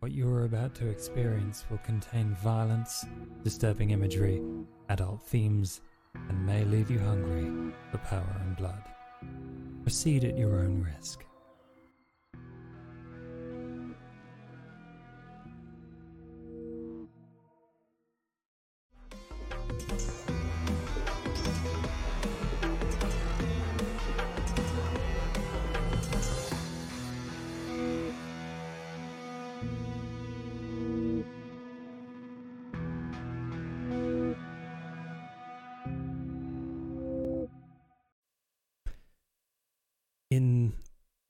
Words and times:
What 0.00 0.12
you 0.12 0.28
are 0.32 0.44
about 0.44 0.76
to 0.76 0.86
experience 0.86 1.64
will 1.68 1.78
contain 1.78 2.32
violence, 2.36 3.04
disturbing 3.42 3.90
imagery, 3.90 4.40
adult 4.88 5.26
themes, 5.26 5.80
and 6.14 6.46
may 6.46 6.64
leave 6.64 6.88
you 6.88 7.00
hungry 7.00 7.74
for 7.90 7.98
power 7.98 8.40
and 8.42 8.56
blood. 8.56 8.80
Proceed 9.82 10.22
at 10.22 10.38
your 10.38 10.60
own 10.60 10.84
risk. 10.84 11.24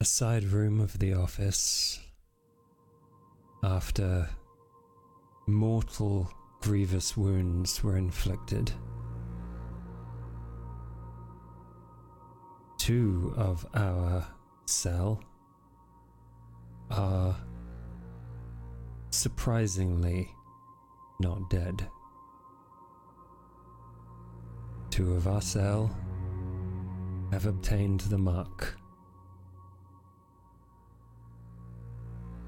Side 0.08 0.44
room 0.44 0.80
of 0.80 0.98
the 0.98 1.12
office, 1.12 2.00
after 3.62 4.28
mortal 5.46 6.30
grievous 6.60 7.16
wounds 7.16 7.84
were 7.84 7.96
inflicted, 7.96 8.72
two 12.78 13.34
of 13.36 13.66
our 13.74 14.26
cell 14.66 15.22
are 16.90 17.36
surprisingly 19.10 20.28
not 21.20 21.50
dead. 21.50 21.86
Two 24.90 25.14
of 25.14 25.28
our 25.28 25.42
cell 25.42 25.94
have 27.30 27.44
obtained 27.46 28.00
the 28.00 28.18
mark. 28.18 28.78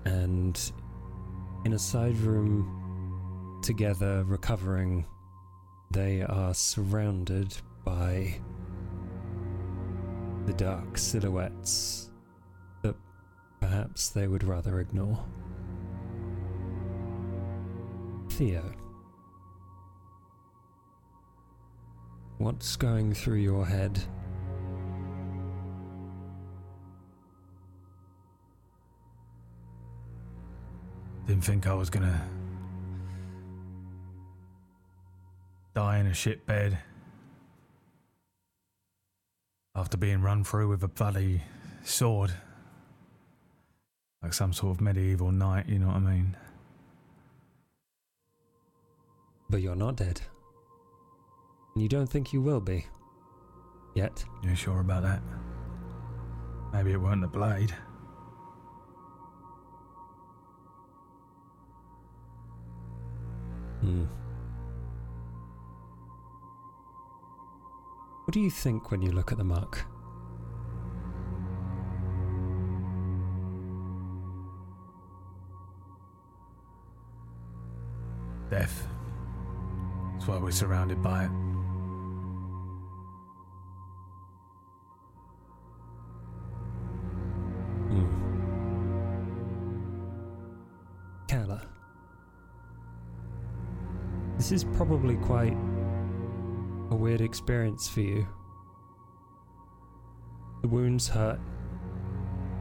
And 0.05 0.73
in 1.65 1.75
a 1.75 1.79
side 1.79 2.17
room, 2.19 3.61
together 3.63 4.25
recovering, 4.27 5.07
they 5.91 6.23
are 6.23 6.55
surrounded 6.55 7.57
by 7.85 8.41
the 10.47 10.53
dark 10.55 10.97
silhouettes 10.97 12.11
that 12.83 12.97
perhaps 13.61 14.09
they 14.09 14.27
would 14.27 14.45
rather 14.45 14.81
ignore. 14.81 15.19
Theo. 18.31 18.73
What's 22.39 22.77
going 22.77 23.13
through 23.13 23.37
your 23.37 23.67
head? 23.67 24.01
Didn't 31.27 31.45
think 31.45 31.67
I 31.67 31.75
was 31.75 31.91
gonna 31.91 32.29
die 35.75 35.99
in 35.99 36.07
a 36.07 36.15
shit 36.15 36.45
bed 36.47 36.79
after 39.75 39.97
being 39.97 40.21
run 40.21 40.45
through 40.45 40.69
with 40.69 40.83
a 40.83 40.89
bloody 40.89 41.43
sword. 41.85 42.33
Like 44.23 44.35
some 44.35 44.53
sort 44.53 44.77
of 44.77 44.81
medieval 44.81 45.33
knight, 45.33 45.69
you 45.69 45.79
know 45.79 45.87
what 45.87 45.97
I 45.97 46.01
mean? 46.01 46.37
But 49.49 49.63
you're 49.63 49.77
not 49.77 49.97
dead. 49.97 50.21
And 51.75 51.83
you 51.83 51.89
don't 51.89 52.07
think 52.07 52.33
you 52.33 52.43
will 52.43 52.61
be. 52.61 52.87
Yet. 53.95 54.25
You 54.43 54.55
sure 54.55 54.81
about 54.81 55.03
that? 55.03 55.23
Maybe 56.73 56.93
it 56.93 57.01
weren't 57.01 57.23
the 57.23 57.29
blade. 57.29 57.75
Hmm. 63.81 64.05
What 68.25 68.35
do 68.35 68.41
you 68.41 68.51
think 68.51 68.91
when 68.91 69.03
you 69.03 69.11
look 69.11 69.33
at 69.33 69.39
the 69.39 69.45
muck? 69.45 69.85
Death. 78.51 78.87
That's 80.13 80.27
why 80.27 80.37
we're 80.39 80.51
surrounded 80.51 81.03
by 81.03 81.25
it. 81.25 81.50
This 94.51 94.65
is 94.65 94.77
probably 94.77 95.15
quite 95.15 95.57
a 96.91 96.97
weird 96.97 97.21
experience 97.21 97.89
for 97.89 98.01
you. 98.01 98.27
The 100.63 100.67
wounds 100.67 101.07
hurt. 101.07 101.39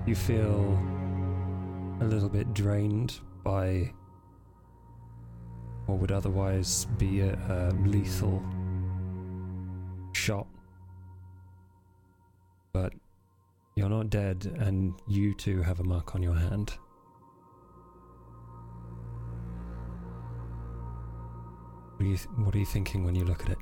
You 0.06 0.14
feel 0.14 0.80
a 2.00 2.06
little 2.06 2.30
bit 2.30 2.54
drained 2.54 3.20
by 3.44 3.92
what 5.88 5.98
would 5.98 6.12
otherwise 6.12 6.86
be 7.00 7.22
a, 7.22 7.34
a 7.34 7.74
lethal 7.84 8.44
shot. 10.14 10.46
But 12.72 12.94
you're 13.74 13.90
not 13.90 14.12
dead, 14.12 14.46
and 14.60 14.94
you 15.08 15.34
too 15.34 15.64
have 15.64 15.80
a 15.80 15.84
mark 15.84 16.14
on 16.14 16.22
your 16.22 16.36
hand. 16.36 16.72
What 22.00 22.06
are 22.06 22.10
you, 22.12 22.18
th- 22.18 22.30
what 22.38 22.56
are 22.56 22.60
you 22.60 22.66
thinking 22.66 23.04
when 23.04 23.14
you 23.14 23.26
look 23.26 23.44
at 23.44 23.50
it? 23.50 23.58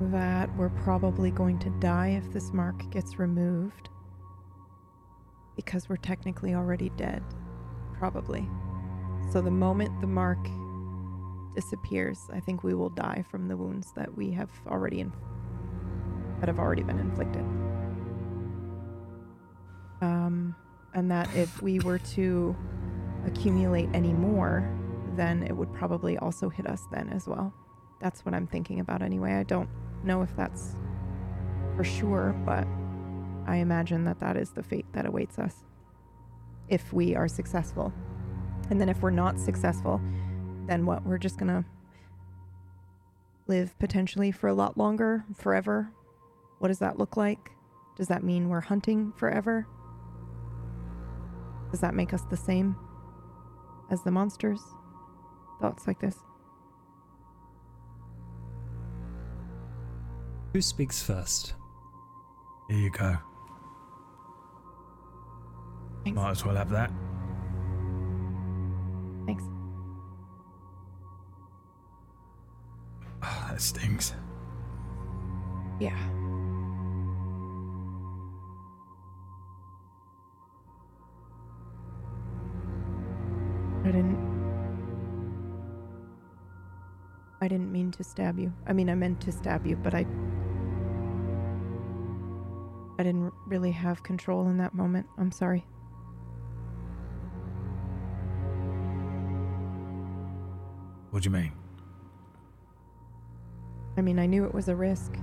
that 0.00 0.48
we're 0.56 0.70
probably 0.70 1.30
going 1.30 1.58
to 1.58 1.68
die 1.80 2.10
if 2.10 2.32
this 2.32 2.52
mark 2.54 2.88
gets 2.90 3.18
removed. 3.18 3.90
Because 5.54 5.88
we're 5.88 5.96
technically 5.96 6.54
already 6.54 6.88
dead. 6.90 7.22
Probably. 7.98 8.48
So 9.32 9.42
the 9.42 9.50
moment 9.50 10.00
the 10.00 10.06
mark 10.06 10.38
disappears, 11.54 12.20
I 12.32 12.40
think 12.40 12.62
we 12.62 12.74
will 12.74 12.90
die 12.90 13.24
from 13.28 13.48
the 13.48 13.56
wounds 13.56 13.92
that 13.96 14.16
we 14.16 14.30
have 14.30 14.50
already 14.66 15.00
in- 15.00 15.12
that 16.40 16.48
have 16.48 16.58
already 16.58 16.82
been 16.82 16.98
inflicted. 16.98 17.42
Um, 20.00 20.54
and 20.94 21.10
that 21.10 21.28
if 21.34 21.60
we 21.62 21.80
were 21.80 21.98
to 21.98 22.56
accumulate 23.26 23.88
any 23.92 24.12
more, 24.12 24.68
then 25.16 25.42
it 25.42 25.56
would 25.56 25.72
probably 25.72 26.16
also 26.18 26.48
hit 26.48 26.66
us 26.66 26.82
then 26.92 27.08
as 27.10 27.26
well. 27.26 27.52
That's 28.00 28.24
what 28.24 28.34
I'm 28.34 28.46
thinking 28.46 28.80
about 28.80 29.02
anyway. 29.02 29.34
I 29.34 29.42
don't 29.42 29.68
know 30.04 30.22
if 30.22 30.34
that's 30.36 30.76
for 31.76 31.84
sure, 31.84 32.34
but 32.46 32.66
I 33.46 33.56
imagine 33.56 34.04
that 34.04 34.20
that 34.20 34.36
is 34.36 34.50
the 34.50 34.62
fate 34.62 34.86
that 34.92 35.06
awaits 35.06 35.38
us 35.38 35.64
if 36.68 36.92
we 36.92 37.16
are 37.16 37.28
successful. 37.28 37.92
And 38.70 38.80
then 38.80 38.88
if 38.88 39.00
we're 39.02 39.10
not 39.10 39.40
successful, 39.40 40.00
then 40.66 40.84
what? 40.84 41.04
We're 41.04 41.18
just 41.18 41.38
going 41.38 41.48
to 41.48 41.64
live 43.46 43.76
potentially 43.78 44.30
for 44.30 44.48
a 44.48 44.54
lot 44.54 44.76
longer, 44.76 45.24
forever. 45.34 45.90
What 46.58 46.68
does 46.68 46.78
that 46.80 46.98
look 46.98 47.16
like? 47.16 47.52
Does 47.96 48.08
that 48.08 48.22
mean 48.22 48.48
we're 48.48 48.60
hunting 48.60 49.12
forever? 49.16 49.66
Does 51.70 51.80
that 51.80 51.94
make 51.94 52.14
us 52.14 52.22
the 52.30 52.36
same 52.36 52.76
as 53.90 54.02
the 54.02 54.10
monsters? 54.10 54.60
Thoughts 55.60 55.86
like 55.86 56.00
this. 56.00 56.16
Who 60.52 60.62
speaks 60.62 61.02
first? 61.02 61.54
Here 62.68 62.78
you 62.78 62.90
go. 62.90 63.16
Thanks. 66.04 66.16
Might 66.16 66.30
as 66.30 66.44
well 66.44 66.56
have 66.56 66.70
that. 66.70 66.90
Thanks. 69.26 69.44
Ah, 73.22 73.48
that 73.50 73.60
stings. 73.60 74.14
Yeah. 75.80 75.98
Didn't. 83.92 84.38
I 87.40 87.48
didn't 87.48 87.70
mean 87.70 87.90
to 87.92 88.04
stab 88.04 88.38
you. 88.38 88.52
I 88.66 88.72
mean, 88.72 88.90
I 88.90 88.94
meant 88.94 89.20
to 89.22 89.32
stab 89.32 89.66
you, 89.66 89.76
but 89.76 89.94
I. 89.94 90.06
I 92.98 93.04
didn't 93.04 93.32
really 93.46 93.70
have 93.70 94.02
control 94.02 94.48
in 94.48 94.58
that 94.58 94.74
moment. 94.74 95.06
I'm 95.18 95.30
sorry. 95.30 95.64
What 101.10 101.22
do 101.22 101.28
you 101.28 101.32
mean? 101.32 101.52
I 103.96 104.00
mean, 104.00 104.18
I 104.18 104.26
knew 104.26 104.44
it 104.44 104.52
was 104.52 104.68
a 104.68 104.76
risk. 104.76 105.16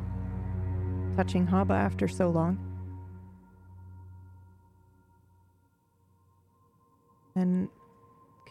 Touching 1.16 1.46
Haba 1.46 1.72
after 1.72 2.08
so 2.08 2.30
long. 2.30 2.58
And 7.36 7.70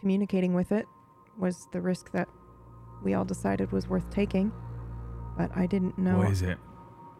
communicating 0.05 0.53
with 0.53 0.71
it 0.71 0.87
was 1.35 1.67
the 1.71 1.81
risk 1.81 2.11
that 2.11 2.27
we 3.01 3.15
all 3.15 3.25
decided 3.25 3.71
was 3.71 3.87
worth 3.87 4.07
taking. 4.11 4.51
But 5.35 5.49
I 5.57 5.65
didn't 5.65 5.97
know. 5.97 6.19
What 6.19 6.29
is 6.29 6.43
it? 6.43 6.59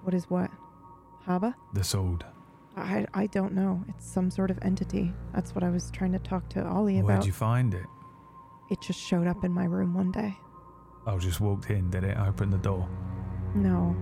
What 0.04 0.14
is 0.14 0.30
what? 0.30 0.52
Haba? 1.26 1.56
The 1.74 1.84
sword. 1.84 2.24
I, 2.78 3.08
I 3.16 3.26
don't 3.26 3.54
know. 3.54 3.84
It's 3.90 4.06
some 4.06 4.30
sort 4.30 4.52
of 4.52 4.60
entity. 4.62 5.12
That's 5.34 5.56
what 5.56 5.64
I 5.64 5.72
was 5.72 5.90
trying 5.90 6.12
to 6.12 6.20
talk 6.20 6.48
to 6.50 6.64
Ollie 6.64 7.00
about. 7.00 7.08
Where'd 7.08 7.26
you 7.26 7.32
find 7.32 7.74
it? 7.74 7.88
It 8.70 8.80
just 8.84 9.00
showed 9.00 9.26
up 9.26 9.44
in 9.44 9.52
my 9.52 9.66
room 9.66 9.96
one 9.96 10.12
day. 10.12 10.38
I 11.08 11.18
just 11.18 11.42
walked 11.42 11.72
in, 11.72 11.90
did 11.90 12.04
it? 12.04 12.16
Opened 12.20 12.54
the 12.54 12.60
door. 12.60 12.88
No. 13.56 13.96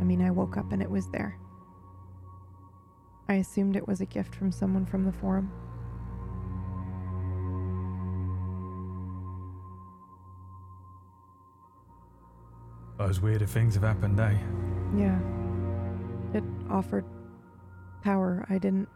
I 0.00 0.02
mean, 0.02 0.22
I 0.22 0.32
woke 0.32 0.56
up 0.56 0.72
and 0.72 0.82
it 0.82 0.90
was 0.90 1.08
there. 1.10 1.38
I 3.28 3.34
assumed 3.34 3.76
it 3.76 3.86
was 3.86 4.00
a 4.00 4.06
gift 4.06 4.34
from 4.34 4.50
someone 4.50 4.86
from 4.86 5.04
the 5.04 5.12
forum. 5.12 5.52
Those 12.98 13.20
weirder 13.20 13.46
things 13.46 13.74
have 13.74 13.84
happened, 13.84 14.18
eh? 14.18 14.36
Yeah. 14.96 15.18
It 16.34 16.42
offered 16.68 17.04
power 18.02 18.44
I 18.50 18.58
didn't 18.58 18.88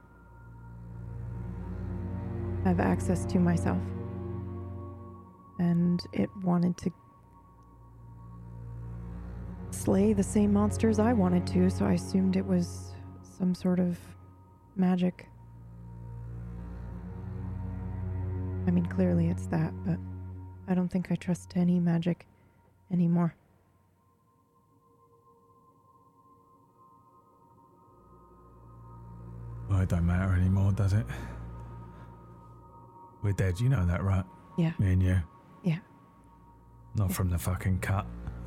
have 2.65 2.81
access 2.81 3.25
to 3.27 3.39
myself. 3.39 3.81
And 5.61 6.03
it 6.13 6.29
wanted 6.43 6.77
to 6.79 6.91
slay 9.71 10.13
the 10.13 10.23
same 10.23 10.53
monsters 10.53 10.99
I 10.99 11.13
wanted 11.13 11.47
to, 11.49 11.71
so 11.71 11.85
I 11.85 11.93
assumed 11.93 12.37
it 12.37 12.45
was 12.45 12.95
some 13.39 13.55
sort 13.55 13.79
of 13.79 13.99
magic. 14.75 15.29
I 18.67 18.71
mean, 18.71 18.87
clearly 18.87 19.29
it's 19.29 19.47
that, 19.47 19.73
but 19.85 19.99
I 20.69 20.75
don't 20.75 20.89
think 20.89 21.11
I 21.11 21.15
trust 21.15 21.53
any 21.57 21.79
magic 21.79 22.27
anymore. 22.93 23.35
Well, 29.73 29.81
it 29.81 29.89
don't 29.89 30.05
matter 30.07 30.35
anymore, 30.35 30.71
does 30.73 30.93
it? 30.93 31.07
We're 33.23 33.33
dead, 33.33 33.59
you 33.59 33.71
know 33.71 33.87
that, 33.87 34.03
right? 34.05 34.25
Yeah. 34.59 34.73
Me 34.79 34.93
and 34.93 35.03
you. 35.03 35.17
Yeah. 35.63 35.79
Not 36.95 37.09
Yeah. 37.09 37.15
from 37.17 37.31
the 37.31 37.39
fucking 37.39 37.79
cut 37.79 38.05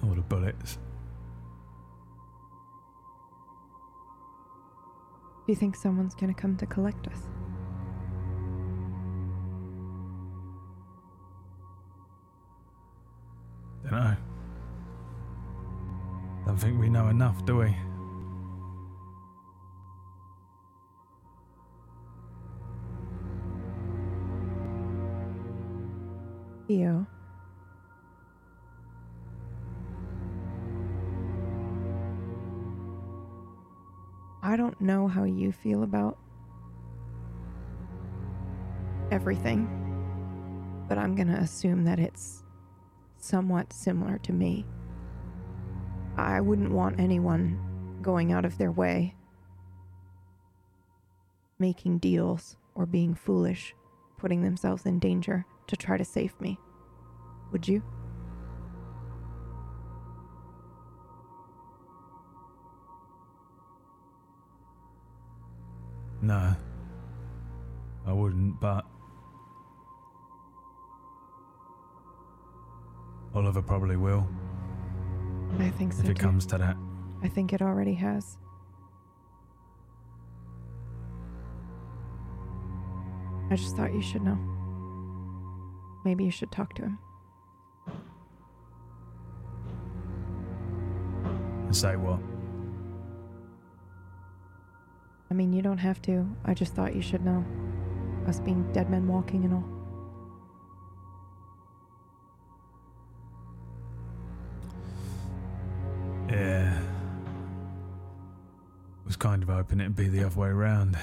or 0.07 0.13
the 0.13 0.21
bullets. 0.21 0.77
Do 5.47 5.51
you 5.51 5.55
think 5.55 5.75
someone's 5.75 6.13
gonna 6.13 6.35
come 6.35 6.57
to 6.57 6.67
collect 6.67 7.07
us? 7.07 7.23
Don't 13.89 13.91
know. 13.99 14.15
Don't 16.45 16.57
think 16.57 16.79
we 16.79 16.89
know 16.89 17.07
enough, 17.07 17.43
do 17.45 17.57
we? 17.57 17.75
Theo. 26.67 27.05
I 34.41 34.57
don't 34.57 34.79
know 34.79 35.07
how 35.07 35.23
you 35.23 35.51
feel 35.51 35.83
about 35.83 36.17
everything, 39.11 39.67
but 40.87 40.97
I'm 40.97 41.15
going 41.15 41.27
to 41.27 41.33
assume 41.33 41.83
that 41.85 41.99
it's 41.99 42.43
somewhat 43.17 43.73
similar 43.73 44.17
to 44.19 44.33
me. 44.33 44.65
I 46.17 46.41
wouldn't 46.41 46.71
want 46.71 46.99
anyone 46.99 47.59
going 48.01 48.31
out 48.31 48.45
of 48.45 48.57
their 48.57 48.71
way, 48.71 49.15
making 51.59 51.97
deals, 51.99 52.55
or 52.75 52.85
being 52.85 53.15
foolish, 53.15 53.75
putting 54.17 54.43
themselves 54.43 54.85
in 54.85 54.99
danger 54.99 55.45
to 55.67 55.75
try 55.75 55.97
to 55.97 56.05
save 56.05 56.39
me. 56.39 56.59
Would 57.51 57.67
you? 57.67 57.81
No. 66.21 66.55
I 68.05 68.13
wouldn't, 68.13 68.59
but. 68.59 68.85
Oliver 73.33 73.61
probably 73.61 73.97
will, 73.97 74.25
I 75.59 75.69
think 75.71 75.91
so. 75.91 76.03
if 76.03 76.09
it 76.09 76.15
too. 76.15 76.23
comes 76.23 76.45
to 76.45 76.57
that. 76.57 76.77
I 77.21 77.27
think 77.27 77.51
it 77.51 77.61
already 77.61 77.93
has. 77.95 78.37
I 83.51 83.55
just 83.57 83.75
thought 83.75 83.93
you 83.93 84.01
should 84.01 84.23
know. 84.23 84.54
Maybe 86.05 86.23
you 86.23 86.31
should 86.31 86.51
talk 86.51 86.75
to 86.75 86.83
him. 86.83 86.99
And 91.65 91.75
say 91.75 91.95
what? 91.95 92.19
I 95.31 95.33
mean, 95.33 95.51
you 95.51 95.63
don't 95.63 95.79
have 95.79 95.99
to. 96.03 96.29
I 96.45 96.53
just 96.53 96.75
thought 96.75 96.95
you 96.95 97.01
should 97.01 97.25
know. 97.25 97.43
Us 98.27 98.39
being 98.39 98.71
dead 98.71 98.91
men 98.91 99.07
walking 99.07 99.43
and 99.45 99.53
all. 99.55 99.65
Yeah. 106.29 106.79
Was 109.05 109.15
kind 109.15 109.41
of 109.41 109.49
hoping 109.49 109.79
it'd 109.79 109.95
be 109.95 110.07
the 110.07 110.23
other 110.23 110.39
way 110.39 110.49
around. 110.49 110.97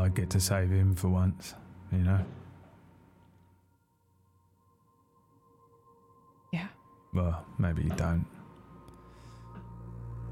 I'd 0.00 0.14
get 0.14 0.30
to 0.30 0.40
save 0.40 0.70
him 0.70 0.94
for 0.94 1.08
once, 1.08 1.54
you 1.92 1.98
know? 1.98 2.24
Yeah. 6.52 6.68
Well, 7.14 7.44
maybe 7.58 7.82
you 7.82 7.90
don't. 7.90 8.26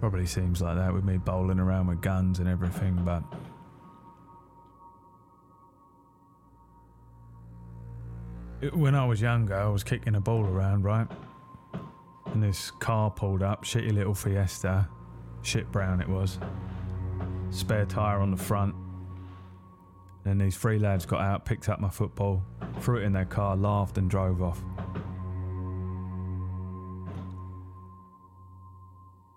Probably 0.01 0.27
seems 0.27 0.63
like 0.63 0.77
that 0.77 0.93
with 0.93 1.05
me 1.05 1.19
bowling 1.19 1.59
around 1.59 1.89
with 1.89 2.01
guns 2.01 2.39
and 2.39 2.49
everything, 2.49 3.01
but. 3.05 3.23
When 8.73 8.95
I 8.95 9.05
was 9.07 9.21
younger, 9.21 9.55
I 9.55 9.69
was 9.69 9.85
kicking 9.85 10.15
a 10.15 10.21
ball 10.21 10.45
around, 10.45 10.85
right? 10.85 11.07
And 12.27 12.43
this 12.43 12.71
car 12.71 13.11
pulled 13.11 13.43
up, 13.43 13.65
shitty 13.65 13.93
little 13.93 14.15
Fiesta, 14.15 14.89
shit 15.43 15.71
brown 15.73 16.01
it 16.01 16.09
was. 16.09 16.39
Spare 17.51 17.87
tyre 17.87 18.21
on 18.21 18.31
the 18.31 18.37
front. 18.37 18.75
And 20.29 20.39
these 20.39 20.59
three 20.59 20.79
lads 20.79 21.07
got 21.07 21.23
out, 21.23 21.47
picked 21.47 21.71
up 21.71 21.81
my 21.81 21.89
football, 21.89 22.43
threw 22.81 22.99
it 22.99 23.05
in 23.05 23.15
their 23.15 23.25
car, 23.25 23.57
laughed, 23.57 23.97
and 23.97 24.11
drove 24.11 24.43
off. 24.43 24.63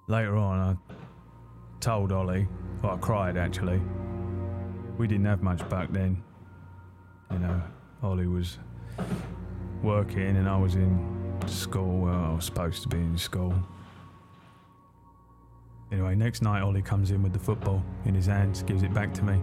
Later 0.08 0.36
on, 0.36 0.60
I 0.60 0.94
told 1.80 2.12
Ollie, 2.12 2.46
well, 2.84 2.96
I 2.96 2.98
cried 2.98 3.38
actually. 3.38 3.80
We 4.98 5.08
didn't 5.08 5.26
have 5.26 5.42
much 5.42 5.68
back 5.70 5.94
then. 5.94 6.22
You 7.32 7.40
know, 7.40 7.62
Ollie 8.04 8.28
was 8.28 8.58
working 9.82 10.36
and 10.36 10.50
I 10.50 10.58
was 10.58 10.76
in 10.76 11.40
school. 11.48 12.02
Well, 12.02 12.14
I 12.14 12.34
was 12.34 12.44
supposed 12.44 12.84
to 12.84 12.90
be 12.90 12.98
in 12.98 13.18
school. 13.18 13.54
Anyway, 15.90 16.16
next 16.16 16.42
night, 16.42 16.62
Ollie 16.62 16.82
comes 16.82 17.12
in 17.12 17.24
with 17.24 17.32
the 17.32 17.40
football 17.40 17.82
in 18.04 18.14
his 18.14 18.26
hands, 18.26 18.62
gives 18.64 18.84
it 18.84 18.94
back 18.94 19.14
to 19.14 19.24
me. 19.24 19.42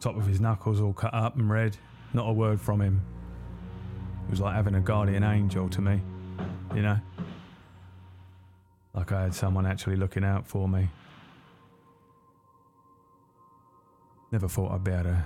Top 0.00 0.16
of 0.16 0.26
his 0.26 0.40
knuckles 0.40 0.80
all 0.80 0.92
cut 0.92 1.12
up 1.12 1.36
and 1.36 1.50
red. 1.50 1.76
Not 2.12 2.28
a 2.28 2.32
word 2.32 2.60
from 2.60 2.80
him. 2.80 3.02
It 4.26 4.30
was 4.30 4.40
like 4.40 4.54
having 4.54 4.74
a 4.74 4.80
guardian 4.80 5.24
angel 5.24 5.68
to 5.70 5.80
me, 5.80 6.00
you 6.74 6.82
know? 6.82 6.98
Like 8.94 9.12
I 9.12 9.22
had 9.22 9.34
someone 9.34 9.66
actually 9.66 9.96
looking 9.96 10.24
out 10.24 10.46
for 10.46 10.68
me. 10.68 10.88
Never 14.30 14.48
thought 14.48 14.72
I'd 14.72 14.84
be 14.84 14.90
able 14.90 15.04
to 15.04 15.24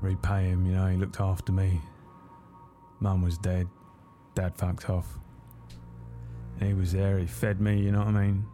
repay 0.00 0.44
him, 0.44 0.66
you 0.66 0.72
know, 0.72 0.86
he 0.86 0.96
looked 0.96 1.20
after 1.20 1.52
me. 1.52 1.80
Mum 3.00 3.22
was 3.22 3.38
dead, 3.38 3.68
dad 4.34 4.56
fucked 4.56 4.88
off. 4.88 5.18
He 6.60 6.74
was 6.74 6.92
there, 6.92 7.18
he 7.18 7.26
fed 7.26 7.60
me, 7.60 7.80
you 7.80 7.90
know 7.90 7.98
what 7.98 8.08
I 8.08 8.26
mean? 8.26 8.46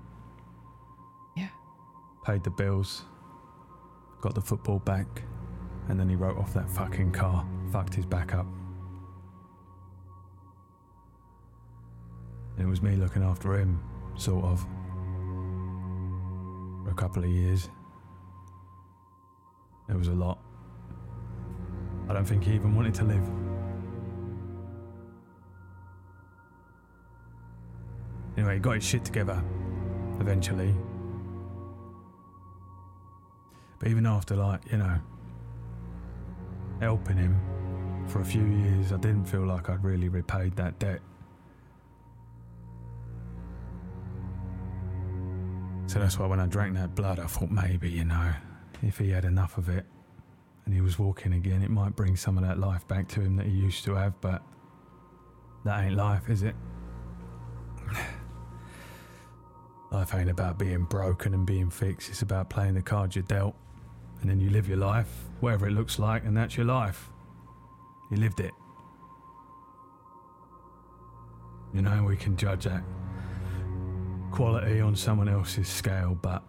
Yeah. 1.37 1.49
Paid 2.25 2.45
the 2.45 2.50
bills, 2.50 3.02
got 4.21 4.35
the 4.35 4.41
football 4.41 4.79
back, 4.81 5.23
and 5.89 5.99
then 5.99 6.09
he 6.09 6.17
wrote 6.17 6.37
off 6.37 6.53
that 6.55 6.69
fucking 6.71 7.13
car, 7.13 7.47
fucked 7.73 7.95
his 7.95 8.07
back 8.07 8.35
up. 8.35 8.47
It 12.59 12.67
was 12.67 12.83
me 12.83 12.97
looking 12.97 13.23
after 13.23 13.57
him, 13.57 13.81
sort 14.17 14.45
of, 14.45 14.67
for 16.85 16.91
a 16.91 16.95
couple 16.95 17.23
of 17.23 17.31
years. 17.31 17.69
It 19.89 19.97
was 19.97 20.09
a 20.09 20.15
lot. 20.15 20.39
I 22.09 22.13
don't 22.15 22.25
think 22.25 22.45
he 22.45 22.55
even 22.55 22.75
wanted 22.75 22.95
to 22.95 23.05
live. 23.05 23.23
Anyway, 28.37 28.55
he 28.55 28.61
got 28.61 28.75
his 28.75 28.85
shit 28.85 29.05
together 29.05 29.43
eventually. 30.21 30.75
But 33.78 33.88
even 33.88 34.06
after, 34.06 34.35
like, 34.35 34.61
you 34.70 34.78
know, 34.78 34.99
helping 36.80 37.16
him 37.16 37.40
for 38.06 38.20
a 38.20 38.25
few 38.25 38.44
years, 38.44 38.92
I 38.92 38.97
didn't 38.97 39.26
feel 39.26 39.47
like 39.47 39.68
I'd 39.68 39.85
really 39.85 40.08
repaid 40.08 40.56
that 40.56 40.78
debt. 40.78 41.00
So 45.87 45.99
that's 45.99 46.18
why 46.18 46.26
when 46.26 46.38
I 46.38 46.47
drank 46.47 46.75
that 46.75 46.94
blood, 46.94 47.18
I 47.18 47.26
thought 47.26 47.50
maybe, 47.50 47.88
you 47.90 48.04
know, 48.04 48.32
if 48.82 48.99
he 48.99 49.11
had 49.11 49.25
enough 49.25 49.56
of 49.56 49.68
it 49.68 49.87
and 50.66 50.75
he 50.75 50.80
was 50.80 50.99
walking 50.99 51.32
again, 51.32 51.62
it 51.62 51.70
might 51.70 51.97
bring 51.97 52.14
some 52.14 52.37
of 52.37 52.44
that 52.44 52.58
life 52.58 52.87
back 52.88 53.08
to 53.08 53.20
him 53.20 53.37
that 53.37 53.47
he 53.47 53.52
used 53.52 53.85
to 53.85 53.94
have, 53.94 54.20
but 54.20 54.42
that 55.64 55.85
ain't 55.85 55.97
life, 55.97 56.28
is 56.28 56.42
it? 56.42 56.54
life 59.90 60.14
ain't 60.14 60.28
about 60.28 60.58
being 60.58 60.85
broken 60.85 61.32
and 61.32 61.47
being 61.47 61.70
fixed, 61.70 62.11
it's 62.11 62.20
about 62.20 62.50
playing 62.50 62.75
the 62.75 62.82
cards 62.82 63.16
you're 63.16 63.23
dealt. 63.23 63.56
And 64.21 64.31
then 64.31 64.41
you 64.41 64.51
live 64.51 64.69
your 64.69 64.79
life, 64.79 65.09
whatever 65.41 65.69
it 65.69 65.73
looks 65.73 65.99
like, 65.99 66.25
and 66.25 66.37
that's 66.37 66.57
your 66.57 66.67
life. 66.67 67.11
You 68.11 68.17
lived 68.17 68.41
it. 68.41 68.53
You 71.73 71.83
know, 71.83 72.05
we 72.05 72.17
can 72.17 72.37
judge 72.37 72.65
that 72.65 72.83
quality 74.31 74.81
on 74.81 74.95
someone 74.97 75.29
else's 75.29 75.69
scale, 75.69 76.19
but 76.21 76.43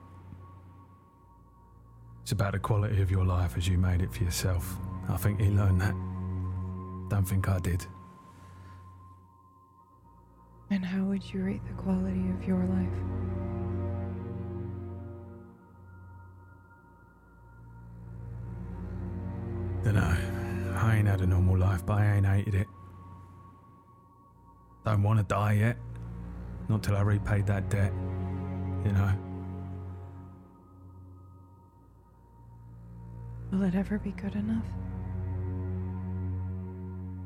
it's 2.21 2.31
about 2.31 2.53
the 2.53 2.59
quality 2.59 3.01
of 3.01 3.09
your 3.11 3.25
life 3.25 3.57
as 3.57 3.67
you 3.67 3.77
made 3.77 4.01
it 4.01 4.13
for 4.13 4.23
yourself. 4.23 4.77
I 5.07 5.17
think 5.17 5.39
he 5.39 5.49
learned 5.49 5.81
that. 5.81 5.95
Don't 7.09 7.25
think 7.27 7.49
I 7.49 7.59
did. 7.59 7.85
And 10.69 10.85
how 10.85 11.03
would 11.05 11.33
you 11.33 11.43
rate 11.43 11.65
the 11.65 11.73
quality 11.73 12.29
of 12.29 12.47
your 12.47 12.63
life? 12.65 13.58
Dunno. 19.83 20.17
I 20.75 20.95
ain't 20.97 21.07
had 21.07 21.21
a 21.21 21.27
normal 21.27 21.57
life, 21.57 21.85
but 21.85 21.97
I 21.97 22.15
ain't 22.15 22.25
hated 22.25 22.55
it. 22.55 22.67
Don't 24.85 25.03
want 25.03 25.19
to 25.19 25.25
die 25.25 25.53
yet. 25.53 25.77
Not 26.69 26.83
till 26.83 26.95
I 26.95 27.01
repaid 27.01 27.47
that 27.47 27.69
debt. 27.69 27.91
You 28.85 28.91
know? 28.91 29.11
Will 33.51 33.63
it 33.63 33.75
ever 33.75 33.97
be 33.99 34.11
good 34.11 34.35
enough? 34.35 34.65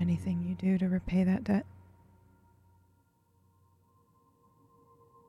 Anything 0.02 0.44
you 0.48 0.56
do 0.56 0.78
to 0.78 0.90
repay 0.90 1.24
that 1.24 1.44
debt? 1.44 1.66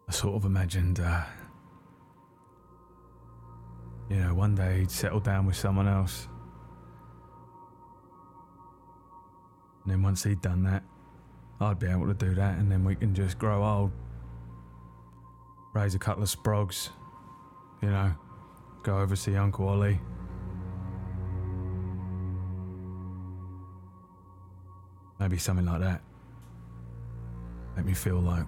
I 0.09 0.13
sort 0.13 0.37
of 0.37 0.45
imagined, 0.45 1.01
uh, 1.01 1.25
you 4.09 4.17
know, 4.17 4.35
one 4.35 4.55
day 4.55 4.81
he'd 4.81 4.91
settle 4.91 5.21
down 5.21 5.47
with 5.47 5.57
someone 5.57 5.89
else. 5.89 6.29
And 9.85 9.93
then 9.93 10.03
once 10.03 10.25
he'd 10.25 10.41
done 10.41 10.63
that, 10.65 10.83
I'd 11.61 11.79
be 11.79 11.87
able 11.87 12.07
to 12.07 12.15
do 12.15 12.35
that, 12.35 12.59
and 12.59 12.73
then 12.73 12.85
we 12.85 12.97
can 12.97 13.15
just 13.15 13.39
grow 13.39 13.65
old. 13.65 13.93
Raise 15.75 15.95
a 15.95 15.99
couple 15.99 16.23
of 16.23 16.31
sprogs, 16.31 16.91
you 17.83 17.91
know, 17.91 18.15
go 18.83 18.99
over 18.99 19.15
see 19.15 19.37
Uncle 19.37 19.69
Ollie. 19.69 20.01
Maybe 25.21 25.37
something 25.39 25.67
like 25.67 25.81
that. 25.81 26.03
Make 27.77 27.87
me 27.87 27.95
feel 27.95 28.21
like, 28.21 28.47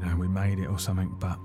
you 0.00 0.06
know, 0.06 0.16
we 0.18 0.28
made 0.28 0.58
it 0.58 0.66
or 0.66 0.78
something, 0.78 1.14
but. 1.18 1.38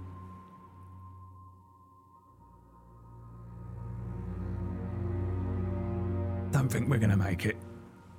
Don't 6.52 6.70
think 6.70 6.90
we're 6.90 7.00
gonna 7.00 7.18
make 7.18 7.46
it. 7.46 7.58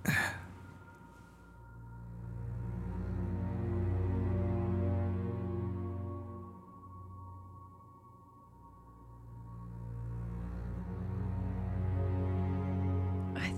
I 0.07 0.11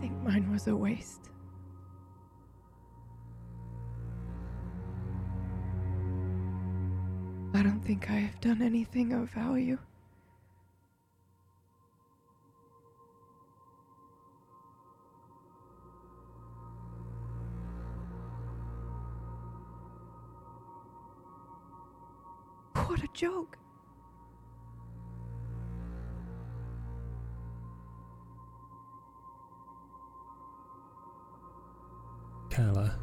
think 0.00 0.12
mine 0.22 0.50
was 0.52 0.68
a 0.68 0.76
waste. 0.76 1.30
I 7.54 7.62
don't 7.62 7.80
think 7.84 8.08
I 8.10 8.14
have 8.14 8.40
done 8.40 8.62
anything 8.62 9.12
of 9.12 9.30
value. 9.30 9.78
Joke. 23.16 23.56
Kala. 32.50 32.98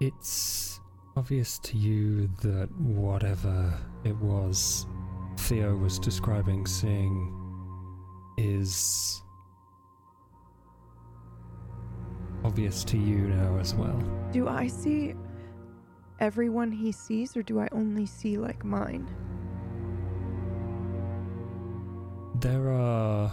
It's 0.00 0.80
obvious 1.16 1.58
to 1.60 1.78
you 1.78 2.28
that 2.42 2.68
whatever 2.78 3.72
it 4.04 4.16
was 4.16 4.86
Theo 5.38 5.74
was 5.74 5.98
describing 5.98 6.66
seeing 6.66 7.32
is 8.36 9.22
obvious 12.44 12.84
to 12.84 12.98
you 12.98 13.28
now 13.28 13.56
as 13.58 13.74
well. 13.74 13.98
Do 14.32 14.48
I 14.48 14.66
see 14.66 15.14
everyone 16.20 16.72
he 16.72 16.92
sees, 16.92 17.36
or 17.36 17.42
do 17.42 17.60
I 17.60 17.68
only 17.72 18.06
see 18.06 18.36
like 18.36 18.64
mine? 18.64 19.08
There 22.40 22.70
are 22.70 23.32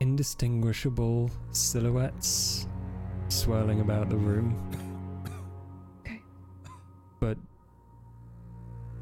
indistinguishable 0.00 1.30
silhouettes 1.52 2.66
swirling 3.28 3.80
about 3.80 4.08
the 4.08 4.16
room. 4.16 4.56
Okay. 6.00 6.20
But 7.20 7.38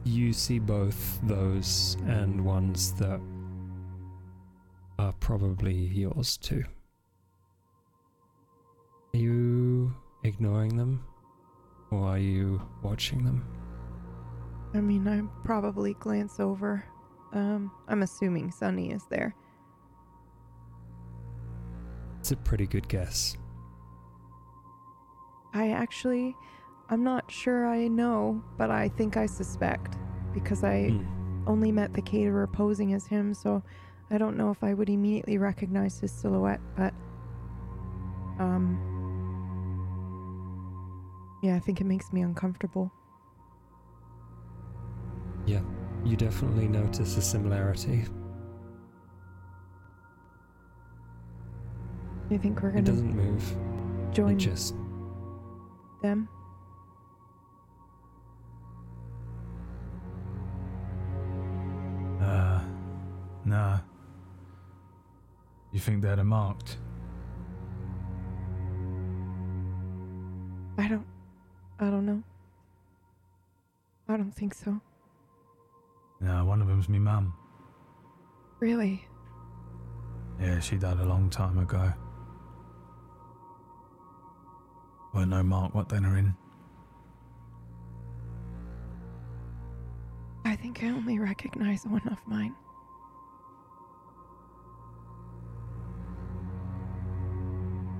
you 0.05 0.33
see 0.33 0.59
both 0.59 1.21
those 1.23 1.97
and 2.07 2.45
ones 2.45 2.93
that 2.95 3.21
are 4.99 5.13
probably 5.21 5.75
yours 5.75 6.37
too. 6.37 6.65
Are 9.15 9.19
you 9.19 9.95
ignoring 10.25 10.77
them? 10.77 11.05
Or 11.91 12.05
are 12.09 12.19
you 12.19 12.61
watching 12.83 13.25
them? 13.25 13.47
I 14.75 14.81
mean, 14.81 15.09
I 15.09 15.23
probably 15.45 15.95
glance 15.95 16.39
over. 16.39 16.85
Um, 17.33 17.71
I'm 17.89 18.03
assuming 18.03 18.51
Sunny 18.51 18.91
is 18.91 19.05
there. 19.11 19.35
It's 22.21 22.33
a 22.33 22.37
pretty 22.37 22.67
good 22.67 22.89
guess. 22.89 23.37
I 25.55 25.71
actually, 25.71 26.35
I'm 26.91 27.03
not 27.03 27.31
sure 27.31 27.67
I 27.67 27.89
know, 27.89 28.43
but 28.59 28.71
I 28.71 28.89
think 28.89 29.17
I 29.17 29.27
suspect 29.27 29.97
because 30.35 30.63
I 30.63 30.89
Hmm. 30.89 31.05
only 31.47 31.73
met 31.73 31.95
the 31.95 32.03
caterer 32.03 32.47
posing 32.47 32.93
as 32.93 33.07
him, 33.07 33.33
so 33.33 33.63
I 34.11 34.19
don't 34.19 34.37
know 34.37 34.51
if 34.51 34.63
I 34.63 34.75
would 34.75 34.91
immediately 34.91 35.39
recognize 35.39 35.99
his 36.01 36.13
silhouette, 36.13 36.61
but 36.77 36.93
um 38.39 38.79
yeah, 41.43 41.55
I 41.57 41.61
think 41.61 41.81
it 41.81 41.85
makes 41.85 42.13
me 42.13 42.23
uncomfortable. 42.23 42.91
Yeah. 45.47 45.61
you 46.05 46.17
definitely 46.17 46.69
notice 46.69 47.17
a 47.17 47.23
similarity. 47.23 48.05
You 52.31 52.39
think 52.39 52.63
we're 52.63 52.69
gonna 52.71 52.81
It 52.81 52.85
doesn't 52.85 53.17
move. 53.17 53.57
join 54.13 54.33
It 54.35 54.39
just 54.39 54.75
them? 56.03 56.29
Uh, 62.21 62.61
nah. 63.45 63.79
You 65.73 65.81
think 65.81 66.03
they'd 66.03 66.19
have 66.19 66.27
marked? 66.27 66.79
I 71.81 71.85
don't 71.91 72.07
know. 72.07 72.23
I 74.09 74.17
don't 74.17 74.33
think 74.33 74.55
so. 74.55 74.81
No, 76.21 76.45
one 76.45 76.61
of 76.61 76.67
them's 76.67 76.89
me 76.89 76.99
mum. 76.99 77.35
Really? 78.59 79.07
Yeah, 80.41 80.59
she 80.61 80.77
died 80.77 80.99
a 80.99 81.05
long 81.05 81.31
time 81.31 81.59
ago. 81.59 81.93
Weren't 85.15 85.31
no 85.31 85.43
mark 85.43 85.75
what 85.75 85.89
then 85.89 86.05
are 86.05 86.17
in. 86.17 86.35
I 90.45 90.57
think 90.57 90.83
I 90.83 90.89
only 90.89 91.19
recognize 91.19 91.85
one 91.85 92.07
of 92.09 92.19
mine. 92.27 92.55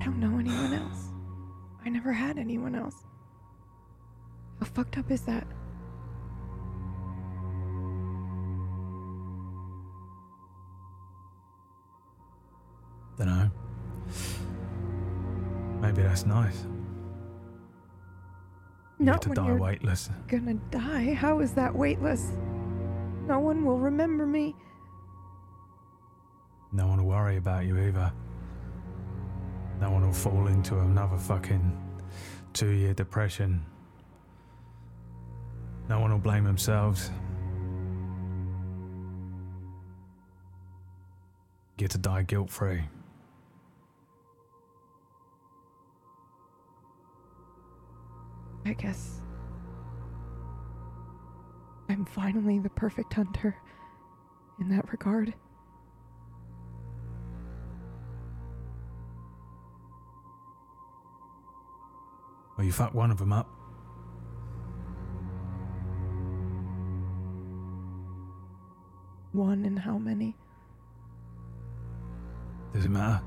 I 0.01 0.05
don't 0.05 0.19
know 0.19 0.39
anyone 0.39 0.73
else. 0.73 1.09
I 1.85 1.89
never 1.89 2.13
had 2.13 2.39
anyone 2.39 2.75
else. 2.75 3.08
How 4.61 4.67
fucked 4.67 4.99
up 4.99 5.11
is 5.11 5.23
that? 5.23 5.47
Dunno. 13.17 13.51
Maybe 15.81 16.03
that's 16.03 16.25
nice. 16.27 16.67
Not 18.99 19.23
to 19.23 19.29
when 19.29 19.37
die 19.37 19.47
you're 19.47 19.57
weightless. 19.59 20.11
gonna 20.27 20.55
die. 20.71 21.15
How 21.15 21.41
is 21.41 21.53
that 21.53 21.75
weightless? 21.75 22.33
No 23.27 23.39
one 23.39 23.65
will 23.65 23.79
remember 23.79 24.27
me. 24.27 24.57
No 26.73 26.87
one 26.87 26.99
will 26.99 27.09
worry 27.09 27.37
about 27.37 27.65
you 27.65 27.79
either. 27.79 28.13
No 29.81 29.91
one 29.91 30.05
will 30.05 30.13
fall 30.13 30.49
into 30.49 30.79
another 30.81 31.17
fucking 31.17 31.77
two 32.53 32.71
year 32.71 32.95
depression. 32.95 33.65
No 35.89 36.01
one 36.01 36.13
will 36.13 36.19
blame 36.19 36.45
themselves. 36.45 37.11
Get 41.79 41.91
to 41.93 41.99
die 41.99 42.23
guilt 42.23 42.51
free. 42.51 42.83
I 48.67 48.75
guess 48.75 49.21
I'm 51.89 52.05
finally 52.05 52.59
the 52.59 52.69
perfect 52.69 53.15
hunter 53.15 53.57
in 54.61 54.69
that 54.69 54.91
regard. 54.91 55.33
Well, 62.59 62.67
you 62.67 62.73
fuck 62.73 62.93
one 62.93 63.11
of 63.11 63.19
them 63.19 63.33
up. 63.33 63.58
One 69.39 69.65
and 69.67 69.79
how 69.79 69.99
many? 69.99 70.35
Does 72.75 72.87
it 72.87 72.91
matter? 72.91 73.23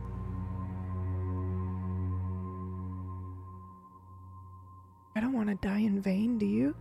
I 5.16 5.22
don't 5.22 5.32
want 5.32 5.48
to 5.48 5.56
die 5.66 5.80
in 5.80 6.02
vain, 6.02 6.38
do 6.38 6.46
you? 6.46 6.76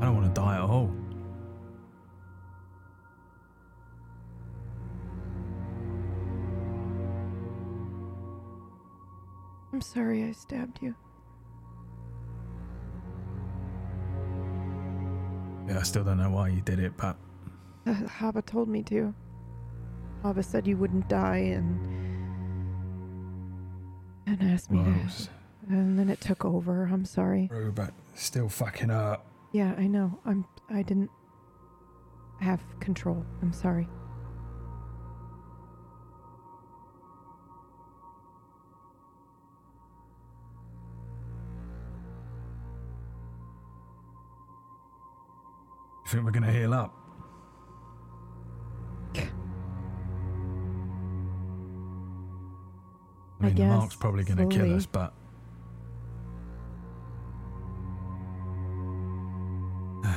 I 0.00 0.04
don't 0.04 0.14
want 0.14 0.32
to 0.32 0.40
die 0.40 0.54
at 0.54 0.60
all. 0.60 0.92
I'm 9.72 9.80
sorry 9.80 10.22
I 10.22 10.30
stabbed 10.30 10.78
you. 10.80 10.94
Yeah, 15.68 15.78
I 15.78 15.82
still 15.82 16.04
don't 16.04 16.16
know 16.18 16.30
why 16.30 16.48
you 16.48 16.60
did 16.62 16.78
it, 16.78 16.96
but 16.96 17.16
Uh, 17.86 17.94
Haba 17.94 18.44
told 18.44 18.68
me 18.68 18.82
to. 18.84 19.14
Haba 20.24 20.44
said 20.44 20.66
you 20.66 20.76
wouldn't 20.76 21.08
die 21.08 21.38
and 21.56 21.78
and 24.26 24.42
asked 24.42 24.70
me 24.70 24.82
to. 24.84 25.28
And 25.68 25.98
then 25.98 26.08
it 26.08 26.20
took 26.20 26.44
over. 26.44 26.88
I'm 26.90 27.04
sorry. 27.04 27.50
but 27.74 27.92
still 28.14 28.48
fucking 28.48 28.88
hurt. 28.88 29.20
Yeah, 29.52 29.74
I 29.78 29.86
know. 29.86 30.18
I'm 30.24 30.44
I 30.70 30.82
didn't 30.82 31.10
have 32.40 32.60
control. 32.80 33.24
I'm 33.42 33.52
sorry. 33.52 33.88
Think 46.08 46.24
we're 46.24 46.30
gonna 46.30 46.50
heal 46.50 46.72
up? 46.72 46.94
I 49.14 49.20
I 53.40 53.44
mean, 53.44 53.54
the 53.54 53.62
guess, 53.62 53.68
mark's 53.68 53.94
probably 53.94 54.24
gonna 54.24 54.46
kill 54.46 54.74
us, 54.74 54.86
but 54.86 55.12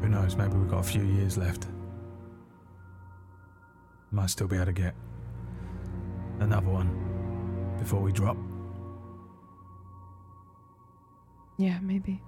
who 0.00 0.08
knows? 0.08 0.36
Maybe 0.36 0.54
we've 0.56 0.70
got 0.70 0.78
a 0.78 0.84
few 0.84 1.02
years 1.02 1.36
left. 1.36 1.66
Might 4.12 4.30
still 4.30 4.46
be 4.46 4.56
able 4.56 4.66
to 4.66 4.72
get 4.72 4.94
another 6.38 6.68
one 6.68 7.76
before 7.80 8.00
we 8.00 8.12
drop. 8.12 8.36
Yeah, 11.58 11.78
maybe. 11.80 12.20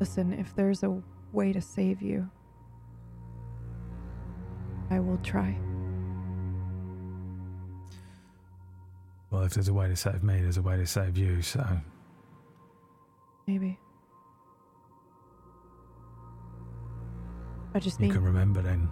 Listen, 0.00 0.32
if 0.32 0.54
there's 0.54 0.82
a 0.82 1.00
way 1.32 1.52
to 1.52 1.60
save 1.60 2.02
you, 2.02 2.28
I 4.90 4.98
will 4.98 5.18
try. 5.18 5.56
Well, 9.30 9.44
if 9.44 9.54
there's 9.54 9.68
a 9.68 9.72
way 9.72 9.88
to 9.88 9.96
save 9.96 10.22
me, 10.22 10.40
there's 10.42 10.58
a 10.58 10.62
way 10.62 10.76
to 10.76 10.86
save 10.86 11.16
you. 11.16 11.40
So 11.40 11.64
Maybe. 13.46 13.78
I 17.74 17.78
just 17.78 18.00
you 18.00 18.10
can 18.10 18.22
remember 18.22 18.60
then. 18.60 18.88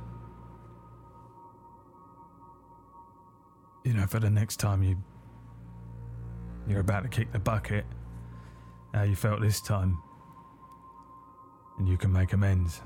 You 3.84 3.94
know, 3.94 4.06
for 4.06 4.18
the 4.18 4.30
next 4.30 4.58
time 4.58 4.82
you 4.82 4.96
you're 6.68 6.80
about 6.80 7.02
to 7.02 7.08
kick 7.08 7.32
the 7.32 7.38
bucket, 7.38 7.84
how 8.94 9.02
you 9.02 9.16
felt 9.16 9.40
this 9.40 9.60
time, 9.60 9.98
and 11.78 11.88
you 11.88 11.96
can 11.96 12.12
make 12.12 12.32
amends. 12.32 12.80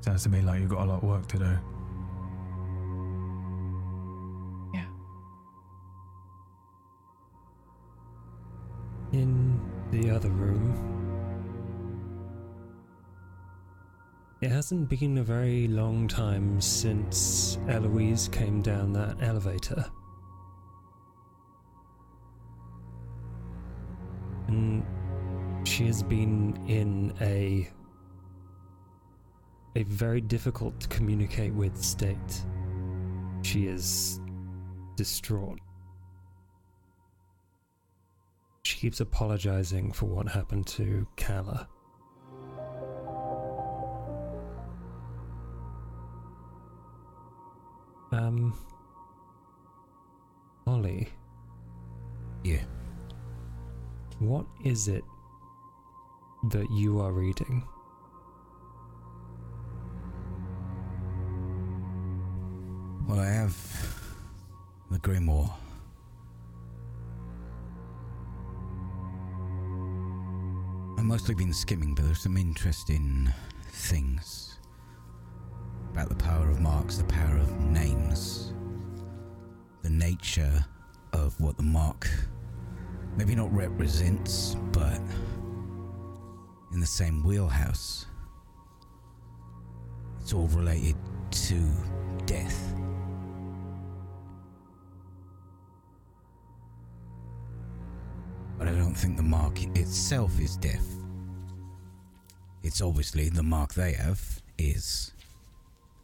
Sounds 0.00 0.22
to 0.22 0.28
me 0.28 0.40
like 0.40 0.60
you've 0.60 0.70
got 0.70 0.82
a 0.82 0.84
lot 0.84 1.02
of 1.02 1.08
work 1.08 1.26
to 1.28 1.38
do. 1.38 1.58
Hasn't 14.70 15.00
been 15.00 15.18
a 15.18 15.22
very 15.24 15.66
long 15.66 16.06
time 16.06 16.60
since 16.60 17.58
Eloise 17.66 18.28
came 18.28 18.62
down 18.62 18.92
that 18.92 19.16
elevator. 19.20 19.84
And 24.46 24.84
she 25.66 25.86
has 25.86 26.04
been 26.04 26.56
in 26.68 27.12
a 27.20 27.68
a 29.74 29.82
very 29.82 30.20
difficult 30.20 30.78
to 30.78 30.86
communicate 30.86 31.52
with 31.52 31.76
state. 31.76 32.44
She 33.42 33.66
is 33.66 34.20
distraught. 34.94 35.58
She 38.62 38.78
keeps 38.78 39.00
apologizing 39.00 39.90
for 39.90 40.06
what 40.06 40.28
happened 40.28 40.68
to 40.68 41.08
Kala. 41.16 41.66
Um, 48.12 48.54
Ollie, 50.66 51.08
Yeah. 52.42 52.64
what 54.18 54.46
is 54.64 54.88
it 54.88 55.04
that 56.50 56.70
you 56.70 57.00
are 57.00 57.12
reading? 57.12 57.62
Well, 63.06 63.18
I 63.20 63.26
have 63.26 63.56
the 64.90 64.98
Grimoire. 64.98 65.52
I've 70.98 71.04
mostly 71.06 71.34
been 71.34 71.52
skimming, 71.52 71.94
but 71.94 72.04
there's 72.04 72.20
some 72.20 72.36
interesting 72.36 73.32
things 73.72 74.58
about 75.92 76.08
the 76.08 76.14
power 76.14 76.48
of 76.48 76.60
marks, 76.60 76.98
the 76.98 77.04
power 77.04 77.36
of 77.36 77.60
names, 77.60 78.52
the 79.82 79.90
nature 79.90 80.64
of 81.12 81.38
what 81.40 81.56
the 81.56 81.62
mark 81.62 82.08
maybe 83.16 83.34
not 83.34 83.52
represents, 83.52 84.56
but 84.72 85.00
in 86.72 86.80
the 86.80 86.86
same 86.86 87.22
wheelhouse. 87.24 88.06
It's 90.20 90.32
all 90.32 90.46
related 90.48 90.96
to 91.30 91.60
death. 92.26 92.74
But 98.58 98.68
I 98.68 98.72
don't 98.72 98.94
think 98.94 99.16
the 99.16 99.22
mark 99.22 99.62
itself 99.76 100.38
is 100.38 100.56
death. 100.56 100.86
It's 102.62 102.82
obviously 102.82 103.30
the 103.30 103.42
mark 103.42 103.74
they 103.74 103.92
have 103.94 104.42
is 104.58 105.12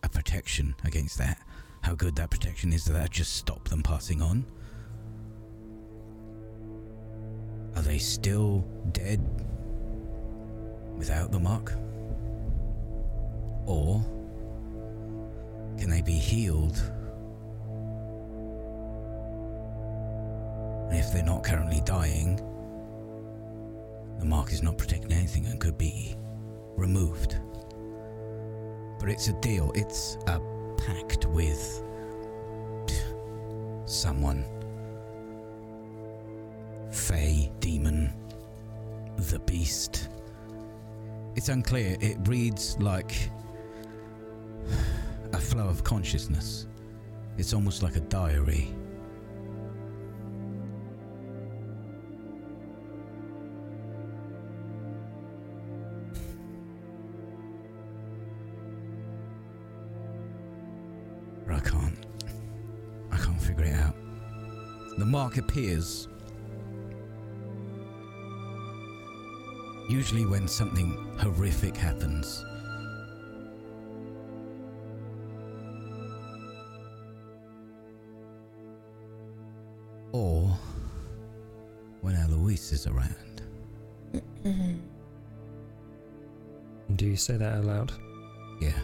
a 0.07 0.09
protection 0.09 0.75
against 0.85 1.19
that. 1.19 1.39
How 1.83 1.95
good 1.95 2.17
that 2.17 2.31
protection 2.31 2.73
is, 2.73 2.85
that 2.85 3.11
just 3.11 3.35
stop 3.35 3.69
them 3.69 3.83
passing 3.83 4.23
on? 4.23 4.45
Are 7.75 7.83
they 7.83 7.99
still 7.99 8.65
dead 8.93 9.21
without 10.97 11.31
the 11.31 11.39
mark? 11.39 11.73
Or 13.67 14.01
can 15.79 15.91
they 15.91 16.03
be 16.03 16.13
healed? 16.13 16.77
And 20.89 20.99
if 20.99 21.13
they're 21.13 21.25
not 21.25 21.43
currently 21.45 21.83
dying, 21.85 22.37
the 24.19 24.25
mark 24.25 24.53
is 24.53 24.63
not 24.63 24.79
protecting 24.79 25.13
anything 25.13 25.47
and 25.47 25.61
could 25.61 25.77
be 25.77 26.17
removed. 26.77 27.37
It's 29.09 29.29
a 29.29 29.33
deal, 29.35 29.73
it's 29.75 30.19
a 30.27 30.41
pact 30.77 31.27
with 31.27 31.83
someone. 33.85 34.45
Fey, 36.91 37.53
demon, 37.61 38.13
the 39.17 39.39
beast. 39.41 40.09
It's 41.37 41.49
unclear. 41.49 41.97
It 42.01 42.17
reads 42.27 42.77
like 42.81 43.31
a 45.33 45.39
flow 45.39 45.69
of 45.69 45.85
consciousness. 45.85 46.67
It's 47.39 47.53
almost 47.53 47.83
like 47.83 47.97
a 47.97 48.01
diary. 48.01 48.75
Mark 65.27 65.39
appears 65.39 66.07
usually 69.89 70.25
when 70.25 70.47
something 70.47 70.93
horrific 71.19 71.77
happens. 71.77 72.45
Or 80.13 80.57
when 82.03 82.15
Eloise 82.15 82.71
is 82.71 82.87
around. 82.87 83.43
Mm-hmm. 84.45 84.75
Do 86.95 87.05
you 87.05 87.17
say 87.17 87.37
that 87.37 87.53
out 87.53 87.65
loud? 87.65 87.93
Yeah. 88.61 88.79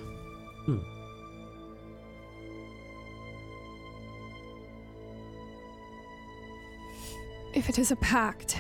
If 7.53 7.69
it 7.69 7.79
is 7.79 7.91
a 7.91 7.97
pact, 7.97 8.59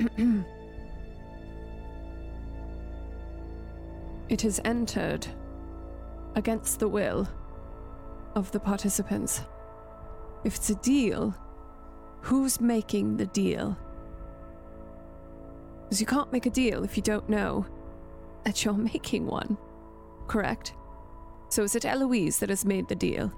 it 4.28 4.44
is 4.44 4.60
entered 4.64 5.26
against 6.34 6.80
the 6.80 6.88
will 6.88 7.28
of 8.34 8.50
the 8.50 8.58
participants. 8.58 9.42
If 10.42 10.56
it's 10.56 10.70
a 10.70 10.74
deal, 10.76 11.32
who's 12.22 12.60
making 12.60 13.18
the 13.18 13.26
deal? 13.26 13.78
Because 15.84 16.00
you 16.00 16.06
can't 16.06 16.32
make 16.32 16.46
a 16.46 16.50
deal 16.50 16.82
if 16.82 16.96
you 16.96 17.02
don't 17.04 17.28
know 17.28 17.66
that 18.44 18.64
you're 18.64 18.74
making 18.92 19.26
one, 19.26 19.56
correct? 20.26 20.74
So 21.50 21.62
is 21.62 21.76
it 21.76 21.84
Eloise 21.84 22.38
that 22.38 22.48
has 22.48 22.64
made 22.64 22.88
the 22.88 22.96
deal? 22.96 23.30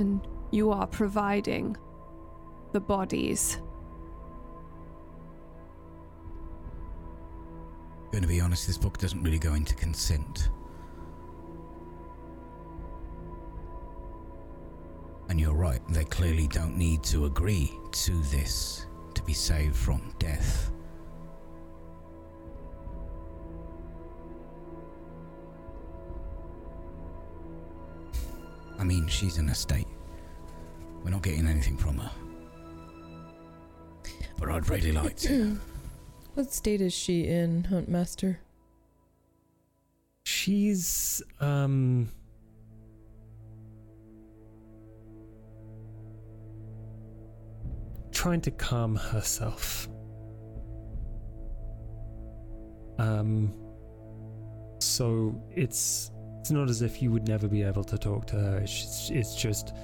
And 0.00 0.26
you 0.50 0.70
are 0.70 0.86
providing 0.86 1.76
the 2.72 2.80
bodies. 2.80 3.58
Going 8.10 8.22
to 8.22 8.28
be 8.28 8.40
honest, 8.40 8.66
this 8.66 8.78
book 8.78 8.96
doesn't 8.96 9.22
really 9.22 9.38
go 9.38 9.52
into 9.52 9.74
consent. 9.74 10.48
And 15.28 15.38
you're 15.38 15.52
right, 15.52 15.82
they 15.90 16.04
clearly 16.06 16.46
don't 16.46 16.78
need 16.78 17.02
to 17.04 17.26
agree 17.26 17.70
to 17.92 18.12
this 18.22 18.86
to 19.12 19.22
be 19.24 19.34
saved 19.34 19.76
from 19.76 20.14
death. 20.18 20.72
I 28.80 28.84
mean, 28.84 29.06
she's 29.08 29.36
in 29.36 29.48
a 29.50 29.54
state. 29.54 29.86
We're 31.04 31.10
not 31.10 31.22
getting 31.22 31.46
anything 31.46 31.76
from 31.76 31.98
her. 31.98 32.10
But 34.38 34.50
I'd 34.50 34.70
really 34.70 34.92
like 34.92 35.16
to. 35.18 35.58
What 36.34 36.52
state 36.52 36.80
is 36.80 36.94
she 36.94 37.26
in, 37.26 37.64
Huntmaster? 37.64 38.36
She's 40.24 41.20
um 41.40 42.08
trying 48.12 48.40
to 48.42 48.52
calm 48.52 48.94
herself. 48.94 49.88
Um 52.98 53.52
so 54.78 55.34
it's 55.50 56.12
it's 56.40 56.50
not 56.50 56.70
as 56.70 56.80
if 56.80 57.02
you 57.02 57.12
would 57.12 57.28
never 57.28 57.46
be 57.46 57.62
able 57.62 57.84
to 57.84 57.98
talk 57.98 58.26
to 58.28 58.36
her. 58.36 58.58
It's 58.58 58.72
just, 58.72 59.10
it's 59.10 59.34
just 59.34 59.74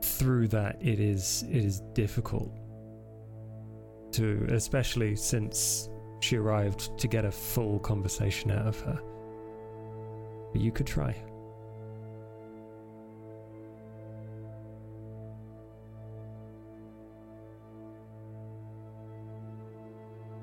through 0.00 0.48
that 0.48 0.76
it 0.80 0.98
is 0.98 1.44
it 1.50 1.62
is 1.62 1.80
difficult 1.92 2.50
to 4.12 4.46
especially 4.50 5.14
since 5.14 5.90
she 6.20 6.36
arrived 6.36 6.98
to 6.98 7.06
get 7.06 7.26
a 7.26 7.30
full 7.30 7.78
conversation 7.80 8.50
out 8.50 8.66
of 8.66 8.80
her. 8.80 8.98
But 10.52 10.62
you 10.62 10.72
could 10.72 10.86
try. 10.86 11.14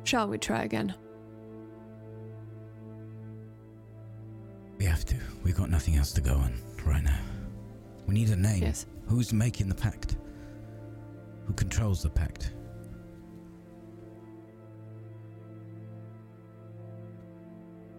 Shall 0.03 0.27
we 0.27 0.37
try 0.37 0.63
again? 0.63 0.93
We 4.77 4.85
have 4.85 5.05
to. 5.05 5.15
We've 5.43 5.55
got 5.55 5.69
nothing 5.69 5.95
else 5.95 6.11
to 6.13 6.21
go 6.21 6.33
on 6.35 6.53
right 6.85 7.03
now. 7.03 7.19
We 8.07 8.13
need 8.13 8.29
a 8.29 8.35
name. 8.35 8.61
Yes. 8.63 8.85
Who's 9.07 9.33
making 9.33 9.69
the 9.69 9.75
pact? 9.75 10.17
Who 11.45 11.53
controls 11.53 12.03
the 12.03 12.09
pact? 12.09 12.53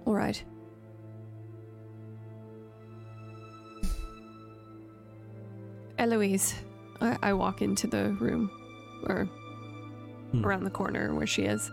All 0.04 0.14
right. 0.14 0.42
Eloise, 5.98 6.54
I, 7.00 7.16
I 7.22 7.32
walk 7.32 7.62
into 7.62 7.86
the 7.86 8.10
room, 8.20 8.50
or 9.04 9.28
Hmm. 10.32 10.44
around 10.44 10.64
the 10.64 10.70
corner 10.70 11.14
where 11.14 11.26
she 11.26 11.42
is. 11.42 11.70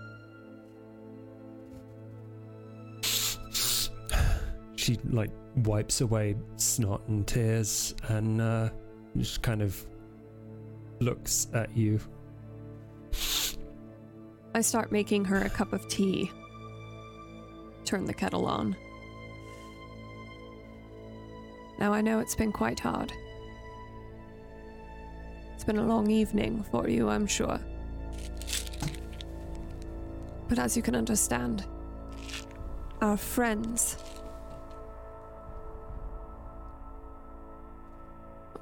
She 4.86 5.00
like 5.10 5.32
wipes 5.64 6.02
away 6.02 6.36
snot 6.58 7.02
and 7.08 7.26
tears 7.26 7.96
and 8.10 8.40
uh, 8.40 8.70
just 9.18 9.42
kind 9.42 9.64
of 9.64 9.84
looks 11.00 11.48
at 11.56 11.76
you. 11.76 12.00
I 14.54 14.62
start 14.62 14.92
making 14.92 15.26
her 15.26 15.38
a 15.38 15.50
cup 15.50 15.74
of 15.74 15.88
tea. 15.88 16.30
Turn 17.84 18.06
the 18.06 18.14
kettle 18.14 18.46
on. 18.46 18.76
Now 21.80 21.92
I 21.92 22.02
know 22.02 22.20
it's 22.20 22.36
been 22.36 22.52
quite 22.52 22.80
hard. 22.80 23.12
It's 25.56 25.64
been 25.64 25.80
a 25.80 25.86
long 25.86 26.12
evening 26.12 26.64
for 26.70 26.88
you, 26.88 27.10
I'm 27.10 27.26
sure. 27.26 27.60
But 30.48 30.60
as 30.60 30.78
you 30.78 30.84
can 30.84 30.96
understand, 30.96 31.66
our 33.02 33.18
friends. 33.18 33.98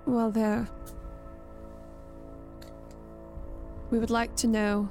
Well, 0.05 0.31
they're. 0.31 0.67
We 3.89 3.99
would 3.99 4.09
like 4.09 4.35
to 4.37 4.47
know 4.47 4.89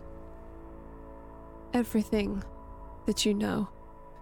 everything 1.75 2.43
that 3.07 3.25
you 3.25 3.35
know. 3.35 3.69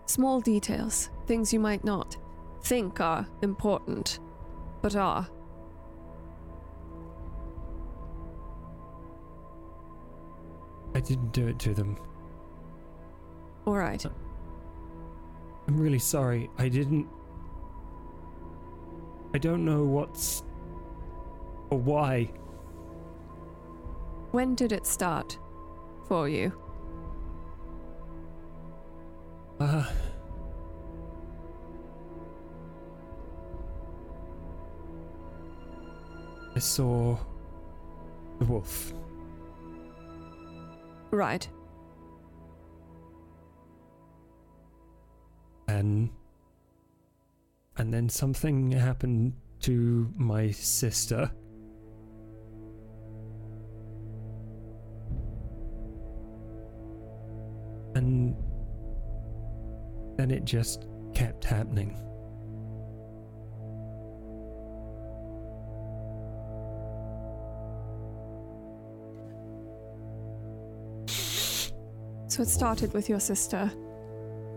Small 0.07 0.41
details, 0.41 1.11
things 1.27 1.53
you 1.53 1.61
might 1.61 1.85
not 1.85 2.17
think 2.63 3.01
are 3.01 3.27
important, 3.43 4.19
but 4.83 4.97
are. 4.97 5.29
I 10.95 11.01
didn't 11.01 11.33
do 11.33 11.47
it 11.47 11.59
to 11.61 11.75
them. 11.75 11.97
Alright. 13.67 14.05
I'm 15.69 15.79
really 15.79 16.01
sorry. 16.01 16.51
I 16.59 16.69
didn't. 16.69 17.07
I 19.33 19.39
don't 19.39 19.65
know 19.65 19.85
what's. 19.85 20.43
Or 21.71 21.79
why. 21.79 22.25
When 24.33 24.55
did 24.55 24.73
it 24.73 24.87
start 24.87 25.39
for 26.07 26.29
you? 26.29 26.53
Uh. 29.59 29.85
I 36.55 36.59
saw. 36.59 37.17
the 38.39 38.45
wolf. 38.45 38.93
Right. 41.11 41.49
and 45.71 46.11
and 47.79 47.95
then 47.95 48.09
something 48.09 48.73
happened 48.73 49.33
to 49.61 50.13
my 50.17 50.51
sister 50.51 51.31
then 60.31 60.39
it 60.39 60.45
just 60.45 60.87
kept 61.15 61.45
happening 61.45 61.97
So 72.29 72.43
it 72.43 72.49
started 72.49 72.95
with 72.95 73.09
your 73.09 73.19
sister. 73.19 73.69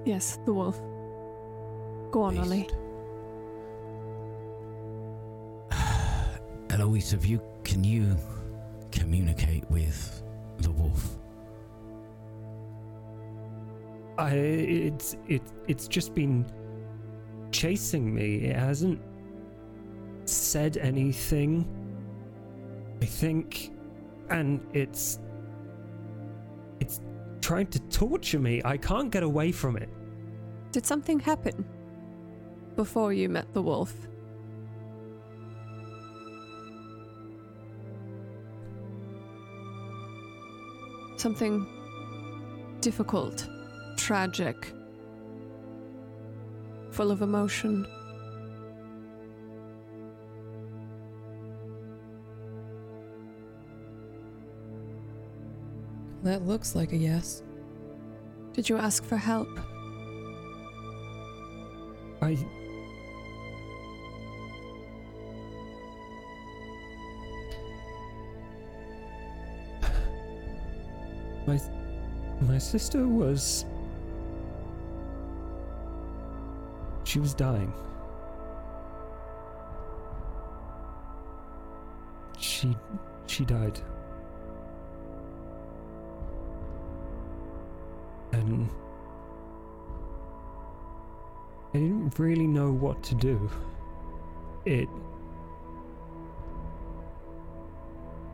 Yes, 0.06 0.38
the 0.46 0.54
wolf. 0.54 0.78
Go 2.12 2.22
on, 2.22 2.38
Ollie. 2.38 2.70
Eloise, 6.70 7.12
have 7.12 7.26
you 7.26 7.42
can 7.64 7.84
you 7.84 8.16
communicate 8.92 9.68
with 9.72 10.22
the 10.60 10.70
wolf? 10.70 11.23
I 14.18 14.32
it's 14.32 15.18
it 15.28 15.42
it's 15.68 15.88
just 15.88 16.14
been 16.14 16.46
chasing 17.52 18.14
me. 18.14 18.46
It 18.46 18.56
hasn't 18.56 19.02
said 20.26 20.78
anything. 20.78 21.68
I 23.02 23.06
think 23.06 23.72
and 24.30 24.66
it's 24.74 25.20
it's 26.80 27.02
trying 27.42 27.68
to 27.68 27.80
torture 27.90 28.40
me. 28.40 28.62
I 28.64 28.78
can't 28.78 29.12
get 29.12 29.24
away 29.24 29.52
from 29.52 29.78
it. 29.78 29.90
Did 30.72 30.86
something 30.86 31.20
happen 31.20 31.66
before 32.76 33.14
you 33.14 33.30
met 33.30 33.54
the 33.54 33.62
wolf? 33.62 33.94
Something 41.18 41.68
difficult, 42.82 43.48
tragic, 43.98 44.74
full 46.92 47.12
of 47.12 47.22
emotion. 47.22 47.88
That 56.24 56.48
looks 56.48 56.76
like 56.76 56.94
a 56.94 56.98
yes. 56.98 57.44
Did 58.54 58.70
you 58.70 58.78
ask 58.78 59.04
for 59.04 59.18
help? 59.18 59.50
I 62.22 62.38
My 71.48 71.60
my 72.42 72.58
sister 72.58 73.06
was 73.08 73.66
she 77.14 77.20
was 77.20 77.36
dying. 77.36 77.72
She 82.40 82.76
she 83.28 83.46
died. 83.46 83.80
And 88.32 88.68
I 91.76 91.78
didn't 91.78 92.18
really 92.18 92.48
know 92.48 92.72
what 92.72 93.04
to 93.04 93.14
do. 93.14 93.48
It 94.66 94.90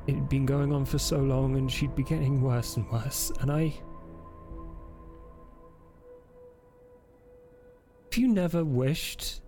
it'd 0.07 0.29
been 0.29 0.45
going 0.45 0.71
on 0.71 0.85
for 0.85 0.99
so 0.99 1.17
long 1.17 1.57
and 1.57 1.69
she'd 1.69 1.95
be 1.97 2.03
getting 2.03 2.41
worse 2.41 2.77
and 2.77 2.89
worse 2.89 3.31
and 3.41 3.51
i 3.51 3.71
you 8.19 8.27
never 8.27 8.63
wished 8.63 9.41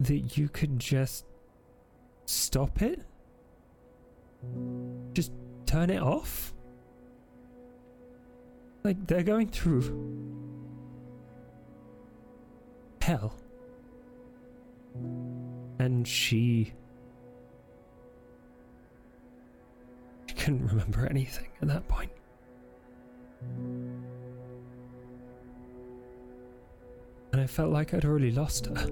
that 0.00 0.36
you 0.36 0.48
could 0.48 0.78
just 0.78 1.24
stop 2.26 2.82
it? 2.82 3.00
Just 5.12 5.32
turn 5.66 5.90
it 5.90 6.02
off? 6.02 6.52
Like 8.82 9.06
they're 9.06 9.22
going 9.22 9.48
through 9.48 9.82
hell. 13.00 13.34
And 15.78 16.06
she 16.06 16.72
couldn't 20.36 20.66
remember 20.66 21.06
anything 21.06 21.48
at 21.62 21.68
that 21.68 21.86
point. 21.88 22.10
And 27.34 27.42
I 27.42 27.48
felt 27.48 27.72
like 27.72 27.92
I'd 27.92 28.04
already 28.04 28.30
lost 28.30 28.66
her. 28.66 28.86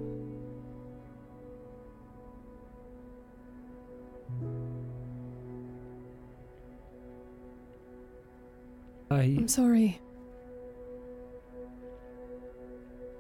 I. 9.12 9.20
I'm 9.20 9.46
sorry. 9.46 10.00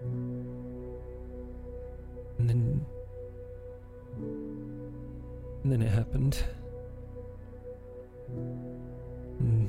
And 0.00 0.90
then. 2.40 2.84
And 5.62 5.72
then 5.72 5.82
it 5.82 5.90
happened. 5.92 6.42
Mm. 9.40 9.68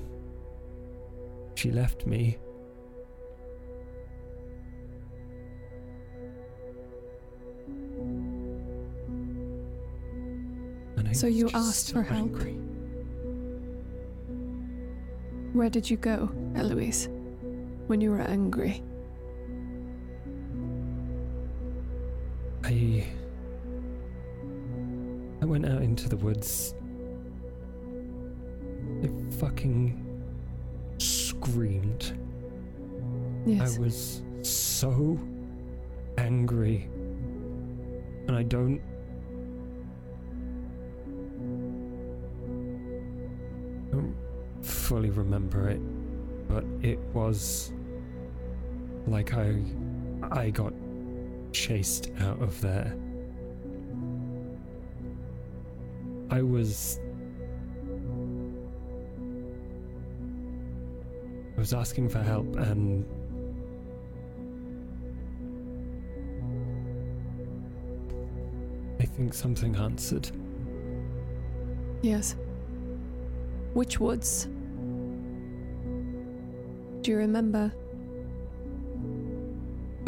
She 1.53 1.69
left 1.69 2.07
me. 2.07 2.39
I 11.13 11.15
So 11.15 11.27
you 11.27 11.47
asked 11.53 11.89
so 11.89 11.93
for 11.93 12.01
help? 12.01 12.17
angry. 12.17 12.53
Where 15.53 15.69
did 15.69 15.87
you 15.87 15.95
go, 15.95 16.31
Eloise, 16.55 17.07
when 17.85 18.01
you 18.01 18.09
were 18.09 18.21
angry? 18.21 18.81
I. 22.63 23.05
I 25.39 25.45
went 25.45 25.67
out 25.67 25.83
into 25.83 26.09
the 26.09 26.17
woods. 26.17 26.73
I 29.03 29.09
fucking 29.37 30.03
screamed. 30.97 32.17
Yes. 33.45 33.77
I 33.77 33.79
was 33.79 34.23
so 34.41 35.19
angry. 36.17 36.89
And 38.27 38.35
I 38.35 38.41
don't. 38.41 38.77
don't 38.77 38.92
fully 44.83 45.09
remember 45.11 45.69
it, 45.69 45.79
but 46.49 46.65
it 46.81 46.99
was 47.13 47.71
like 49.07 49.33
I. 49.33 49.63
I 50.31 50.49
got 50.49 50.73
chased 51.53 52.09
out 52.19 52.41
of 52.41 52.59
there. 52.59 52.93
I 56.29 56.41
was. 56.41 56.99
I 61.55 61.59
was 61.59 61.73
asking 61.73 62.09
for 62.09 62.19
help 62.19 62.55
and 62.57 63.05
I 68.99 69.05
think 69.05 69.33
something 69.33 69.75
answered. 69.77 70.29
Yes. 72.01 72.35
Which 73.73 73.99
woods? 73.99 74.49
Do 77.03 77.11
you 77.11 77.17
remember? 77.17 77.69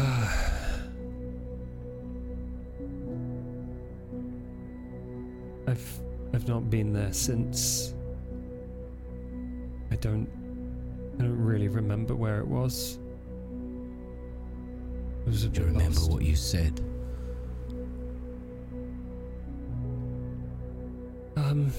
I've 5.66 6.00
I've 6.32 6.48
not 6.48 6.70
been 6.70 6.94
there 6.94 7.12
since. 7.12 7.94
I 9.90 9.96
don't 9.96 10.26
I 11.18 11.22
don't 11.22 11.38
really 11.38 11.68
remember 11.68 12.14
where 12.14 12.38
it 12.40 12.46
was. 12.48 12.98
It 15.26 15.28
was 15.28 15.44
a 15.44 15.48
Do 15.48 15.60
you 15.60 15.66
remember 15.66 16.00
lost. 16.00 16.10
what 16.10 16.22
you 16.22 16.34
said? 16.34 16.80
Um. 21.36 21.70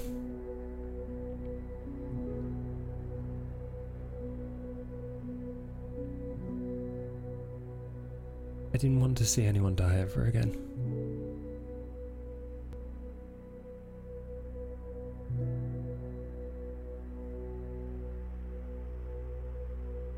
I 8.78 8.80
didn't 8.80 9.00
want 9.00 9.18
to 9.18 9.26
see 9.26 9.44
anyone 9.44 9.74
die 9.74 9.98
ever 9.98 10.26
again. 10.26 10.56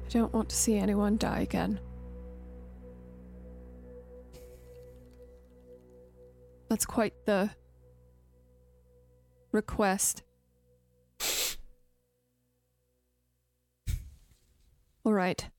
I 0.05 0.09
don't 0.09 0.33
want 0.33 0.49
to 0.49 0.57
see 0.57 0.75
anyone 0.75 1.15
die 1.15 1.39
again. 1.39 1.79
That's 6.67 6.85
quite 6.85 7.13
the 7.25 7.51
request. 9.53 10.23
All 15.05 15.13
right. 15.13 15.49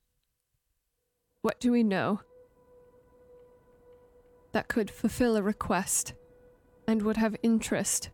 What 1.41 1.61
do 1.61 1.73
we 1.73 1.83
know 1.83 2.21
that 4.53 4.69
could 4.69 4.91
fulfill 4.91 5.37
a 5.37 5.43
request 5.43 6.15
and 6.87 7.03
would 7.03 7.17
have 7.17 7.35
interest 7.43 8.11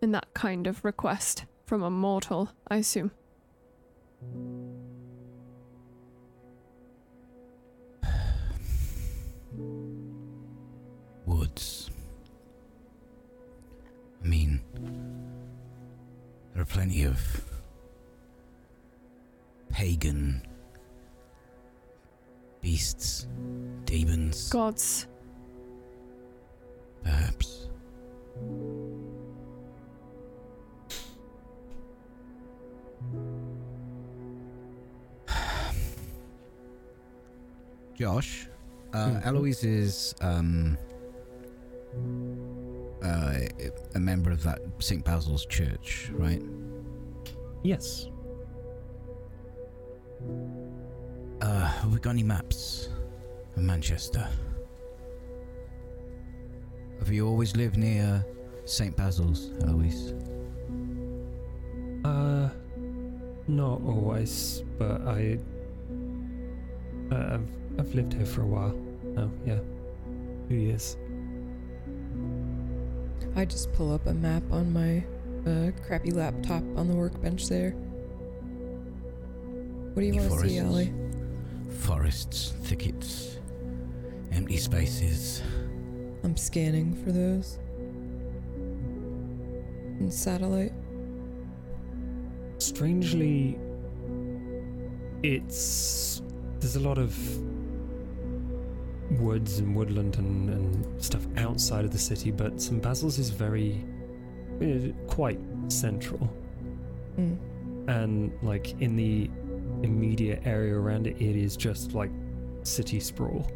in 0.00 0.12
that 0.12 0.32
kind 0.34 0.66
of 0.66 0.84
request 0.84 1.44
from 1.64 1.82
a 1.82 1.90
mortal, 1.90 2.50
I 2.68 2.76
assume? 2.76 3.10
Woods. 11.26 11.90
I 14.22 14.28
mean, 14.28 14.60
there 16.52 16.62
are 16.62 16.66
plenty 16.66 17.04
of 17.04 17.42
pagan 19.70 20.46
beasts, 22.60 23.26
demons, 23.84 24.50
Gods. 24.50 25.06
Perhaps. 27.06 27.68
Josh, 37.94 38.48
uh, 38.92 39.08
Mhm. 39.08 39.26
Eloise 39.26 39.64
is 39.64 40.14
um, 40.20 40.76
uh, 43.02 43.40
a 43.94 44.00
member 44.00 44.30
of 44.30 44.42
that 44.42 44.60
St. 44.78 45.04
Basil's 45.04 45.46
Church, 45.46 46.10
right? 46.12 46.42
Yes. 47.62 48.08
Uh, 51.40 51.66
have 51.66 51.92
we 51.92 51.98
got 51.98 52.10
any 52.10 52.22
maps 52.22 52.88
of 53.56 53.62
Manchester? 53.62 54.28
Have 57.06 57.14
you 57.14 57.28
always 57.28 57.54
lived 57.54 57.76
near 57.76 58.26
St. 58.64 58.96
Basil's, 58.96 59.52
Eloise? 59.62 60.12
Uh, 62.04 62.48
not 63.46 63.80
always, 63.86 64.64
but 64.76 65.02
I. 65.02 65.38
Uh, 67.12 67.34
I've 67.34 67.48
I've 67.78 67.94
lived 67.94 68.12
here 68.12 68.26
for 68.26 68.42
a 68.42 68.46
while 68.46 68.74
now. 69.04 69.30
Yeah, 69.46 69.60
two 70.48 70.56
years. 70.56 70.96
I 73.36 73.44
just 73.44 73.72
pull 73.74 73.94
up 73.94 74.04
a 74.08 74.12
map 74.12 74.42
on 74.50 74.72
my 74.72 75.04
uh, 75.48 75.70
crappy 75.86 76.10
laptop 76.10 76.64
on 76.76 76.88
the 76.88 76.96
workbench 76.96 77.48
there. 77.48 77.70
What 79.94 80.00
do 80.00 80.06
you 80.08 80.16
want 80.16 80.28
to 80.28 80.48
see, 80.48 80.58
forests? 80.58 80.58
Allie? 80.58 80.92
Forests, 81.70 82.54
thickets, 82.64 83.38
empty 84.32 84.56
spaces. 84.56 85.44
I'm 86.26 86.36
scanning 86.36 86.92
for 87.04 87.12
those. 87.12 87.60
And 90.00 90.12
satellite. 90.12 90.72
Strangely, 92.58 93.56
it's 95.22 96.22
there's 96.58 96.74
a 96.74 96.80
lot 96.80 96.98
of 96.98 97.16
woods 99.20 99.60
and 99.60 99.76
woodland 99.76 100.18
and, 100.18 100.50
and 100.50 101.00
stuff 101.04 101.24
outside 101.36 101.84
of 101.84 101.92
the 101.92 101.98
city, 101.98 102.32
but 102.32 102.60
St 102.60 102.82
Basil's 102.82 103.20
is 103.20 103.30
very 103.30 103.84
uh, 104.60 104.88
quite 105.06 105.38
central, 105.68 106.28
Mm. 107.16 107.38
and 107.88 108.32
like 108.42 108.78
in 108.82 108.96
the 108.96 109.30
immediate 109.84 110.42
area 110.44 110.74
around 110.74 111.06
it, 111.06 111.22
it 111.22 111.36
is 111.36 111.56
just 111.56 111.94
like 111.94 112.10
city 112.64 112.98
sprawl. 112.98 113.48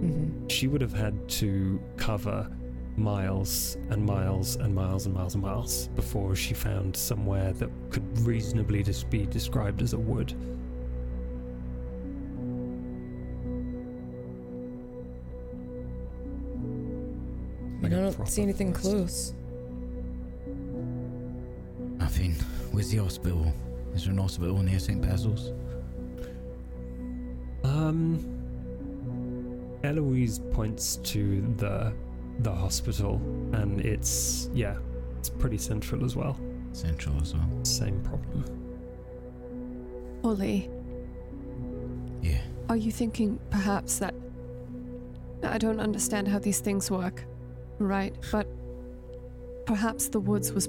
Hmm 0.00 0.46
She 0.48 0.66
would 0.68 0.80
have 0.80 0.92
had 0.92 1.28
to 1.40 1.80
cover 1.96 2.50
miles 2.96 3.76
and 3.90 4.04
miles 4.04 4.56
and 4.56 4.72
miles 4.74 5.06
and 5.06 5.14
miles 5.14 5.34
and 5.34 5.42
miles 5.42 5.88
before 5.96 6.36
she 6.36 6.54
found 6.54 6.96
somewhere 6.96 7.52
that 7.54 7.68
could 7.90 8.04
reasonably 8.20 8.82
just 8.82 9.10
be 9.10 9.26
described 9.26 9.82
as 9.82 9.92
a 9.94 9.98
wood. 9.98 10.32
I 17.82 17.82
Like 17.86 17.92
I 17.92 17.96
don't 17.96 18.28
see 18.28 18.42
anything 18.42 18.72
forest. 18.72 18.82
close. 18.82 19.34
Nothing. 21.98 22.34
Where's 22.72 22.90
the 22.90 22.98
hospital? 22.98 23.52
Is 23.94 24.04
there 24.04 24.12
an 24.12 24.18
hospital 24.18 24.62
near 24.62 24.78
St. 24.78 25.00
Basil's? 25.00 25.52
Um, 27.62 28.33
Eloise 29.84 30.38
points 30.52 30.96
to 30.96 31.40
the 31.58 31.92
the 32.40 32.50
hospital, 32.52 33.16
and 33.52 33.80
it's 33.80 34.48
yeah, 34.54 34.76
it's 35.18 35.28
pretty 35.30 35.58
central 35.58 36.04
as 36.04 36.16
well. 36.16 36.36
Central 36.72 37.14
as 37.20 37.34
well. 37.34 37.48
Same 37.64 38.00
problem. 38.02 38.44
Ollie, 40.24 40.70
Yeah. 42.22 42.40
are 42.68 42.76
you 42.76 42.90
thinking 42.90 43.38
perhaps 43.50 43.98
that. 43.98 44.14
I 45.42 45.58
don't 45.58 45.78
understand 45.80 46.26
how 46.28 46.38
these 46.38 46.60
things 46.60 46.90
work, 46.90 47.24
right? 47.78 48.14
But 48.32 48.48
perhaps 49.66 50.08
the 50.08 50.18
woods 50.20 50.52
was 50.52 50.68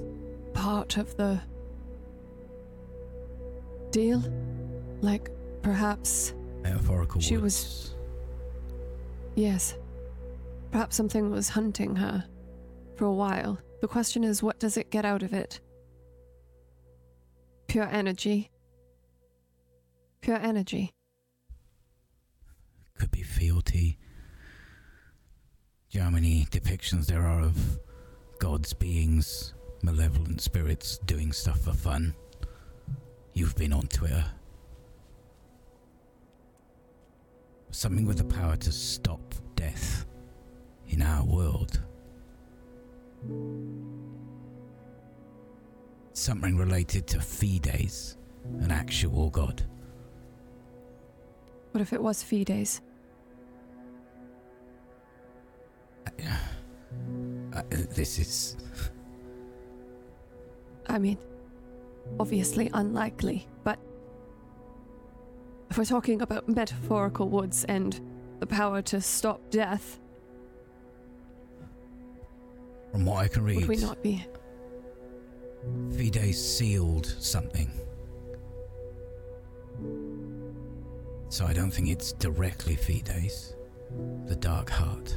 part 0.52 0.98
of 0.98 1.16
the 1.16 1.40
deal? 3.90 4.22
Like, 5.00 5.30
perhaps. 5.62 6.34
Metaphorical 6.62 7.20
She 7.22 7.36
woods. 7.36 7.44
was- 7.44 7.94
Yes. 9.36 9.76
Perhaps 10.72 10.96
something 10.96 11.30
was 11.30 11.50
hunting 11.50 11.94
her 11.96 12.24
for 12.96 13.04
a 13.04 13.12
while. 13.12 13.58
The 13.80 13.86
question 13.86 14.24
is, 14.24 14.42
what 14.42 14.58
does 14.58 14.76
it 14.76 14.90
get 14.90 15.04
out 15.04 15.22
of 15.22 15.32
it? 15.32 15.60
Pure 17.68 17.88
energy. 17.92 18.50
Pure 20.22 20.38
energy. 20.38 20.90
Could 22.98 23.10
be 23.10 23.22
fealty. 23.22 23.98
Do 25.90 25.98
you 25.98 26.00
know 26.00 26.06
how 26.06 26.10
many 26.10 26.46
depictions 26.50 27.06
there 27.06 27.22
are 27.22 27.42
of 27.42 27.78
gods, 28.38 28.72
beings, 28.72 29.52
malevolent 29.82 30.40
spirits 30.40 30.98
doing 31.04 31.30
stuff 31.32 31.60
for 31.60 31.72
fun? 31.72 32.14
You've 33.34 33.56
been 33.56 33.74
on 33.74 33.86
Twitter. 33.88 34.24
Something 37.76 38.06
with 38.06 38.16
the 38.16 38.24
power 38.24 38.56
to 38.56 38.72
stop 38.72 39.20
death 39.54 40.06
in 40.88 41.02
our 41.02 41.22
world. 41.26 41.78
Something 46.14 46.56
related 46.56 47.06
to 47.08 47.18
Fides, 47.18 48.16
an 48.60 48.70
actual 48.70 49.28
god. 49.28 49.62
What 51.72 51.82
if 51.82 51.92
it 51.92 52.02
was 52.02 52.22
Fides? 52.22 52.80
Uh, 56.18 57.62
this 57.70 58.18
is. 58.18 58.56
I 60.88 60.98
mean, 60.98 61.18
obviously 62.18 62.70
unlikely, 62.72 63.46
but 63.64 63.78
if 65.70 65.78
we're 65.78 65.84
talking 65.84 66.22
about 66.22 66.48
metaphorical 66.48 67.28
woods 67.28 67.64
and 67.64 68.00
the 68.40 68.46
power 68.46 68.82
to 68.82 69.00
stop 69.00 69.40
death, 69.50 69.98
From 72.92 73.04
what 73.04 73.24
I 73.24 73.28
can 73.28 73.44
read, 73.44 73.56
would 73.58 73.68
we 73.68 73.76
not 73.76 74.02
be? 74.02 74.24
Fides 75.90 76.36
sealed 76.36 77.06
something. 77.18 77.70
So 81.28 81.44
I 81.44 81.52
don't 81.52 81.70
think 81.70 81.88
it's 81.88 82.12
directly 82.12 82.76
Fides. 82.76 83.54
The 84.26 84.36
Dark 84.36 84.70
Heart. 84.70 85.16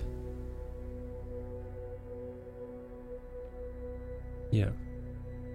Yeah. 4.51 4.69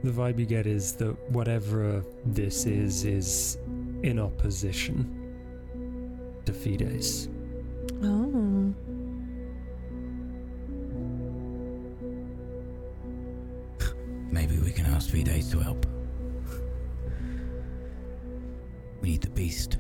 The 0.02 0.10
vibe 0.10 0.38
you 0.38 0.46
get 0.46 0.66
is 0.66 0.92
that 0.94 1.16
whatever 1.30 2.04
this 2.26 2.66
is, 2.66 3.04
is 3.04 3.58
in 4.04 4.18
opposition 4.18 4.94
to 6.44 6.52
Fides. 6.52 7.28
Oh. 8.02 8.74
Maybe 14.30 14.58
we 14.58 14.72
can 14.72 14.84
ask 14.86 15.08
Fides 15.10 15.50
to 15.52 15.60
help. 15.60 15.86
We 19.00 19.12
need 19.12 19.22
the 19.22 19.30
beast. 19.30 19.78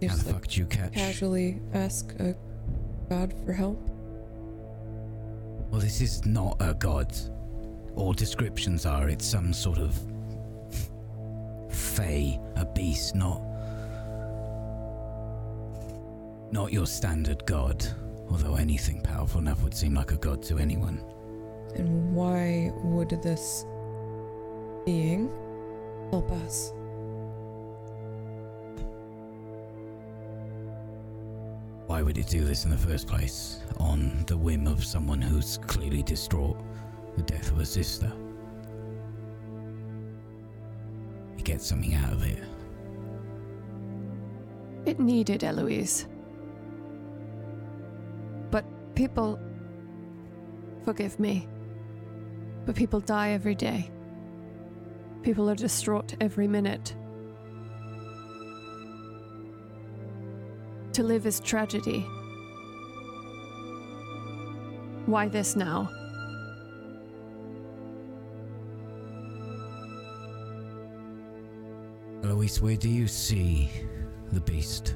How 0.00 0.16
the 0.16 0.24
like 0.24 0.34
fuck 0.34 0.42
did 0.44 0.56
you 0.56 0.64
catch? 0.64 0.94
casually 0.94 1.60
ask 1.74 2.14
a 2.18 2.34
god 3.10 3.34
for 3.44 3.52
help. 3.52 3.78
Well, 5.70 5.82
this 5.82 6.00
is 6.00 6.24
not 6.24 6.56
a 6.60 6.72
god. 6.72 7.14
All 7.94 8.14
descriptions 8.14 8.86
are 8.86 9.10
it's 9.10 9.26
some 9.26 9.52
sort 9.52 9.78
of 9.78 10.00
fey, 12.00 12.40
a 12.56 12.64
beast, 12.64 13.14
not 13.14 13.42
not 16.50 16.72
your 16.72 16.86
standard 16.86 17.44
god. 17.46 17.86
Although 18.30 18.56
anything 18.56 19.00
powerful 19.02 19.40
enough 19.40 19.62
would 19.62 19.74
seem 19.74 19.94
like 19.94 20.12
a 20.12 20.16
god 20.16 20.42
to 20.44 20.58
anyone. 20.58 21.04
And 21.74 22.14
why 22.14 22.72
would 22.82 23.10
this 23.10 23.64
being 24.86 25.30
help 26.10 26.30
us? 26.44 26.72
Why 31.86 32.02
would 32.02 32.18
it 32.18 32.28
do 32.28 32.44
this 32.44 32.64
in 32.64 32.70
the 32.70 32.78
first 32.78 33.08
place? 33.08 33.60
On 33.78 34.24
the 34.26 34.36
whim 34.36 34.66
of 34.68 34.84
someone 34.84 35.20
who's 35.20 35.58
clearly 35.58 36.02
distraught 36.02 36.56
the 37.16 37.22
death 37.22 37.50
of 37.50 37.58
a 37.58 37.66
sister. 37.66 38.12
You 41.40 41.44
get 41.44 41.62
something 41.62 41.94
out 41.94 42.12
of 42.12 42.22
it. 42.22 42.38
It 44.84 45.00
needed 45.00 45.42
Eloise. 45.42 46.06
But 48.50 48.66
people. 48.94 49.40
Forgive 50.84 51.18
me. 51.18 51.48
But 52.66 52.76
people 52.76 53.00
die 53.00 53.30
every 53.30 53.54
day. 53.54 53.90
People 55.22 55.48
are 55.48 55.54
distraught 55.54 56.14
every 56.20 56.46
minute. 56.46 56.94
To 60.92 61.02
live 61.02 61.24
is 61.24 61.40
tragedy. 61.40 62.00
Why 65.06 65.26
this 65.28 65.56
now? 65.56 65.88
Eloise, 72.40 72.62
where 72.62 72.76
do 72.76 72.88
you 72.88 73.06
see 73.06 73.68
the 74.32 74.40
beast? 74.40 74.94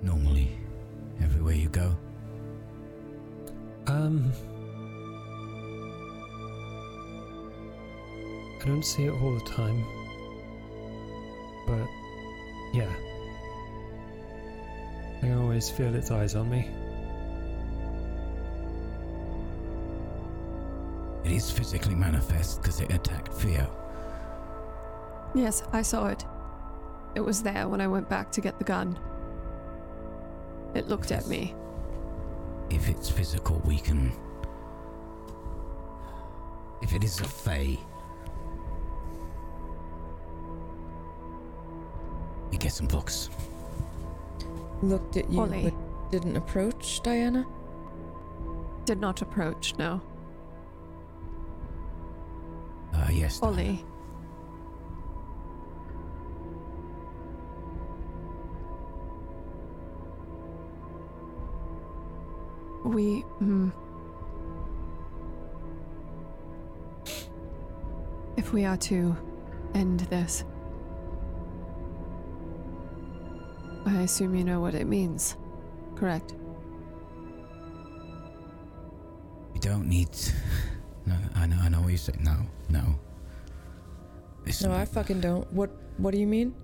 Normally, 0.00 0.56
everywhere 1.20 1.56
you 1.56 1.68
go. 1.70 1.96
Um. 3.88 4.30
I 8.60 8.64
don't 8.64 8.84
see 8.84 9.06
it 9.06 9.10
all 9.10 9.34
the 9.34 9.44
time. 9.50 9.84
But, 11.66 11.88
yeah. 12.72 12.94
I 15.24 15.32
always 15.32 15.68
feel 15.68 15.92
its 15.96 16.12
eyes 16.12 16.36
on 16.36 16.48
me. 16.48 16.70
It 21.24 21.32
is 21.32 21.50
physically 21.50 21.96
manifest 21.96 22.62
because 22.62 22.80
it 22.80 22.92
attacked 22.92 23.34
Theo. 23.34 23.81
Yes, 25.34 25.62
I 25.72 25.82
saw 25.82 26.08
it. 26.08 26.24
It 27.14 27.20
was 27.20 27.42
there 27.42 27.68
when 27.68 27.80
I 27.80 27.86
went 27.86 28.08
back 28.08 28.30
to 28.32 28.40
get 28.40 28.58
the 28.58 28.64
gun. 28.64 28.98
It 30.74 30.88
looked 30.88 31.12
at 31.12 31.26
me. 31.26 31.54
If 32.70 32.88
it's 32.88 33.10
physical, 33.10 33.60
we 33.64 33.78
can. 33.78 34.12
If 36.80 36.94
it 36.94 37.04
is 37.04 37.20
a 37.20 37.24
Fey. 37.24 37.78
You 42.50 42.58
get 42.58 42.72
some 42.72 42.86
books. 42.86 43.30
Looked 44.82 45.16
at 45.16 45.30
you 45.30 45.40
Ollie. 45.40 45.64
but 45.64 46.10
didn't 46.10 46.36
approach 46.36 47.02
Diana? 47.02 47.46
Did 48.84 49.00
not 49.00 49.22
approach, 49.22 49.74
no. 49.78 50.00
Uh, 52.94 53.08
yes. 53.10 53.40
Diana. 53.40 53.82
We. 62.92 63.20
Hmm. 63.20 63.70
If 68.36 68.52
we 68.52 68.64
are 68.64 68.76
to 68.78 69.16
end 69.74 70.00
this, 70.00 70.44
I 73.86 74.02
assume 74.02 74.34
you 74.34 74.44
know 74.44 74.60
what 74.60 74.74
it 74.74 74.86
means, 74.86 75.36
correct? 75.96 76.34
You 79.54 79.60
don't 79.60 79.86
need. 79.88 80.08
No, 81.06 81.16
I 81.34 81.46
know. 81.46 81.56
I 81.60 81.68
know 81.68 81.80
what 81.80 81.90
you 81.92 81.98
say. 81.98 82.12
No, 82.20 82.36
no. 82.68 82.98
Listen, 84.46 84.70
No, 84.70 84.76
I 84.76 84.84
fucking 84.84 85.20
don't. 85.20 85.50
What 85.52 85.70
what 85.98 86.12
do 86.12 86.18
you 86.18 86.26
mean? 86.26 86.54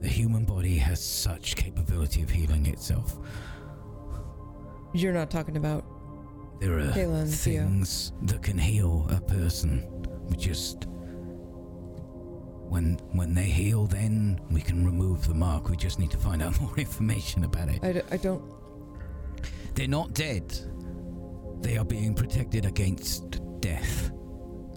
the 0.00 0.06
human 0.06 0.44
body 0.44 0.76
has 0.78 1.02
such 1.04 1.56
capability 1.56 2.22
of 2.22 2.30
healing 2.30 2.66
itself. 2.66 3.16
You're 4.98 5.12
not 5.12 5.30
talking 5.30 5.56
about 5.56 5.84
There 6.60 6.78
are 6.78 6.90
Kayla 6.92 7.22
and 7.22 7.30
Theo. 7.32 7.62
things 7.62 8.12
that 8.22 8.42
can 8.42 8.58
heal 8.58 9.06
a 9.10 9.20
person. 9.20 9.86
We 10.28 10.36
just 10.36 10.86
when 12.68 12.98
when 13.12 13.32
they 13.32 13.44
heal, 13.44 13.86
then 13.86 14.40
we 14.50 14.60
can 14.60 14.84
remove 14.84 15.26
the 15.26 15.34
mark. 15.34 15.68
We 15.70 15.76
just 15.76 15.98
need 15.98 16.10
to 16.10 16.16
find 16.18 16.42
out 16.42 16.60
more 16.60 16.76
information 16.76 17.44
about 17.44 17.68
it. 17.68 17.78
I, 17.84 17.92
d- 17.92 18.00
I 18.10 18.16
don't 18.16 18.42
They're 19.74 19.86
not 19.88 20.14
dead. 20.14 20.52
They 21.60 21.76
are 21.78 21.84
being 21.84 22.14
protected 22.14 22.64
against 22.66 23.40
death. 23.60 24.10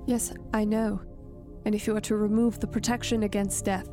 Yes, 0.06 0.34
I 0.54 0.66
know. 0.66 1.02
And 1.66 1.74
if 1.76 1.86
you 1.88 1.94
were 1.94 2.02
to 2.02 2.16
remove 2.16 2.60
the 2.60 2.68
protection 2.68 3.24
against 3.24 3.66
death, 3.66 3.88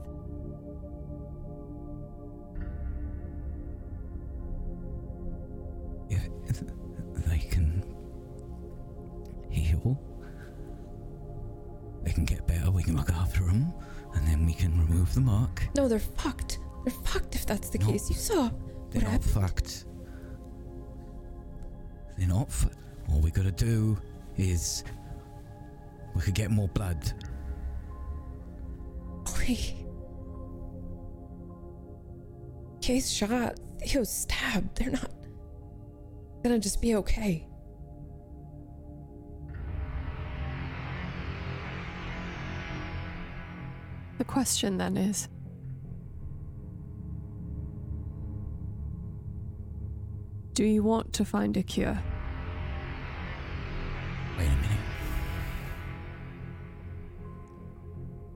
mark. 15.88 16.00
They're 16.00 16.22
fucked. 16.22 16.58
They're 16.84 16.92
fucked 17.04 17.34
if 17.34 17.46
that's 17.46 17.70
the 17.70 17.78
No. 17.78 17.86
case. 17.86 18.08
You 18.08 18.16
saw 18.16 18.34
They're 18.90 19.02
what 19.02 19.02
not 19.02 19.10
happened. 19.12 19.30
fucked. 19.30 19.84
They're 22.16 22.28
not. 22.28 22.50
Fu- 22.50 22.70
All 23.10 23.20
we 23.20 23.30
gotta 23.30 23.52
do 23.52 23.96
is 24.36 24.84
we 26.14 26.20
could 26.20 26.34
get 26.34 26.50
more 26.50 26.68
blood. 26.68 27.12
Ollie. 29.26 29.86
Case 32.80 33.08
shot. 33.10 33.58
Theo 33.82 34.04
stabbed. 34.04 34.76
They're 34.76 34.90
not 34.90 35.10
gonna 36.42 36.58
just 36.58 36.80
be 36.82 36.96
okay. 36.96 37.46
The 44.18 44.24
question 44.24 44.78
then 44.78 44.96
is 44.96 45.28
Do 50.58 50.64
you 50.64 50.82
want 50.82 51.12
to 51.12 51.24
find 51.24 51.56
a 51.56 51.62
cure? 51.62 51.96
Wait 54.36 54.44
a 54.44 54.56
minute. 54.56 54.84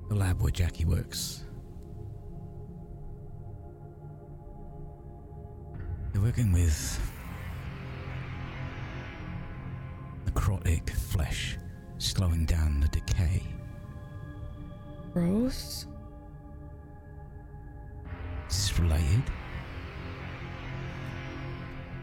The 0.09 0.15
lab 0.15 0.41
where 0.41 0.53
Jackie 0.53 0.85
works. 0.85 1.43
They're 6.13 6.23
working 6.23 6.53
with 6.53 7.01
necrotic 10.27 10.91
flesh, 10.91 11.59
slowing 11.99 12.47
down 12.47 12.79
the 12.79 12.87
decay. 12.87 13.43
Gross. 15.13 15.89
Is 18.49 18.69
this 18.69 18.79
related? 18.79 19.25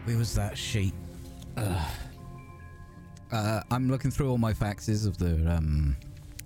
Where 0.04 0.16
was 0.16 0.34
that 0.34 0.56
sheet? 0.56 0.94
Uh, 1.56 1.84
uh, 3.32 3.62
I'm 3.70 3.90
looking 3.90 4.10
through 4.10 4.30
all 4.30 4.38
my 4.38 4.52
faxes 4.52 5.06
of 5.06 5.18
the 5.18 5.50
um, 5.56 5.96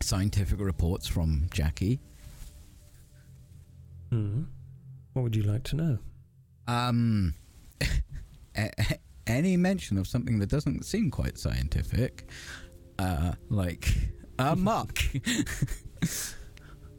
scientific 0.00 0.60
reports 0.60 1.06
from 1.06 1.46
Jackie. 1.50 2.00
Hmm. 4.10 4.42
What 5.12 5.22
would 5.22 5.36
you 5.36 5.44
like 5.44 5.62
to 5.64 5.76
know? 5.76 5.98
Um, 6.66 7.34
a- 7.80 8.70
a- 8.78 8.98
any 9.26 9.56
mention 9.56 9.96
of 9.98 10.06
something 10.06 10.38
that 10.40 10.48
doesn't 10.50 10.84
seem 10.84 11.10
quite 11.10 11.38
scientific, 11.38 12.28
uh, 12.98 13.32
like 13.48 13.94
a 14.38 14.54
muck. 14.56 14.98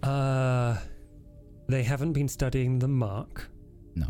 Uh, 0.01 0.77
they 1.67 1.83
haven't 1.83 2.13
been 2.13 2.27
studying 2.27 2.79
the 2.79 2.87
mark. 2.87 3.49
No. 3.95 4.07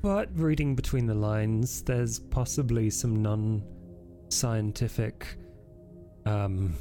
But 0.00 0.28
reading 0.38 0.74
between 0.74 1.06
the 1.06 1.14
lines, 1.14 1.82
there's 1.82 2.18
possibly 2.18 2.88
some 2.90 3.20
non 3.20 3.64
scientific 4.28 5.26
um, 6.24 6.74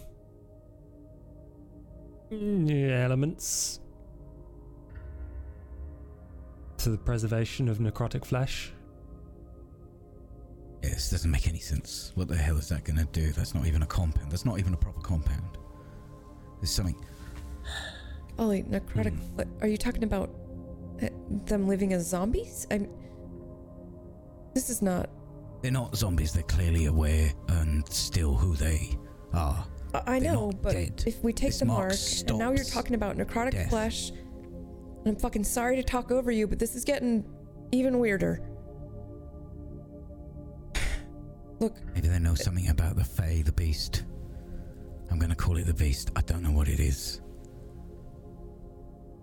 mm, 2.32 2.91
elements 3.03 3.80
to 6.78 6.89
the 6.89 6.97
preservation 6.97 7.68
of 7.70 7.80
necrotic 7.80 8.24
flesh. 8.24 8.72
Yeah, 10.84 10.89
this 10.89 11.09
doesn't 11.09 11.32
make 11.32 11.47
any 11.47 11.59
sense. 11.59 12.11
What 12.13 12.28
the 12.28 12.36
hell 12.38 12.57
is 12.57 12.70
that 12.70 12.84
going 12.84 12.97
to 12.99 13.05
do? 13.05 13.32
That's 13.32 13.55
not 13.55 13.65
even 13.65 13.82
a 13.82 13.88
compound. 13.88 14.32
That's 14.32 14.45
not 14.45 14.59
even 14.59 14.74
a 14.74 14.78
proper 14.78 15.01
compound. 15.01 15.57
There's 16.59 16.70
something. 16.70 16.95
Ollie, 18.38 18.63
necrotic. 18.63 19.18
Fle- 19.36 19.49
Are 19.61 19.68
you 19.68 19.78
talking 19.78 20.03
about 20.03 20.30
uh, 21.01 21.07
them 21.45 21.68
living 21.68 21.93
as 21.93 22.07
zombies? 22.07 22.68
I'm. 22.70 22.88
This 24.58 24.72
is 24.72 24.82
not. 24.82 25.12
They're 25.62 25.70
not 25.70 25.95
zombies. 25.95 26.34
They're 26.34 26.41
clearly 26.41 26.88
aware 26.88 27.32
and 27.47 27.88
still 27.93 28.34
who 28.34 28.55
they 28.55 28.97
are. 29.32 29.64
I, 29.93 30.16
I 30.16 30.20
know, 30.20 30.51
but 30.64 30.72
dead. 30.74 31.03
if 31.05 31.24
we 31.24 31.32
take 31.32 31.49
This 31.49 31.60
the 31.60 31.66
mark 31.66 31.89
mark, 31.89 31.99
and 32.28 32.39
now 32.39 32.49
you're 32.49 32.66
talking 32.66 32.95
about 32.95 33.18
necrotic 33.18 33.51
death. 33.51 33.70
flesh, 33.70 34.10
and 34.10 35.10
I'm 35.10 35.16
fucking 35.16 35.43
sorry 35.43 35.76
to 35.76 35.84
talk 35.84 36.10
over 36.12 36.32
you, 36.32 36.47
but 36.47 36.58
this 36.58 36.76
is 36.76 36.84
getting 36.84 37.24
even 37.72 37.99
weirder. 37.99 38.41
Look, 41.60 41.76
Maybe 41.93 42.08
they 42.08 42.18
know 42.18 42.34
something 42.34 42.70
about 42.70 42.95
the 42.95 43.03
Fae, 43.03 43.43
the 43.45 43.51
Beast. 43.51 44.05
I'm 45.12 45.20
going 45.20 45.30
to 45.30 45.36
call 45.36 45.58
it 45.58 45.68
the 45.68 45.74
Beast. 45.76 46.10
I 46.16 46.22
don't 46.22 46.41
know 46.41 46.51
what 46.51 46.68
it 46.68 46.80
is. 46.80 47.22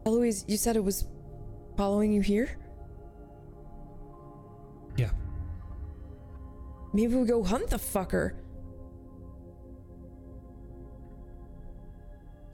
Eloise, 0.07 0.45
you 0.47 0.57
said 0.57 0.77
it 0.77 0.85
was 0.85 1.09
following 1.77 2.13
you 2.13 2.21
here? 2.21 2.57
Yeah. 4.97 5.11
Maybe 6.95 7.15
we 7.17 7.27
go 7.27 7.43
hunt 7.43 7.69
the 7.69 7.77
fucker. 7.77 8.33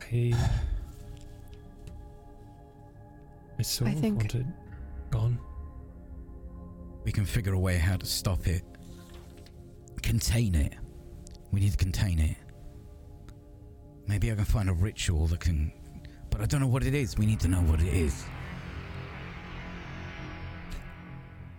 I. 0.02 0.34
I 3.58 3.62
sort 3.62 3.90
I 3.90 3.92
of 3.92 4.00
think- 4.00 4.16
want 4.16 4.34
it 4.34 4.46
gone. 5.10 5.38
We 7.04 7.12
can 7.12 7.24
figure 7.24 7.52
a 7.52 7.58
way 7.58 7.76
how 7.78 7.96
to 7.96 8.06
stop 8.06 8.46
it. 8.46 8.62
Contain 10.02 10.54
it. 10.54 10.74
We 11.52 11.60
need 11.60 11.72
to 11.72 11.76
contain 11.76 12.18
it. 12.18 12.36
Maybe 14.06 14.32
I 14.32 14.34
can 14.34 14.44
find 14.44 14.68
a 14.68 14.72
ritual 14.72 15.26
that 15.28 15.40
can. 15.40 15.72
But 16.30 16.40
I 16.40 16.46
don't 16.46 16.60
know 16.60 16.66
what 16.66 16.84
it 16.84 16.94
is. 16.94 17.16
We 17.16 17.26
need 17.26 17.40
to 17.40 17.48
know 17.48 17.60
what 17.62 17.80
it 17.80 17.88
is. 17.88 18.24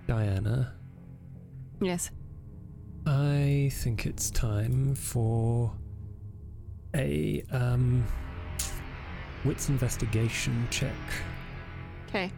Diana, 0.08 0.74
Yes. 1.80 2.12
I 3.06 3.70
think 3.74 4.06
it's 4.06 4.30
time 4.30 4.94
for 4.96 5.74
a 6.96 7.44
um 7.52 8.06
wits 9.44 9.70
investigation 9.70 10.68
check 10.70 10.94
Okay. 12.10 12.32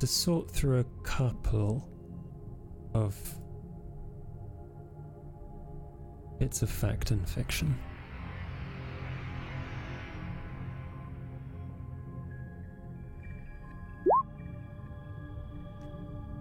to 0.00 0.06
sort 0.06 0.50
through 0.50 0.78
a 0.80 0.84
couple 1.04 1.86
of 2.94 3.16
bits 6.38 6.62
of 6.62 6.70
fact 6.70 7.10
and 7.10 7.28
fiction. 7.28 7.78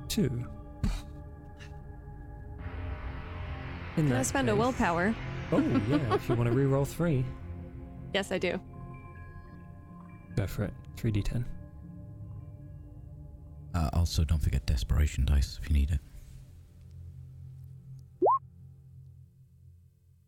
Two. 0.07 0.45
In 3.99 4.07
Can 4.07 4.13
I 4.15 4.19
that 4.19 4.25
spend 4.27 4.49
a 4.49 4.55
willpower? 4.55 5.13
Oh 5.51 5.59
yeah, 5.59 6.13
if 6.15 6.29
you 6.29 6.35
want 6.35 6.49
to 6.49 6.55
re-roll 6.55 6.85
three, 6.85 7.25
Yes, 8.13 8.31
I 8.31 8.37
do. 8.37 8.57
go 10.37 10.47
for 10.47 10.63
it. 10.63 10.73
Three 10.95 11.11
d 11.11 11.21
ten. 11.21 11.43
Uh, 13.75 13.89
also, 13.91 14.23
don't 14.23 14.41
forget 14.41 14.65
desperation 14.65 15.25
dice 15.25 15.59
if 15.61 15.69
you 15.69 15.75
need 15.75 15.91
it. 15.91 15.99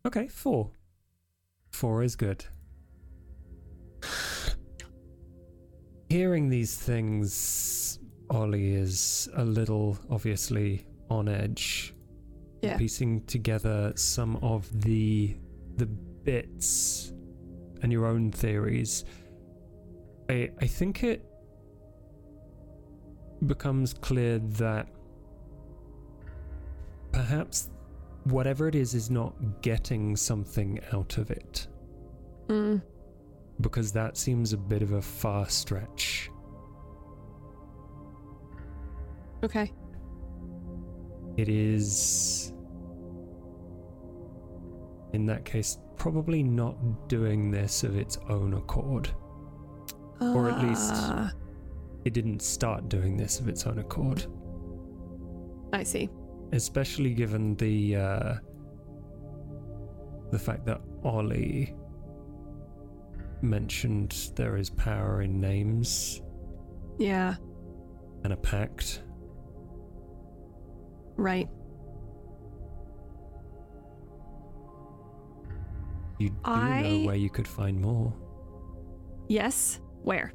Okay, 0.06 0.28
four. 0.28 0.70
Four 1.70 2.02
is 2.02 2.14
good. 2.14 2.44
Hearing 6.10 6.50
these 6.50 6.76
things, 6.76 7.98
Ollie 8.28 8.74
is 8.74 9.30
a 9.34 9.44
little 9.46 9.98
obviously 10.10 10.84
on 11.08 11.26
edge. 11.26 11.94
Yeah. 12.62 12.76
Piecing 12.78 13.22
together 13.26 13.92
some 13.96 14.36
of 14.36 14.68
the 14.82 15.36
the 15.76 15.86
bits 15.86 17.12
and 17.82 17.90
your 17.92 18.06
own 18.06 18.30
theories. 18.30 19.04
I 20.30 20.50
I 20.60 20.66
think 20.68 21.02
it 21.02 21.24
becomes 23.46 23.92
clear 23.94 24.38
that 24.38 24.88
perhaps 27.10 27.68
whatever 28.24 28.68
it 28.68 28.76
is 28.76 28.94
is 28.94 29.10
not 29.10 29.34
getting 29.62 30.14
something 30.16 30.78
out 30.92 31.18
of 31.18 31.30
it 31.32 31.66
Mm. 32.46 32.80
because 33.60 33.90
that 33.92 34.16
seems 34.16 34.52
a 34.52 34.56
bit 34.56 34.82
of 34.82 34.92
a 34.92 35.02
far 35.02 35.48
stretch. 35.48 36.30
Okay. 39.42 39.72
It 41.36 41.48
is, 41.48 42.52
in 45.12 45.26
that 45.26 45.44
case, 45.44 45.78
probably 45.96 46.42
not 46.42 47.08
doing 47.08 47.50
this 47.50 47.84
of 47.84 47.96
its 47.96 48.18
own 48.28 48.54
accord. 48.54 49.10
Or 50.20 50.48
at 50.50 50.62
least- 50.62 50.92
Ah, 50.94 51.32
It 52.04 52.14
didn't 52.14 52.42
start 52.42 52.88
doing 52.88 53.16
this 53.16 53.38
of 53.40 53.48
its 53.48 53.66
own 53.66 53.78
accord, 53.78 54.26
I 55.72 55.82
see. 55.84 56.10
especially 56.52 57.14
given 57.14 57.54
the 57.56 57.96
uh, 57.96 58.34
the 60.30 60.38
fact 60.38 60.64
that 60.66 60.80
Ollie 61.04 61.74
mentioned 63.40 64.30
there 64.36 64.56
is 64.56 64.70
power 64.70 65.22
in 65.22 65.40
names 65.40 66.22
Yeah, 66.98 67.36
and 68.24 68.32
a 68.32 68.36
pact. 68.36 69.02
Right. 71.16 71.48
You 76.18 76.28
do 76.30 76.36
I- 76.44 76.82
know 76.82 77.06
where 77.06 77.16
you 77.16 77.30
could 77.30 77.48
find 77.48 77.80
more. 77.80 78.12
Yes. 79.28 79.80
Where? 80.02 80.32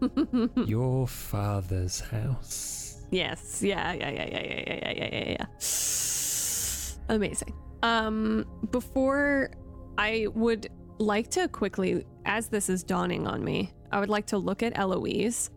Your 0.66 1.06
father's 1.06 2.00
house. 2.00 3.02
Yes. 3.10 3.62
Yeah. 3.62 3.92
Yeah. 3.92 4.10
Yeah. 4.10 4.24
Yeah. 4.24 4.40
Yeah. 4.40 4.64
Yeah. 4.66 4.74
Yeah. 4.76 4.92
Yeah. 4.94 5.18
Yeah. 5.26 5.36
yeah. 5.38 7.14
Amazing. 7.14 7.52
Um, 7.82 8.46
before 8.70 9.50
I 9.98 10.26
would 10.34 10.68
like 10.98 11.28
to 11.32 11.48
quickly, 11.48 12.06
as 12.24 12.48
this 12.48 12.70
is 12.70 12.82
dawning 12.82 13.26
on 13.26 13.44
me, 13.44 13.72
I 13.92 14.00
would 14.00 14.08
like 14.08 14.26
to 14.28 14.38
look 14.38 14.62
at 14.62 14.76
Eloise, 14.78 15.50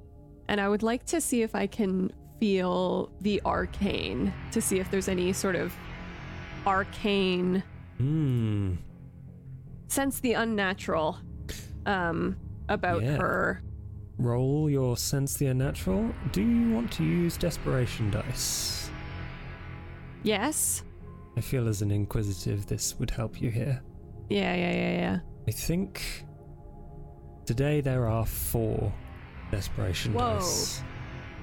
and 0.49 0.59
I 0.59 0.67
would 0.67 0.83
like 0.83 1.05
to 1.07 1.21
see 1.21 1.41
if 1.41 1.55
I 1.55 1.67
can 1.67 2.11
feel 2.39 3.09
the 3.21 3.41
arcane 3.45 4.31
to 4.51 4.61
see 4.61 4.79
if 4.79 4.89
there's 4.91 5.07
any 5.07 5.33
sort 5.33 5.55
of 5.55 5.73
arcane 6.65 7.63
Hmm. 7.97 8.75
sense 9.87 10.19
the 10.19 10.33
unnatural 10.33 11.17
um 11.85 12.35
about 12.69 13.01
Yeah. 13.03 13.17
her 13.17 13.61
Roll 14.19 14.67
your 14.67 14.97
sense 14.97 15.37
the 15.37 15.45
unnatural. 15.45 16.09
Do 16.31 16.41
you 16.41 16.73
want 16.73 16.91
to 16.93 17.03
use 17.03 17.37
desperation 17.37 18.09
dice? 18.11 18.89
yes 20.23 20.83
I 21.37 21.41
feel 21.41 21.67
as 21.67 21.83
an 21.83 21.91
inquisitive, 21.91 22.65
this 22.65 22.97
would 22.99 23.11
help 23.11 23.39
you 23.41 23.49
here. 23.51 23.81
yeah 24.29 24.55
yeah 24.55 24.71
yeah 24.73 24.97
yeah 24.99 25.19
I 25.47 25.51
think 25.51 26.25
today 27.45 27.79
there 27.81 28.07
are 28.07 28.25
four 28.25 28.91
desperation 29.51 30.13
Whoa. 30.13 30.35
dice. 30.39 30.83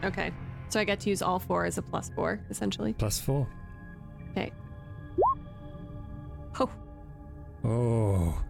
okay 0.04 0.32
so 0.74 0.80
i 0.80 0.84
get 0.84 0.98
to 0.98 1.08
use 1.08 1.22
all 1.22 1.38
four 1.38 1.64
as 1.64 1.78
a 1.78 1.82
plus 1.82 2.10
four 2.16 2.40
essentially 2.50 2.92
Plus 2.94 3.20
four. 3.20 3.46
Okay. 4.32 4.50
oh 6.58 6.68
Oh. 7.62 8.42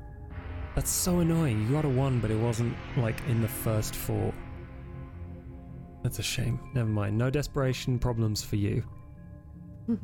That's 0.74 0.88
so 0.90 1.20
annoying. 1.20 1.60
You 1.62 1.68
got 1.68 1.84
a 1.84 1.88
one, 1.88 2.18
but 2.20 2.30
it 2.30 2.38
wasn't 2.38 2.74
like 2.96 3.20
in 3.28 3.42
the 3.42 3.48
first 3.48 3.94
four. 3.94 4.32
That's 6.02 6.18
a 6.18 6.22
shame. 6.22 6.58
Never 6.72 6.88
mind. 6.88 7.18
No 7.18 7.28
desperation 7.28 7.98
problems 7.98 8.42
for 8.42 8.56
you. 8.56 8.82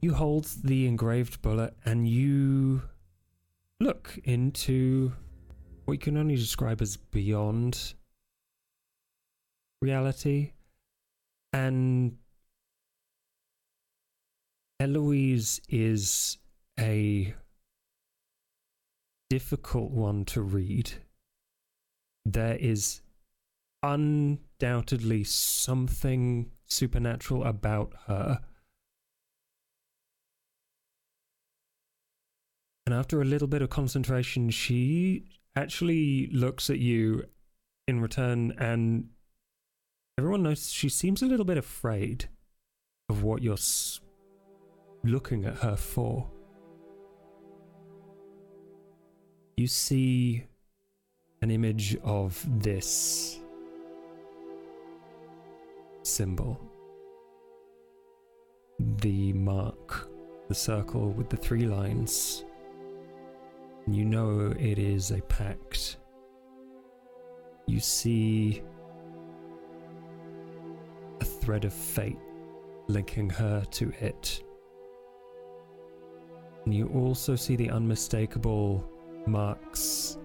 you 0.00 0.14
hold 0.14 0.46
the 0.62 0.86
engraved 0.86 1.42
bullet 1.42 1.74
and 1.84 2.08
you 2.08 2.82
look 3.80 4.16
into 4.22 5.12
what 5.86 5.94
you 5.94 5.98
can 5.98 6.16
only 6.16 6.34
describe 6.34 6.82
as 6.82 6.96
beyond 6.96 7.94
reality. 9.80 10.52
And 11.52 12.18
Eloise 14.80 15.60
is 15.68 16.38
a 16.78 17.34
difficult 19.30 19.92
one 19.92 20.24
to 20.26 20.42
read. 20.42 20.92
There 22.24 22.56
is 22.56 23.00
undoubtedly 23.82 25.22
something 25.22 26.50
supernatural 26.66 27.44
about 27.44 27.92
her. 28.06 28.40
And 32.84 32.94
after 32.94 33.20
a 33.20 33.24
little 33.24 33.48
bit 33.48 33.62
of 33.62 33.70
concentration, 33.70 34.50
she 34.50 35.24
actually 35.56 36.28
looks 36.28 36.70
at 36.70 36.78
you 36.78 37.24
in 37.88 38.00
return, 38.00 38.52
and 38.58 39.08
everyone 40.18 40.42
knows 40.42 40.70
she 40.70 40.88
seems 40.88 41.22
a 41.22 41.26
little 41.26 41.46
bit 41.46 41.56
afraid 41.56 42.26
of 43.08 43.22
what 43.22 43.42
you're 43.42 43.54
s- 43.54 44.00
looking 45.02 45.44
at 45.44 45.56
her 45.56 45.76
for. 45.76 46.30
You 49.56 49.66
see 49.66 50.44
an 51.40 51.50
image 51.50 51.96
of 52.02 52.44
this 52.60 53.40
symbol. 56.02 56.60
The 58.78 59.32
mark, 59.32 60.08
the 60.48 60.54
circle 60.54 61.10
with 61.12 61.30
the 61.30 61.36
three 61.36 61.66
lines. 61.66 62.44
You 63.88 64.04
know 64.04 64.52
it 64.58 64.80
is 64.80 65.12
a 65.12 65.20
pact. 65.22 65.98
You 67.68 67.78
see 67.78 68.62
a 71.20 71.24
thread 71.24 71.64
of 71.64 71.72
fate 71.72 72.18
linking 72.88 73.30
her 73.30 73.64
to 73.70 73.92
it. 74.00 74.42
And 76.64 76.74
you 76.74 76.88
also 76.88 77.36
see 77.36 77.54
the 77.54 77.70
unmistakable 77.70 78.84
marks 79.24 80.18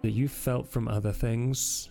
that 0.00 0.12
you 0.12 0.26
felt 0.26 0.66
from 0.66 0.88
other 0.88 1.12
things. 1.12 1.90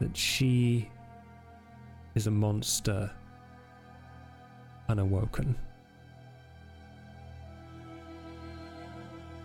That 0.00 0.16
she 0.16 0.90
is 2.16 2.26
a 2.26 2.32
monster 2.32 3.12
unawoken. 4.88 5.54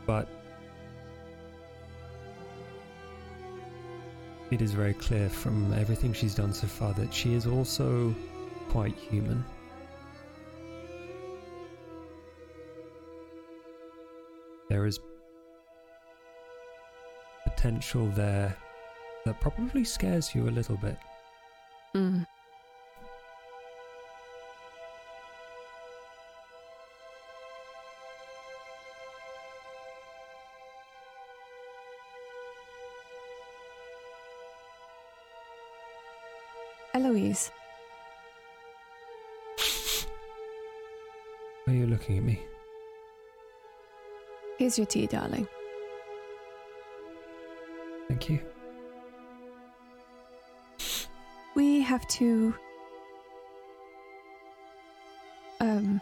But 0.05 0.27
it 4.51 4.61
is 4.61 4.73
very 4.73 4.93
clear 4.93 5.29
from 5.29 5.73
everything 5.73 6.13
she's 6.13 6.35
done 6.35 6.53
so 6.53 6.67
far 6.67 6.93
that 6.93 7.13
she 7.13 7.33
is 7.33 7.47
also 7.47 8.13
quite 8.69 8.95
human. 8.95 9.43
There 14.69 14.85
is 14.85 14.99
potential 17.43 18.07
there 18.07 18.55
that 19.25 19.41
probably 19.41 19.83
scares 19.83 20.35
you 20.35 20.47
a 20.47 20.51
little 20.51 20.77
bit. 20.77 20.97
mm. 21.95 22.25
Eloise, 37.05 37.51
are 41.67 41.73
you 41.73 41.85
looking 41.85 42.17
at 42.17 42.23
me? 42.23 42.41
here's 44.57 44.79
your 44.79 44.87
tea, 44.87 45.05
darling. 45.05 45.47
Thank 48.07 48.27
you. 48.27 48.39
We 51.53 51.81
have 51.81 52.07
to 52.07 52.55
um 55.59 56.01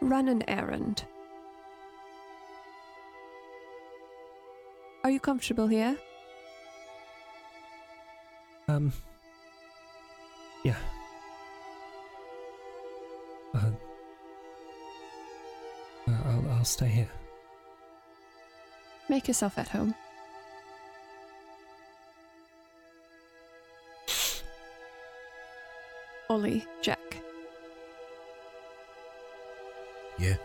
run 0.00 0.28
an 0.28 0.48
errand. 0.48 1.04
Are 5.02 5.10
you 5.10 5.18
comfortable 5.18 5.66
here? 5.66 5.96
Um. 8.68 8.92
Yeah. 10.62 10.76
Uh, 13.54 13.70
uh, 16.08 16.12
I'll, 16.24 16.50
I'll 16.50 16.64
stay 16.64 16.88
here. 16.88 17.08
Make 19.08 19.28
yourself 19.28 19.58
at 19.58 19.68
home. 19.68 19.94
Ollie, 26.30 26.64
Jack. 26.80 26.98
Yeah. 30.18 30.36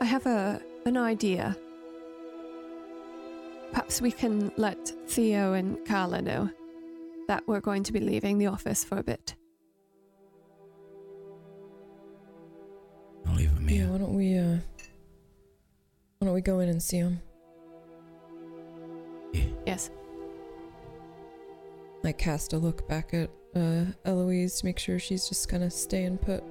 I 0.00 0.04
have 0.04 0.24
a 0.24 0.62
an 0.86 0.96
idea. 0.96 1.56
Perhaps 3.72 4.00
we 4.00 4.10
can 4.10 4.50
let 4.56 4.92
Theo 5.10 5.54
and 5.54 5.84
Carla 5.86 6.22
know 6.22 6.50
that 7.26 7.46
we're 7.48 7.60
going 7.60 7.82
to 7.84 7.92
be 7.92 8.00
leaving 8.00 8.38
the 8.38 8.46
office 8.46 8.84
for 8.84 8.98
a 8.98 9.02
bit. 9.02 9.34
I'll 13.26 13.34
leave 13.34 13.50
it 13.52 13.60
Yeah, 13.62 13.68
here. 13.68 13.88
why 13.88 13.98
don't 13.98 14.14
we 14.14 14.38
uh 14.38 14.56
why 16.18 16.26
don't 16.26 16.34
we 16.34 16.40
go 16.40 16.60
in 16.60 16.68
and 16.68 16.82
see 16.82 16.98
him? 16.98 17.20
Yes. 19.66 19.90
I 22.04 22.12
cast 22.12 22.52
a 22.52 22.58
look 22.58 22.86
back 22.88 23.12
at 23.14 23.30
uh, 23.54 23.84
Eloise 24.04 24.60
to 24.60 24.66
make 24.66 24.78
sure 24.78 24.98
she's 24.98 25.28
just 25.28 25.48
kind 25.48 25.62
of 25.62 25.72
staying 25.72 26.18
put. 26.18 26.42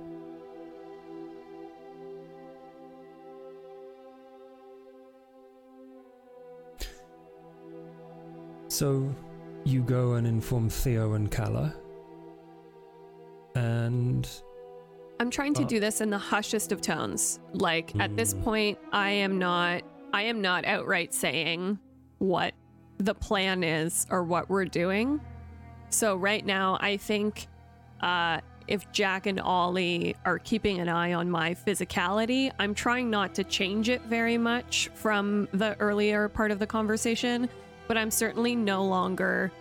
So 8.80 9.14
you 9.66 9.82
go 9.82 10.14
and 10.14 10.26
inform 10.26 10.70
Theo 10.70 11.12
and 11.16 11.30
Kala. 11.30 11.74
And 13.54 14.26
I'm 15.20 15.30
trying 15.30 15.54
to 15.56 15.64
Uh, 15.64 15.68
do 15.68 15.80
this 15.82 16.00
in 16.00 16.10
the 16.10 16.18
hushest 16.18 16.72
of 16.72 16.80
tones. 16.80 17.42
Like 17.52 17.94
at 18.00 18.16
this 18.16 18.34
Mm. 18.34 18.44
point, 18.46 18.80
I 18.94 19.10
am 19.10 19.38
not 19.38 19.84
I 20.14 20.24
am 20.24 20.40
not 20.42 20.64
outright 20.64 21.14
saying 21.14 21.78
what 22.20 22.54
the 23.00 23.14
plan 23.14 23.64
is 23.64 24.08
or 24.10 24.24
what 24.24 24.50
we're 24.50 24.64
doing. 24.66 25.20
So 25.90 26.16
right 26.16 26.46
now, 26.46 26.78
I 26.80 26.96
think 26.96 27.48
uh, 28.00 28.40
if 28.68 28.90
Jack 28.94 29.26
and 29.26 29.42
Ollie 29.42 30.16
are 30.24 30.40
keeping 30.40 30.80
an 30.80 30.88
eye 30.88 31.14
on 31.14 31.30
my 31.30 31.54
physicality, 31.54 32.50
I'm 32.58 32.74
trying 32.74 33.10
not 33.10 33.36
to 33.36 33.44
change 33.44 33.90
it 33.90 34.02
very 34.04 34.38
much 34.38 34.90
from 34.96 35.50
the 35.52 35.76
earlier 35.80 36.30
part 36.30 36.50
of 36.50 36.60
the 36.60 36.68
conversation. 36.68 37.50
But 37.90 37.98
I'm 37.98 38.12
certainly 38.12 38.56
no 38.56 38.86
longer 38.86 39.52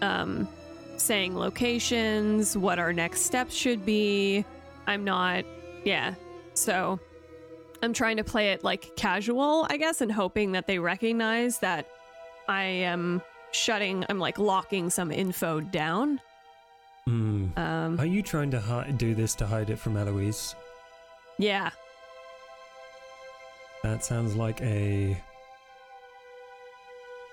um, 0.00 0.48
saying 0.96 1.36
locations, 1.36 2.56
what 2.56 2.78
our 2.78 2.92
next 2.94 3.22
steps 3.22 3.54
should 3.54 3.84
be. 3.84 4.44
I'm 4.86 5.04
not, 5.04 5.44
yeah. 5.84 6.14
So 6.54 6.98
I'm 7.82 7.92
trying 7.92 8.16
to 8.18 8.24
play 8.24 8.52
it 8.52 8.62
like 8.64 8.94
casual, 8.96 9.66
I 9.68 9.76
guess, 9.76 10.00
and 10.00 10.10
hoping 10.10 10.52
that 10.52 10.66
they 10.66 10.78
recognize 10.78 11.58
that 11.58 11.86
I 12.48 12.62
am 12.64 13.20
shutting, 13.50 14.04
I'm 14.08 14.18
like 14.20 14.38
locking 14.38 14.88
some 14.88 15.10
info 15.10 15.60
down. 15.60 16.20
mm, 17.08 17.56
Um, 17.58 17.98
are 18.00 18.06
you 18.06 18.22
trying 18.22 18.50
to 18.52 18.60
hi- 18.60 18.90
do 18.92 19.14
this 19.14 19.34
to 19.36 19.46
hide 19.46 19.70
it 19.70 19.78
from 19.78 19.96
Eloise? 19.96 20.54
yeah. 21.38 21.70
That 23.82 24.04
sounds 24.04 24.36
like 24.36 24.60
a 24.60 25.20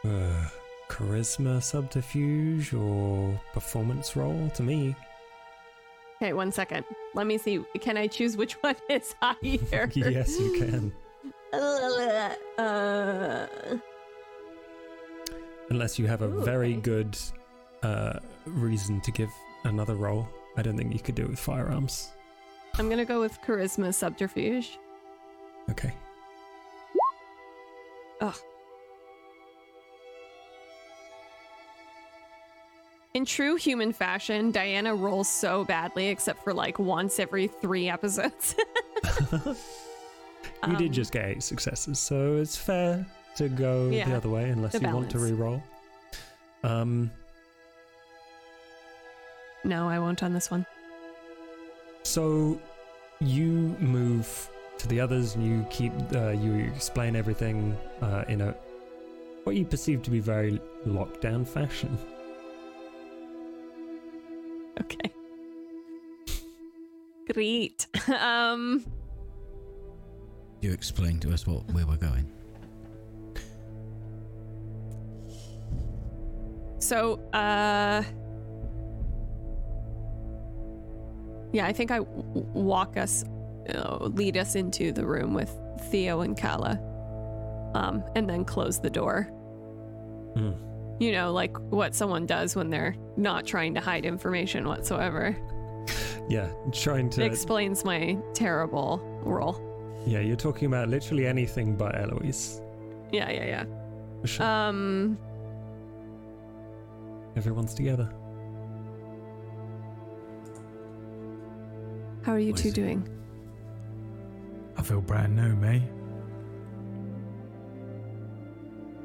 uh, 0.06 0.50
charisma 0.90 1.62
subterfuge 1.62 2.74
or 2.74 3.40
performance 3.54 4.16
roll 4.16 4.50
to 4.52 4.64
me. 4.64 4.96
Okay, 6.22 6.34
one 6.34 6.52
second. 6.52 6.84
Let 7.14 7.28
me 7.28 7.38
see. 7.38 7.64
Can 7.80 7.96
I 7.98 8.08
choose 8.08 8.36
which 8.36 8.54
one 8.62 8.76
is 8.90 9.16
higher? 9.22 9.38
yes, 9.94 10.38
you 10.40 10.54
can. 10.58 10.94
Uh, 11.54 13.48
Unless 15.70 16.00
you 16.00 16.08
have 16.08 16.22
a 16.22 16.28
Ooh, 16.28 16.44
very 16.44 16.74
okay. 16.74 16.82
good 16.82 17.18
uh, 17.84 18.20
reason 18.46 19.02
to 19.02 19.12
give 19.12 19.30
another 19.64 19.96
roll. 19.96 20.28
I 20.58 20.62
don't 20.62 20.78
think 20.78 20.94
you 20.94 21.00
could 21.00 21.16
do 21.16 21.24
it 21.24 21.30
with 21.30 21.40
firearms. 21.40 22.10
I'm 22.78 22.90
gonna 22.90 23.06
go 23.06 23.20
with 23.20 23.40
charisma 23.42 23.94
subterfuge. 23.94 24.78
Okay. 25.70 25.94
In 33.16 33.26
true 33.26 33.56
human 33.56 33.92
fashion, 33.92 34.52
Diana 34.52 34.94
rolls 34.94 35.28
so 35.28 35.66
badly, 35.66 36.10
except 36.10 36.44
for 36.44 36.54
like 36.54 36.78
once 36.78 37.20
every 37.20 37.48
three 37.48 37.90
episodes. 37.90 38.56
you 39.34 40.76
did 40.78 40.88
Um, 40.88 40.92
just 40.92 41.12
get 41.12 41.26
eight 41.26 41.44
successes, 41.44 41.98
so 42.00 42.36
it's 42.38 42.56
fair 42.56 43.04
to 43.38 43.50
go 43.50 43.90
Yeah, 43.90 44.08
the 44.10 44.16
other 44.16 44.30
way 44.30 44.50
unless 44.50 44.76
you 44.80 44.88
want 44.90 45.10
to 45.12 45.20
re-roll. 45.20 45.64
Um, 46.64 47.10
No, 49.64 49.88
I 49.90 49.98
won't 50.00 50.22
on 50.24 50.34
this 50.34 50.52
one. 50.52 50.66
so 52.04 52.60
you 53.22 53.76
move 53.80 54.50
to 54.78 54.88
the 54.88 55.00
others, 55.02 55.34
and 55.36 55.44
you 55.46 55.66
keep 55.72 55.92
uh, 56.14 56.30
you 56.30 56.54
explain 56.76 57.16
everything 57.16 57.76
uh, 58.02 58.24
in 58.30 58.42
a 58.42 58.52
what 59.46 59.56
you 59.56 59.66
perceive 59.66 60.04
to 60.04 60.12
be 60.12 60.20
very 60.20 60.62
lockdown 60.86 61.46
fashion. 61.48 61.98
Okay. 64.86 65.12
Great. 67.34 67.86
um, 68.20 68.84
You 70.62 70.72
explain 70.72 71.20
to 71.20 71.34
us 71.34 71.46
what 71.46 71.64
where 71.74 71.86
we're 71.86 71.96
going. 71.98 72.26
so, 76.80 77.20
uh, 77.34 78.02
yeah, 81.52 81.66
I 81.66 81.74
think 81.74 81.92
I 81.92 81.98
w- 82.00 82.24
w- 82.34 82.48
walk 82.54 82.98
us, 82.98 83.24
uh, 83.74 84.06
lead 84.06 84.38
us 84.38 84.56
into 84.56 84.92
the 84.92 85.06
room 85.06 85.34
with 85.34 85.52
Theo 85.92 86.22
and 86.22 86.38
Kala, 86.38 86.80
um, 87.76 88.04
and 88.16 88.30
then 88.30 88.46
close 88.46 88.80
the 88.80 88.90
door. 88.90 89.24
Hmm. 90.36 90.52
You 91.00 91.12
know, 91.14 91.32
like 91.32 91.58
what 91.72 91.96
someone 91.96 92.26
does 92.26 92.56
when 92.56 92.70
they're 92.70 92.96
not 93.16 93.46
trying 93.46 93.74
to 93.76 93.80
hide 93.80 94.06
information 94.06 94.68
whatsoever. 94.68 95.36
Yeah, 96.28 96.50
trying 96.72 97.10
to. 97.12 97.24
Explains 97.26 97.84
my 97.84 98.18
terrible 98.34 99.00
roll. 99.24 99.60
yeah, 100.06 100.20
you're 100.20 100.36
talking 100.36 100.68
about 100.68 100.88
literally 100.90 101.26
anything 101.26 101.76
but 101.76 101.96
Eloise. 102.00 102.62
Yeah, 103.12 103.32
yeah, 103.32 103.46
yeah. 103.46 103.66
For 104.22 104.28
sure. 104.28 104.46
Um, 104.46 105.18
Everyone's 107.36 107.74
together. 107.74 108.10
how 112.24 112.34
are 112.34 112.40
you 112.40 112.52
What 112.52 112.62
two 112.62 112.72
doing? 112.72 113.08
I 114.78 114.82
feel 114.84 115.02
brand 115.02 115.36
new, 115.36 115.56
me. 115.56 115.82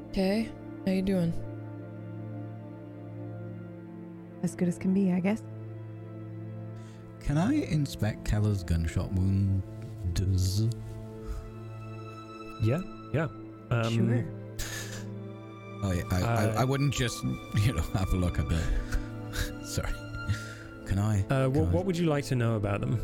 Okay, 0.09 0.49
how 0.85 0.91
you 0.91 1.01
doing? 1.01 1.33
As 4.45 4.53
good 4.53 4.67
as 4.67 4.77
can 4.77 4.93
be, 4.93 5.11
I 5.11 5.19
guess. 5.19 5.41
Can 7.19 7.35
I 7.39 7.53
inspect 7.63 8.25
Keller's 8.25 8.63
gunshot 8.63 9.11
wounds? 9.13 10.67
Yeah, 12.61 12.79
yeah. 13.11 13.27
Um, 13.71 13.91
sure. 13.91 14.25
Oh, 15.81 15.91
yeah, 15.91 16.03
I, 16.11 16.21
Uh, 16.21 16.53
I, 16.57 16.61
I 16.61 16.63
wouldn't 16.63 16.93
just, 16.93 17.23
you 17.23 17.73
know, 17.73 17.81
have 17.95 18.13
a 18.13 18.15
look 18.17 18.37
at 18.37 18.47
the. 18.47 18.61
Sorry. 19.65 19.91
Can 20.85 20.99
I? 20.99 21.21
Uh, 21.31 21.49
what, 21.49 21.53
Can 21.55 21.65
I- 21.65 21.71
what 21.73 21.85
would 21.87 21.97
you 21.97 22.05
like 22.05 22.25
to 22.25 22.35
know 22.35 22.53
about 22.55 22.81
them? 22.81 22.99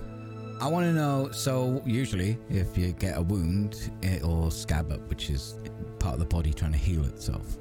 I 0.62 0.68
want 0.68 0.86
to 0.86 0.94
know. 0.94 1.32
So 1.32 1.82
usually, 1.88 2.38
if 2.52 2.78
you 2.78 2.92
get 2.92 3.18
a 3.18 3.22
wound, 3.24 3.90
it'll 4.04 4.52
scab 4.52 4.92
up, 4.92 5.10
which 5.10 5.32
is 5.32 5.56
part 5.98 6.14
of 6.14 6.20
the 6.20 6.26
body 6.28 6.54
trying 6.54 6.74
to 6.74 6.78
heal 6.78 7.04
itself. 7.06 7.58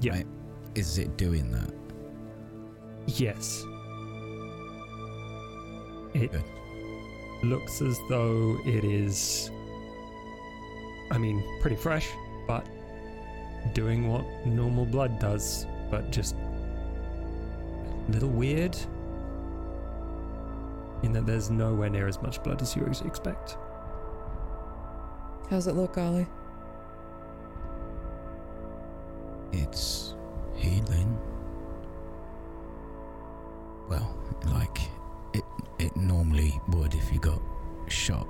Yeah. 0.00 0.12
Right? 0.12 0.26
Is 0.76 0.98
it 0.98 1.16
doing 1.16 1.50
that? 1.50 1.72
Yes. 3.06 3.64
It 6.14 6.32
Good. 6.32 6.44
looks 7.42 7.82
as 7.82 7.98
though 8.08 8.58
it 8.64 8.84
is. 8.84 9.50
I 11.10 11.18
mean, 11.18 11.42
pretty 11.60 11.76
fresh, 11.76 12.08
but 12.48 12.66
doing 13.74 14.08
what 14.08 14.24
normal 14.46 14.86
blood 14.86 15.18
does, 15.18 15.66
but 15.90 16.10
just 16.10 16.34
a 18.08 18.10
little 18.10 18.28
weird. 18.28 18.76
In 21.02 21.12
that 21.12 21.26
there's 21.26 21.50
nowhere 21.50 21.90
near 21.90 22.08
as 22.08 22.20
much 22.22 22.42
blood 22.42 22.62
as 22.62 22.74
you 22.74 22.84
ex- 22.86 23.02
expect. 23.02 23.58
How's 25.50 25.66
it 25.66 25.74
look, 25.74 25.96
Ollie? 25.98 26.26
It's 29.52 30.14
healing. 30.56 31.16
Well, 33.88 34.14
like 34.46 34.80
it 35.32 35.44
it 35.78 35.96
normally 35.96 36.60
would 36.68 36.94
if 36.94 37.12
you 37.12 37.18
got 37.18 37.40
shot 37.88 38.26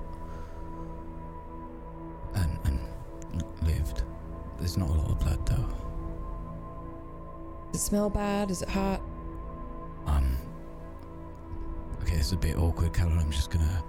and 2.34 2.58
and 2.64 2.80
lived. 3.62 4.02
There's 4.58 4.76
not 4.76 4.88
a 4.88 4.92
lot 4.92 5.10
of 5.10 5.18
blood 5.20 5.46
though. 5.46 5.68
Does 7.72 7.82
it 7.82 7.84
smell 7.84 8.10
bad? 8.10 8.50
Is 8.50 8.62
it 8.62 8.68
hot? 8.68 9.00
Um. 10.06 10.36
Okay, 12.02 12.16
it's 12.16 12.32
a 12.32 12.36
bit 12.36 12.56
awkward, 12.56 12.92
Callum. 12.92 13.18
I'm 13.18 13.30
just 13.30 13.50
gonna. 13.50 13.82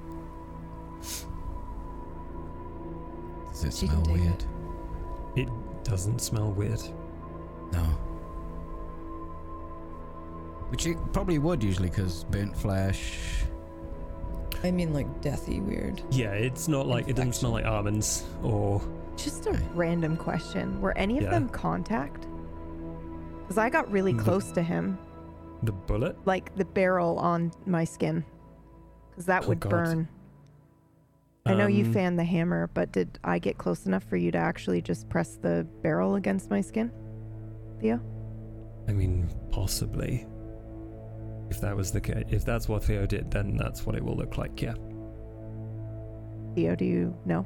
Does 3.50 3.64
it 3.64 3.74
She 3.74 3.88
smell 3.88 4.02
take 4.02 4.16
weird? 4.16 4.44
It 5.36 5.50
doesn't 5.84 6.20
smell 6.20 6.52
weird. 6.52 6.82
No. 7.72 7.98
Which 10.70 10.86
it 10.86 10.98
probably 11.14 11.40
would 11.40 11.64
usually, 11.64 11.90
because 11.90 12.24
burnt 12.26 12.56
flesh. 12.56 13.18
I 14.64 14.72
mean, 14.72 14.92
like 14.94 15.08
deathy 15.22 15.62
weird. 15.64 16.02
Yeah, 16.12 16.32
it's 16.32 16.68
not 16.68 16.88
like 16.88 17.08
it 17.08 17.16
doesn't 17.16 17.34
smell 17.34 17.52
like 17.52 17.66
almonds 17.66 18.26
or 18.44 18.82
Just 19.16 19.46
a 19.48 19.54
random 19.74 20.18
question. 20.18 20.80
Were 20.82 20.96
any 20.98 21.18
of 21.18 21.24
Yeah. 21.26 21.30
them 21.32 21.50
contact? 21.50 22.28
Because 23.42 23.58
I 23.58 23.70
got 23.70 23.90
really 23.92 24.14
The- 24.14 24.24
close 24.24 24.52
to 24.52 24.62
him. 24.62 24.98
The 25.64 25.72
bullet? 25.72 26.16
like 26.26 26.56
the 26.56 26.66
barrel 26.66 27.18
on 27.18 27.52
my 27.66 27.84
skin, 27.84 28.24
because 29.10 29.26
that 29.26 29.46
Oh, 29.46 29.48
would 29.50 29.60
God. 29.60 29.70
burn. 29.72 30.08
I 31.48 31.56
know 31.56 31.66
you 31.66 31.86
Um, 31.86 31.94
fanned 31.94 32.20
the 32.20 32.24
hammer, 32.26 32.70
but 32.74 32.92
did 32.92 33.18
I 33.24 33.40
get 33.40 33.58
close 33.58 33.86
enough 33.88 34.04
for 34.04 34.18
you 34.18 34.32
to 34.32 34.38
actually 34.38 34.82
just 34.82 35.08
press 35.10 35.38
the 35.38 35.66
barrel 35.82 36.14
against 36.16 36.52
my 36.52 36.62
skin, 36.62 36.92
Theo? 37.80 38.00
I 38.88 38.92
mean, 38.92 39.28
possibly. 39.50 40.28
If 41.50 41.62
that 41.62 41.76
was 41.76 41.92
the 41.92 42.02
case, 42.02 42.24
if 42.30 42.44
that's 42.46 42.68
what 42.68 42.84
Theo 42.84 43.06
did, 43.06 43.32
then 43.32 43.56
that's 43.58 43.86
what 43.86 43.96
it 43.96 44.04
will 44.04 44.16
look 44.16 44.38
like. 44.38 44.62
Yeah. 44.62 44.74
Theo, 46.56 46.76
do 46.76 46.86
you 46.86 47.16
know? 47.26 47.46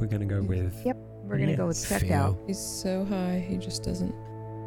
We're 0.00 0.06
gonna 0.06 0.26
go 0.26 0.42
with. 0.42 0.74
Yep. 0.84 0.96
We're 1.24 1.38
gonna 1.38 1.56
go 1.56 1.66
with 1.68 1.78
Yes, 1.78 1.88
check 1.88 2.02
Theo. 2.02 2.16
out. 2.16 2.38
He's 2.46 2.58
so 2.58 3.04
high, 3.04 3.44
he 3.46 3.56
just 3.56 3.82
doesn't 3.82 4.14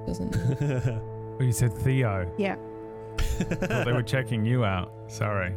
doesn't. 0.05 0.32
know. 0.61 1.03
Oh, 1.39 1.43
you 1.43 1.51
said 1.51 1.71
Theo. 1.71 2.34
Yeah. 2.39 2.55
Thought 3.38 3.85
they 3.85 3.93
were 3.93 4.03
checking 4.03 4.45
you 4.45 4.65
out. 4.65 4.91
Sorry. 5.07 5.53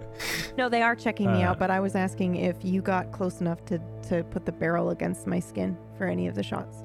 No, 0.58 0.68
they 0.68 0.82
are 0.82 0.94
checking 0.94 1.32
me 1.32 1.42
Uh, 1.42 1.50
out, 1.50 1.58
but 1.58 1.70
I 1.70 1.80
was 1.80 1.94
asking 1.94 2.36
if 2.36 2.56
you 2.64 2.82
got 2.82 3.10
close 3.12 3.40
enough 3.40 3.64
to 3.66 3.80
to 4.08 4.24
put 4.24 4.44
the 4.44 4.52
barrel 4.52 4.90
against 4.90 5.26
my 5.26 5.38
skin 5.40 5.76
for 5.96 6.06
any 6.06 6.26
of 6.28 6.34
the 6.34 6.42
shots. 6.42 6.76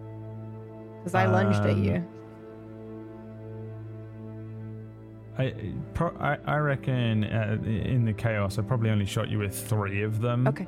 Because 1.00 1.16
I 1.16 1.26
lunged 1.28 1.60
at 1.60 1.72
Um, 1.72 1.84
you. 1.84 2.04
I, 5.38 5.54
pro- 5.93 6.16
I, 6.18 6.38
I 6.46 6.58
reckon 6.58 7.26
uh, 7.26 7.58
in 7.66 8.06
the 8.06 8.14
chaos, 8.14 8.58
I 8.58 8.62
probably 8.62 8.89
only 8.89 9.06
shot 9.06 9.30
you 9.30 9.39
with 9.39 9.68
three 9.68 10.02
of 10.04 10.22
them. 10.22 10.48
Okay. 10.48 10.66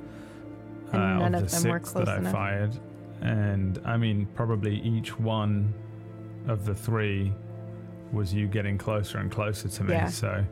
And 0.91 0.95
uh, 1.01 1.19
none 1.19 1.35
of 1.35 1.43
of 1.43 1.49
the 1.51 1.55
them 1.61 1.71
were 1.71 1.79
six 1.79 1.91
close 1.91 2.05
that 2.05 2.15
I 2.15 2.17
enough. 2.17 2.31
fired, 2.33 2.79
and 3.21 3.79
I 3.85 3.95
mean 3.97 4.27
probably 4.35 4.79
each 4.81 5.17
one 5.19 5.73
of 6.47 6.65
the 6.65 6.75
three 6.75 7.33
was 8.11 8.33
you 8.33 8.47
getting 8.47 8.77
closer 8.77 9.17
and 9.17 9.31
closer 9.31 9.67
to 9.69 9.83
me. 9.83 9.93
Yeah. 9.93 10.07
So 10.07 10.45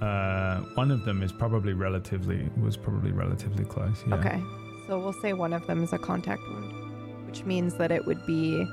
uh, 0.00 0.60
one 0.74 0.90
of 0.90 1.04
them 1.04 1.22
is 1.22 1.32
probably 1.32 1.72
relatively 1.72 2.48
was 2.60 2.76
probably 2.76 3.10
relatively 3.12 3.64
close. 3.64 4.02
Yeah. 4.08 4.14
Okay. 4.16 4.42
So 4.86 4.98
we'll 4.98 5.12
say 5.20 5.32
one 5.32 5.52
of 5.52 5.66
them 5.66 5.82
is 5.84 5.92
a 5.92 5.98
contact 5.98 6.40
wound, 6.48 7.26
which 7.26 7.44
means 7.44 7.74
that 7.74 7.90
it 7.92 8.06
would 8.06 8.24
be, 8.26 8.66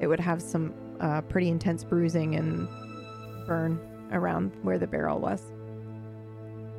it 0.00 0.06
would 0.06 0.20
have 0.20 0.40
some 0.40 0.72
uh, 1.00 1.20
pretty 1.22 1.48
intense 1.48 1.84
bruising 1.84 2.36
and 2.36 2.68
burn 3.46 3.78
around 4.12 4.52
where 4.62 4.78
the 4.78 4.86
barrel 4.86 5.18
was. 5.18 5.42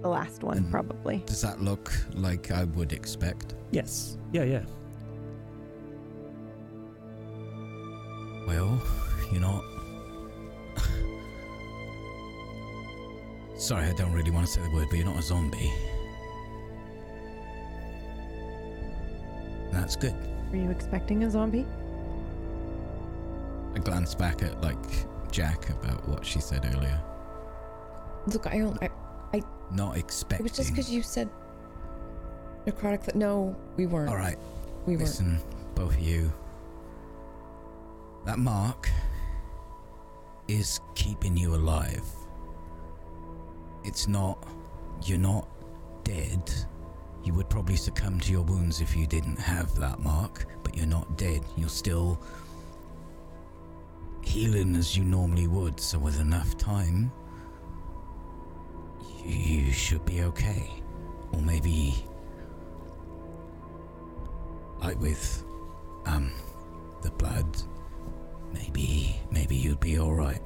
The 0.01 0.07
last 0.09 0.43
one, 0.43 0.57
And- 0.57 0.71
probably. 0.71 1.23
Does 1.25 1.41
that 1.41 1.61
look 1.61 1.91
like 2.15 2.49
I 2.51 2.63
would 2.63 2.93
expect? 2.93 3.53
yes. 3.71 4.17
Yeah. 4.31 4.43
Yeah. 4.43 4.63
Well, 8.47 8.81
you're 9.31 9.41
not. 9.41 9.63
Sorry, 13.63 13.85
I 13.85 13.93
don't 13.93 14.11
really 14.11 14.29
want 14.29 14.45
to 14.45 14.51
say 14.51 14.61
the 14.61 14.69
word, 14.71 14.89
but 14.89 14.97
you're 14.97 15.05
not 15.05 15.17
a 15.17 15.21
zombie. 15.21 15.71
That's 19.71 19.95
good. 19.95 20.13
Were 20.51 20.57
you 20.57 20.69
expecting 20.69 21.23
a 21.23 21.31
zombie? 21.31 21.65
I 23.73 23.79
glanced 23.79 24.19
back 24.19 24.43
at 24.43 24.59
like 24.61 24.75
Jack 25.31 25.69
about 25.69 26.05
what 26.09 26.25
she 26.25 26.41
said 26.41 26.69
earlier. 26.75 27.01
Look, 28.27 28.47
I 28.47 28.57
don't. 28.59 28.83
I, 28.83 28.89
I 29.33 29.41
Not 29.71 29.95
expecting. 29.95 30.45
it 30.45 30.49
was 30.51 30.57
just 30.57 30.71
because 30.71 30.91
you 30.91 31.01
said 31.01 31.29
necrotic. 32.67 33.05
Th- 33.05 33.15
no, 33.15 33.55
we 33.77 33.85
weren't. 33.85 34.09
All 34.09 34.17
right, 34.17 34.37
we 34.85 34.97
weren't. 34.97 35.07
listen, 35.07 35.39
both 35.73 35.93
of 35.93 36.01
you. 36.01 36.33
That 38.25 38.39
mark 38.39 38.89
is 40.49 40.81
keeping 40.95 41.37
you 41.37 41.55
alive. 41.55 42.03
It's 43.83 44.07
not. 44.07 44.37
You're 45.03 45.17
not 45.17 45.47
dead. 46.03 46.51
You 47.23 47.33
would 47.33 47.49
probably 47.49 47.75
succumb 47.75 48.19
to 48.21 48.31
your 48.31 48.41
wounds 48.41 48.81
if 48.81 48.95
you 48.95 49.07
didn't 49.07 49.37
have 49.39 49.75
that 49.75 49.99
mark, 49.99 50.45
but 50.63 50.75
you're 50.75 50.85
not 50.85 51.17
dead. 51.17 51.41
You're 51.55 51.69
still 51.69 52.21
healing 54.21 54.75
as 54.75 54.97
you 54.97 55.03
normally 55.03 55.47
would, 55.47 55.79
so 55.79 55.99
with 55.99 56.19
enough 56.19 56.57
time, 56.57 57.11
you 59.25 59.71
should 59.71 60.05
be 60.05 60.21
okay. 60.23 60.69
Or 61.31 61.41
maybe. 61.41 61.95
Like 64.81 64.99
with. 64.99 65.43
um. 66.05 66.31
the 67.01 67.11
blood. 67.11 67.61
Maybe. 68.53 69.15
maybe 69.31 69.55
you'd 69.55 69.79
be 69.79 69.99
alright. 69.99 70.41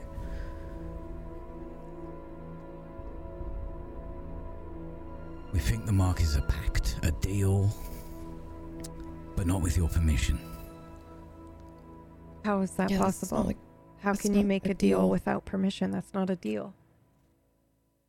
We 5.57 5.63
think 5.63 5.87
the 5.87 5.91
mark 5.91 6.21
is 6.21 6.35
a 6.35 6.43
pact, 6.43 6.99
a 7.01 7.09
deal, 7.13 7.67
but 9.35 9.47
not 9.47 9.63
with 9.63 9.75
your 9.75 9.89
permission. 9.89 10.37
How 12.45 12.61
is 12.61 12.69
that 12.73 12.91
Yeah, 12.91 12.99
possible? 12.99 13.41
like 13.41 13.57
How 13.97 14.13
can 14.13 14.35
you 14.35 14.43
make 14.43 14.67
a 14.67 14.69
a 14.69 14.73
deal 14.75 14.99
deal. 14.99 15.09
without 15.09 15.45
permission? 15.45 15.89
That's 15.89 16.13
not 16.13 16.29
a 16.29 16.35
deal. 16.35 16.75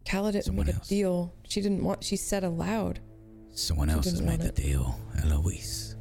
Calla 0.05 0.33
didn't 0.33 0.45
Someone 0.45 0.67
make 0.67 0.75
else. 0.75 0.85
a 0.89 0.91
deal. 0.91 1.33
She 1.45 1.63
didn't 1.63 1.83
want. 1.83 2.05
She 2.05 2.17
said 2.17 2.45
aloud. 2.45 3.01
Someone 3.55 3.89
She 3.89 3.95
else 3.95 4.05
has 4.11 4.21
made 4.21 4.41
the 4.41 4.49
it. 4.49 4.55
deal, 4.55 5.01
Eloise. 5.25 5.97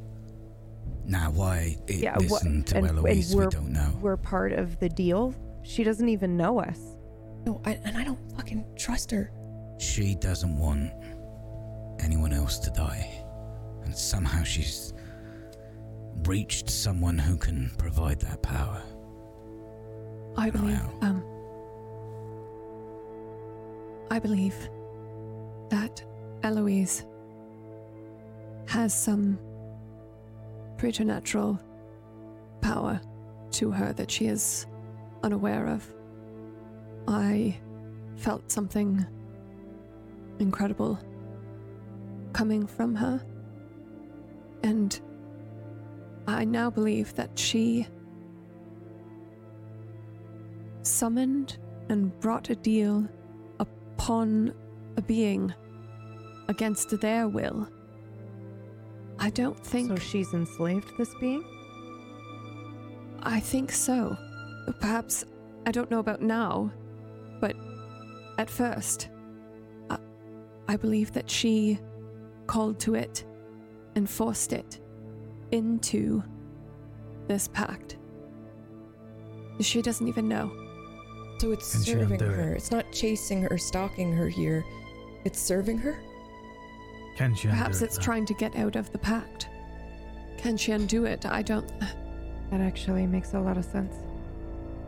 Now, 1.06 1.30
why 1.30 1.78
it 1.86 2.00
Yeah, 2.00 2.12
wha- 2.16 2.24
listen 2.24 2.62
to 2.64 2.76
and- 2.76 2.86
and 2.88 2.98
Eloise, 2.98 3.30
we 3.34 3.38
we're- 3.38 3.50
don't 3.50 3.72
know. 3.72 3.98
We're 4.02 4.18
part 4.18 4.52
of 4.52 4.78
the 4.80 4.90
deal. 4.90 5.34
She 5.62 5.82
doesn't 5.82 6.10
even 6.10 6.36
know 6.36 6.60
us. 6.60 6.78
No, 7.46 7.62
I, 7.64 7.80
and 7.84 7.96
I 7.96 8.04
don't 8.04 8.20
fucking 8.36 8.66
trust 8.76 9.10
her. 9.12 9.32
She 9.78 10.14
doesn't 10.16 10.58
want 10.58 10.90
anyone 12.00 12.32
else 12.32 12.58
to 12.60 12.70
die. 12.70 13.24
And 13.84 13.94
somehow 13.94 14.42
she's 14.42 14.92
reached 16.26 16.68
someone 16.68 17.18
who 17.18 17.36
can 17.36 17.70
provide 17.78 18.20
that 18.20 18.42
power. 18.42 18.82
I 20.36 20.50
believe, 20.50 20.80
um, 21.00 21.24
I 24.10 24.18
believe 24.18 24.54
that 25.70 26.04
Eloise 26.42 27.04
has 28.66 28.94
some 28.94 29.38
preternatural 30.76 31.60
power 32.60 33.00
to 33.52 33.70
her 33.70 33.92
that 33.94 34.10
she 34.10 34.26
is 34.26 34.66
unaware 35.22 35.66
of. 35.66 35.86
I 37.08 37.56
felt 38.16 38.50
something 38.50 39.04
incredible 40.38 40.98
coming 42.38 42.68
from 42.68 42.94
her, 42.94 43.20
and 44.62 45.00
I 46.28 46.44
now 46.44 46.70
believe 46.70 47.12
that 47.16 47.36
she 47.36 47.84
summoned 50.82 51.58
and 51.88 52.16
brought 52.20 52.48
a 52.48 52.54
deal 52.54 53.08
upon 53.58 54.54
a 54.96 55.02
being 55.02 55.52
against 56.46 57.00
their 57.00 57.26
will. 57.26 57.68
I 59.18 59.30
don't 59.30 59.58
think. 59.58 59.88
So 59.88 59.96
she's 59.96 60.32
enslaved 60.32 60.92
this 60.96 61.12
being? 61.20 61.42
I 63.20 63.40
think 63.40 63.72
so. 63.72 64.16
Perhaps 64.78 65.24
I 65.66 65.72
don't 65.72 65.90
know 65.90 65.98
about 65.98 66.22
now, 66.22 66.70
but 67.40 67.56
at 68.38 68.48
first, 68.48 69.08
I, 69.90 69.98
I 70.68 70.76
believe 70.76 71.10
that 71.14 71.28
she 71.28 71.80
called 72.48 72.80
to 72.80 72.96
it 72.96 73.24
and 73.94 74.10
forced 74.10 74.52
it 74.52 74.80
into 75.52 76.22
this 77.28 77.46
pact. 77.48 77.96
She 79.60 79.82
doesn't 79.82 80.06
even 80.08 80.28
know. 80.28 80.50
So 81.40 81.52
it's 81.52 81.72
Can 81.72 81.82
she 81.84 81.90
serving 81.92 82.12
undo 82.20 82.24
it? 82.26 82.36
her. 82.36 82.52
It's 82.54 82.70
not 82.72 82.90
chasing 82.92 83.42
her, 83.42 83.56
stalking 83.58 84.12
her 84.12 84.28
here. 84.28 84.64
It's 85.24 85.38
serving 85.40 85.78
her. 85.78 85.98
Can 87.16 87.34
she 87.34 87.48
undo 87.48 87.56
Perhaps 87.58 87.82
it's 87.82 87.96
though? 87.96 88.02
trying 88.02 88.26
to 88.26 88.34
get 88.34 88.56
out 88.56 88.76
of 88.76 88.90
the 88.92 88.98
pact. 88.98 89.48
Can 90.36 90.56
she 90.56 90.72
undo 90.72 91.04
it? 91.04 91.24
I 91.26 91.42
don't. 91.42 91.70
That 92.50 92.62
actually 92.62 93.06
makes 93.06 93.34
a 93.34 93.38
lot 93.40 93.58
of 93.58 93.64
sense. 93.66 93.94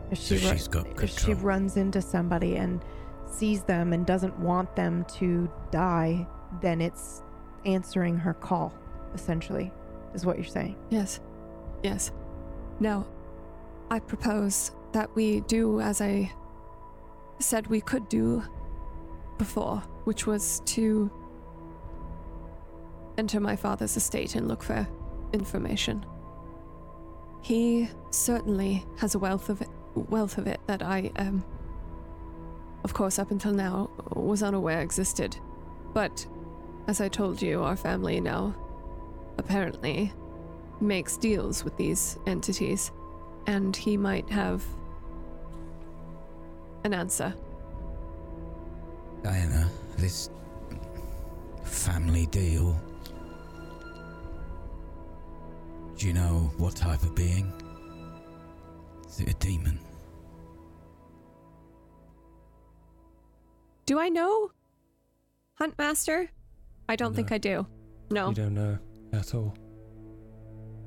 If 0.09 0.17
So 0.17 0.35
she, 0.35 0.43
ru- 0.47 0.51
she's 0.53 0.67
got 0.67 0.87
if 1.03 1.19
she 1.19 1.35
runs 1.35 1.77
into 1.77 2.01
somebody 2.01 2.55
and 2.55 2.83
sees 3.31 3.61
them 3.61 3.93
and 3.93 4.03
doesn't 4.03 4.35
want 4.39 4.75
them 4.75 5.05
to 5.19 5.47
die, 5.69 6.25
then 6.59 6.81
it's 6.81 7.21
answering 7.65 8.17
her 8.17 8.33
call, 8.33 8.73
essentially, 9.13 9.71
is 10.13 10.25
what 10.25 10.37
you're 10.37 10.45
saying. 10.45 10.75
Yes. 10.89 11.19
Yes. 11.83 12.11
Now, 12.79 13.07
I 13.89 13.99
propose 13.99 14.71
that 14.93 15.13
we 15.15 15.41
do 15.41 15.81
as 15.81 16.01
I 16.01 16.31
said 17.39 17.67
we 17.67 17.81
could 17.81 18.07
do 18.09 18.43
before, 19.37 19.77
which 20.03 20.27
was 20.27 20.61
to 20.65 21.11
enter 23.17 23.39
my 23.39 23.55
father's 23.55 23.97
estate 23.97 24.35
and 24.35 24.47
look 24.47 24.63
for 24.63 24.87
information. 25.33 26.05
He 27.41 27.89
certainly 28.11 28.85
has 28.97 29.15
a 29.15 29.19
wealth 29.19 29.49
of 29.49 29.61
it, 29.61 29.69
wealth 29.95 30.37
of 30.37 30.47
it 30.47 30.59
that 30.67 30.83
I, 30.83 31.11
um, 31.15 31.43
of 32.83 32.93
course, 32.93 33.17
up 33.19 33.31
until 33.31 33.53
now, 33.53 33.89
was 34.15 34.43
unaware 34.43 34.81
existed. 34.81 35.37
But 35.93 36.25
as 36.87 37.01
I 37.01 37.07
told 37.07 37.41
you, 37.41 37.63
our 37.63 37.75
family 37.75 38.19
now 38.19 38.55
apparently 39.37 40.11
makes 40.79 41.17
deals 41.17 41.63
with 41.63 41.77
these 41.77 42.17
entities, 42.27 42.91
and 43.47 43.75
he 43.75 43.97
might 43.97 44.29
have 44.29 44.63
an 46.83 46.93
answer. 46.93 47.33
Diana, 49.23 49.69
this 49.97 50.29
family 51.63 52.25
deal. 52.27 52.75
Do 55.97 56.07
you 56.07 56.13
know 56.13 56.51
what 56.57 56.75
type 56.75 57.03
of 57.03 57.13
being? 57.15 57.53
Is 59.07 59.19
it 59.19 59.29
a 59.29 59.33
demon? 59.35 59.79
Do 63.85 63.99
I 63.99 64.09
know? 64.09 64.51
Huntmaster? 65.59 66.29
I 66.89 66.95
don't 66.95 67.11
No. 67.11 67.15
think 67.15 67.31
I 67.31 67.37
do. 67.37 67.65
No. 68.09 68.29
You 68.29 68.35
don't 68.35 68.53
know 68.53 68.77
at 69.13 69.33
all. 69.33 69.55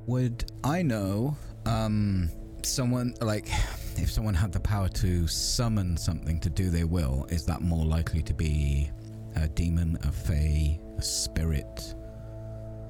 Would 0.06 0.50
I 0.62 0.82
know, 0.82 1.36
um, 1.66 2.28
someone, 2.62 3.14
like, 3.20 3.48
if 3.96 4.10
someone 4.10 4.34
had 4.34 4.52
the 4.52 4.60
power 4.60 4.88
to 4.88 5.26
summon 5.26 5.96
something 5.96 6.40
to 6.40 6.50
do 6.50 6.68
their 6.70 6.86
will, 6.86 7.26
is 7.30 7.46
that 7.46 7.62
more 7.62 7.84
likely 7.86 8.22
to 8.22 8.34
be 8.34 8.90
a 9.36 9.48
demon, 9.48 9.96
a 10.02 10.12
fae, 10.12 10.78
a 10.98 11.02
spirit? 11.02 11.94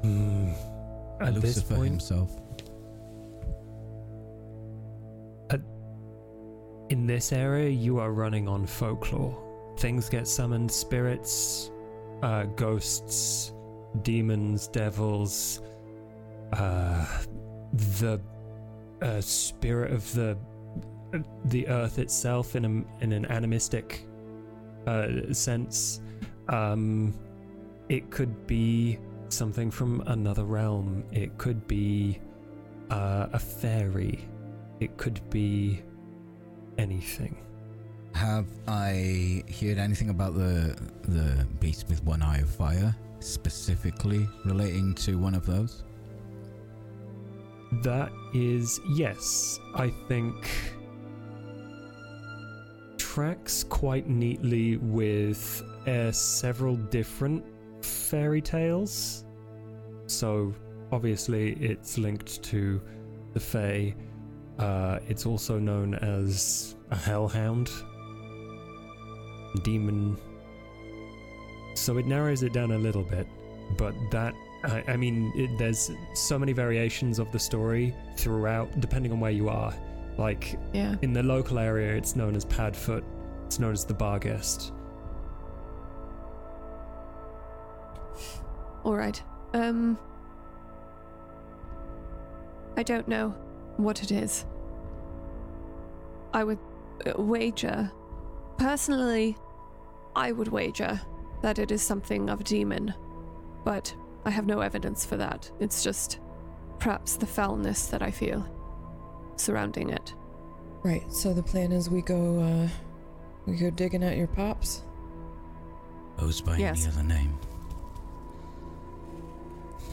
Hmm. 0.02 0.50
At 1.20 1.34
this 1.36 1.56
Lucifer 1.56 1.76
point, 1.76 1.90
himself? 1.90 2.36
At, 5.50 5.60
in 6.90 7.06
this 7.06 7.32
area, 7.32 7.70
you 7.70 7.98
are 8.00 8.12
running 8.12 8.48
on 8.48 8.66
folklore. 8.66 9.40
Things 9.78 10.08
get 10.08 10.26
summoned, 10.26 10.70
spirits, 10.70 11.70
uh, 12.22 12.44
ghosts, 12.56 13.52
demons, 14.02 14.68
devils, 14.68 15.60
uh, 16.52 17.06
the 18.00 18.20
uh, 19.02 19.20
spirit 19.20 19.92
of 19.92 20.12
the 20.14 20.36
the 21.46 21.68
earth 21.68 21.98
itself 21.98 22.56
in 22.56 22.64
a, 22.64 23.02
in 23.04 23.12
an 23.12 23.24
animistic 23.26 24.06
uh, 24.86 25.32
sense. 25.32 26.00
Um, 26.48 27.14
it 27.88 28.10
could 28.10 28.46
be 28.46 28.98
something 29.28 29.70
from 29.70 30.02
another 30.06 30.44
realm. 30.44 31.04
It 31.12 31.36
could 31.38 31.66
be 31.66 32.20
uh, 32.90 33.28
a 33.32 33.38
fairy. 33.38 34.28
It 34.80 34.96
could 34.96 35.20
be 35.30 35.82
anything. 36.78 37.43
Have 38.14 38.46
I 38.66 39.42
heard 39.60 39.78
anything 39.78 40.08
about 40.08 40.34
the 40.34 40.76
the 41.08 41.46
beast 41.60 41.86
with 41.88 42.02
one 42.04 42.22
eye 42.22 42.38
of 42.38 42.48
fire, 42.48 42.94
specifically 43.20 44.26
relating 44.44 44.94
to 44.94 45.18
one 45.18 45.34
of 45.34 45.44
those? 45.44 45.82
That 47.82 48.12
is, 48.32 48.80
yes, 48.90 49.58
I 49.74 49.92
think 50.08 50.48
tracks 52.98 53.64
quite 53.64 54.08
neatly 54.08 54.76
with 54.76 55.62
uh, 55.86 56.12
several 56.12 56.76
different 56.76 57.44
fairy 57.84 58.40
tales. 58.40 59.24
So, 60.06 60.54
obviously, 60.92 61.52
it's 61.54 61.98
linked 61.98 62.42
to 62.44 62.80
the 63.32 63.40
Fae. 63.40 63.94
Uh, 64.58 65.00
it's 65.08 65.26
also 65.26 65.58
known 65.58 65.94
as 65.96 66.76
a 66.90 66.96
hellhound, 66.96 67.70
demon. 69.60 70.16
So, 71.74 71.98
it 71.98 72.06
narrows 72.06 72.42
it 72.42 72.52
down 72.52 72.72
a 72.72 72.78
little 72.78 73.02
bit, 73.02 73.26
but 73.76 73.94
that 74.10 74.34
I, 74.64 74.82
I 74.88 74.96
mean, 74.96 75.32
it, 75.36 75.58
there's 75.58 75.90
so 76.14 76.38
many 76.38 76.52
variations 76.52 77.18
of 77.18 77.30
the 77.32 77.38
story 77.38 77.94
throughout, 78.16 78.80
depending 78.80 79.12
on 79.12 79.20
where 79.20 79.30
you 79.30 79.48
are. 79.48 79.74
Like 80.16 80.58
Yeah. 80.72 80.94
in 81.02 81.12
the 81.12 81.22
local 81.22 81.58
area, 81.58 81.94
it's 81.96 82.14
known 82.16 82.36
as 82.36 82.44
Padfoot. 82.44 83.02
It's 83.46 83.58
known 83.58 83.72
as 83.72 83.84
the 83.84 83.94
Barguest. 83.94 84.70
All 88.84 88.94
right. 88.94 89.20
Um. 89.52 89.98
I 92.76 92.82
don't 92.82 93.06
know 93.08 93.30
what 93.76 94.02
it 94.02 94.10
is. 94.12 94.44
I 96.32 96.42
would 96.44 96.58
uh, 97.06 97.20
wager, 97.22 97.90
personally, 98.58 99.36
I 100.16 100.32
would 100.32 100.48
wager 100.48 101.00
that 101.42 101.58
it 101.58 101.70
is 101.70 101.82
something 101.82 102.30
of 102.30 102.40
a 102.40 102.44
demon, 102.44 102.94
but 103.64 103.94
I 104.24 104.30
have 104.30 104.46
no 104.46 104.60
evidence 104.60 105.04
for 105.04 105.16
that. 105.16 105.50
It's 105.60 105.82
just 105.82 106.20
perhaps 106.78 107.16
the 107.16 107.26
foulness 107.26 107.86
that 107.88 108.02
I 108.02 108.10
feel 108.10 108.46
surrounding 109.36 109.90
it. 109.90 110.14
Right. 110.82 111.10
So 111.12 111.32
the 111.32 111.42
plan 111.42 111.72
is 111.72 111.90
we 111.90 112.02
go, 112.02 112.40
uh, 112.40 112.68
we 113.46 113.56
go 113.56 113.70
digging 113.70 114.02
at 114.04 114.16
your 114.16 114.26
pops. 114.28 114.82
Goes 116.18 116.40
by 116.40 116.56
Yes. 116.58 116.84
any 116.86 116.92
other 116.94 117.02
name? 117.02 117.38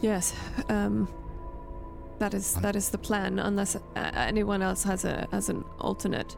Yes. 0.02 0.34
Um. 0.70 1.08
That 2.20 2.36
is 2.36 2.54
that 2.56 2.76
is 2.76 2.90
the 2.90 3.00
plan, 3.00 3.40
unless 3.40 3.76
uh, 3.76 3.80
anyone 3.96 4.62
else 4.62 4.84
has 4.84 5.06
a 5.06 5.28
has 5.32 5.50
an 5.50 5.64
alternate, 5.80 6.36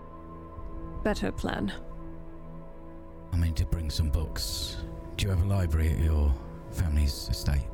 better 1.04 1.30
plan. 1.32 1.74
I 3.34 3.36
mean 3.36 3.56
to 3.56 3.66
bring 3.66 3.90
some 3.90 4.10
books. 4.10 4.78
Do 5.18 5.26
you 5.26 5.32
have 5.32 5.42
a 5.42 5.48
library 5.48 5.90
at 5.90 5.98
your 5.98 6.32
family's 6.72 7.30
estate? 7.32 7.66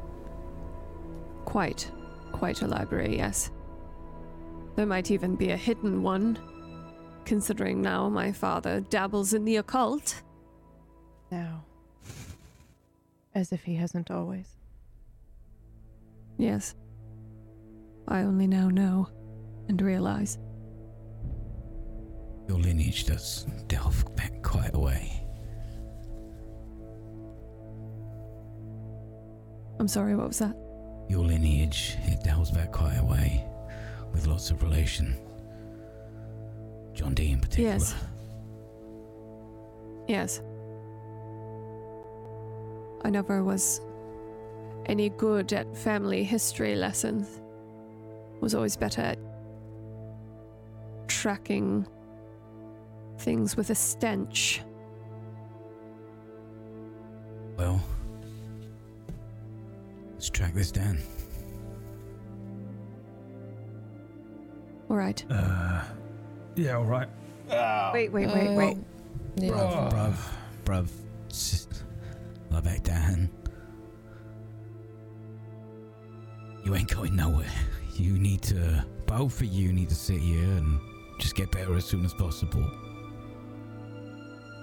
Quite, 1.44 1.92
quite 2.32 2.62
a 2.62 2.68
library, 2.68 3.18
yes. 3.18 3.52
There 4.78 4.86
might 4.86 5.12
even 5.12 5.36
be 5.36 5.50
a 5.50 5.58
hidden 5.58 6.02
one, 6.02 6.40
considering 7.26 7.82
now 7.82 8.08
my 8.08 8.32
father 8.32 8.80
dabbles 8.80 9.34
in 9.34 9.44
the 9.44 9.58
occult. 9.58 10.22
Now. 11.30 11.66
As 13.36 13.52
if 13.52 13.64
he 13.64 13.76
hasn't 13.76 14.10
always. 14.10 14.48
Yes. 16.38 16.76
I 18.08 18.22
only 18.22 18.48
now 18.48 18.70
know 18.70 19.10
and 19.68 19.82
realize. 19.82 20.38
Your 22.48 22.60
lineage 22.60 23.04
does 23.06 23.46
delve 23.68 24.16
back 24.16 24.42
quite 24.42 24.74
a 24.74 24.80
way. 24.80 25.29
I'm 29.80 29.88
sorry, 29.88 30.16
what 30.16 30.28
was 30.28 30.40
that? 30.40 30.56
Your 31.08 31.26
lineage, 31.26 31.98
it 32.04 32.24
delves 32.24 32.52
back 32.52 32.72
quite 32.72 32.98
a 32.98 33.04
way, 33.04 33.46
with 34.12 34.28
lots 34.28 34.52
of 34.52 34.62
relation. 34.62 35.16
John 36.94 37.14
Dee 37.14 37.32
in 37.32 37.40
particular. 37.40 37.72
Yes. 37.72 37.96
Yes. 40.08 40.42
I 43.04 43.10
never 43.10 43.44
was 43.44 43.80
any 44.86 45.10
good 45.10 45.54
at 45.54 45.78
family 45.78 46.24
history 46.24 46.76
lessons. 46.76 47.40
Was 48.42 48.54
always 48.56 48.76
better 48.76 49.02
at 49.02 49.20
tracking 51.08 51.88
things 53.20 53.56
with 53.56 53.70
a 53.70 53.76
stench. 53.76 54.62
Well, 57.58 57.82
let's 60.20 60.30
track 60.30 60.54
this 60.54 60.70
down. 60.70 60.98
All 64.90 64.98
right. 64.98 65.24
Uh, 65.30 65.82
yeah, 66.56 66.76
all 66.76 66.84
right. 66.84 67.08
Wait, 67.94 68.12
wait, 68.12 68.28
wait, 68.28 68.48
Uh, 68.50 68.54
wait. 68.54 68.78
Yeah. 69.38 69.52
Bruv, 69.52 69.94
bruv, 69.94 70.16
bruv. 70.66 70.90
Just 71.30 71.86
lie 72.52 72.60
back 72.60 72.84
down. 72.84 73.30
You 76.66 76.76
ain't 76.76 76.94
going 76.94 77.16
nowhere. 77.16 77.48
You 77.96 78.20
need 78.20 78.42
to, 78.42 78.84
both 79.06 79.40
of 79.40 79.48
you 79.48 79.72
need 79.72 79.88
to 79.88 79.96
sit 79.96 80.20
here 80.20 80.44
and 80.44 80.82
just 81.18 81.36
get 81.36 81.50
better 81.50 81.78
as 81.78 81.86
soon 81.86 82.04
as 82.04 82.14
possible. 82.14 82.70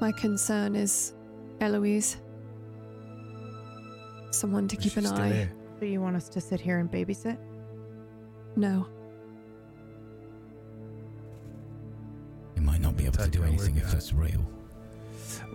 My 0.02 0.12
concern 0.12 0.76
is 0.76 1.14
Eloise. 1.62 2.18
Someone 4.37 4.68
to 4.68 4.76
keep 4.76 4.97
an 4.99 5.05
She's 5.05 5.12
eye. 5.12 5.28
here. 5.32 5.53
So 5.78 5.87
you 5.87 6.01
want 6.03 6.14
us 6.16 6.28
to 6.30 6.41
sit 6.43 6.61
here 6.61 6.78
and 6.78 6.91
babysit? 6.91 7.39
No. 8.55 8.87
You 12.55 12.61
might 12.62 12.80
not 12.82 12.97
be 12.99 13.07
able 13.07 13.16
to 13.18 13.28
do 13.28 13.43
anything 13.45 13.76
if 13.78 13.91
that's 13.91 14.12
real. 14.12 14.45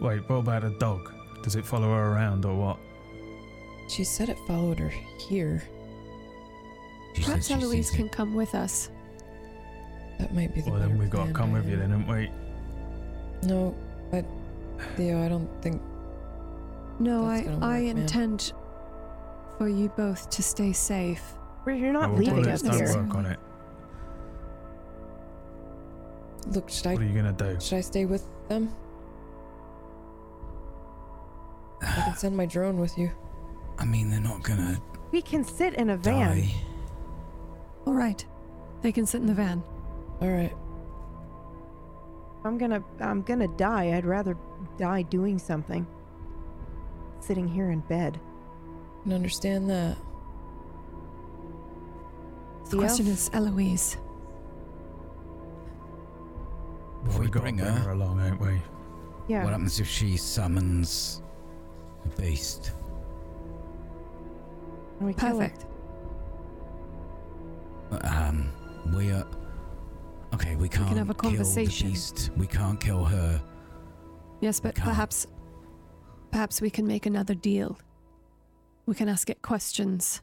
Wait, 0.02 0.28
what 0.28 0.38
about 0.38 0.64
a 0.64 0.72
dog? 0.80 1.14
Does 1.44 1.56
it 1.56 1.64
follow 1.66 1.90
her 1.90 2.12
around 2.14 2.44
or 2.46 2.56
what? 2.56 2.78
She 3.88 4.04
said 4.04 4.30
it 4.30 4.38
followed 4.48 4.80
her 4.80 4.90
here. 5.30 5.62
She 7.16 7.24
Perhaps 7.24 7.48
says 7.48 7.60
she 7.60 7.64
Eloise 7.66 7.88
sees 7.90 7.96
can 7.96 8.06
it. 8.08 8.12
come 8.12 8.34
with 8.34 8.56
us. 8.56 8.90
That 10.20 10.34
might 10.34 10.56
be 10.56 10.62
the 10.62 10.72
Well, 10.72 10.80
then 10.80 10.90
better 10.92 11.04
we 11.04 11.06
got 11.08 11.18
to 11.18 11.24
plan, 11.26 11.34
come 11.34 11.52
with 11.52 11.66
you, 11.70 11.76
Diana. 11.76 11.90
then, 11.98 12.02
haven't 12.08 12.32
we? 13.44 13.48
No, 13.48 13.76
but 14.10 14.26
Theo, 14.96 15.24
I 15.24 15.28
don't 15.30 15.50
think. 15.62 15.82
No, 17.00 17.28
That's 17.28 17.42
I, 17.42 17.46
gonna 17.46 17.66
I 17.66 17.70
work, 17.74 17.84
man. 17.84 17.98
intend 17.98 18.54
for 19.62 19.70
you 19.70 19.90
both 19.90 20.28
to 20.32 20.42
stay 20.42 20.74
safe. 20.74 21.22
Where 21.66 21.76
you're 21.76 21.94
not 21.94 22.16
leaving 22.16 22.48
us 22.48 22.64
don't 22.64 22.74
here. 22.74 22.96
work 22.98 23.14
on 23.14 23.28
it. 23.28 23.40
Look, 26.48 26.68
should 26.68 26.88
I 26.88 26.94
What 26.94 27.04
are 27.04 27.06
you 27.06 27.14
gonna 27.14 27.32
do? 27.32 27.60
should 27.60 27.78
I 27.78 27.82
stay 27.82 28.06
with 28.06 28.28
them? 28.50 28.74
I 31.80 32.02
can 32.06 32.16
send 32.16 32.36
my 32.36 32.48
drone 32.48 32.80
with 32.80 32.98
you. 32.98 33.12
I 33.78 33.86
mean, 33.86 34.10
they're 34.10 34.20
not 34.20 34.42
gonna 34.42 34.82
We 35.12 35.22
can 35.22 35.44
sit 35.44 35.76
in 35.76 35.92
a 35.92 35.98
van. 35.98 36.38
die. 36.38 36.52
All 37.86 37.94
right. 37.94 38.26
They 38.82 38.92
can 38.92 39.06
sit 39.06 39.22
in 39.22 39.28
the 39.28 39.36
van. 39.36 39.62
All 40.22 40.30
right. 40.30 40.56
I'm 42.44 42.58
gonna 42.58 42.84
I'm 43.00 43.22
gonna 43.22 43.48
die. 43.58 43.96
I'd 43.96 44.06
rather 44.06 44.36
die 44.80 45.04
doing 45.04 45.38
something. 45.38 45.86
Sitting 47.20 47.48
here 47.48 47.70
in 47.70 47.82
bed. 47.82 48.20
Can 49.04 49.14
understand 49.14 49.70
that. 49.70 49.98
The 52.66 52.70
Theo? 52.72 52.80
question 52.80 53.08
is 53.08 53.30
Eloise. 53.34 53.98
If 57.08 57.16
we 57.16 57.26
we 57.26 57.32
got 57.32 57.42
bring 57.42 57.58
to 57.58 57.64
bring 57.64 57.74
her- 57.74 57.80
her 57.82 57.92
along, 57.92 58.22
ain't 58.22 58.40
we? 58.40 58.62
Yeah. 59.28 59.44
What 59.44 59.52
happens 59.54 59.80
if 59.80 59.88
she 59.88 60.18
summons 60.18 61.22
a 62.06 62.22
beast? 62.22 62.74
we. 65.00 65.14
Perfect. 65.14 65.66
Um, 68.04 68.52
we 68.96 69.12
are. 69.12 69.26
Okay, 70.34 70.56
we 70.56 70.70
can't 70.70 70.86
we 70.86 70.90
can 70.90 70.98
have 70.98 71.10
a 71.10 71.14
conversation. 71.16 71.88
kill 71.88 71.90
the 71.90 71.94
beast. 71.94 72.30
We 72.38 72.48
can't 72.48 72.80
kill 72.80 73.04
her. 73.04 73.42
Yes, 74.42 74.60
but 74.60 74.76
perhaps 74.76 75.26
perhaps 76.32 76.62
we 76.62 76.70
can 76.70 76.86
make 76.88 77.06
another 77.08 77.34
deal. 77.34 77.78
We 78.86 78.96
can 78.96 79.08
ask 79.10 79.30
it 79.30 79.42
questions. 79.42 80.22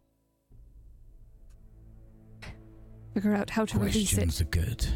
Figure 3.15 3.35
out 3.35 3.51
how 3.51 3.65
to 3.65 3.79
release 3.79 4.13
it. 4.13 4.17
Questions 4.17 4.41
are 4.41 4.45
good. 4.45 4.87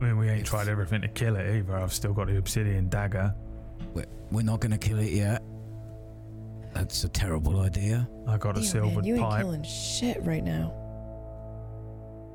I 0.00 0.04
mean, 0.04 0.18
we 0.18 0.28
ain't 0.28 0.40
If- 0.42 0.46
tried 0.46 0.68
everything 0.68 1.00
to 1.02 1.08
kill 1.08 1.36
it 1.36 1.56
either. 1.56 1.74
I've 1.76 1.92
still 1.92 2.12
got 2.12 2.26
the 2.26 2.36
obsidian 2.36 2.88
dagger. 2.88 3.34
We're, 3.94 4.04
we're 4.30 4.42
not 4.42 4.60
going 4.60 4.72
to 4.72 4.78
kill 4.78 4.98
it 4.98 5.10
yet. 5.12 5.42
That's 6.74 7.04
a 7.04 7.08
terrible 7.08 7.60
idea. 7.60 8.06
I 8.28 8.36
got 8.36 8.50
a 8.58 8.60
Damn, 8.60 8.64
silver 8.64 8.94
man, 8.96 9.04
you 9.04 9.14
ain't 9.14 9.22
pipe. 9.24 9.40
killing 9.42 9.62
shit 9.62 10.22
right 10.24 10.44
now. 10.44 10.72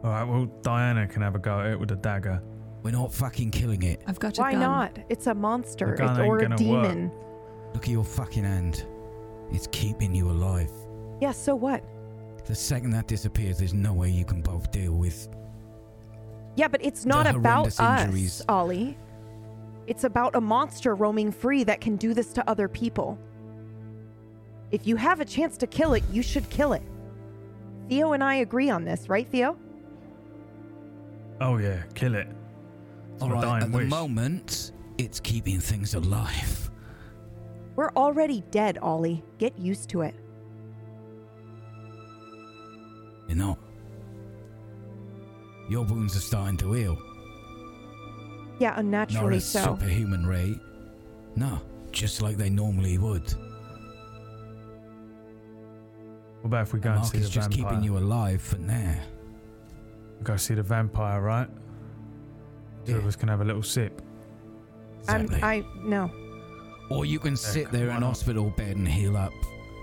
All 0.03 0.09
right, 0.09 0.23
well, 0.23 0.45
Diana 0.63 1.07
can 1.07 1.21
have 1.21 1.35
a 1.35 1.39
go 1.39 1.59
at 1.59 1.67
it 1.67 1.79
with 1.79 1.91
a 1.91 1.95
dagger. 1.95 2.41
We're 2.81 2.89
not 2.91 3.13
fucking 3.13 3.51
killing 3.51 3.83
it. 3.83 4.01
I've 4.07 4.17
got 4.17 4.39
a 4.39 4.41
Why 4.41 4.53
gun. 4.53 4.61
not? 4.61 4.97
It's 5.09 5.27
a 5.27 5.35
monster. 5.35 5.91
The 5.91 5.97
gun 5.97 6.09
It's, 6.11 6.19
ain't 6.21 6.27
or 6.27 6.39
a 6.39 6.41
gonna 6.41 6.55
demon. 6.57 7.11
Look 7.73 7.83
at 7.83 7.89
your 7.89 8.03
fucking 8.03 8.43
hand. 8.43 8.85
It's 9.51 9.67
keeping 9.71 10.13
you 10.13 10.29
alive. 10.29 10.71
Yeah, 11.21 11.31
so 11.31 11.55
what? 11.55 11.83
The 12.45 12.55
second 12.55 12.91
that 12.91 13.07
disappears, 13.07 13.59
there's 13.59 13.73
no 13.73 13.93
way 13.93 14.09
you 14.09 14.25
can 14.25 14.41
both 14.41 14.71
deal 14.71 14.93
with. 14.93 15.27
Yeah, 16.55 16.67
but 16.67 16.83
it's 16.83 17.05
not 17.05 17.27
about 17.27 17.41
horrendous 17.43 17.79
us, 17.79 18.01
injuries. 18.01 18.41
Ollie. 18.49 18.97
It's 19.87 20.03
about 20.03 20.35
a 20.35 20.41
monster 20.41 20.95
roaming 20.95 21.31
free 21.31 21.63
that 21.63 21.81
can 21.81 21.95
do 21.95 22.13
this 22.13 22.33
to 22.33 22.49
other 22.49 22.67
people. 22.67 23.17
If 24.71 24.87
you 24.87 24.95
have 24.95 25.19
a 25.19 25.25
chance 25.25 25.57
to 25.57 25.67
kill 25.67 25.93
it, 25.93 26.03
you 26.11 26.21
should 26.21 26.49
kill 26.49 26.73
it. 26.73 26.83
Theo 27.89 28.13
and 28.13 28.23
I 28.23 28.35
agree 28.35 28.69
on 28.69 28.85
this, 28.85 29.09
right, 29.09 29.27
Theo? 29.27 29.57
Oh 31.41 31.57
yeah, 31.57 31.83
kill 31.93 32.15
it. 32.15 32.27
It's 33.13 33.23
All 33.23 33.29
my 33.29 33.35
right, 33.35 33.41
dying 33.41 33.63
at 33.63 33.71
the 33.71 33.85
moment, 33.85 34.71
it's 34.97 35.19
keeping 35.19 35.59
things 35.59 35.95
alive. 35.95 36.60
We're 37.75 37.91
already 37.91 38.43
dead, 38.51 38.77
Ollie. 38.79 39.23
Get 39.37 39.57
used 39.57 39.89
to 39.89 40.01
it. 40.01 40.15
You 43.27 43.35
know. 43.35 43.57
Your 45.69 45.85
wounds 45.85 46.15
are 46.17 46.21
starting 46.21 46.57
to 46.57 46.73
heal. 46.73 46.97
Yeah, 48.59 48.71
Not 48.71 48.79
unnaturally 48.79 49.37
at 49.37 49.41
a 49.41 49.45
so. 49.45 49.63
superhuman 49.63 50.25
rate. 50.27 50.59
No, 51.35 51.61
just 51.91 52.21
like 52.21 52.37
they 52.37 52.49
normally 52.49 52.97
would. 52.97 53.33
What 56.41 56.47
about 56.47 56.63
if 56.63 56.73
we 56.73 56.79
go 56.79 56.89
and 56.89 56.99
Mark 56.99 57.11
see 57.11 57.19
the 57.19 57.23
is 57.23 57.29
just 57.29 57.51
keeping 57.51 57.83
you 57.83 57.97
alive 57.97 58.41
for 58.41 58.57
now. 58.57 58.99
We 60.19 60.25
go 60.25 60.35
see 60.35 60.55
the 60.55 60.63
vampire, 60.63 61.21
right? 61.21 61.47
Two 62.85 62.97
of 62.97 63.05
us 63.05 63.15
can 63.15 63.29
have 63.29 63.41
a 63.41 63.45
little 63.45 63.63
sip. 63.63 64.01
I'm, 65.07 65.29
I 65.41 65.63
no. 65.83 66.11
Or 66.91 67.05
you 67.05 67.19
can 67.19 67.35
sit 67.37 67.71
there 67.71 67.87
in 67.89 67.99
not? 68.01 68.03
hospital 68.03 68.49
bed 68.49 68.75
and 68.77 68.87
heal 68.87 69.15
up, 69.15 69.33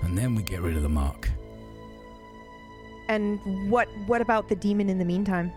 and 0.03 0.17
then 0.17 0.35
we 0.35 0.43
get 0.43 0.61
rid 0.61 0.77
of 0.77 0.83
the 0.83 0.89
mark. 0.89 1.29
And 3.09 3.41
what 3.71 3.89
what 4.07 4.21
about 4.21 4.49
the 4.49 4.57
demon 4.57 4.91
in 4.91 4.99
the 4.99 5.05
meantime? 5.05 5.51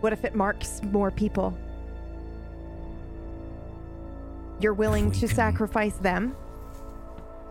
What 0.00 0.12
if 0.12 0.24
it 0.24 0.34
marks 0.34 0.80
more 0.84 1.10
people? 1.10 1.56
You're 4.60 4.74
willing 4.74 5.10
we 5.10 5.14
to 5.16 5.26
can- 5.26 5.36
sacrifice 5.36 5.94
them? 5.96 6.36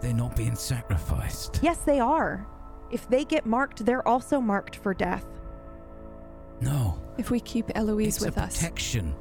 They're 0.01 0.13
not 0.13 0.35
being 0.35 0.55
sacrificed. 0.55 1.59
Yes, 1.61 1.77
they 1.79 1.99
are. 1.99 2.47
If 2.89 3.07
they 3.09 3.23
get 3.23 3.45
marked, 3.45 3.85
they're 3.85 4.05
also 4.07 4.41
marked 4.41 4.77
for 4.77 4.93
death. 4.93 5.25
No, 6.59 6.97
If 7.17 7.29
we 7.31 7.39
keep 7.39 7.71
Eloise 7.75 8.15
it's 8.17 8.25
with 8.25 8.37
a 8.37 8.43
us. 8.43 8.57
protection. 8.57 9.15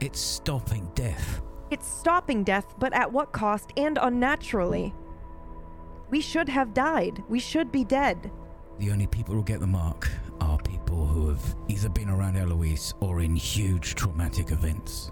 It's 0.00 0.20
stopping 0.20 0.90
death. 0.94 1.40
It's 1.70 1.86
stopping 1.86 2.44
death, 2.44 2.74
but 2.78 2.94
at 2.94 3.12
what 3.12 3.32
cost 3.32 3.72
and 3.76 3.98
unnaturally? 4.00 4.94
We 6.08 6.20
should 6.20 6.48
have 6.48 6.72
died. 6.72 7.22
We 7.28 7.38
should 7.38 7.70
be 7.70 7.84
dead. 7.84 8.30
The 8.78 8.90
only 8.90 9.06
people 9.06 9.34
who 9.34 9.42
get 9.42 9.60
the 9.60 9.66
mark 9.66 10.08
are 10.40 10.58
people 10.58 11.06
who 11.06 11.28
have 11.28 11.56
either 11.68 11.90
been 11.90 12.08
around 12.08 12.36
Eloise 12.36 12.94
or 13.00 13.20
in 13.20 13.36
huge 13.36 13.94
traumatic 13.96 14.50
events. 14.50 15.10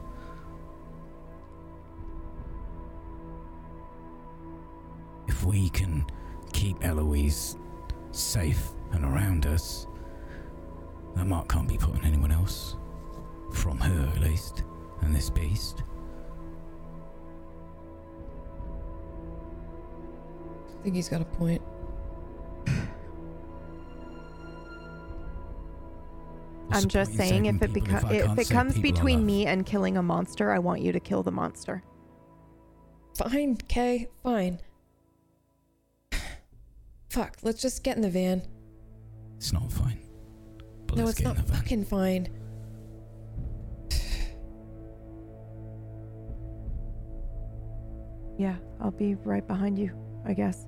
If 5.29 5.45
we 5.45 5.69
can 5.71 6.07
keep 6.53 6.83
Eloise 6.83 7.59
safe 8.13 8.71
and 8.93 9.05
around 9.05 9.45
us, 9.45 9.87
that 11.17 11.27
mark 11.27 11.49
can't 11.49 11.69
be 11.69 11.77
put 11.77 11.97
on 11.97 12.05
anyone 12.05 12.33
else. 12.33 12.77
From 13.53 13.79
her, 13.79 14.11
at 14.15 14.21
least. 14.21 14.65
And 15.03 15.15
this 15.15 15.29
beast. 15.29 15.83
Think 20.87 20.95
he's 20.95 21.09
got 21.09 21.21
a 21.21 21.25
point. 21.25 21.61
I'm 26.71 26.87
just 26.87 27.15
saying 27.17 27.47
if 27.47 27.61
it 27.61 27.75
people 27.75 27.89
beco- 27.93 28.05
I 28.05 28.15
if 28.33 28.39
it 28.39 28.49
comes 28.49 28.79
between 28.79 29.19
love? 29.19 29.27
me 29.27 29.47
and 29.47 29.67
killing 29.67 29.97
a 29.97 30.03
monster, 30.03 30.53
I 30.53 30.61
want 30.61 30.83
you 30.83 30.93
to 30.93 31.01
kill 31.01 31.25
the 31.25 31.33
monster. 31.33 31.83
Fine, 33.19 33.57
Kay, 33.67 34.07
fine. 34.23 34.61
Fuck, 37.11 37.39
let's 37.43 37.61
just 37.61 37.83
get 37.83 37.97
in 37.97 38.03
the 38.03 38.11
van. 38.11 38.43
It's 39.37 39.53
not 39.53 39.73
fine. 39.73 39.99
But 40.87 40.99
no, 40.99 41.05
let's 41.07 41.19
it's 41.19 41.27
get 41.27 41.35
not 41.35 41.39
in 41.39 41.47
the 41.47 41.53
van. 41.53 41.61
fucking 41.63 41.85
fine. 41.87 42.29
Yeah, 48.39 48.57
I'll 48.83 48.91
be 48.91 49.15
right 49.25 49.47
behind 49.49 49.79
you, 49.79 49.91
I 50.27 50.35
guess. 50.35 50.67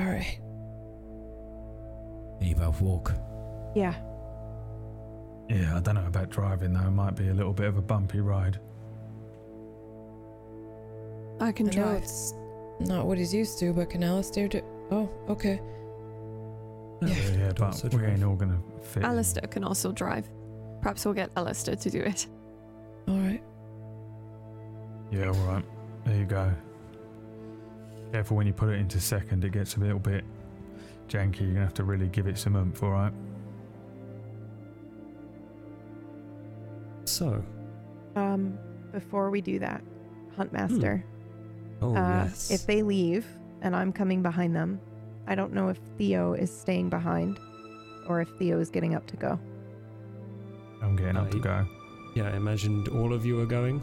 Alright. 0.00 0.38
Can 2.38 2.48
you 2.48 2.54
both 2.56 2.80
walk? 2.80 3.12
Yeah. 3.74 3.94
Yeah, 5.48 5.76
I 5.76 5.80
don't 5.80 5.96
know 5.96 6.06
about 6.06 6.30
driving 6.30 6.72
though. 6.72 6.86
It 6.86 6.90
might 6.90 7.16
be 7.16 7.28
a 7.28 7.34
little 7.34 7.52
bit 7.52 7.66
of 7.66 7.76
a 7.76 7.82
bumpy 7.82 8.20
ride. 8.20 8.58
I 11.40 11.52
can 11.52 11.68
I 11.68 11.72
know 11.74 11.82
drive. 11.84 12.02
it's 12.02 12.34
not 12.80 13.06
what 13.06 13.18
he's 13.18 13.34
used 13.34 13.58
to, 13.60 13.72
but 13.72 13.90
can 13.90 14.02
Alistair 14.04 14.48
do. 14.48 14.62
Oh, 14.90 15.08
okay. 15.28 15.60
Yeah. 17.02 17.08
yeah, 17.08 17.36
Don't 17.52 17.54
but 17.58 17.62
also 17.66 17.88
we 17.88 18.04
ain't 18.04 18.22
all 18.24 18.36
gonna 18.36 18.60
fit. 18.82 18.98
in. 19.02 19.04
Alistair 19.04 19.46
can 19.48 19.64
also 19.64 19.90
drive. 19.92 20.28
Perhaps 20.82 21.04
we'll 21.04 21.14
get 21.14 21.30
Alistair 21.36 21.76
to 21.76 21.90
do 21.90 22.00
it. 22.00 22.26
Alright. 23.08 23.42
Yeah, 25.10 25.26
all 25.28 25.34
right. 25.52 25.64
There 26.04 26.16
you 26.16 26.24
go. 26.26 26.52
Careful 28.12 28.36
when 28.36 28.46
you 28.46 28.52
put 28.52 28.68
it 28.70 28.78
into 28.78 29.00
second; 29.00 29.44
it 29.44 29.52
gets 29.52 29.76
a 29.76 29.80
little 29.80 29.98
bit 29.98 30.24
janky. 31.08 31.40
You're 31.40 31.52
gonna 31.54 31.64
have 31.64 31.74
to 31.74 31.84
really 31.84 32.08
give 32.08 32.26
it 32.26 32.36
some 32.38 32.56
oomph. 32.56 32.82
All 32.82 32.90
right. 32.90 33.12
So, 37.04 37.42
Um, 38.16 38.58
before 38.92 39.30
we 39.30 39.40
do 39.40 39.58
that, 39.58 39.82
Huntmaster, 40.36 41.02
oh 41.82 41.94
uh, 41.94 42.24
yes. 42.24 42.50
if 42.50 42.66
they 42.66 42.82
leave, 42.82 43.26
and 43.62 43.74
I'm 43.74 43.92
coming 43.92 44.22
behind 44.22 44.54
them. 44.54 44.80
I 45.26 45.34
don't 45.34 45.52
know 45.52 45.68
if 45.68 45.78
Theo 45.98 46.32
is 46.34 46.50
staying 46.56 46.88
behind 46.88 47.38
or 48.08 48.20
if 48.20 48.28
Theo 48.38 48.58
is 48.58 48.70
getting 48.70 48.94
up 48.94 49.06
to 49.08 49.16
go. 49.16 49.38
I'm 50.82 50.96
getting 50.96 51.16
up 51.16 51.30
to 51.30 51.38
go. 51.38 51.66
Yeah, 52.16 52.28
I 52.28 52.36
imagined 52.36 52.88
all 52.88 53.12
of 53.12 53.24
you 53.24 53.38
are 53.40 53.46
going. 53.46 53.82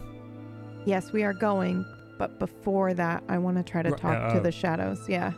Yes, 0.84 1.12
we 1.12 1.22
are 1.22 1.32
going, 1.32 1.86
but 2.18 2.38
before 2.38 2.92
that, 2.94 3.22
I 3.28 3.38
want 3.38 3.56
to 3.56 3.62
try 3.62 3.82
to 3.82 3.90
talk 3.92 4.16
uh, 4.30 4.34
to 4.34 4.40
the 4.40 4.52
shadows. 4.52 5.08
Yeah. 5.08 5.32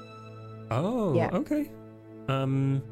Oh, 0.70 1.14
Yeah. 1.14 1.30
okay. 1.32 1.70
Um, 2.28 2.82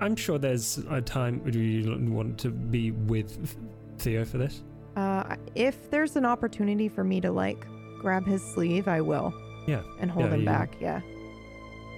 I'm 0.00 0.16
sure 0.16 0.38
there's 0.38 0.78
a 0.90 1.00
time. 1.00 1.38
Do 1.50 1.58
you 1.58 1.96
want 2.12 2.38
to 2.38 2.50
be 2.50 2.90
with 2.92 3.56
Theo 3.98 4.24
for 4.24 4.38
this? 4.38 4.62
Uh, 4.96 5.36
if 5.54 5.90
there's 5.90 6.16
an 6.16 6.24
opportunity 6.24 6.88
for 6.88 7.04
me 7.04 7.20
to 7.20 7.30
like 7.30 7.66
grab 8.00 8.26
his 8.26 8.42
sleeve, 8.42 8.88
I 8.88 9.00
will. 9.00 9.32
Yeah. 9.66 9.82
And 10.00 10.10
hold 10.10 10.26
Yeah, 10.26 10.34
him 10.34 10.44
back. 10.44 10.76
Yeah. 10.80 11.00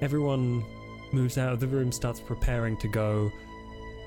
Everyone 0.01 0.65
moves 1.13 1.39
out 1.39 1.53
of 1.53 1.61
the 1.61 1.67
room, 1.69 1.93
starts 1.93 2.21
preparing 2.21 2.77
to 2.79 2.89
go, 2.89 3.31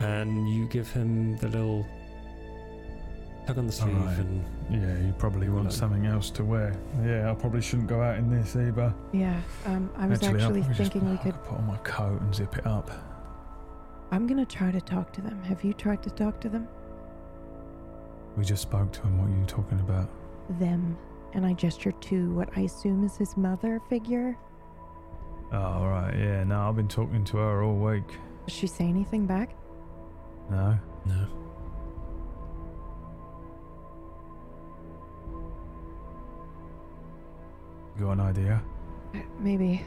and 0.02 0.50
you 0.50 0.66
give 0.68 0.92
him 0.92 1.38
the 1.38 1.48
little 1.48 1.86
tug 3.46 3.58
on 3.58 3.68
the 3.68 3.72
sleeve 3.72 3.96
Alright. 3.98 4.18
and 4.20 4.44
Yeah, 4.70 5.06
you 5.06 5.14
probably 5.18 5.50
want 5.50 5.66
Right. 5.66 5.74
something 5.74 6.06
else 6.06 6.30
to 6.32 6.44
wear. 6.44 6.74
Yeah, 7.04 7.32
I 7.32 7.36
probably 7.36 7.62
shouldn't 7.62 7.88
go 7.88 8.02
out 8.02 8.18
in 8.18 8.30
this 8.30 8.56
either. 8.56 8.94
Yeah. 9.12 9.40
Um, 9.66 9.90
I 9.98 10.08
was 10.08 10.22
I'll 10.24 10.30
actually 10.30 10.42
probably 10.44 10.62
just- 10.64 10.78
thinking 10.78 11.06
we 11.10 11.14
I 11.16 11.18
could. 11.18 11.44
put 11.44 11.58
on 11.60 11.68
my 11.68 11.78
coat 11.78 12.22
and 12.22 12.34
zip 12.34 12.58
it 12.58 12.66
up. 12.66 12.90
I'm 14.12 14.28
gonna 14.28 14.46
try 14.46 14.72
to 14.72 14.82
talk 14.82 15.12
to 15.14 15.22
them. 15.22 15.42
Have 15.44 15.64
you 15.64 15.74
tried 15.74 16.02
to 16.04 16.10
talk 16.10 16.40
to 16.42 16.50
them? 16.50 16.68
We 18.38 18.44
just 18.44 18.62
spoke 18.64 18.92
to 18.94 19.02
him. 19.02 19.18
What 19.20 19.30
are 19.30 19.40
you 19.40 19.46
talking 19.46 19.80
about? 19.80 20.10
Them. 20.60 20.98
And 21.34 21.46
I 21.46 21.54
gestured 21.54 22.00
to 22.04 22.32
what 22.34 22.50
I 22.56 22.62
assume 22.62 23.04
is 23.04 23.18
his 23.18 23.36
mother 23.38 23.80
figure. 23.90 24.38
Oh, 25.52 25.58
all 25.58 25.88
right. 25.90 26.14
Yeah, 26.18 26.44
no, 26.44 26.68
I've 26.70 26.76
been 26.76 26.88
talking 26.88 27.24
to 27.26 27.38
her 27.38 27.64
all 27.64 27.76
week. 27.76 28.08
Does 28.46 28.56
she 28.56 28.68
say 28.68 28.86
anything 28.86 29.26
back? 29.26 29.56
No. 30.50 30.78
no. 31.06 31.28
Got 38.00 38.12
an 38.12 38.20
idea? 38.20 38.62
Uh, 39.14 39.20
Maybe. 39.40 39.84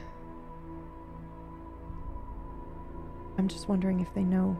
I'm 3.36 3.48
just 3.48 3.68
wondering 3.68 4.00
if 4.00 4.12
they 4.14 4.24
know 4.24 4.56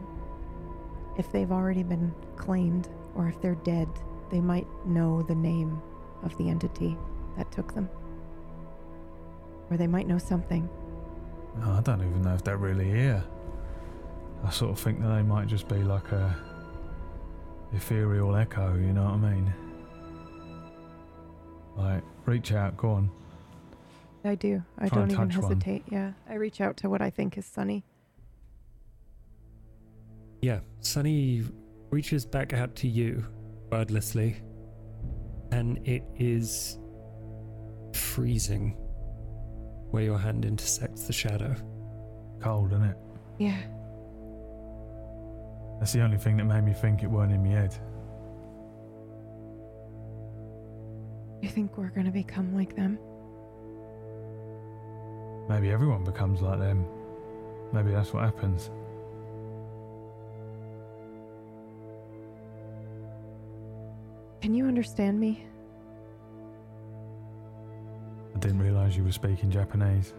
if 1.17 1.31
they've 1.31 1.51
already 1.51 1.83
been 1.83 2.13
claimed 2.37 2.87
or 3.15 3.27
if 3.27 3.41
they're 3.41 3.55
dead. 3.55 3.89
They 4.31 4.39
might 4.39 4.67
know 4.85 5.21
the 5.21 5.35
name 5.35 5.81
of 6.23 6.37
the 6.37 6.49
entity 6.49 6.97
that 7.37 7.51
took 7.51 7.73
them. 7.73 7.89
Or 9.69 9.77
they 9.77 9.87
might 9.87 10.07
know 10.07 10.17
something. 10.17 10.69
No, 11.57 11.71
I 11.71 11.81
don't 11.81 12.01
even 12.01 12.21
know 12.21 12.33
if 12.33 12.43
they're 12.43 12.57
really 12.57 12.89
here. 12.89 13.23
I 14.45 14.49
sort 14.51 14.71
of 14.71 14.79
think 14.79 15.01
that 15.01 15.09
they 15.09 15.23
might 15.23 15.47
just 15.47 15.67
be 15.67 15.77
like 15.77 16.11
a 16.11 16.35
ethereal 17.73 18.35
echo, 18.35 18.75
you 18.75 18.93
know 18.93 19.03
what 19.03 19.13
I 19.13 19.33
mean? 19.33 19.53
Like, 21.75 22.03
reach 22.25 22.51
out, 22.51 22.77
go 22.77 22.91
on. 22.91 23.11
I 24.23 24.35
do. 24.35 24.63
I 24.77 24.89
don't 24.89 25.11
even 25.11 25.29
touch 25.29 25.37
one. 25.37 25.51
hesitate. 25.51 25.83
Yeah. 25.89 26.11
I 26.29 26.35
reach 26.35 26.61
out 26.61 26.77
to 26.77 26.89
what 26.89 27.01
I 27.01 27.09
think 27.09 27.37
is 27.37 27.45
Sunny. 27.45 27.83
Yeah, 30.41 30.59
Sunny 30.81 31.43
reaches 31.89 32.25
back 32.25 32.53
out 32.53 32.75
to 32.77 32.87
you 32.87 33.25
wordlessly, 33.71 34.37
and 35.51 35.85
it 35.87 36.03
is 36.17 36.79
freezing 37.93 38.77
where 39.91 40.03
your 40.03 40.17
hand 40.17 40.45
intersects 40.45 41.03
the 41.03 41.13
shadow. 41.13 41.55
Cold, 42.39 42.71
isn't 42.71 42.83
it? 42.83 42.97
Yeah. 43.37 43.57
That's 45.79 45.93
the 45.93 46.01
only 46.01 46.17
thing 46.17 46.37
that 46.37 46.45
made 46.45 46.63
me 46.63 46.73
think 46.73 47.03
it 47.03 47.07
weren't 47.07 47.31
in 47.31 47.43
my 47.43 47.49
head. 47.49 47.73
You 51.41 51.49
think 51.49 51.77
we're 51.77 51.89
gonna 51.89 52.11
become 52.11 52.53
like 52.55 52.75
them? 52.75 52.99
Maybe 55.49 55.71
everyone 55.71 56.03
becomes 56.03 56.41
like 56.41 56.59
them. 56.59 56.85
Maybe 57.73 57.91
that's 57.91 58.13
what 58.13 58.23
happens. 58.23 58.69
Can 64.41 64.53
you 64.53 64.67
understand 64.67 65.19
me? 65.19 65.43
I 68.35 68.39
didn't 68.39 68.59
realise 68.59 68.95
you 68.95 69.03
were 69.03 69.11
speaking 69.11 69.49
Japanese. 69.49 70.13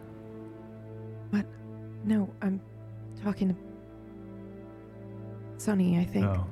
What? 1.31 1.47
No, 2.05 2.28
I'm 2.43 2.61
talking 3.23 3.51
to 3.51 3.57
Sunny, 5.57 5.98
I 5.98 6.05
think. 6.05 6.27
Oh, 6.27 6.44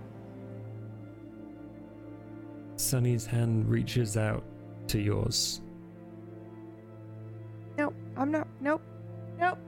Sunny's 2.76 3.26
hand 3.26 3.68
reaches 3.68 4.16
out 4.16 4.44
to 4.86 5.00
yours. 5.00 5.60
Nope, 8.28 8.34
I'm 8.36 8.40
not. 8.40 8.48
Nope. 8.60 8.82
Nope. 9.38 9.58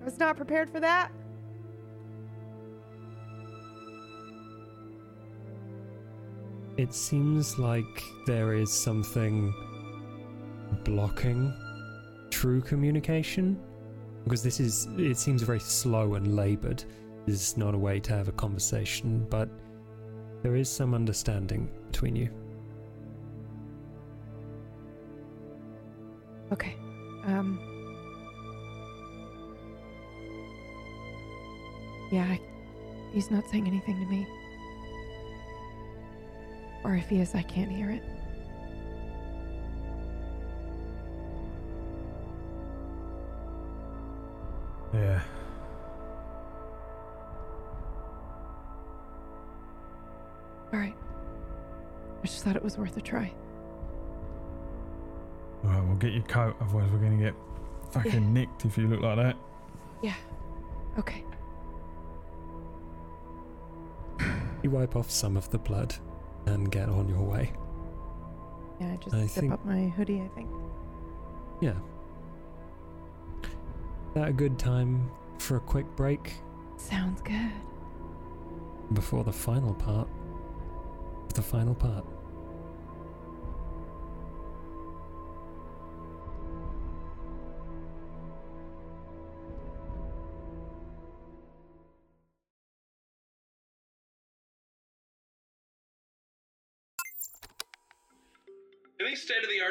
I 0.00 0.04
was 0.04 0.18
not 0.18 0.36
prepared 0.36 0.70
for 0.70 0.80
that. 0.80 1.12
It 6.76 6.94
seems 6.94 7.58
like 7.58 8.02
there 8.26 8.54
is 8.54 8.72
something 8.72 9.52
blocking 10.84 11.52
true 12.30 12.60
communication 12.60 13.60
because 14.24 14.42
this 14.42 14.60
is 14.60 14.88
it 14.96 15.18
seems 15.18 15.42
very 15.42 15.58
slow 15.58 16.14
and 16.14 16.36
labored 16.36 16.84
this 17.26 17.34
is 17.34 17.56
not 17.56 17.74
a 17.74 17.78
way 17.78 17.98
to 17.98 18.12
have 18.12 18.28
a 18.28 18.32
conversation 18.32 19.26
but 19.28 19.48
there 20.42 20.54
is 20.54 20.68
some 20.68 20.94
understanding 20.94 21.68
between 21.90 22.14
you 22.14 22.30
Okay. 26.52 26.76
Um. 27.24 27.69
Yeah, 32.10 32.24
I, 32.24 32.40
he's 33.12 33.30
not 33.30 33.48
saying 33.50 33.66
anything 33.66 33.98
to 34.00 34.06
me. 34.06 34.26
Or 36.84 36.94
if 36.94 37.08
he 37.08 37.20
is, 37.20 37.34
I 37.34 37.42
can't 37.42 37.70
hear 37.70 37.90
it. 37.90 38.02
yeah. 44.92 45.20
All 50.72 50.78
right. 50.78 50.94
I 52.22 52.26
just 52.26 52.44
thought 52.44 52.56
it 52.56 52.62
was 52.62 52.78
worth 52.78 52.96
a 52.96 53.00
try. 53.00 53.32
Alright, 55.64 55.84
we'll 55.84 55.96
get 55.96 56.12
your 56.12 56.22
coat, 56.22 56.56
otherwise 56.60 56.90
we're 56.90 56.98
gonna 56.98 57.16
get 57.16 57.34
fucking 57.92 58.32
nicked 58.32 58.64
if 58.64 58.78
you 58.78 58.88
look 58.88 59.00
like 59.00 59.16
that. 59.16 59.36
Yeah. 60.02 60.14
Okay. 60.98 61.24
You 64.62 64.70
wipe 64.70 64.96
off 64.96 65.10
some 65.10 65.36
of 65.36 65.48
the 65.50 65.58
blood 65.58 65.94
and 66.46 66.70
get 66.70 66.88
on 66.88 67.08
your 67.08 67.22
way. 67.22 67.52
Yeah, 68.80 68.92
I 68.92 68.96
just 68.96 69.14
I 69.14 69.26
zip 69.26 69.40
think- 69.42 69.52
up 69.52 69.64
my 69.64 69.84
hoodie, 69.88 70.20
I 70.22 70.28
think. 70.34 70.48
yeah. 71.60 71.74
Is 73.42 74.14
that 74.14 74.28
a 74.28 74.32
good 74.32 74.58
time 74.58 75.10
for 75.38 75.56
a 75.56 75.60
quick 75.60 75.86
break? 75.96 76.34
Sounds 76.76 77.20
good. 77.22 77.50
before 78.94 79.22
the 79.22 79.32
final 79.32 79.72
part. 79.74 80.08
The 81.34 81.42
final 81.42 81.74
part 81.76 82.04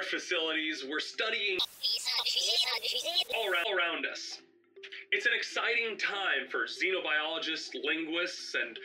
facilities, 0.10 0.84
we're 0.90 1.00
studying 1.00 1.58
all 3.38 3.52
around, 3.52 4.06
us. 4.06 4.42
It's 5.12 5.26
an 5.26 5.34
exciting 5.38 5.98
time 5.98 6.50
for 6.50 6.66
xenobiologists, 6.66 7.70
linguists, 7.84 8.56
and. 8.56 8.78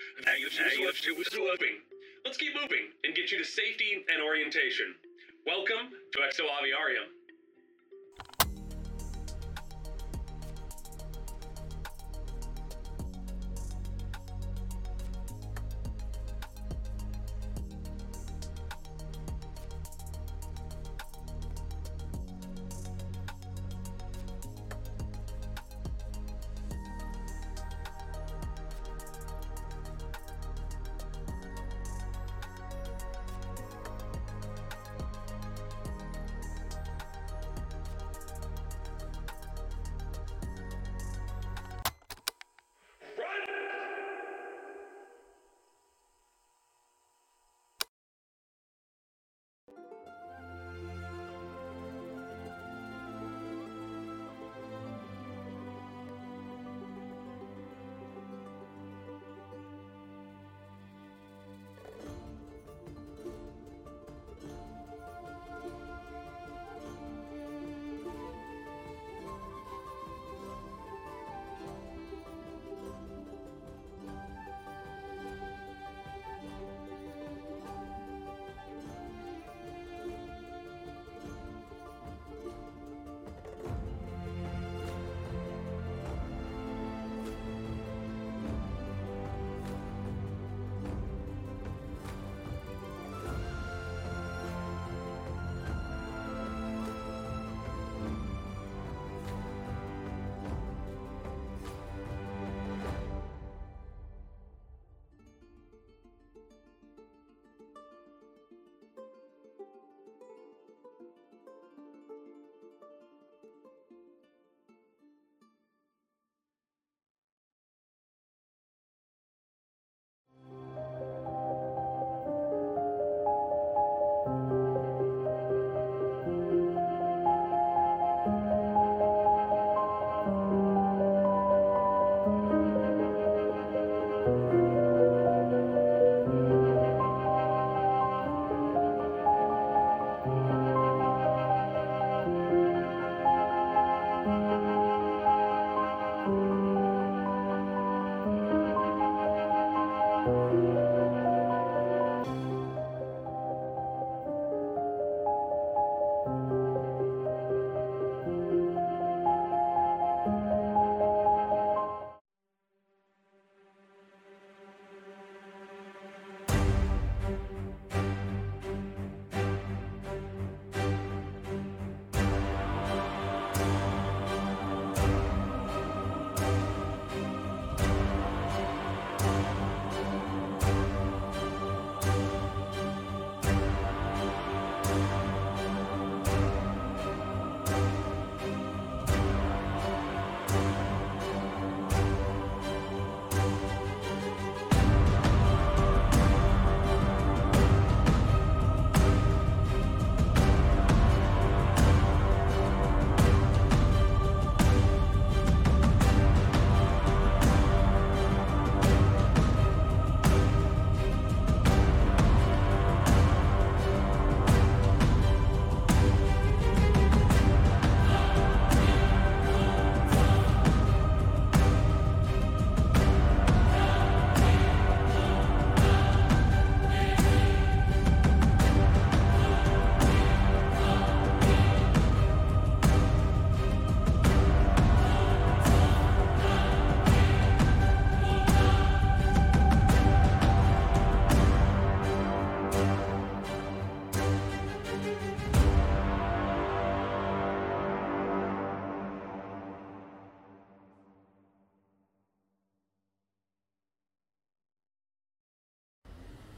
Let's 2.25 2.37
keep 2.37 2.55
moving 2.55 2.89
and 3.05 3.15
get 3.15 3.31
you 3.33 3.39
to 3.39 3.45
safety 3.45 4.05
and 4.13 4.23
orientation. 4.23 4.95
Welcome 5.47 5.93
to 6.13 6.19
Exo 6.21 6.45
Aviarium. 6.49 7.09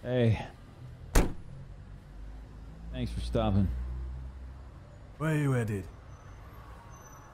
Hey. 0.06 0.40
Thanks 2.92 3.10
for 3.10 3.18
stopping. 3.18 3.66
Where 5.18 5.32
are 5.32 5.36
you 5.36 5.50
headed? 5.50 5.82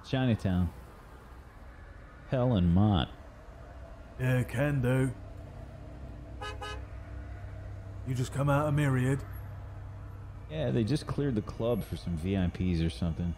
Chinatown. 0.09 0.71
Pell 2.31 2.55
and 2.55 2.75
Mott. 2.75 3.11
Yeah, 4.19 4.43
can 4.45 4.81
do. 4.81 5.11
You 8.09 8.15
just 8.15 8.33
come 8.33 8.49
out 8.49 8.67
of 8.67 8.73
Myriad? 8.73 9.21
Yeah, 10.51 10.71
they 10.71 10.83
just 10.83 11.07
cleared 11.07 11.35
the 11.35 11.43
club 11.43 11.85
for 11.85 11.99
some 11.99 12.17
VIPs 12.17 12.85
or 12.85 12.89
something. 12.89 13.35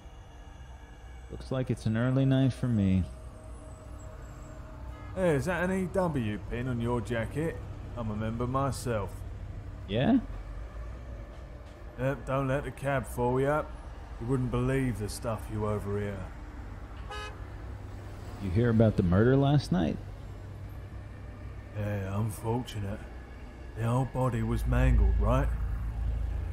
Looks 1.32 1.50
like 1.50 1.70
it's 1.70 1.86
an 1.86 1.96
early 1.96 2.24
night 2.24 2.52
for 2.52 2.68
me. 2.68 3.02
Hey, 5.16 5.34
is 5.34 5.46
that 5.46 5.68
an 5.68 5.90
EW 5.92 6.38
pin 6.50 6.68
on 6.68 6.80
your 6.80 7.00
jacket? 7.00 7.56
I'm 7.96 8.12
a 8.12 8.16
member 8.16 8.46
myself. 8.46 9.10
Yeah? 9.88 10.18
Yep, 11.98 12.26
don't 12.26 12.48
let 12.48 12.64
the 12.64 12.70
cab 12.70 13.06
fool 13.06 13.40
you 13.40 13.46
up. 13.46 13.70
You 14.20 14.26
wouldn't 14.26 14.50
believe 14.50 14.98
the 14.98 15.08
stuff 15.08 15.42
you 15.52 15.66
overhear. 15.66 16.18
You 18.42 18.50
hear 18.50 18.70
about 18.70 18.96
the 18.96 19.02
murder 19.02 19.36
last 19.36 19.72
night? 19.72 19.96
Yeah, 21.76 22.18
unfortunate. 22.18 23.00
The 23.76 23.86
old 23.86 24.12
body 24.12 24.42
was 24.42 24.66
mangled, 24.66 25.18
right? 25.18 25.48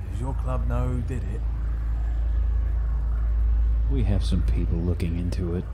Does 0.09 0.19
your 0.19 0.33
club 0.33 0.67
know 0.67 0.87
who 0.87 1.01
did 1.01 1.23
it? 1.23 1.41
We 3.91 4.03
have 4.03 4.23
some 4.23 4.41
people 4.43 4.77
looking 4.77 5.17
into 5.17 5.55
it. 5.55 5.65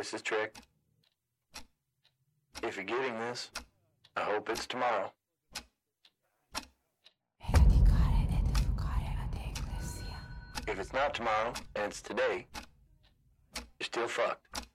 This 0.00 0.14
is 0.14 0.22
Trick. 0.22 0.56
If 2.62 2.76
you're 2.76 2.86
getting 2.86 3.20
this, 3.20 3.50
I 4.16 4.22
hope 4.22 4.48
it's 4.48 4.66
tomorrow. 4.66 5.12
If 10.66 10.78
it's 10.78 10.94
not 10.94 11.12
tomorrow 11.12 11.52
and 11.76 11.84
it's 11.84 12.00
today, 12.00 12.46
you're 13.54 13.64
still 13.82 14.08
fucked. 14.08 14.68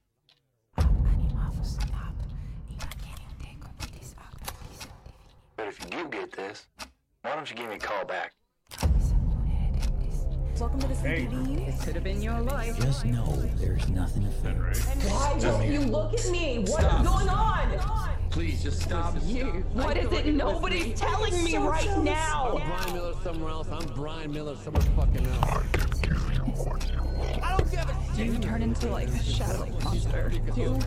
But 5.55 5.67
if 5.67 5.79
you 5.79 5.89
do 5.89 6.07
get 6.07 6.33
this, 6.33 6.67
why 7.23 7.33
don't 7.33 7.49
you 7.49 7.55
give 7.55 7.67
me 7.67 7.77
a 7.77 7.79
call 7.79 8.05
back? 8.05 8.33
Welcome 10.57 10.79
to 10.79 10.87
the 10.87 10.93
CTV. 10.93 11.67
It 11.67 11.81
could 11.81 11.95
have 11.95 12.03
been 12.05 12.21
your 12.21 12.39
life. 12.39 12.79
Just 12.79 13.03
know 13.03 13.25
there's 13.57 13.89
nothing 13.89 14.23
to 14.23 14.29
fear. 14.29 14.73
Why 15.09 15.37
don't 15.37 15.69
you 15.69 15.81
look 15.81 16.13
at 16.13 16.29
me? 16.31 16.59
What 16.59 16.81
is 16.81 16.87
Stop. 16.87 17.03
going 17.05 17.27
on? 17.27 18.11
Please 18.29 18.63
just 18.63 18.81
stop. 18.81 19.15
You. 19.25 19.65
What 19.73 19.97
is 19.97 20.09
it? 20.13 20.27
Nobody's 20.27 20.97
telling 20.97 21.43
me 21.43 21.57
right 21.57 21.97
now. 21.99 22.57
I'm 22.57 22.69
Brian 22.69 22.93
Miller 22.93 23.13
somewhere 23.21 23.49
else. 23.49 23.67
I'm 23.69 23.85
Brian 23.95 24.31
Miller 24.31 24.55
somewhere 24.55 24.83
fucking 24.95 25.27
else. 25.27 25.63
I 27.43 27.57
don't 27.57 27.71
give 27.71 27.79
a 27.81 28.15
shit. 28.15 28.27
You 28.27 28.37
turn 28.39 28.61
into 28.61 28.87
like 28.87 29.09
a 29.09 29.23
shadow 29.23 29.65
monster. 29.83 30.31
You. 30.55 30.79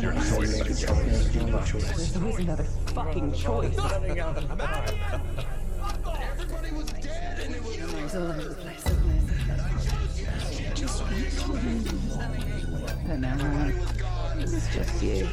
Your 0.00 0.12
choice. 0.12 0.58
There's 0.60 2.16
always 2.16 2.38
another 2.38 2.64
fucking 2.94 3.32
choice. 3.34 3.76
Everybody 6.38 6.70
was 6.76 6.86
dead 7.00 7.40
and 7.40 7.54
it 7.56 7.62
was. 7.64 7.71
And 8.14 8.28
now 13.22 13.72
it's 14.36 14.68
just 14.74 15.02
you. 15.02 15.26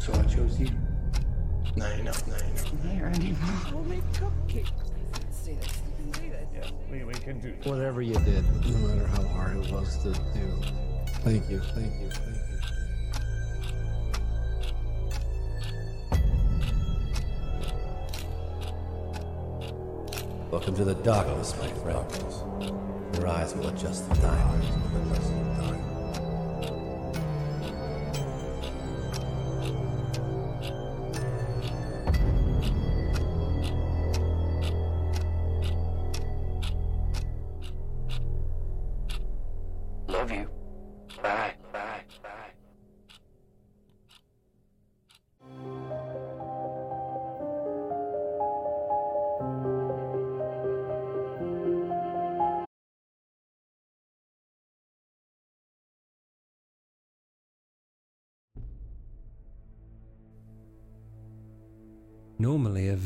So 0.00 0.12
I 0.14 0.22
chose 0.24 0.58
you. 0.58 0.70
Now 1.76 1.94
you 1.94 2.02
know, 2.02 2.10
now 2.26 2.36
you 2.38 2.54
know. 2.54 2.92
Here 2.92 3.06
anymore. 3.06 3.38
We'll 3.72 3.84
make 3.84 4.02
cupcakes. 4.14 4.72
Yeah, 5.46 6.70
we, 6.90 7.04
we 7.04 7.14
can 7.14 7.38
do 7.38 7.54
Whatever 7.70 8.02
you 8.02 8.14
did, 8.14 8.44
no 8.66 8.78
matter 8.88 9.06
how 9.06 9.22
hard 9.28 9.58
it 9.58 9.70
was 9.70 9.96
to 10.02 10.12
do. 10.12 10.60
Thank 11.22 11.48
you, 11.48 11.60
thank 11.60 12.00
you, 12.00 12.10
thank 12.10 12.34
you. 12.34 12.37
Welcome 20.50 20.76
to 20.76 20.84
the 20.84 20.94
darkness, 20.94 21.54
my 21.60 21.68
friends. 21.82 22.42
Your 23.18 23.28
eyes 23.28 23.54
will 23.54 23.68
adjust 23.68 24.08
the 24.08 24.14
time. 24.14 25.97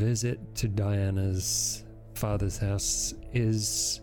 Visit 0.03 0.55
to 0.55 0.67
Diana's 0.67 1.83
father's 2.15 2.57
house 2.57 3.13
is 3.33 4.01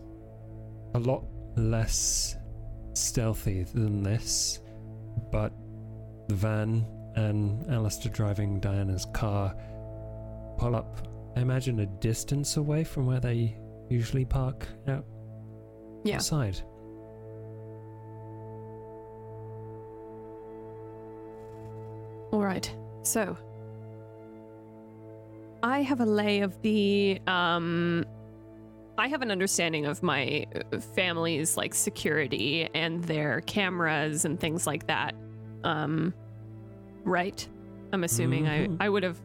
a 0.95 0.99
lot 0.99 1.23
less 1.55 2.35
stealthy 2.93 3.63
than 3.63 4.03
this, 4.03 4.59
but 5.31 5.53
the 6.27 6.35
van 6.35 6.85
and 7.15 7.69
Alistair 7.71 8.11
driving 8.11 8.59
Diana's 8.59 9.05
car 9.13 9.55
pull 10.57 10.75
up, 10.75 11.07
I 11.35 11.41
imagine, 11.41 11.79
a 11.79 11.85
distance 11.85 12.57
away 12.57 12.83
from 12.83 13.05
where 13.05 13.19
they 13.19 13.57
usually 13.89 14.25
park 14.25 14.67
out 14.87 15.05
Yeah. 16.03 16.15
outside. 16.15 16.57
All 22.31 22.41
right. 22.43 22.73
So, 23.03 23.35
I 25.63 25.81
have 25.83 25.99
a 26.01 26.05
lay 26.05 26.41
of 26.41 26.59
the 26.61 27.19
um 27.27 28.05
I 28.97 29.07
have 29.07 29.21
an 29.21 29.31
understanding 29.31 29.85
of 29.85 30.03
my 30.03 30.45
uh, 30.73 30.79
family's 30.79 31.57
like 31.57 31.73
security 31.73 32.69
and 32.73 33.03
their 33.05 33.41
cameras 33.41 34.25
and 34.25 34.39
things 34.39 34.65
like 34.67 34.87
that. 34.87 35.15
Um 35.63 36.13
right? 37.03 37.47
I'm 37.93 38.03
assuming 38.03 38.45
Mhm. 38.45 38.77
I 38.79 38.85
I 38.85 38.89
would 38.89 39.03
have 39.03 39.19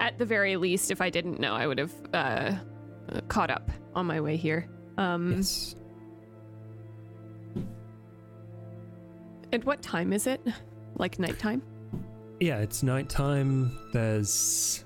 at 0.00 0.18
the 0.18 0.24
very 0.26 0.56
least 0.56 0.90
if 0.90 1.00
I 1.00 1.10
didn't 1.10 1.38
know, 1.40 1.54
I 1.54 1.66
would 1.66 1.78
have 1.78 1.92
uh, 2.12 2.16
uh 2.16 3.20
caught 3.28 3.50
up 3.50 3.70
on 3.94 4.06
my 4.06 4.20
way 4.20 4.36
here. 4.36 4.68
Um 4.98 5.32
Yes. 5.32 5.76
And 9.52 9.62
what 9.64 9.82
time 9.82 10.12
is 10.12 10.26
it? 10.26 10.40
Like 10.96 11.18
nighttime? 11.20 11.62
Yeah, 12.40 12.58
it's 12.58 12.82
nighttime. 12.82 13.78
There's 13.92 14.84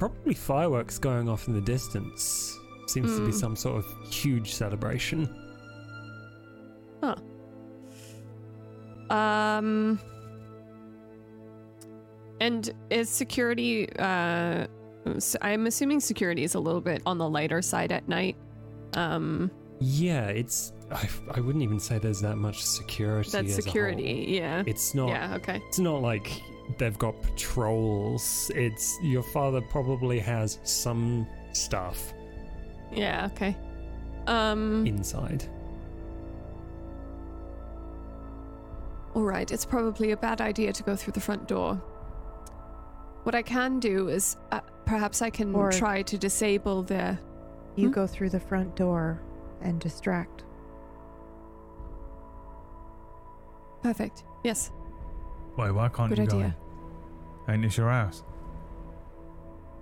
probably 0.00 0.34
fireworks 0.34 0.98
going 0.98 1.28
off 1.28 1.46
in 1.46 1.54
the 1.54 1.60
distance. 1.60 2.58
Seems 2.88 3.14
to 3.16 3.24
be 3.24 3.30
Mm. 3.30 3.34
some 3.34 3.54
sort 3.54 3.76
of 3.84 4.12
huge 4.12 4.52
celebration. 4.52 5.28
Huh. 7.02 7.14
Um. 9.14 10.00
And 12.40 12.70
is 12.90 13.08
security? 13.10 13.88
Uh, 13.98 14.66
I'm 15.42 15.66
assuming 15.66 16.00
security 16.00 16.42
is 16.42 16.54
a 16.54 16.60
little 16.60 16.80
bit 16.80 17.02
on 17.06 17.18
the 17.18 17.28
lighter 17.28 17.60
side 17.62 17.92
at 17.92 18.08
night. 18.08 18.36
Um, 18.94 19.50
Yeah, 19.78 20.26
it's. 20.26 20.72
I, 20.90 21.08
I 21.32 21.40
wouldn't 21.40 21.62
even 21.62 21.78
say 21.78 21.98
there's 21.98 22.20
that 22.22 22.36
much 22.36 22.64
security. 22.64 23.30
that's 23.30 23.54
security. 23.54 24.26
Yeah. 24.28 24.64
It's 24.66 24.94
not. 24.94 25.08
Yeah. 25.10 25.34
Okay. 25.36 25.60
It's 25.68 25.78
not 25.78 26.02
like 26.02 26.30
they've 26.78 26.98
got 26.98 27.20
patrols. 27.22 28.50
It's 28.54 28.98
your 29.02 29.22
father 29.22 29.60
probably 29.60 30.18
has 30.20 30.58
some 30.64 31.26
stuff 31.52 32.12
Yeah. 32.92 33.28
Okay. 33.32 33.56
Um. 34.26 34.86
inside. 34.86 35.44
All 39.14 39.22
right, 39.24 39.50
it's 39.50 39.64
probably 39.64 40.12
a 40.12 40.16
bad 40.16 40.40
idea 40.40 40.72
to 40.72 40.82
go 40.84 40.94
through 40.94 41.14
the 41.14 41.20
front 41.20 41.48
door. 41.48 41.74
What 43.24 43.34
I 43.34 43.42
can 43.42 43.80
do 43.80 44.08
is, 44.08 44.36
uh, 44.52 44.60
perhaps 44.86 45.20
I 45.20 45.30
can 45.30 45.54
Or- 45.54 45.72
try 45.72 46.02
to 46.02 46.16
disable 46.16 46.82
the. 46.84 47.18
You 47.76 47.88
Hmm? 47.88 47.92
go 47.92 48.06
through 48.06 48.30
the 48.30 48.40
front 48.40 48.76
door 48.76 49.20
and 49.62 49.80
distract. 49.80 50.44
Perfect. 53.82 54.24
Yes. 54.44 54.70
Wait, 55.56 55.70
why 55.72 55.88
can't 55.88 56.10
Good 56.10 56.18
you 56.18 56.26
go 56.26 56.36
idea. 56.38 56.56
In? 57.50 57.54
Ain't 57.56 57.62
this 57.64 57.76
your 57.76 57.90
house? 57.90 58.22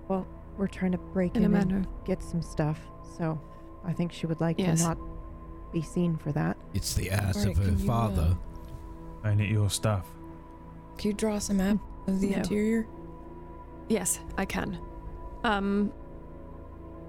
Well, 0.09 0.27
we're 0.57 0.67
trying 0.69 0.93
to 0.93 0.99
break 0.99 1.37
In 1.37 1.43
a 1.43 1.47
in, 1.47 1.53
manner. 1.53 1.77
and 1.77 1.87
get 2.05 2.23
some 2.23 2.43
stuff, 2.43 2.81
so 3.17 3.41
I 3.85 3.93
think 3.93 4.13
she 4.13 4.27
would 4.27 4.41
like 4.41 4.59
Yes. 4.59 4.81
to 4.83 4.89
not 4.89 4.99
be 5.73 5.83
seen 5.83 6.17
for 6.17 6.33
that. 6.33 6.57
It's 6.75 6.95
the 6.95 7.11
ass 7.11 7.37
Alright, 7.37 7.51
of 7.53 7.59
her 7.59 7.71
can 7.71 7.79
you, 7.79 7.85
uh, 7.85 7.87
father. 7.87 8.39
Ain't 9.25 9.41
it 9.41 9.51
your 9.51 9.69
stuff? 9.71 10.07
Can 10.97 11.11
you 11.11 11.15
draw 11.15 11.35
us 11.35 11.51
a 11.51 11.55
map 11.55 11.79
of 12.07 12.21
the 12.21 12.31
No. 12.31 12.37
interior? 12.39 12.87
Yes, 13.89 14.21
I 14.37 14.45
can. 14.45 14.79
Um 15.45 15.93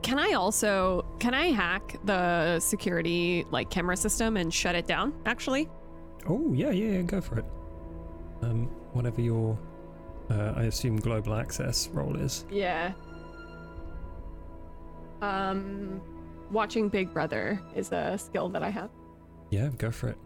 can 0.01 0.17
I 0.19 0.31
also 0.33 1.05
can 1.19 1.33
I 1.33 1.47
hack 1.47 1.97
the 2.05 2.59
security 2.59 3.45
like 3.51 3.69
camera 3.69 3.97
system 3.97 4.37
and 4.37 4.53
shut 4.53 4.75
it 4.75 4.87
down 4.87 5.13
actually? 5.25 5.67
Oh 6.27 6.53
yeah, 6.53 6.69
yeah, 6.71 6.97
yeah, 6.97 7.01
go 7.01 7.19
for 7.21 7.39
it. 7.39 7.45
Um, 8.41 8.67
whatever 8.93 9.19
your, 9.21 9.57
uh, 10.29 10.53
I 10.55 10.63
assume 10.63 10.97
global 10.97 11.33
access 11.33 11.87
role 11.89 12.15
is. 12.15 12.45
Yeah. 12.51 12.93
Um 15.21 16.01
watching 16.51 16.89
Big 16.89 17.13
Brother 17.13 17.61
is 17.75 17.91
a 17.91 18.17
skill 18.17 18.49
that 18.49 18.63
I 18.63 18.69
have. 18.69 18.89
Yeah, 19.51 19.69
go 19.77 19.91
for 19.91 20.09
it. 20.09 20.17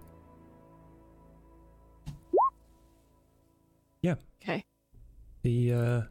Yeah. 4.02 4.16
Okay. 4.42 4.64
The, 5.44 5.74
uh, 5.74 6.02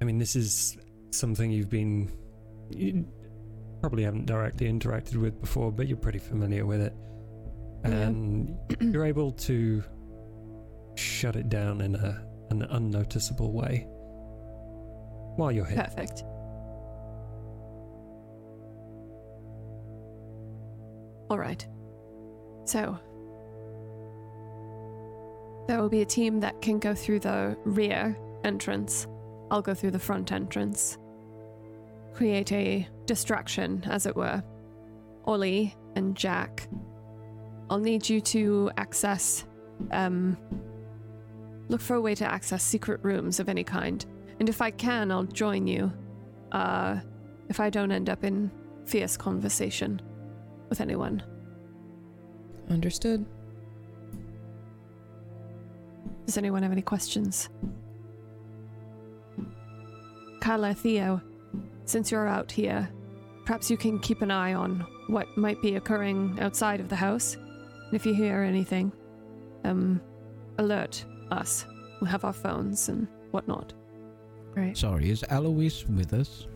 I 0.00 0.04
mean, 0.04 0.18
this 0.18 0.36
is 0.36 0.76
something 1.10 1.50
you've 1.50 1.70
been, 1.70 2.10
you 2.70 3.06
probably 3.80 4.04
haven't 4.04 4.26
directly 4.26 4.70
interacted 4.70 5.16
with 5.16 5.40
before, 5.40 5.72
but 5.72 5.88
you're 5.88 5.96
pretty 5.96 6.18
familiar 6.20 6.66
with 6.66 6.80
it. 6.80 6.94
Yeah. 7.84 7.90
And 7.90 8.56
you're 8.80 9.04
able 9.04 9.32
to 9.32 9.82
shut 10.94 11.36
it 11.36 11.48
down 11.48 11.80
in 11.80 11.96
a, 11.96 12.24
an 12.50 12.62
unnoticeable 12.62 13.52
way 13.52 13.86
while 15.36 15.52
you're 15.52 15.64
here. 15.64 15.84
Perfect. 15.84 16.24
All 21.30 21.38
right. 21.38 21.66
So, 22.64 22.98
there 25.66 25.80
will 25.80 25.90
be 25.90 26.00
a 26.00 26.06
team 26.06 26.40
that 26.40 26.60
can 26.62 26.78
go 26.78 26.94
through 26.94 27.20
the 27.20 27.56
rear 27.64 28.18
entrance. 28.44 29.06
I'll 29.50 29.62
go 29.62 29.74
through 29.74 29.92
the 29.92 29.98
front 29.98 30.32
entrance. 30.32 30.98
Create 32.14 32.50
a 32.52 32.88
distraction, 33.06 33.84
as 33.86 34.06
it 34.06 34.16
were. 34.16 34.42
Ollie 35.24 35.76
and 35.94 36.16
Jack, 36.16 36.68
I'll 37.70 37.78
need 37.78 38.08
you 38.08 38.20
to 38.22 38.70
access, 38.78 39.44
um, 39.90 40.38
look 41.68 41.80
for 41.80 41.94
a 41.94 42.00
way 42.00 42.14
to 42.14 42.24
access 42.24 42.62
secret 42.62 43.00
rooms 43.02 43.40
of 43.40 43.48
any 43.48 43.64
kind. 43.64 44.04
And 44.40 44.48
if 44.48 44.62
I 44.62 44.70
can, 44.70 45.10
I'll 45.10 45.24
join 45.24 45.66
you. 45.66 45.92
Uh, 46.52 47.00
if 47.48 47.60
I 47.60 47.70
don't 47.70 47.92
end 47.92 48.08
up 48.08 48.24
in 48.24 48.50
fierce 48.86 49.16
conversation 49.16 50.00
with 50.68 50.80
anyone. 50.80 51.22
Understood. 52.70 53.24
Does 56.26 56.36
anyone 56.36 56.62
have 56.62 56.72
any 56.72 56.82
questions? 56.82 57.48
Carla, 60.40 60.74
Theo, 60.74 61.20
since 61.84 62.10
you're 62.10 62.28
out 62.28 62.52
here, 62.52 62.88
perhaps 63.44 63.70
you 63.70 63.76
can 63.76 63.98
keep 63.98 64.22
an 64.22 64.30
eye 64.30 64.54
on 64.54 64.86
what 65.08 65.36
might 65.36 65.60
be 65.62 65.76
occurring 65.76 66.38
outside 66.40 66.80
of 66.80 66.88
the 66.88 66.96
house. 66.96 67.34
And 67.34 67.94
if 67.94 68.04
you 68.04 68.12
hear 68.12 68.42
anything, 68.42 68.92
um, 69.64 70.00
alert 70.58 71.04
us. 71.30 71.66
We 72.00 72.08
have 72.08 72.24
our 72.24 72.32
phones 72.32 72.88
and 72.88 73.06
whatnot. 73.30 73.72
Right. 74.54 74.76
Sorry, 74.76 75.10
is 75.10 75.24
Eloise 75.28 75.86
with 75.86 76.12
us? 76.14 76.46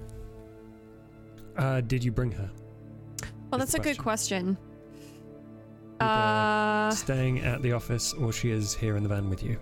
Uh, 1.57 1.81
did 1.83 2.03
you 2.03 2.11
bring 2.13 2.33
her? 2.33 2.51
Well, 3.51 3.61
Is 3.61 3.71
that's 3.73 3.75
a 3.75 3.77
the 3.79 3.83
good 3.83 3.99
question. 3.99 4.57
Uh, 6.01 6.91
staying 6.91 7.41
at 7.41 7.63
the 7.63 7.73
office 7.73 8.13
or 8.15 8.33
she 8.33 8.51
is 8.51 8.75
here 8.75 8.97
in 8.97 9.03
the 9.03 9.09
van 9.09 9.29
with 9.31 9.43
you. 9.43 9.59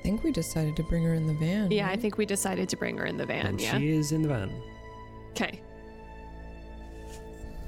I 0.00 0.02
think 0.02 0.24
we 0.24 0.32
decided 0.32 0.74
to 0.76 0.82
bring 0.84 1.04
her 1.04 1.14
in 1.14 1.26
the 1.26 1.34
van. 1.34 1.70
yeah, 1.70 1.88
I 1.88 1.96
think 1.96 2.18
we 2.18 2.26
decided 2.26 2.68
to 2.70 2.76
bring 2.76 2.96
her 2.98 3.06
in 3.06 3.16
the 3.16 3.24
van. 3.26 3.46
and 3.46 3.60
Yeah. 3.60 3.78
she 3.78 3.90
is 3.90 4.12
in 4.12 4.22
the 4.22 4.28
van. 4.28 4.50
Okay. 5.30 5.60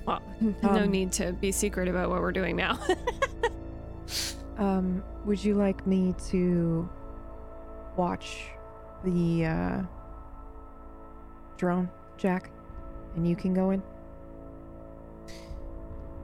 Well, 0.07 0.23
no 0.62 0.69
Um, 0.70 0.91
need 0.91 1.12
to 1.12 1.33
be 1.33 1.51
secret 1.53 1.89
about 1.89 2.09
what 2.11 2.20
we're 2.20 2.33
doing 2.33 2.57
now. 2.57 2.78
Um, 4.59 5.03
would 5.24 5.43
you 5.43 5.55
like 5.55 5.87
me 5.87 6.15
to 6.31 6.89
watch 7.97 8.47
the 9.05 9.45
uh, 9.45 9.83
drone, 11.57 11.91
Jack? 12.16 12.51
And 13.16 13.28
you 13.28 13.37
can 13.37 13.55
go 13.55 13.70
in? 13.70 13.83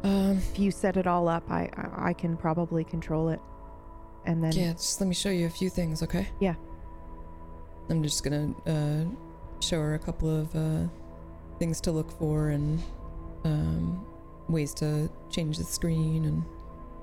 Um, 0.04 0.38
If 0.38 0.58
you 0.58 0.70
set 0.70 0.96
it 0.96 1.06
all 1.06 1.28
up, 1.28 1.44
I 1.50 1.70
I, 1.76 2.08
I 2.08 2.12
can 2.12 2.36
probably 2.36 2.84
control 2.84 3.28
it. 3.28 3.40
And 4.24 4.42
then 4.42 4.52
yeah, 4.52 4.72
just 4.72 5.00
let 5.00 5.08
me 5.08 5.14
show 5.14 5.30
you 5.30 5.46
a 5.46 5.50
few 5.50 5.68
things, 5.68 6.02
okay? 6.02 6.28
Yeah. 6.40 6.54
I'm 7.90 8.02
just 8.02 8.22
gonna 8.24 8.54
uh, 8.66 9.04
show 9.60 9.80
her 9.80 9.94
a 9.94 9.98
couple 9.98 10.30
of 10.30 10.54
uh, 10.54 10.86
things 11.58 11.80
to 11.82 11.92
look 11.92 12.10
for 12.18 12.50
and 12.50 12.80
um, 13.44 14.06
ways 14.48 14.72
to 14.74 15.10
change 15.30 15.58
the 15.58 15.64
screen 15.64 16.24
and 16.24 16.44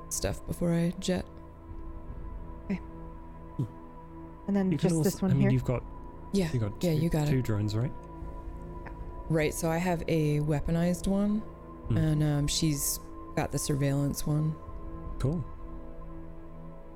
stuff 0.10 0.46
before 0.48 0.74
I 0.74 0.94
jet. 1.00 1.26
Okay, 2.66 2.80
and 4.48 4.56
then 4.56 4.72
You 4.72 4.78
just 4.78 4.96
also, 4.96 5.04
this 5.04 5.22
one 5.22 5.32
I 5.32 5.34
mean, 5.34 5.42
here. 5.44 5.52
you've 5.52 5.64
got 5.66 5.84
Yeah, 6.32 6.50
you 6.54 6.60
got 6.60 6.72
yeah, 6.84 6.94
two, 6.96 7.02
you 7.02 7.10
got 7.10 7.28
two 7.28 7.38
it. 7.40 7.46
drones, 7.46 7.76
right? 7.76 7.92
Right, 9.30 9.54
so 9.54 9.70
I 9.70 9.78
have 9.78 10.04
a 10.08 10.40
weaponized 10.40 11.08
one, 11.08 11.40
Hmm. 11.90 11.98
and 11.98 12.24
um, 12.24 12.48
she's 12.48 13.00
got 13.36 13.52
the 13.52 13.60
surveillance 13.60 14.26
one. 14.26 14.56
Cool. 15.20 15.44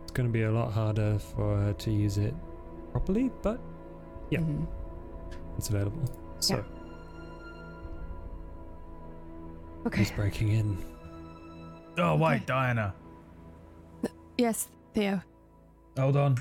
It's 0.02 0.12
going 0.12 0.28
to 0.28 0.34
be 0.34 0.44
a 0.44 0.52
lot 0.52 0.72
harder 0.72 1.20
for 1.20 1.58
her 1.58 1.74
to 1.74 1.92
use 1.92 2.18
it 2.18 2.34
properly, 2.92 3.32
but 3.44 3.60
Yeah. 4.30 4.40
Mhm. 4.40 4.66
it's 5.58 5.70
available. 5.70 6.02
So 6.40 6.56
Yeah. 6.58 6.64
Okay. 9.86 10.00
who's 10.00 10.12
breaking 10.12 10.50
in? 10.50 10.78
Oh, 11.98 12.16
wait, 12.16 12.36
Okay. 12.38 12.44
Diana. 12.46 12.94
Yes, 14.38 14.68
Theo. 14.94 15.22
Hold 15.98 16.18
on. 16.18 16.38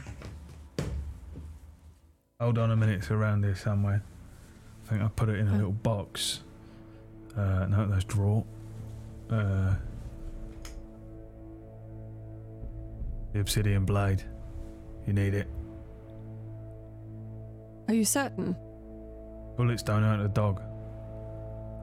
Hold 2.40 2.58
on 2.58 2.70
a 2.70 2.76
minute, 2.76 2.98
it's 2.98 3.10
around 3.10 3.44
here 3.44 3.54
somewhere. 3.54 4.02
I 4.84 4.88
think 4.88 5.02
I 5.02 5.08
put 5.08 5.28
it 5.28 5.38
in 5.38 5.46
a 5.46 5.50
Huh. 5.50 5.56
little 5.56 5.72
box. 5.72 6.40
Uh, 7.36 7.66
no, 7.66 7.86
that's 7.86 8.04
drawer. 8.04 8.44
Uh, 9.30 9.74
the 13.32 13.40
obsidian 13.40 13.84
blade. 13.84 14.22
You 15.06 15.12
need 15.12 15.34
it. 15.34 15.48
Are 17.88 17.94
you 17.94 18.04
certain? 18.04 18.56
Bullets 19.56 19.82
don't 19.82 20.02
hurt 20.02 20.20
a 20.24 20.28
dog. 20.28 20.60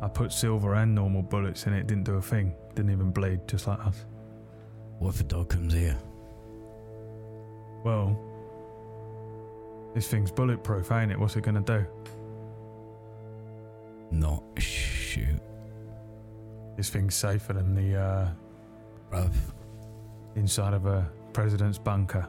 I 0.01 0.07
put 0.07 0.31
silver 0.31 0.75
and 0.75 0.95
normal 0.95 1.21
bullets 1.23 1.67
in 1.67 1.73
it, 1.73 1.87
didn't 1.87 2.03
do 2.05 2.15
a 2.15 2.21
thing. 2.21 2.53
Didn't 2.75 2.91
even 2.91 3.11
bleed, 3.11 3.47
just 3.47 3.67
like 3.67 3.79
us. 3.85 4.05
What 4.99 5.15
if 5.15 5.21
a 5.21 5.23
dog 5.23 5.49
comes 5.49 5.73
here? 5.73 5.97
Well, 7.83 8.19
this 9.93 10.07
thing's 10.07 10.31
bulletproof, 10.31 10.91
ain't 10.91 11.11
it? 11.11 11.17
What's 11.19 11.35
it 11.35 11.43
gonna 11.43 11.61
do? 11.61 11.85
Not 14.11 14.43
shoot. 14.57 15.39
This 16.75 16.89
thing's 16.89 17.15
safer 17.15 17.53
than 17.53 17.73
the 17.75 17.95
uh, 17.99 18.29
Bruv, 19.11 19.31
inside 20.35 20.73
of 20.73 20.85
a 20.85 21.09
president's 21.33 21.77
bunker. 21.77 22.27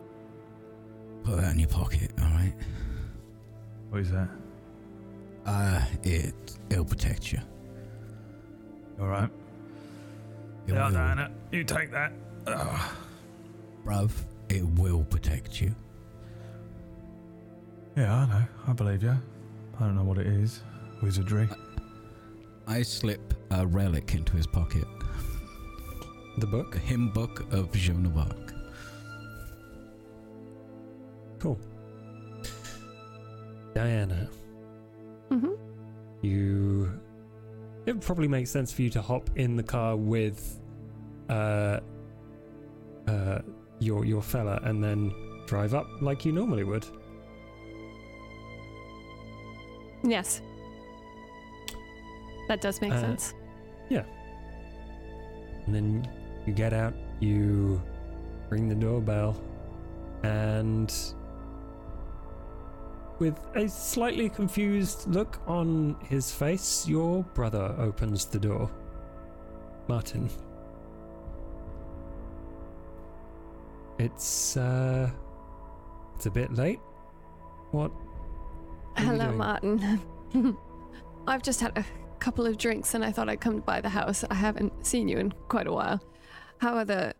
put 1.24 1.36
that 1.36 1.52
in 1.52 1.58
your 1.58 1.68
pocket, 1.68 2.12
alright? 2.20 2.54
What 3.90 4.00
is 4.00 4.10
that? 4.12 4.28
Uh, 5.46 5.84
it, 6.02 6.34
it'll 6.68 6.84
protect 6.84 7.32
you. 7.32 7.40
All 9.00 9.08
right. 9.08 9.30
It 10.66 10.74
Yeah, 10.74 10.90
will. 10.90 11.28
You 11.50 11.64
take 11.64 11.90
that. 11.92 12.12
Ugh. 12.46 12.90
Bruv, 13.84 14.10
it 14.48 14.64
will 14.78 15.04
protect 15.04 15.60
you. 15.60 15.74
Yeah, 17.96 18.14
I 18.14 18.26
know. 18.26 18.44
I 18.68 18.72
believe 18.72 19.02
you. 19.02 19.16
I 19.78 19.80
don't 19.80 19.94
know 19.96 20.04
what 20.04 20.18
it 20.18 20.26
is. 20.26 20.62
Wizardry. 21.02 21.48
I 22.66 22.82
slip 22.82 23.34
a 23.50 23.66
relic 23.66 24.14
into 24.14 24.36
his 24.36 24.46
pocket. 24.46 24.84
The 26.38 26.46
book? 26.46 26.72
The 26.72 26.78
hymn 26.78 27.10
book 27.10 27.44
of 27.52 27.72
Joan 27.72 28.06
of 28.06 28.16
Arc. 28.16 28.54
Cool. 31.38 31.58
Diana, 33.74 34.28
Mhm. 35.30 35.56
you. 36.22 36.92
It 37.86 38.00
probably 38.00 38.28
makes 38.28 38.50
sense 38.50 38.72
for 38.72 38.82
you 38.82 38.90
to 38.90 39.00
hop 39.00 39.30
in 39.36 39.56
the 39.56 39.62
car 39.62 39.96
with 39.96 40.56
uh, 41.30 41.78
uh, 43.08 43.40
your 43.78 44.04
your 44.04 44.22
fella 44.22 44.60
and 44.64 44.82
then 44.82 45.12
drive 45.46 45.74
up 45.74 45.86
like 46.00 46.24
you 46.24 46.32
normally 46.32 46.64
would. 46.64 46.86
Yes. 50.02 50.40
That 52.48 52.60
does 52.60 52.80
make 52.80 52.92
Uh, 52.92 53.00
sense. 53.00 53.34
Yeah. 53.88 54.04
And 55.66 55.74
then 55.74 56.08
you 56.46 56.52
get 56.52 56.72
out, 56.72 56.94
you 57.20 57.80
ring 58.48 58.68
the 58.68 58.74
doorbell, 58.74 59.40
and 60.22 60.92
with 63.18 63.38
a 63.54 63.68
slightly 63.68 64.28
confused 64.28 65.06
look 65.08 65.38
on 65.46 65.96
his 66.08 66.32
face, 66.32 66.88
your 66.88 67.22
brother 67.34 67.74
opens 67.78 68.24
the 68.24 68.38
door. 68.38 68.70
Martin. 69.88 70.30
It's 74.00 74.56
uh 74.56 75.10
it's 76.16 76.24
a 76.24 76.30
bit 76.30 76.54
late. 76.54 76.80
What? 77.70 77.92
you 78.98 79.04
Hello. 79.04 79.30
Martin. 79.32 80.00
I've 81.26 81.42
just 81.42 81.60
had 81.60 81.76
a 81.76 81.84
couple 82.18 82.46
of 82.46 82.56
drinks 82.56 82.94
and 82.94 83.04
I 83.04 83.12
thought 83.12 83.28
I'd 83.28 83.42
come 83.42 83.60
by 83.60 83.82
the 83.82 83.90
house. 83.90 84.24
I 84.30 84.34
haven't 84.34 84.86
seen 84.86 85.06
you 85.06 85.18
in 85.18 85.32
quite 85.48 85.66
a 85.66 85.72
while. 85.72 86.00
How 86.58 86.76
are 86.76 86.86
the 86.86 87.12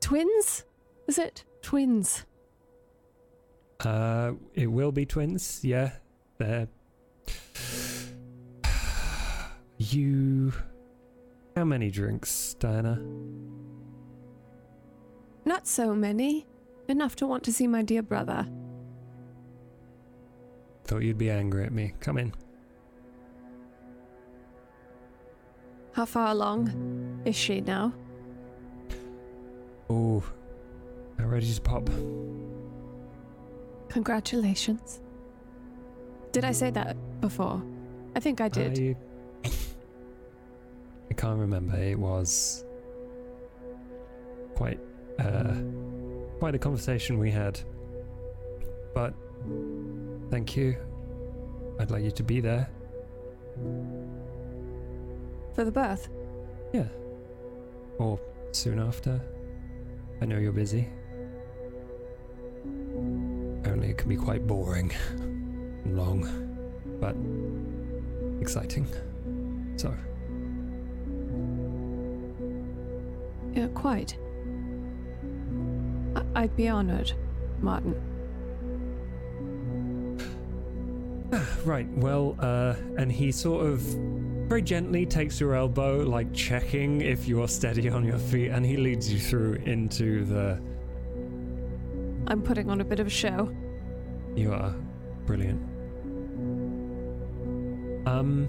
twins? 0.00 0.64
Is 1.06 1.18
it 1.18 1.44
twins? 1.62 2.26
Uh 3.78 4.32
it 4.54 4.66
will 4.66 4.90
be 4.90 5.06
twins, 5.06 5.60
yeah. 5.62 5.92
They're 6.38 6.66
You 9.78 10.52
how 11.54 11.64
many 11.64 11.92
drinks, 11.92 12.56
Diana? 12.58 13.00
Not 15.44 15.66
so 15.66 15.94
many. 15.94 16.46
Enough 16.88 17.16
to 17.16 17.26
want 17.26 17.42
to 17.44 17.52
see 17.52 17.66
my 17.66 17.82
dear 17.82 18.02
brother. 18.02 18.46
Thought 20.84 21.02
you'd 21.02 21.18
be 21.18 21.30
angry 21.30 21.64
at 21.64 21.72
me. 21.72 21.94
Come 22.00 22.18
in. 22.18 22.32
How 25.92 26.04
far 26.06 26.28
along 26.28 27.22
is 27.24 27.36
she 27.36 27.60
now? 27.60 27.92
Oh, 29.90 30.22
I'm 31.18 31.28
ready 31.28 31.52
to 31.52 31.60
pop. 31.60 31.88
Congratulations. 33.88 35.00
Did 36.32 36.44
I 36.44 36.52
say 36.52 36.70
that 36.70 36.96
before? 37.20 37.62
I 38.16 38.20
think 38.20 38.40
I 38.40 38.48
did. 38.48 38.96
I, 39.44 39.50
I 41.10 41.14
can't 41.14 41.38
remember. 41.38 41.76
It 41.76 41.98
was 41.98 42.64
quite, 44.54 44.80
uh, 45.22 45.54
quite 46.38 46.54
a 46.54 46.58
conversation 46.58 47.18
we 47.18 47.30
had. 47.30 47.60
But 48.94 49.14
thank 50.30 50.56
you. 50.56 50.76
I'd 51.78 51.90
like 51.90 52.02
you 52.04 52.10
to 52.10 52.22
be 52.22 52.40
there. 52.40 52.68
For 55.54 55.64
the 55.64 55.72
birth? 55.72 56.08
Yeah. 56.72 56.88
Or 57.98 58.18
soon 58.52 58.78
after. 58.78 59.20
I 60.20 60.24
know 60.24 60.38
you're 60.38 60.52
busy. 60.52 60.88
Only 63.66 63.90
it 63.90 63.98
can 63.98 64.08
be 64.08 64.16
quite 64.16 64.46
boring. 64.46 64.92
Long. 65.86 66.26
But 67.00 67.16
exciting. 68.40 68.86
So, 69.76 69.94
Yeah, 73.54 73.68
quite. 73.74 74.16
I'd 76.34 76.54
be 76.56 76.68
honored, 76.68 77.12
Martin. 77.60 77.94
right, 81.64 81.88
well, 81.96 82.36
uh, 82.40 82.74
and 82.98 83.10
he 83.10 83.32
sort 83.32 83.66
of 83.66 83.80
very 84.48 84.62
gently 84.62 85.06
takes 85.06 85.40
your 85.40 85.54
elbow, 85.54 86.02
like 86.02 86.32
checking 86.34 87.00
if 87.00 87.26
you're 87.26 87.48
steady 87.48 87.88
on 87.88 88.04
your 88.04 88.18
feet, 88.18 88.48
and 88.48 88.64
he 88.64 88.76
leads 88.76 89.12
you 89.12 89.18
through 89.18 89.54
into 89.64 90.24
the. 90.24 90.60
I'm 92.26 92.42
putting 92.42 92.70
on 92.70 92.80
a 92.80 92.84
bit 92.84 93.00
of 93.00 93.06
a 93.06 93.10
show. 93.10 93.50
You 94.34 94.52
are 94.52 94.74
brilliant. 95.26 95.62
Um, 98.06 98.48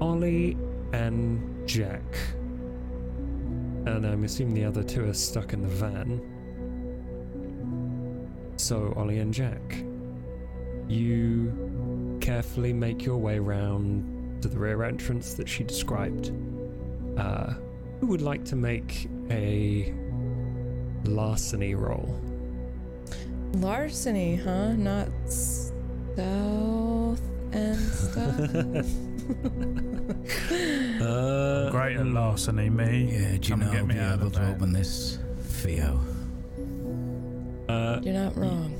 Ollie 0.00 0.56
and 0.92 1.66
Jack, 1.66 2.02
and 3.86 4.06
I'm 4.06 4.24
assuming 4.24 4.54
the 4.54 4.64
other 4.64 4.82
two 4.82 5.08
are 5.08 5.14
stuck 5.14 5.52
in 5.52 5.62
the 5.62 5.68
van. 5.68 6.20
So, 8.56 8.92
Ollie 8.96 9.18
and 9.18 9.32
Jack, 9.34 9.84
you 10.88 12.18
carefully 12.20 12.72
make 12.72 13.04
your 13.04 13.18
way 13.18 13.38
round 13.38 14.42
to 14.42 14.48
the 14.48 14.58
rear 14.58 14.84
entrance 14.84 15.34
that 15.34 15.48
she 15.48 15.64
described. 15.64 16.32
Uh, 17.16 17.54
who 18.00 18.06
would 18.06 18.22
like 18.22 18.44
to 18.46 18.56
make 18.56 19.08
a 19.30 19.92
larceny 21.04 21.74
roll? 21.74 22.20
Larceny, 23.54 24.36
huh? 24.36 24.72
Not 24.72 25.08
stealth 25.26 27.22
and 27.52 27.78
stuff. 28.84 28.86
Uh, 31.00 31.43
Great 31.74 31.96
at 31.96 32.06
larceny, 32.06 32.70
me. 32.70 33.10
Yeah, 33.10 33.30
do 33.30 33.34
you 33.34 33.40
Come 33.40 33.58
know 33.58 33.66
and 33.66 33.72
get 33.72 33.80
I'll 33.80 33.86
me 33.88 33.94
be 33.94 34.00
out 34.00 34.14
able 34.18 34.26
of 34.28 34.32
to 34.34 34.38
there. 34.38 34.48
open 34.50 34.72
this? 34.72 35.18
Theo. 35.40 35.98
Uh, 37.68 37.98
You're 38.00 38.14
not 38.14 38.36
wrong. 38.36 38.70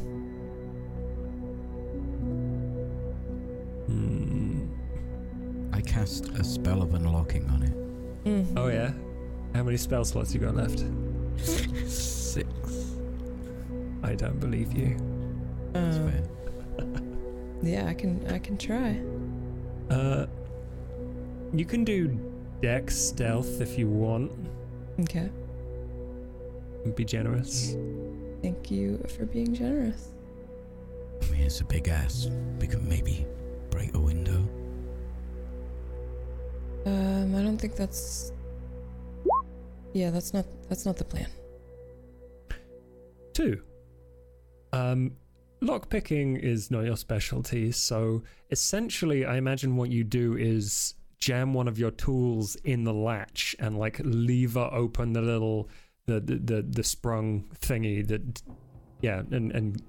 hmm. 3.89 5.75
I 5.75 5.81
cast 5.81 6.29
a 6.39 6.45
spell 6.45 6.83
of 6.83 6.95
unlocking 6.95 7.49
on 7.51 7.63
it. 7.65 8.25
Mhm. 8.29 8.53
Oh 8.57 8.69
yeah. 8.69 8.93
How 9.55 9.65
many 9.65 9.77
spell 9.77 10.05
slots 10.05 10.33
you 10.33 10.39
got 10.39 10.55
left? 10.55 10.85
Six. 11.37 12.47
I 14.05 14.15
don't 14.15 14.39
believe 14.39 14.73
you. 14.73 14.97
That's 15.73 15.97
Um, 15.97 16.11
fair. 16.13 16.23
yeah, 17.63 17.87
I 17.89 17.95
can. 17.95 18.25
I 18.29 18.39
can 18.39 18.57
try. 18.57 19.01
Uh, 19.91 20.27
you 21.53 21.65
can 21.65 21.83
do 21.85 22.19
dex 22.65 22.97
stealth 22.97 23.61
if 23.61 23.79
you 23.79 23.87
want. 23.87 24.33
Okay. 25.01 25.29
Be 26.97 27.05
generous. 27.05 27.77
Thank 28.41 28.71
you 28.71 29.05
for 29.15 29.27
being 29.27 29.53
generous. 29.55 30.15
I 31.21 31.31
mean, 31.31 31.43
it's 31.43 31.61
a 31.61 31.65
big 31.67 31.89
ass. 31.89 32.31
We 32.59 32.67
could 32.67 32.83
maybe 32.83 33.27
break 33.69 33.95
a 33.95 33.99
window. 33.99 34.49
Um, 36.87 37.35
I 37.35 37.43
don't 37.43 37.59
think 37.59 37.77
that's. 37.77 38.33
Yeah, 39.93 40.09
that's 40.09 40.33
not. 40.33 40.47
That's 40.71 40.87
not 40.87 40.97
the 40.97 41.05
plan. 41.05 41.29
Two. 43.35 43.61
Um, 44.73 45.19
lock 45.61 45.91
picking 45.91 46.37
is 46.37 46.71
not 46.71 46.87
your 46.87 46.97
specialty, 46.97 47.73
so 47.73 48.23
essentially, 48.51 49.27
I 49.27 49.37
imagine 49.37 49.77
what 49.77 49.91
you 49.91 50.03
do 50.03 50.35
is 50.39 50.95
jam 51.25 51.55
one 51.55 51.67
of 51.69 51.79
your 51.79 51.91
tools 51.91 52.55
in 52.65 52.85
the 52.85 52.93
latch 52.93 53.57
and 53.59 53.79
like 53.79 53.99
lever 54.05 54.69
open 54.73 55.15
the 55.15 55.23
little 55.23 55.69
the 56.07 56.21
the 56.21 56.37
the, 56.37 56.63
the 56.63 56.85
sprung 56.85 57.45
thingy 57.61 58.07
that 58.07 58.43
yeah 59.01 59.23
and 59.31 59.51
and 59.53 59.83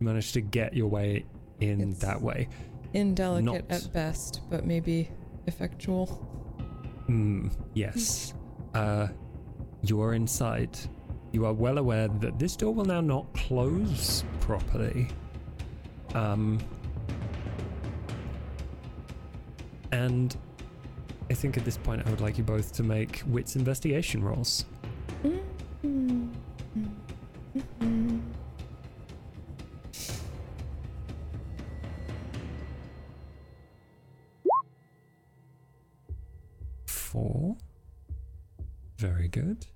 manage 0.00 0.32
to 0.32 0.42
get 0.42 0.74
your 0.74 0.88
way 0.88 1.24
in 1.60 1.80
It's- 1.80 1.98
that 2.00 2.20
way. 2.20 2.48
Indelicate 2.92 3.44
Not- 3.44 3.70
at 3.70 3.92
best, 3.92 4.42
but 4.50 4.66
maybe 4.66 5.08
effectual. 5.46 6.06
Hmm. 7.06 7.48
Yes. 7.74 8.34
Uh, 8.74 9.06
you 9.82 10.02
are 10.02 10.14
inside. 10.14 10.76
You 11.30 11.46
are 11.46 11.52
well 11.52 11.78
aware 11.78 12.08
that 12.08 12.40
this 12.40 12.56
door 12.56 12.74
will 12.74 12.84
now 12.84 13.00
not 13.00 13.32
close 13.34 14.24
properly. 14.40 15.06
Um. 16.12 16.58
And 19.92 20.36
I 21.34 21.36
think 21.36 21.56
at 21.56 21.64
this 21.64 21.76
point 21.76 22.00
I 22.06 22.10
would 22.10 22.20
like 22.20 22.38
you 22.38 22.44
both 22.44 22.72
to 22.74 22.84
make 22.84 23.24
wits 23.26 23.56
investigation 23.56 24.22
rolls. 24.22 24.66
Four. 36.86 37.56
Very 38.98 39.26
good. 39.26 39.66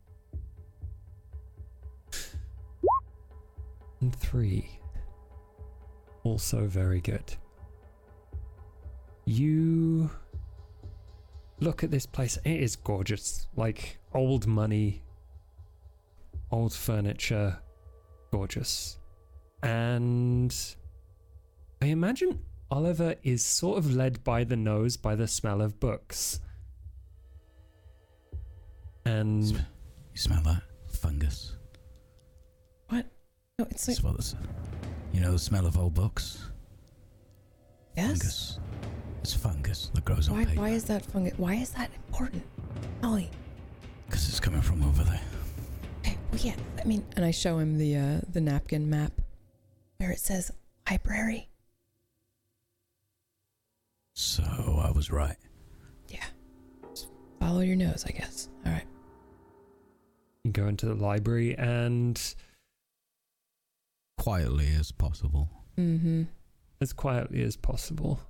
And 4.01 4.15
three. 4.15 4.79
Also 6.23 6.69
very 6.69 7.01
good. 7.01 7.35
You 9.25 10.09
look 11.61 11.83
at 11.85 11.91
this 11.91 12.07
place. 12.07 12.39
It 12.45 12.61
is 12.61 12.77
gorgeous. 12.77 13.47
Like 13.57 13.99
old 14.15 14.47
money, 14.47 15.03
old 16.51 16.73
furniture, 16.73 17.59
gorgeous. 18.31 18.99
And 19.63 20.55
I 21.83 21.87
imagine 21.87 22.41
Oliver 22.71 23.15
is 23.23 23.45
sort 23.45 23.79
of 23.79 23.95
led 23.95 24.23
by 24.25 24.45
the 24.45 24.57
nose 24.57 24.97
by 24.97 25.15
the 25.15 25.27
smell 25.27 25.61
of 25.61 25.81
books. 25.81 26.41
And 29.05 29.45
You 29.45 29.59
smell 30.15 30.43
that? 30.43 30.63
Fungus. 30.89 31.57
What? 32.89 33.07
No, 33.59 33.67
it's 33.71 33.89
like. 33.89 33.97
You 35.13 35.21
know 35.21 35.33
the 35.33 35.39
smell 35.39 35.67
of 35.67 35.79
old 35.79 35.95
books? 35.95 36.51
yes. 37.97 38.09
Fungus. 38.11 38.59
It's 39.29 39.37
fungus 39.37 39.91
that 39.93 40.07
grows 40.07 40.31
on 40.31 40.39
Why? 40.39 40.45
paper. 40.47 40.61
Why 40.63 40.71
is 40.71 40.85
that 40.85 41.05
fungus? 41.05 41.35
Why 41.37 41.57
is 41.57 41.69
that 41.73 41.91
important? 42.07 42.43
Ollie. 43.03 43.29
Because 44.07 44.27
it's 44.27 44.41
coming 44.41 44.63
from 44.63 44.83
over 44.83 45.05
there. 45.05 45.21
Okay. 45.99 46.17
Well, 46.33 46.41
yeah. 46.41 46.55
I 46.81 46.85
mean, 46.85 47.05
and 47.15 47.27
I 47.27 47.31
show 47.31 47.59
him 47.59 47.77
the 47.77 47.95
uh, 47.95 48.21
the 48.33 48.41
napkin 48.41 48.89
map 48.89 49.13
where 49.99 50.11
it 50.13 50.19
says 50.19 50.51
library. 50.89 51.51
So 54.15 54.45
I 54.83 54.93
was 54.93 55.11
right. 55.11 55.37
Yeah. 56.09 56.25
Just 56.89 57.09
follow 57.39 57.61
your 57.61 57.77
nose, 57.77 58.07
I 58.09 58.13
guess. 58.13 58.49
All 58.65 58.73
right. 58.73 58.87
you 60.43 60.53
go 60.53 60.69
into 60.69 60.87
the 60.87 60.95
library 60.95 61.55
and 61.59 62.19
Quietly 64.17 64.69
as 64.81 64.91
possible. 64.91 65.51
Mm-hmm. 65.77 66.23
as 66.81 66.95
quietly 66.95 67.43
as 67.43 67.59
possible. 67.59 68.21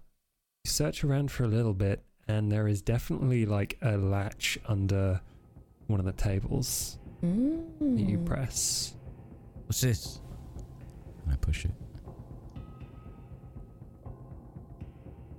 You 0.69 0.71
search 0.71 1.03
around 1.03 1.31
for 1.31 1.45
a 1.45 1.49
little 1.49 1.73
bit, 1.73 2.03
and 2.29 2.53
there 2.53 2.69
is 2.69 2.83
definitely 2.83 3.47
like 3.47 3.79
a 3.81 3.97
latch 3.97 4.59
under 4.67 5.19
one 5.87 5.99
of 5.99 6.05
the 6.05 6.13
tables 6.13 6.99
that 7.23 7.27
you 7.81 8.19
Mm. 8.19 8.27
press. 8.27 8.95
What's 9.65 9.81
this? 9.81 10.21
And 11.25 11.33
I 11.33 11.37
push 11.37 11.65
it. 11.65 11.71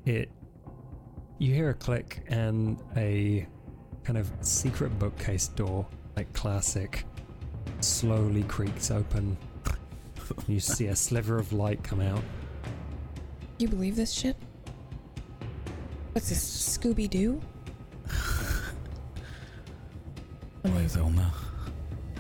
It. 0.08 0.32
You 1.38 1.54
hear 1.54 1.70
a 1.70 1.76
click, 1.76 2.24
and 2.28 2.82
a 2.98 3.46
kind 4.04 4.18
of 4.18 4.32
secret 4.42 4.98
bookcase 4.98 5.48
door, 5.50 5.86
like 6.16 6.34
classic, 6.34 7.06
slowly 7.82 8.42
creaks 8.46 8.90
open. 8.90 9.38
You 10.48 10.60
see 10.60 10.88
a 10.88 10.96
sliver 10.96 11.38
of 11.38 11.54
light 11.54 11.84
come 11.84 12.02
out. 12.02 12.24
You 13.60 13.68
believe 13.68 13.96
this 13.96 14.12
shit? 14.12 14.36
What's 16.14 16.30
this? 16.30 16.78
Scooby 16.78 17.10
Doo? 17.10 17.40
Boy, 20.64 20.88
Velma. 20.88 21.32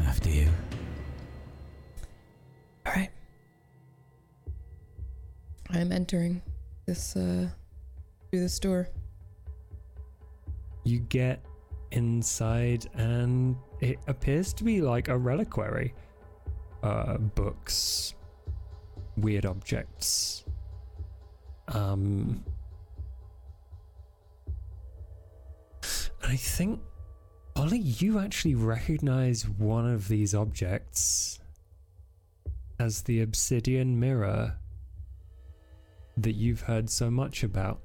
After 0.01 0.29
you. 0.29 0.47
All 2.85 2.93
right. 2.93 3.09
I'm 5.71 5.91
entering 5.91 6.41
this 6.85 7.15
uh 7.15 7.49
through 8.29 8.39
this 8.39 8.59
door. 8.59 8.89
You 10.83 10.99
get 10.99 11.43
inside, 11.91 12.87
and 12.93 13.55
it 13.81 13.97
appears 14.07 14.53
to 14.53 14.63
be 14.63 14.81
like 14.81 15.07
a 15.07 15.17
reliquary. 15.17 15.93
Uh, 16.81 17.17
books, 17.17 18.13
weird 19.17 19.45
objects. 19.45 20.45
Um, 21.67 22.43
I 26.29 26.35
think, 26.35 26.79
Ollie, 27.55 27.79
you 27.79 28.19
actually 28.19 28.53
recognize 28.53 29.49
one 29.49 29.91
of 29.91 30.07
these 30.07 30.35
objects 30.35 31.39
as 32.77 33.01
the 33.01 33.21
obsidian 33.21 33.99
mirror 33.99 34.55
that 36.17 36.33
you've 36.33 36.61
heard 36.61 36.87
so 36.91 37.09
much 37.09 37.43
about. 37.43 37.79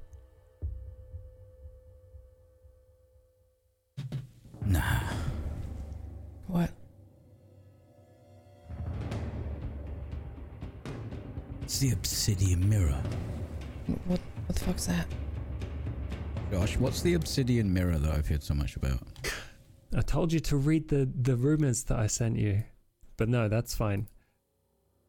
Nah. 4.67 5.01
What? 6.47 6.71
It's 11.63 11.79
the 11.79 11.93
obsidian 11.93 12.69
mirror. 12.69 13.01
What 14.05 14.21
what 14.47 14.55
the 14.55 14.65
fuck's 14.65 14.85
that? 14.85 15.07
Josh, 16.51 16.77
what's 16.77 17.03
the 17.03 17.15
obsidian 17.15 17.73
mirror 17.73 17.99
that 17.99 18.15
I've 18.15 18.29
heard 18.29 18.43
so 18.43 18.55
much 18.55 18.77
about? 18.77 19.01
I 19.97 20.03
told 20.03 20.33
you 20.33 20.41
to 20.41 20.57
read 20.57 20.89
the 20.89 21.09
the 21.21 21.37
rumors 21.37 21.85
that 21.85 21.99
I 21.99 22.07
sent 22.07 22.37
you, 22.39 22.63
but 23.17 23.29
no, 23.29 23.49
that's 23.49 23.75
fine. 23.75 24.09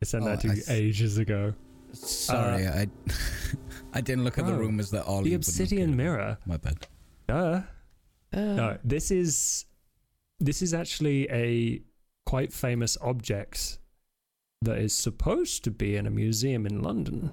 I 0.02 0.06
sent 0.06 0.24
Oh, 0.24 0.28
that 0.28 0.42
to 0.42 0.50
I 0.50 0.54
you 0.54 0.62
s- 0.62 0.70
ages 0.70 1.18
ago. 1.18 1.54
Sorry, 1.94 2.68
I 2.68 2.88
I 3.94 4.02
didn't 4.02 4.24
look 4.24 4.38
at 4.40 4.46
the 4.48 4.54
rumors 4.56 4.90
that 4.92 5.06
Ollie. 5.06 5.30
the 5.30 5.36
obsidian 5.36 5.96
mirror. 5.96 6.38
My 6.46 6.58
bad. 6.58 6.88
Duh. 7.28 7.62
Uh, 8.34 8.40
No, 8.40 8.78
this 8.84 9.12
is 9.12 9.66
this 10.40 10.62
is 10.62 10.74
actually 10.74 11.30
a 11.30 11.82
quite 12.26 12.52
famous 12.52 12.98
object 13.02 13.78
that 14.64 14.80
is 14.80 14.94
supposed 14.94 15.64
to 15.64 15.72
be 15.72 15.96
in 15.96 16.06
a 16.08 16.10
museum 16.10 16.66
in 16.66 16.82
London. 16.82 17.32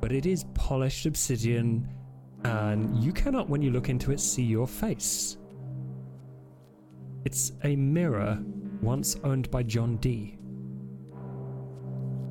But 0.00 0.10
it 0.12 0.26
is 0.26 0.44
polished 0.54 1.06
obsidian 1.06 1.88
and 2.44 3.02
you 3.02 3.12
cannot 3.12 3.48
when 3.48 3.62
you 3.62 3.70
look 3.70 3.88
into 3.88 4.12
it 4.12 4.20
see 4.20 4.42
your 4.42 4.66
face. 4.66 5.36
It's 7.24 7.52
a 7.64 7.76
mirror 7.76 8.38
once 8.80 9.16
owned 9.22 9.50
by 9.50 9.62
John 9.62 9.96
Dee. 9.96 10.38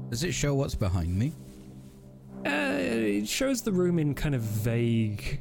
Does 0.09 0.23
it 0.23 0.33
show 0.33 0.53
what's 0.53 0.75
behind 0.75 1.17
me? 1.17 1.31
Uh, 2.45 2.75
it 2.77 3.27
shows 3.27 3.61
the 3.61 3.71
room 3.71 3.99
in 3.99 4.13
kind 4.13 4.35
of 4.35 4.41
vague 4.41 5.39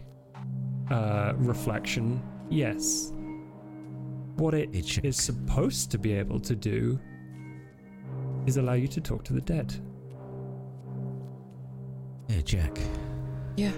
uh, 0.90 1.32
reflection. 1.36 2.22
Yes. 2.48 3.12
What 4.36 4.54
it 4.54 4.70
It 4.72 5.04
is 5.04 5.16
supposed 5.16 5.90
to 5.90 5.98
be 5.98 6.12
able 6.12 6.38
to 6.40 6.54
do 6.54 7.00
is 8.46 8.56
allow 8.56 8.74
you 8.74 8.88
to 8.88 9.00
talk 9.00 9.24
to 9.24 9.32
the 9.32 9.40
dead. 9.40 9.74
Hey, 12.28 12.42
Jack. 12.42 12.78
Yeah. 13.56 13.72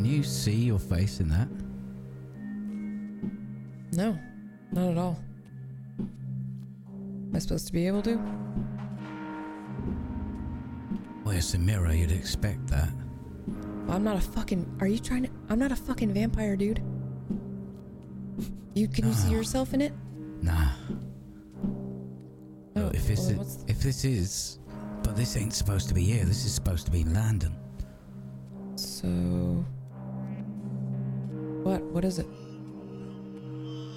Can 0.00 0.08
you 0.08 0.22
see 0.22 0.54
your 0.54 0.78
face 0.78 1.20
in 1.20 1.28
that? 1.28 1.46
No, 3.92 4.18
not 4.72 4.92
at 4.92 4.96
all. 4.96 5.18
Am 5.98 7.32
I 7.34 7.38
supposed 7.38 7.66
to 7.66 7.72
be 7.74 7.86
able 7.86 8.00
to? 8.04 8.16
Well, 11.22 11.36
it's 11.36 11.52
a 11.52 11.58
mirror. 11.58 11.92
You'd 11.92 12.12
expect 12.12 12.66
that. 12.68 12.88
I'm 13.90 14.02
not 14.02 14.16
a 14.16 14.22
fucking. 14.22 14.78
Are 14.80 14.86
you 14.86 14.98
trying 14.98 15.24
to? 15.24 15.30
I'm 15.50 15.58
not 15.58 15.70
a 15.70 15.76
fucking 15.76 16.14
vampire, 16.14 16.56
dude. 16.56 16.82
You 18.72 18.88
can 18.88 19.06
you 19.06 19.12
see 19.12 19.30
yourself 19.30 19.74
in 19.74 19.82
it? 19.82 19.92
Nah. 20.40 20.70
Oh, 22.74 22.84
Look, 22.84 22.94
if 22.94 23.06
this 23.06 23.30
well, 23.32 23.42
is, 23.42 23.64
if 23.68 23.82
this 23.82 24.06
is, 24.06 24.60
but 25.02 25.14
this 25.14 25.36
ain't 25.36 25.52
supposed 25.52 25.88
to 25.88 25.94
be 25.94 26.04
here. 26.04 26.24
This 26.24 26.46
is 26.46 26.54
supposed 26.54 26.86
to 26.86 26.90
be 26.90 27.04
London. 27.04 27.54
So. 28.76 29.62
What? 31.62 31.82
What 31.82 32.04
is 32.04 32.18
it? 32.18 32.26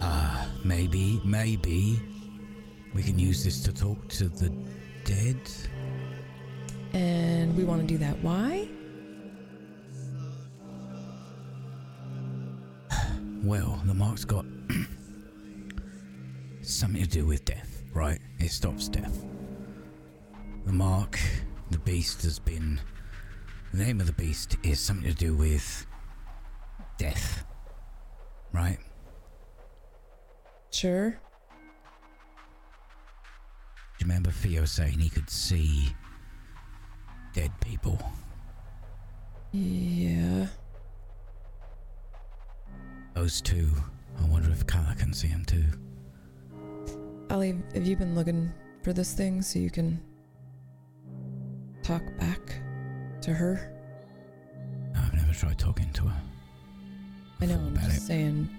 Ah, 0.01 0.47
maybe, 0.65 1.21
maybe 1.23 1.99
we 2.93 3.01
can 3.01 3.17
use 3.17 3.43
this 3.43 3.63
to 3.63 3.73
talk 3.73 4.07
to 4.09 4.27
the 4.27 4.49
dead. 5.05 5.39
And 6.93 7.55
we 7.55 7.63
want 7.63 7.81
to 7.81 7.87
do 7.87 7.97
that. 7.99 8.17
Why? 8.21 8.67
Well, 13.43 13.81
the 13.85 13.93
mark's 13.93 14.23
got 14.23 14.45
something 16.61 17.01
to 17.01 17.09
do 17.09 17.25
with 17.25 17.43
death, 17.43 17.83
right? 17.93 18.19
It 18.39 18.51
stops 18.51 18.87
death. 18.87 19.25
The 20.65 20.71
mark, 20.71 21.19
the 21.69 21.79
beast 21.79 22.23
has 22.23 22.39
been. 22.39 22.79
The 23.73 23.83
name 23.83 23.99
of 23.99 24.07
the 24.07 24.13
beast 24.13 24.55
is 24.63 24.79
something 24.79 25.09
to 25.09 25.17
do 25.17 25.35
with 25.35 25.85
death, 26.97 27.43
right? 28.53 28.77
Sure. 30.71 31.11
Do 31.11 31.17
you 33.99 34.07
remember 34.07 34.31
Theo 34.31 34.65
saying 34.65 34.99
he 34.99 35.09
could 35.09 35.29
see 35.29 35.89
dead 37.33 37.51
people? 37.61 37.99
Yeah. 39.51 40.47
Those 43.13 43.41
two. 43.41 43.69
I 44.19 44.25
wonder 44.25 44.49
if 44.51 44.65
Kala 44.65 44.95
can 44.97 45.13
see 45.13 45.27
them 45.27 45.45
too. 45.45 45.65
Ali, 47.29 47.55
have 47.73 47.85
you 47.85 47.95
been 47.95 48.15
looking 48.15 48.51
for 48.83 48.93
this 48.93 49.13
thing 49.13 49.41
so 49.41 49.59
you 49.59 49.69
can 49.69 49.99
talk 51.81 52.03
back 52.19 52.39
to 53.21 53.33
her? 53.33 53.71
I've 54.95 55.13
never 55.13 55.33
tried 55.33 55.57
talking 55.57 55.91
to 55.93 56.03
her. 56.03 56.21
I 57.41 57.45
know, 57.45 57.55
thought 57.55 57.67
I'm 57.67 57.75
just 57.77 57.97
it. 57.97 58.01
saying, 58.01 58.49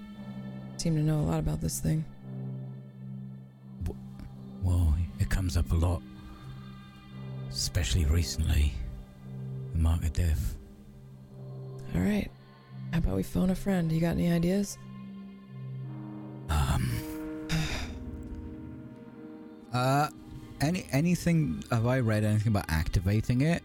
seem 0.76 0.96
to 0.96 1.02
know 1.02 1.20
a 1.20 1.22
lot 1.22 1.38
about 1.38 1.60
this 1.60 1.80
thing. 1.80 2.04
Well, 4.62 4.94
it 5.18 5.28
comes 5.30 5.56
up 5.56 5.70
a 5.72 5.74
lot. 5.74 6.02
Especially 7.50 8.04
recently. 8.06 8.72
The 9.72 9.78
mark 9.78 10.02
of 10.04 10.12
death. 10.12 10.56
All 11.94 12.00
right. 12.00 12.30
How 12.92 12.98
about 12.98 13.16
we 13.16 13.22
phone 13.22 13.50
a 13.50 13.54
friend? 13.54 13.90
You 13.90 14.00
got 14.00 14.12
any 14.12 14.30
ideas? 14.32 14.78
Um. 16.48 16.90
Uh, 19.72 20.08
any 20.60 20.86
anything? 20.92 21.60
Have 21.72 21.84
I 21.88 21.98
read 21.98 22.22
anything 22.22 22.46
about 22.52 22.66
activating 22.68 23.40
it? 23.40 23.60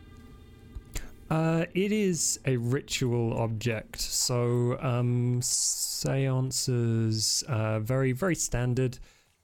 Uh, 1.29 1.65
it 1.75 1.91
is 1.91 2.39
a 2.45 2.57
ritual 2.57 3.37
object, 3.37 3.99
so 4.01 4.77
um, 4.81 5.39
seances, 5.41 7.43
uh, 7.47 7.79
very 7.79 8.11
very 8.11 8.35
standard 8.35 8.97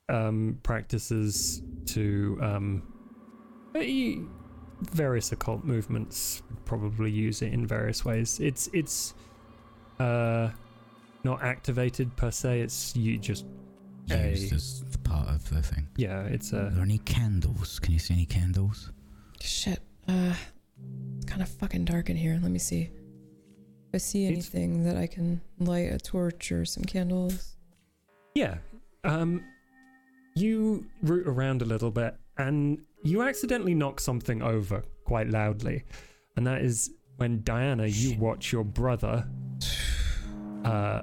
um, 0.09 0.59
practices 0.63 1.61
to 1.85 2.37
um, 2.41 2.83
eh, 3.75 4.15
various 4.91 5.31
occult 5.31 5.63
movements 5.63 6.41
would 6.49 6.65
probably 6.65 7.11
use 7.11 7.41
it 7.41 7.53
in 7.53 7.67
various 7.67 8.03
ways. 8.03 8.39
It's 8.39 8.67
it's 8.73 9.13
uh, 9.99 10.49
not 11.23 11.43
activated 11.43 12.15
per 12.15 12.31
se. 12.31 12.61
It's 12.61 12.95
you 12.95 13.17
just 13.17 13.45
a 14.11 14.29
Used 14.29 14.53
as 14.53 14.83
part 15.03 15.27
of 15.29 15.49
the 15.49 15.61
thing. 15.61 15.87
yeah. 15.97 16.23
It's 16.23 16.53
Are 16.53 16.69
there 16.69 16.83
any 16.83 16.99
candles? 16.99 17.79
Can 17.79 17.93
you 17.93 17.99
see 17.99 18.13
any 18.13 18.25
candles? 18.25 18.91
Shit. 19.41 19.79
Uh, 20.07 20.33
it's 21.14 21.14
kind 21.35 21.43
of 21.45 21.49
fucking 21.49 21.83
dark 21.83 22.09
in 22.09 22.15
here. 22.15 22.39
Let 22.41 22.49
me 22.49 22.59
see. 22.59 22.83
If 23.89 23.95
I 23.95 23.97
see 23.97 24.23
It's- 24.25 24.37
anything 24.53 24.85
that 24.85 24.95
I 24.95 25.05
can 25.05 25.41
light 25.59 25.91
a 25.91 25.97
torch 25.97 26.49
or 26.49 26.63
some 26.63 26.83
candles. 26.85 27.57
Yeah. 28.35 28.59
Um, 29.03 29.43
you 30.35 30.85
root 31.01 31.27
around 31.27 31.61
a 31.61 31.65
little 31.65 31.91
bit 31.91 32.15
and 32.37 32.81
you 33.03 33.21
accidentally 33.21 33.73
knock 33.73 33.99
something 33.99 34.41
over 34.41 34.83
quite 35.03 35.29
loudly. 35.29 35.83
And 36.37 36.47
that 36.47 36.61
is 36.61 36.93
when 37.17 37.43
Diana, 37.43 37.85
you 37.85 38.17
watch 38.17 38.53
your 38.53 38.63
brother 38.63 39.27
uh, 40.63 41.01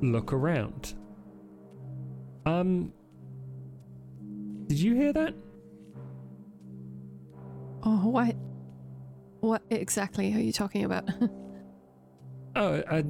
look 0.00 0.32
around. 0.32 0.94
Um, 2.46 2.92
did 4.68 4.78
you 4.78 4.94
hear 4.94 5.12
that? 5.12 5.34
Oh, 7.82 8.08
what? 8.08 8.34
What 9.44 9.60
exactly 9.68 10.34
are 10.34 10.38
you 10.40 10.52
talking 10.52 10.84
about? 10.84 11.04
Oh, 12.56 12.80
I, 12.88 13.04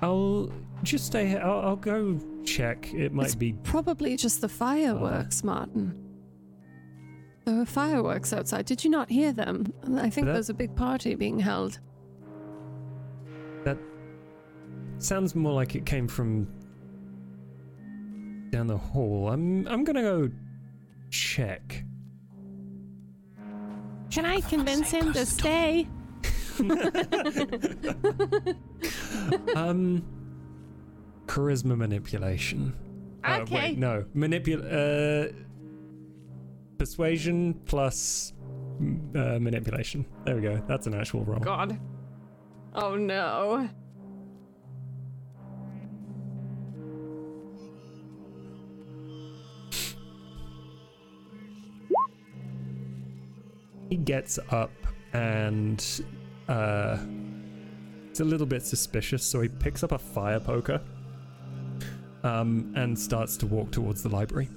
I'll 0.00 0.50
just 0.82 1.04
stay 1.04 1.28
here. 1.28 1.42
I'll, 1.44 1.60
I'll 1.60 1.76
go 1.76 2.18
check. 2.42 2.90
It 2.94 3.12
might 3.12 3.26
It's 3.26 3.34
be. 3.34 3.52
Probably 3.64 4.16
just 4.16 4.40
the 4.40 4.48
fireworks, 4.48 5.42
ah. 5.44 5.46
Martin. 5.46 5.94
There 7.44 7.54
were 7.56 7.66
fireworks 7.66 8.32
outside. 8.32 8.64
Did 8.64 8.82
you 8.82 8.88
not 8.88 9.10
hear 9.10 9.34
them? 9.34 9.70
I 9.98 10.08
think 10.08 10.26
That- 10.26 10.32
there's 10.32 10.48
a 10.48 10.54
big 10.54 10.74
party 10.74 11.14
being 11.16 11.38
held. 11.38 11.80
That 13.64 13.76
sounds 15.00 15.34
more 15.34 15.52
like 15.52 15.74
it 15.74 15.84
came 15.84 16.08
from 16.08 16.48
down 18.48 18.68
the 18.68 18.78
hall. 18.78 19.28
I'm 19.30 19.68
I'm 19.68 19.84
gonna 19.84 20.00
go 20.00 20.30
check. 21.10 21.84
Can 24.14 24.24
I 24.26 24.40
convince 24.42 24.92
him 24.92 25.12
to 25.12 25.26
stay? 25.26 25.88
um, 29.56 30.04
charisma 31.26 31.76
manipulation. 31.76 32.74
Uh, 33.24 33.40
Okay. 33.42 33.54
wait, 33.70 33.78
no, 33.78 34.04
manipul. 34.14 34.60
Uh, 34.62 35.32
persuasion 36.78 37.54
plus 37.66 38.32
uh, 39.16 39.38
manipulation. 39.40 40.06
There 40.24 40.36
we 40.36 40.42
go. 40.42 40.62
That's 40.68 40.86
an 40.86 40.94
actual 40.94 41.24
roll. 41.24 41.40
God. 41.40 41.80
Oh 42.72 42.94
no. 42.94 43.68
He 53.90 53.96
gets 53.96 54.38
up 54.50 54.72
and 55.12 55.84
uh, 56.48 56.98
it's 58.10 58.20
a 58.20 58.24
little 58.24 58.46
bit 58.46 58.64
suspicious, 58.64 59.24
so 59.24 59.40
he 59.40 59.48
picks 59.48 59.82
up 59.82 59.92
a 59.92 59.98
fire 59.98 60.40
poker 60.40 60.80
um, 62.22 62.72
and 62.76 62.98
starts 62.98 63.36
to 63.38 63.46
walk 63.46 63.70
towards 63.70 64.02
the 64.02 64.08
library. 64.08 64.48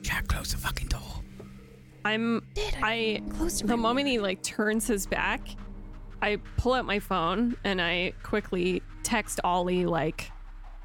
Jack, 0.00 0.28
close 0.28 0.52
the 0.52 0.58
fucking 0.58 0.88
door. 0.88 1.00
I'm 2.04 2.42
I 2.82 3.22
close 3.30 3.60
the 3.60 3.76
moment 3.76 4.08
he 4.08 4.18
like 4.18 4.42
turns 4.42 4.86
his 4.86 5.06
back, 5.06 5.48
I 6.22 6.36
pull 6.56 6.74
out 6.74 6.86
my 6.86 6.98
phone 6.98 7.56
and 7.64 7.80
I 7.80 8.12
quickly 8.22 8.82
text 9.02 9.40
Ollie 9.44 9.86
like 9.86 10.30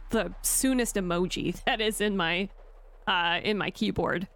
the 0.09 0.33
soonest 0.41 0.95
emoji 0.95 1.61
that 1.65 1.81
is 1.81 2.01
in 2.01 2.17
my 2.17 2.49
uh 3.07 3.39
in 3.43 3.57
my 3.57 3.71
keyboard. 3.71 4.27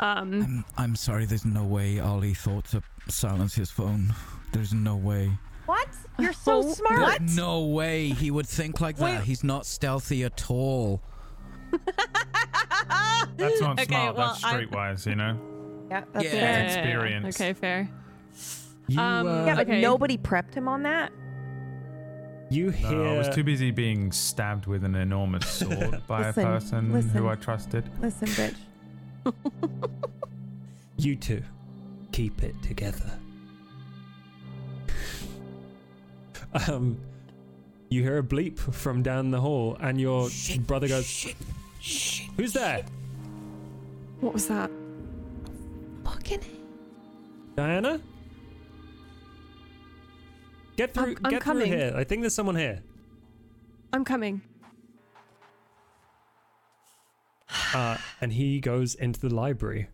Um 0.00 0.42
I'm, 0.42 0.64
I'm 0.76 0.96
sorry, 0.96 1.24
there's 1.24 1.44
no 1.44 1.64
way 1.64 2.00
Ollie 2.00 2.34
thought 2.34 2.64
to 2.66 2.82
silence 3.08 3.54
his 3.54 3.70
phone. 3.70 4.12
There's 4.52 4.72
no 4.74 4.96
way. 4.96 5.30
What? 5.66 5.88
You're 6.18 6.32
so 6.32 6.58
Oh, 6.58 6.72
smart. 6.72 7.20
No 7.22 7.64
way 7.64 8.08
he 8.10 8.30
would 8.30 8.46
think 8.46 8.80
like 8.80 8.96
that. 8.98 9.24
He's 9.24 9.42
not 9.44 9.66
stealthy 9.66 10.22
at 10.24 10.50
all. 10.50 11.00
That's 13.36 13.60
not 13.60 13.80
Okay, 13.80 13.86
smart. 13.86 14.16
well, 14.16 14.28
that's 14.32 14.44
I'm- 14.44 14.68
streetwise, 14.68 15.06
you 15.06 15.16
know. 15.16 15.38
Yeah, 15.90 16.04
that's 16.12 16.24
Yeah. 16.24 16.30
fair. 16.30 16.64
It's 16.64 16.74
experience. 16.76 17.36
Okay, 17.40 17.52
fair. 17.52 17.88
You, 18.88 19.00
Um, 19.00 19.26
uh, 19.26 19.46
Yeah, 19.46 19.54
but 19.56 19.66
Okay. 19.68 19.80
nobody 19.80 20.16
prepped 20.18 20.54
him 20.54 20.68
on 20.68 20.82
that. 20.84 21.12
you 22.50 22.70
hear. 22.70 22.90
No, 22.92 23.14
I 23.14 23.18
was 23.18 23.28
too 23.34 23.42
busy 23.42 23.70
being 23.72 24.12
stabbed 24.12 24.66
with 24.66 24.84
an 24.84 24.94
enormous 24.94 25.48
sword 25.48 26.02
by 26.06 26.26
Listen, 26.26 26.44
a 26.44 26.46
person 26.46 26.92
listen. 26.92 27.10
who 27.10 27.28
I 27.28 27.34
trusted. 27.34 27.88
Listen, 28.00 28.28
bitch. 28.28 28.54
You 30.96 31.16
two, 31.16 31.42
keep 32.12 32.42
it 32.42 32.54
together. 32.62 33.18
um, 36.68 36.98
you 37.90 38.02
hear 38.02 38.18
a 38.18 38.22
bleep 38.22 38.58
from 38.58 39.02
down 39.02 39.30
the 39.30 39.40
hall, 39.40 39.76
and 39.80 40.00
your 40.00 40.28
brother 40.66 40.86
goes, 40.88 41.26
"Who's 42.36 42.52
there? 42.52 42.84
What 44.20 44.32
was 44.32 44.46
that? 44.48 44.70
Fucking. 46.04 46.40
Diana? 47.56 48.00
Get 50.76 50.94
through. 50.94 51.04
I'm- 51.04 51.16
I'm 51.24 51.30
get 51.32 51.40
coming. 51.42 51.66
through 51.68 51.76
here. 51.76 51.92
I 51.96 52.04
think 52.04 52.22
there's 52.22 52.34
someone 52.34 52.56
here." 52.56 52.82
I'm 53.92 54.04
coming. 54.04 54.42
Uh, 57.74 57.96
and 58.20 58.32
he 58.32 58.60
goes 58.60 58.94
into 58.94 59.20
the 59.20 59.34
library. 59.34 59.88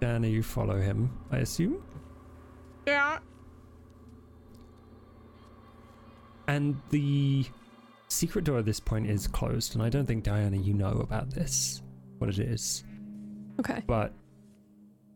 Diana, 0.00 0.26
you 0.26 0.42
follow 0.42 0.80
him, 0.80 1.10
I 1.30 1.38
assume. 1.38 1.82
Yeah. 2.86 3.18
And 6.46 6.80
the 6.90 7.46
secret 8.08 8.44
door 8.44 8.58
at 8.58 8.64
this 8.64 8.80
point 8.80 9.08
is 9.08 9.26
closed, 9.26 9.74
and 9.74 9.82
I 9.82 9.88
don't 9.88 10.06
think 10.06 10.24
Diana, 10.24 10.56
you 10.56 10.74
know 10.74 11.00
about 11.00 11.30
this, 11.30 11.82
what 12.18 12.28
it 12.28 12.38
is. 12.38 12.84
Okay. 13.60 13.82
But 13.86 14.12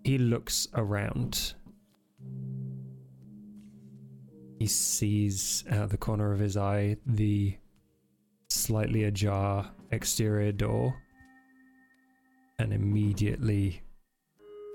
he 0.04 0.16
looks 0.18 0.68
around. 0.74 1.54
He 4.58 4.66
sees 4.66 5.64
out 5.70 5.82
of 5.82 5.90
the 5.90 5.98
corner 5.98 6.32
of 6.32 6.38
his 6.38 6.56
eye 6.56 6.96
the 7.06 7.56
slightly 8.50 9.04
ajar 9.04 9.70
exterior 9.90 10.52
door 10.52 10.94
and 12.58 12.72
immediately 12.72 13.82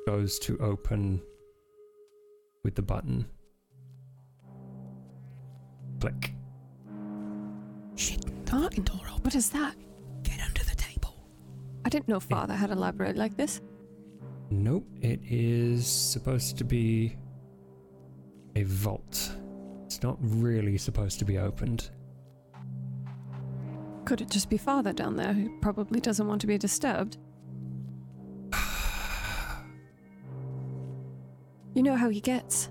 goes 0.07 0.39
to 0.39 0.57
open 0.59 1.21
with 2.63 2.75
the 2.75 2.81
button. 2.81 3.25
Click. 5.99 6.33
Martin, 8.51 8.85
what 9.21 9.35
is 9.35 9.49
that? 9.49 9.75
Get 10.23 10.41
under 10.41 10.63
the 10.63 10.75
table. 10.75 11.15
I 11.85 11.89
didn't 11.89 12.07
know 12.07 12.19
father 12.19 12.53
had 12.53 12.71
a 12.71 12.75
library 12.75 13.13
like 13.13 13.37
this. 13.37 13.61
Nope, 14.49 14.85
it 15.01 15.19
is 15.23 15.87
supposed 15.87 16.57
to 16.57 16.63
be 16.63 17.15
a 18.55 18.63
vault. 18.63 19.31
It's 19.85 20.03
not 20.03 20.17
really 20.19 20.77
supposed 20.77 21.19
to 21.19 21.25
be 21.25 21.37
opened. 21.37 21.89
Could 24.05 24.19
it 24.21 24.29
just 24.29 24.49
be 24.49 24.57
Father 24.57 24.91
down 24.91 25.15
there 25.15 25.31
who 25.33 25.49
probably 25.59 26.01
doesn't 26.01 26.27
want 26.27 26.41
to 26.41 26.47
be 26.47 26.57
disturbed? 26.57 27.17
you 31.73 31.81
know 31.81 31.95
how 31.95 32.09
he 32.09 32.19
gets. 32.19 32.69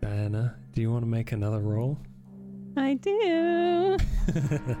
Diana, 0.00 0.56
do 0.72 0.80
you 0.80 0.92
want 0.92 1.02
to 1.02 1.08
make 1.08 1.32
another 1.32 1.58
roll? 1.58 1.98
I 2.76 2.94
do. 2.94 3.98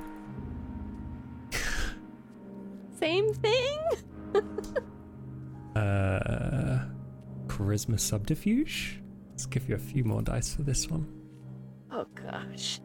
Same 3.00 3.34
thing? 3.34 3.80
uh, 5.76 6.86
charisma 7.46 7.98
subterfuge. 7.98 9.00
Let's 9.30 9.46
give 9.46 9.68
you 9.68 9.74
a 9.74 9.78
few 9.78 10.04
more 10.04 10.22
dice 10.22 10.54
for 10.54 10.62
this 10.62 10.88
one. 10.88 11.06
Oh 11.90 12.06
gosh. 12.14 12.80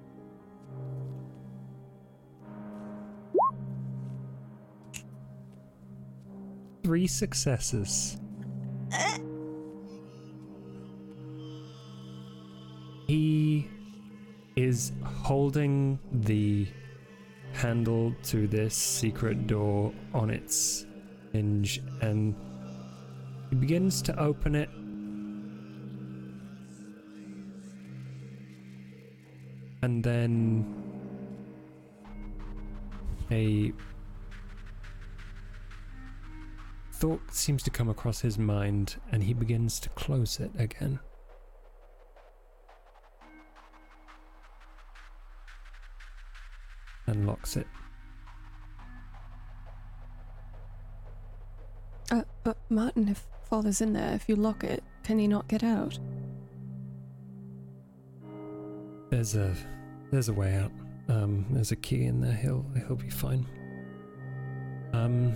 Three 6.83 7.07
successes. 7.07 8.17
He 13.07 13.67
is 14.55 14.91
holding 15.03 15.99
the 16.11 16.67
handle 17.53 18.13
to 18.23 18.47
this 18.47 18.75
secret 18.75 19.47
door 19.47 19.93
on 20.13 20.29
its 20.29 20.85
hinge 21.31 21.81
and 22.01 22.35
he 23.49 23.55
begins 23.55 24.01
to 24.03 24.19
open 24.19 24.55
it. 24.55 24.69
And 29.81 30.03
then 30.03 30.65
a 33.31 33.71
thought 36.93 37.21
seems 37.31 37.61
to 37.63 37.69
come 37.69 37.89
across 37.89 38.21
his 38.21 38.39
mind 38.39 38.95
and 39.11 39.23
he 39.23 39.33
begins 39.33 39.79
to 39.81 39.89
close 39.89 40.39
it 40.39 40.51
again. 40.57 40.99
And 47.05 47.25
locks 47.25 47.55
it. 47.55 47.67
Uh, 52.11 52.23
but 52.43 52.57
Martin, 52.69 53.09
if 53.09 53.27
Father's 53.47 53.79
in 53.79 53.93
there, 53.93 54.13
if 54.13 54.27
you 54.27 54.35
lock 54.35 54.63
it, 54.65 54.83
can 55.03 55.17
he 55.19 55.27
not 55.27 55.47
get 55.47 55.63
out? 55.63 55.97
There's 59.09 59.35
a 59.35 59.55
there's 60.11 60.27
a 60.27 60.33
way 60.33 60.55
out. 60.55 60.71
Um, 61.07 61.45
there's 61.51 61.71
a 61.71 61.77
key 61.77 62.03
in 62.03 62.19
there. 62.19 62.33
He'll 62.33 62.65
he'll 62.85 62.97
be 62.97 63.09
fine. 63.09 63.45
Um, 64.91 65.33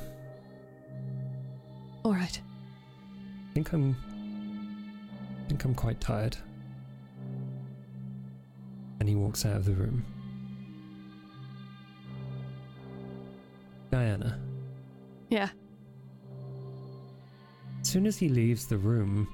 All 2.04 2.12
right. 2.14 2.42
I 3.50 3.54
think 3.54 3.72
I'm 3.72 3.96
I 5.46 5.48
think 5.48 5.64
I'm 5.64 5.74
quite 5.74 6.02
tired. 6.02 6.36
And 9.00 9.08
he 9.08 9.16
walks 9.16 9.46
out 9.46 9.56
of 9.56 9.66
the 9.66 9.74
room. 9.74 10.06
Diana, 13.90 14.40
Yeah. 15.30 15.50
As 17.92 17.94
soon 17.94 18.08
as 18.08 18.18
he 18.18 18.30
leaves 18.30 18.68
the 18.68 18.78
room, 18.78 19.28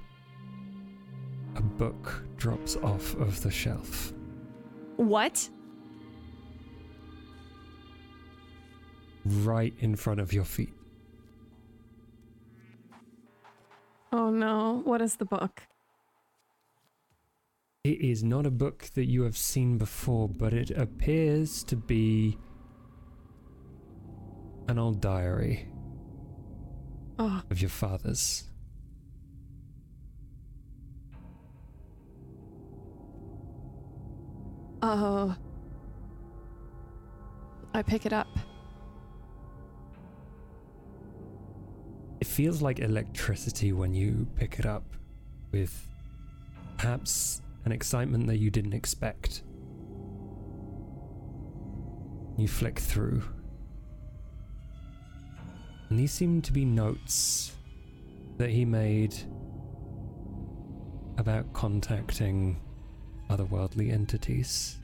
a 1.58 1.62
book 1.62 2.24
drops 2.38 2.76
off 2.78 3.16
of 3.18 3.40
the 3.44 3.52
shelf. 3.52 4.14
What? 4.96 5.48
right 9.26 9.76
in 9.78 9.96
front 9.96 10.20
of 10.20 10.34
your 10.34 10.44
feet. 10.44 10.74
Oh 14.12 14.32
no. 14.32 14.82
What 14.86 15.04
is 15.04 15.18
the 15.18 15.26
book? 15.26 15.62
It 17.84 18.02
is 18.02 18.24
not 18.24 18.48
a 18.48 18.52
book 18.52 18.90
that 18.96 19.06
you 19.06 19.22
have 19.22 19.38
seen 19.38 19.78
before, 19.78 20.28
but 20.28 20.52
it 20.54 20.72
appears 20.72 21.64
to 21.66 21.76
be 21.76 22.40
an 24.68 24.80
old 24.80 25.00
diary 25.00 25.68
Oh, 27.20 27.42
of 27.50 27.62
your 27.62 27.70
father's. 27.70 28.44
oh. 34.84 35.36
I 37.74 37.82
pick 37.82 38.06
it 38.06 38.14
up. 38.14 38.28
It 42.20 42.28
feels 42.28 42.62
like 42.62 42.80
electricity 42.80 43.74
when 43.74 43.94
you 43.94 44.28
pick 44.36 44.58
it 44.58 44.66
up, 44.66 44.84
with 45.52 45.88
perhaps 46.78 47.42
an 47.66 47.72
excitement 47.72 48.28
that 48.28 48.38
you 48.38 48.50
didn't 48.50 48.74
expect. 48.74 49.44
You 52.38 52.48
flick 52.48 52.80
through. 52.80 53.24
And 55.90 55.98
these 55.98 56.12
seem 56.12 56.42
to 56.42 56.52
be 56.52 56.66
notes 56.66 57.54
that 58.38 58.50
he 58.50 58.66
made 58.66 59.16
about 61.18 61.52
contacting 61.54 62.60
otherworldly 63.30 63.92
entities. 63.92 64.78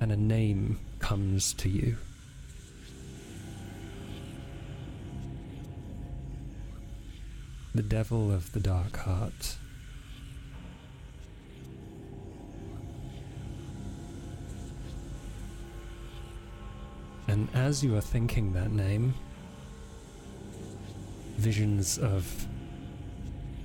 And 0.00 0.12
a 0.12 0.16
name 0.16 0.78
comes 0.98 1.52
to 1.54 1.68
you. 1.68 1.96
The 7.74 7.82
Devil 7.82 8.32
of 8.32 8.52
the 8.52 8.60
Dark 8.60 8.96
Heart. 8.96 9.56
And 17.30 17.48
as 17.54 17.84
you 17.84 17.96
are 17.96 18.00
thinking 18.00 18.54
that 18.54 18.72
name, 18.72 19.14
visions 21.36 21.96
of 21.96 22.48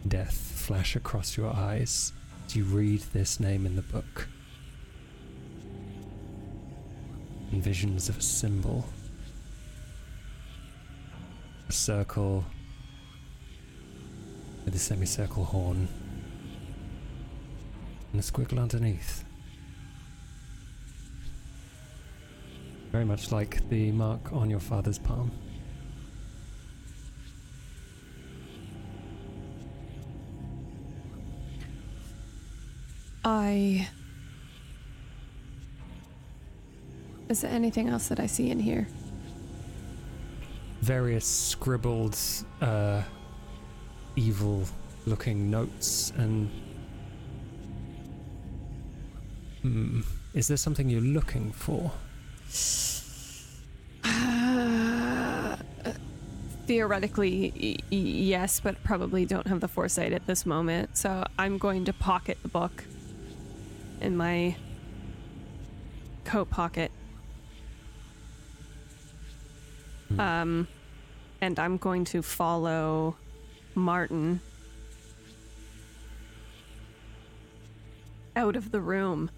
death 0.08 0.36
flash 0.36 0.96
across 0.96 1.36
your 1.36 1.52
eyes 1.52 2.14
as 2.46 2.56
you 2.56 2.64
read 2.64 3.02
this 3.12 3.40
name 3.40 3.66
in 3.66 3.76
the 3.76 3.82
book. 3.82 4.28
And 7.52 7.64
visions 7.64 8.08
of 8.08 8.20
a 8.20 8.22
symbol, 8.22 8.86
a 11.68 11.72
circle 11.72 12.46
with 14.64 14.76
a 14.76 14.80
semicircle 14.80 15.44
horn 15.44 15.88
and 18.12 18.22
a 18.22 18.24
squiggle 18.24 18.62
underneath. 18.62 19.26
Very 22.96 23.04
much 23.04 23.30
like 23.30 23.60
the 23.68 23.92
mark 23.92 24.32
on 24.32 24.50
your 24.50 24.62
father's 24.62 24.98
palm. 24.98 25.30
I. 33.26 33.90
Is 37.28 37.42
there 37.42 37.52
anything 37.52 37.90
else 37.90 38.08
that 38.08 38.22
I 38.22 38.28
see 38.28 38.50
in 38.50 38.62
here? 38.62 38.88
Various 40.80 41.26
scribbled, 41.26 42.18
uh, 42.62 43.02
evil 44.16 44.64
looking 45.06 45.52
notes 45.52 46.14
and. 46.16 46.50
Hmm. 49.64 50.00
Is 50.34 50.48
there 50.48 50.56
something 50.56 50.88
you're 50.88 51.02
looking 51.02 51.52
for? 51.52 51.92
Theoretically, 56.68 57.78
y- 57.92 57.96
yes, 57.96 58.60
but 58.60 58.84
probably 58.84 59.26
don't 59.26 59.48
have 59.48 59.60
the 59.60 59.68
foresight 59.68 60.14
at 60.14 60.26
this 60.26 60.46
moment. 60.46 60.98
So 60.98 61.24
I'm 61.38 61.58
going 61.58 61.86
to 61.86 61.94
pocket 61.94 62.38
the 62.42 62.50
book 62.50 62.84
in 64.02 64.18
my 64.18 64.56
coat 66.24 66.50
pocket. 66.50 66.92
Um, 70.18 70.68
and 71.42 71.60
I'm 71.60 71.78
going 71.78 72.06
to 72.06 72.22
follow 72.22 73.16
Martin 73.74 74.40
out 78.36 78.56
of 78.56 78.72
the 78.72 78.82
room. 78.82 79.30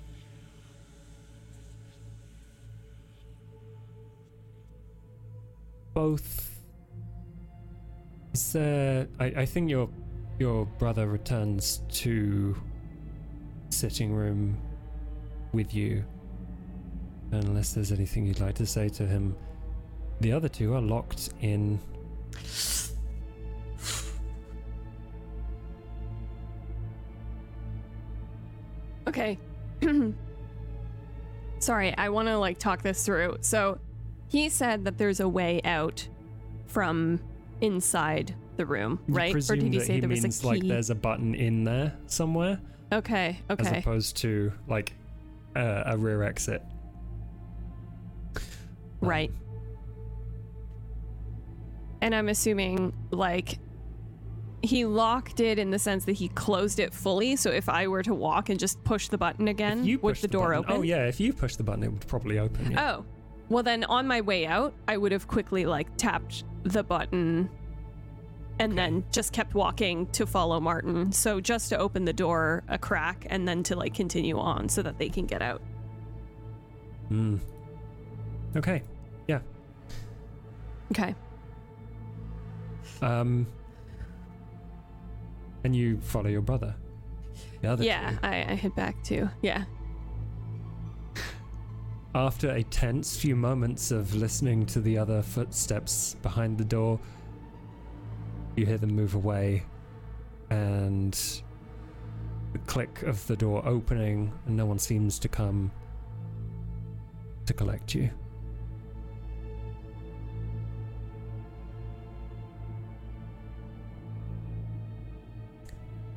both. 5.97 6.51
Is 8.31 8.53
there? 8.53 9.07
I, 9.19 9.25
I 9.25 9.45
think 9.47 9.67
your 9.67 9.89
your 10.37 10.67
brother 10.77 11.07
returns 11.07 11.81
to 12.03 12.55
sitting 13.71 14.13
room 14.13 14.61
with 15.53 15.73
you. 15.73 16.05
Unless 17.31 17.73
there's 17.73 17.91
anything 17.91 18.27
you'd 18.27 18.39
like 18.39 18.53
to 18.55 18.65
say 18.67 18.89
to 18.89 19.07
him, 19.07 19.35
the 20.21 20.31
other 20.31 20.47
two 20.47 20.75
are 20.75 20.81
locked 20.81 21.31
in. 21.41 21.79
Okay. 29.07 29.39
Sorry, 31.59 31.97
I 31.97 32.09
want 32.09 32.27
to 32.27 32.37
like 32.37 32.59
talk 32.59 32.83
this 32.83 33.03
through. 33.03 33.37
So 33.41 33.79
he 34.29 34.49
said 34.49 34.85
that 34.85 34.97
there's 34.97 35.19
a 35.19 35.27
way 35.29 35.61
out 35.63 36.07
from 36.65 37.19
inside 37.61 38.35
the 38.57 38.65
room, 38.65 38.99
You 39.07 39.13
right? 39.13 39.29
Or 39.29 39.33
presume 39.33 39.59
did 39.59 39.73
he 39.73 39.79
that 39.79 39.85
say 39.85 39.93
he 39.95 39.99
there 40.01 40.09
was 40.09 40.23
means 40.23 40.39
a 40.39 40.41
key? 40.41 40.47
like 40.47 40.63
there's 40.63 40.89
a 40.89 40.95
button 40.95 41.33
in 41.35 41.63
there 41.63 41.93
somewhere, 42.07 42.59
okay, 42.91 43.39
okay. 43.49 43.61
as 43.61 43.67
okay. 43.67 43.79
opposed 43.79 44.17
to 44.17 44.51
like 44.67 44.93
uh, 45.55 45.83
a 45.85 45.97
rear 45.97 46.23
exit. 46.23 46.61
Right. 49.01 49.31
And 52.01 52.13
I'm 52.15 52.29
assuming 52.29 52.93
like 53.11 53.59
he 54.63 54.85
locked 54.85 55.39
it 55.39 55.59
in 55.59 55.69
the 55.71 55.79
sense 55.79 56.05
that 56.05 56.13
he 56.13 56.29
closed 56.29 56.79
it 56.79 56.93
fully. 56.93 57.35
So 57.35 57.51
if 57.51 57.69
I 57.69 57.87
were 57.87 58.03
to 58.03 58.13
walk 58.13 58.49
and 58.49 58.59
just 58.59 58.83
push 58.83 59.07
the 59.07 59.17
button 59.17 59.47
again, 59.47 59.83
You 59.85 59.99
would 59.99 60.13
push 60.13 60.21
the 60.21 60.27
door 60.27 60.49
button. 60.49 60.65
open? 60.65 60.75
Oh 60.77 60.81
yeah, 60.81 61.05
if 61.07 61.19
you 61.19 61.31
push 61.33 61.55
the 61.55 61.63
button, 61.63 61.83
it 61.83 61.91
would 61.91 62.07
probably 62.07 62.39
open. 62.39 62.71
Yeah. 62.71 62.97
Oh. 62.97 63.05
Well 63.49 63.63
then 63.63 63.83
on 63.85 64.07
my 64.07 64.21
way 64.21 64.45
out, 64.45 64.73
I 64.87 64.97
would 64.97 65.11
have 65.11 65.27
quickly 65.27 65.65
like 65.65 65.95
tapped 65.97 66.43
the 66.63 66.83
button 66.83 67.49
and 68.59 68.77
then 68.77 69.05
just 69.11 69.33
kept 69.33 69.53
walking 69.53 70.07
to 70.07 70.25
follow 70.25 70.59
Martin. 70.59 71.11
So 71.11 71.39
just 71.39 71.69
to 71.69 71.77
open 71.77 72.05
the 72.05 72.13
door 72.13 72.63
a 72.67 72.77
crack 72.77 73.25
and 73.29 73.47
then 73.47 73.63
to 73.63 73.75
like 73.75 73.93
continue 73.93 74.37
on 74.37 74.67
so 74.69 74.81
that 74.81 74.97
they 74.97 75.09
can 75.09 75.25
get 75.25 75.41
out. 75.41 75.61
Hmm. 77.07 77.37
Okay. 78.55 78.81
Yeah. 79.27 79.39
Okay. 80.91 81.15
Um. 83.01 83.45
And 85.63 85.75
you 85.75 85.99
follow 85.99 86.29
your 86.29 86.41
brother. 86.41 86.75
The 87.61 87.67
other 87.69 87.83
yeah, 87.83 88.11
two. 88.11 88.17
I, 88.23 88.35
I 88.51 88.55
head 88.55 88.75
back 88.75 89.03
too. 89.03 89.29
Yeah. 89.41 89.65
After 92.17 92.49
a 92.49 92.63
tense 92.63 93.15
few 93.15 93.35
moments 93.35 93.91
of 93.91 94.15
listening 94.15 94.65
to 94.67 94.81
the 94.81 94.97
other 94.97 95.21
footsteps 95.21 96.15
behind 96.23 96.57
the 96.57 96.65
door, 96.65 96.99
you 98.55 98.65
hear 98.65 98.79
them 98.79 98.95
move 98.95 99.13
away, 99.13 99.63
and 100.49 101.13
the 102.53 102.59
click 102.65 103.03
of 103.03 103.25
the 103.27 103.37
door 103.37 103.63
opening, 103.67 104.33
and 104.47 104.57
no 104.57 104.65
one 104.65 104.79
seems 104.79 105.19
to 105.19 105.27
come 105.27 105.71
to 107.45 107.53
collect 107.53 107.93
you. 107.93 108.09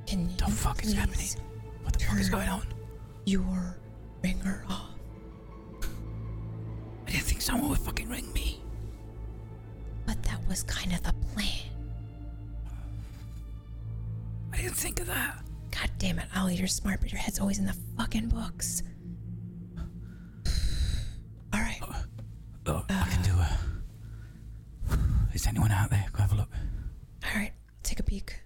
Can 0.07 0.31
you 0.31 0.37
The 0.39 0.51
fuck 0.51 0.83
is 0.83 0.95
happening? 0.95 1.29
What 1.83 1.93
the 1.93 2.05
fuck 2.07 2.19
is 2.19 2.31
going 2.31 2.49
on? 2.49 2.67
Your 3.27 3.77
ringer 4.23 4.65
off. 4.67 4.90
I 7.11 7.15
didn't 7.15 7.24
think 7.27 7.43
someone 7.43 7.70
would 7.70 7.81
fucking 7.81 8.09
ring 8.09 8.32
me. 8.32 8.61
But 10.07 10.23
that 10.23 10.39
was 10.49 10.62
kind 10.62 10.93
of 10.93 11.03
the 11.03 11.12
plan. 11.35 11.66
I 14.53 14.59
didn't 14.59 14.77
think 14.77 15.01
of 15.01 15.09
that. 15.09 15.43
God 15.73 15.91
damn 15.99 16.20
it, 16.20 16.27
Ollie, 16.37 16.55
you're 16.55 16.69
smart, 16.69 17.01
but 17.01 17.11
your 17.11 17.20
head's 17.20 17.41
always 17.41 17.59
in 17.59 17.66
the 17.66 17.74
fucking 17.99 18.28
books. 18.28 18.85
All 21.53 21.61
right. 21.61 21.81
Oh, 22.66 22.85
I 22.89 23.09
can 23.11 23.23
do 23.23 23.32
a. 23.32 23.59
Is 25.35 25.49
anyone 25.49 25.73
out 25.73 25.91
there? 25.91 26.07
Go 26.12 26.23
have 26.23 26.32
a 26.32 26.37
look. 26.37 26.51
All 27.24 27.35
right. 27.35 27.53
Take 27.82 27.99
a 27.99 28.05
peek. 28.05 28.41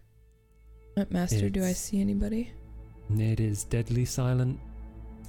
Uh, 0.97 1.05
Master, 1.11 1.51
do 1.51 1.63
I 1.63 1.75
see 1.75 2.01
anybody? 2.01 2.51
It 3.19 3.41
is 3.41 3.65
deadly 3.65 4.07
silent. 4.07 4.59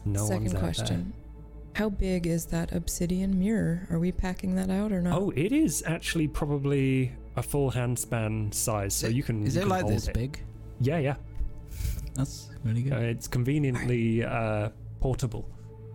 No 0.05 0.25
Second 0.25 0.53
one's 0.53 0.79
out 0.79 0.87
there. 0.87 1.03
Question. 1.75 1.91
How 1.91 1.97
big 1.97 2.27
is 2.27 2.45
that 2.47 2.71
obsidian 2.71 3.37
mirror? 3.37 3.87
Are 3.89 3.99
we 3.99 4.11
packing 4.11 4.55
that 4.55 4.69
out 4.69 4.91
or 4.91 5.01
not? 5.01 5.19
Oh, 5.19 5.31
it 5.35 5.51
is 5.51 5.83
actually 5.85 6.27
probably 6.27 7.11
a 7.35 7.43
full 7.43 7.71
handspan 7.71 8.53
size, 8.53 8.93
so 8.95 9.07
you 9.07 9.23
can. 9.23 9.45
Is 9.45 9.55
you 9.55 9.61
it 9.61 9.63
can 9.63 9.69
like 9.69 9.81
hold 9.81 9.93
this 9.93 10.07
it. 10.07 10.13
big? 10.13 10.39
Yeah, 10.79 10.97
yeah. 10.97 11.15
That's 12.15 12.49
really 12.63 12.83
good. 12.83 12.93
Uh, 12.93 12.97
it's 12.97 13.27
conveniently 13.27 14.23
uh, 14.23 14.69
portable. 15.01 15.49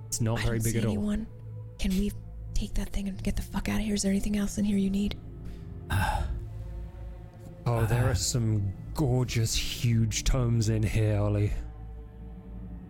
It's 0.06 0.20
not 0.20 0.38
I 0.40 0.42
very 0.42 0.58
don't 0.58 0.64
big 0.64 0.72
see 0.72 0.78
at 0.78 0.84
all. 0.84 0.92
anyone. 0.92 1.26
Can 1.78 1.92
we 1.92 2.12
take 2.52 2.74
that 2.74 2.90
thing 2.90 3.08
and 3.08 3.22
get 3.22 3.36
the 3.36 3.42
fuck 3.42 3.68
out 3.68 3.78
of 3.78 3.84
here? 3.86 3.94
Is 3.94 4.02
there 4.02 4.10
anything 4.10 4.36
else 4.36 4.58
in 4.58 4.64
here 4.64 4.78
you 4.78 4.90
need? 4.90 5.16
Oh, 7.66 7.84
there 7.84 8.08
are 8.10 8.14
some 8.14 8.72
gorgeous, 8.94 9.54
huge 9.54 10.24
tomes 10.24 10.70
in 10.70 10.82
here, 10.82 11.20
Ollie. 11.20 11.52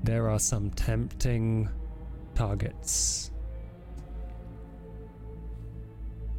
There 0.04 0.30
are 0.30 0.38
some 0.38 0.70
tempting 0.70 1.68
targets. 2.40 3.30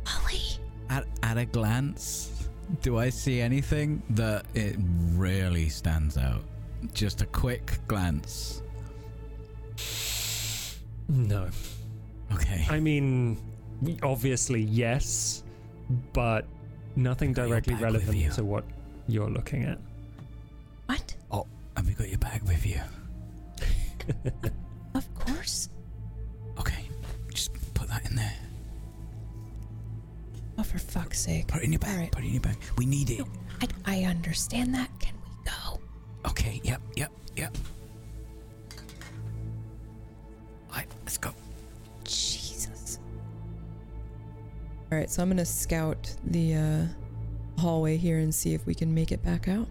Ollie. 0.07 0.57
At, 0.89 1.05
at 1.21 1.37
a 1.37 1.45
glance, 1.45 2.47
do 2.81 2.97
I 2.97 3.09
see 3.09 3.39
anything 3.39 4.01
that 4.09 4.45
it 4.55 4.77
really 5.13 5.69
stands 5.69 6.17
out? 6.17 6.41
Just 6.93 7.21
a 7.21 7.27
quick 7.27 7.77
glance. 7.87 8.63
No. 11.07 11.49
Okay. 12.33 12.65
I 12.67 12.79
mean, 12.79 13.37
obviously, 14.01 14.61
yes, 14.61 15.43
but 16.13 16.47
nothing 16.95 17.31
directly 17.31 17.75
bag 17.75 17.83
with 17.93 18.05
you. 18.05 18.09
relevant 18.09 18.33
to 18.37 18.43
what 18.43 18.63
you're 19.07 19.29
looking 19.29 19.65
at. 19.65 19.77
What? 20.87 21.15
Oh, 21.29 21.45
have 21.77 21.87
you 21.87 21.93
got 21.93 22.09
your 22.09 22.17
bag 22.17 22.41
with 22.41 22.65
you? 22.65 22.81
Of 24.93 25.13
course. 25.15 25.69
Oh, 30.61 30.63
for 30.63 30.77
fuck's 30.77 31.19
sake. 31.19 31.47
Put 31.47 31.63
it 31.63 31.65
in 31.65 31.71
your 31.71 31.79
bag. 31.79 31.95
All 31.95 31.97
right. 31.97 32.11
Put 32.11 32.23
it 32.23 32.27
in 32.27 32.33
your 32.33 32.41
bag. 32.41 32.55
We 32.77 32.85
need 32.85 33.09
it. 33.09 33.25
I, 33.63 33.67
I 33.83 34.03
understand 34.03 34.75
that. 34.75 34.91
Can 34.99 35.15
we 35.25 35.49
go? 35.49 35.79
Okay, 36.29 36.61
yep, 36.63 36.79
yep, 36.95 37.11
yep. 37.35 37.57
Right, 40.71 40.85
let's 41.03 41.17
go. 41.17 41.33
Jesus. 42.03 42.99
All 44.91 44.99
right, 44.99 45.09
so 45.09 45.23
I'm 45.23 45.29
gonna 45.29 45.43
scout 45.43 46.15
the 46.25 46.53
uh, 46.53 46.85
hallway 47.59 47.97
here 47.97 48.19
and 48.19 48.33
see 48.33 48.53
if 48.53 48.63
we 48.67 48.75
can 48.75 48.93
make 48.93 49.11
it 49.11 49.23
back 49.23 49.47
out. 49.47 49.67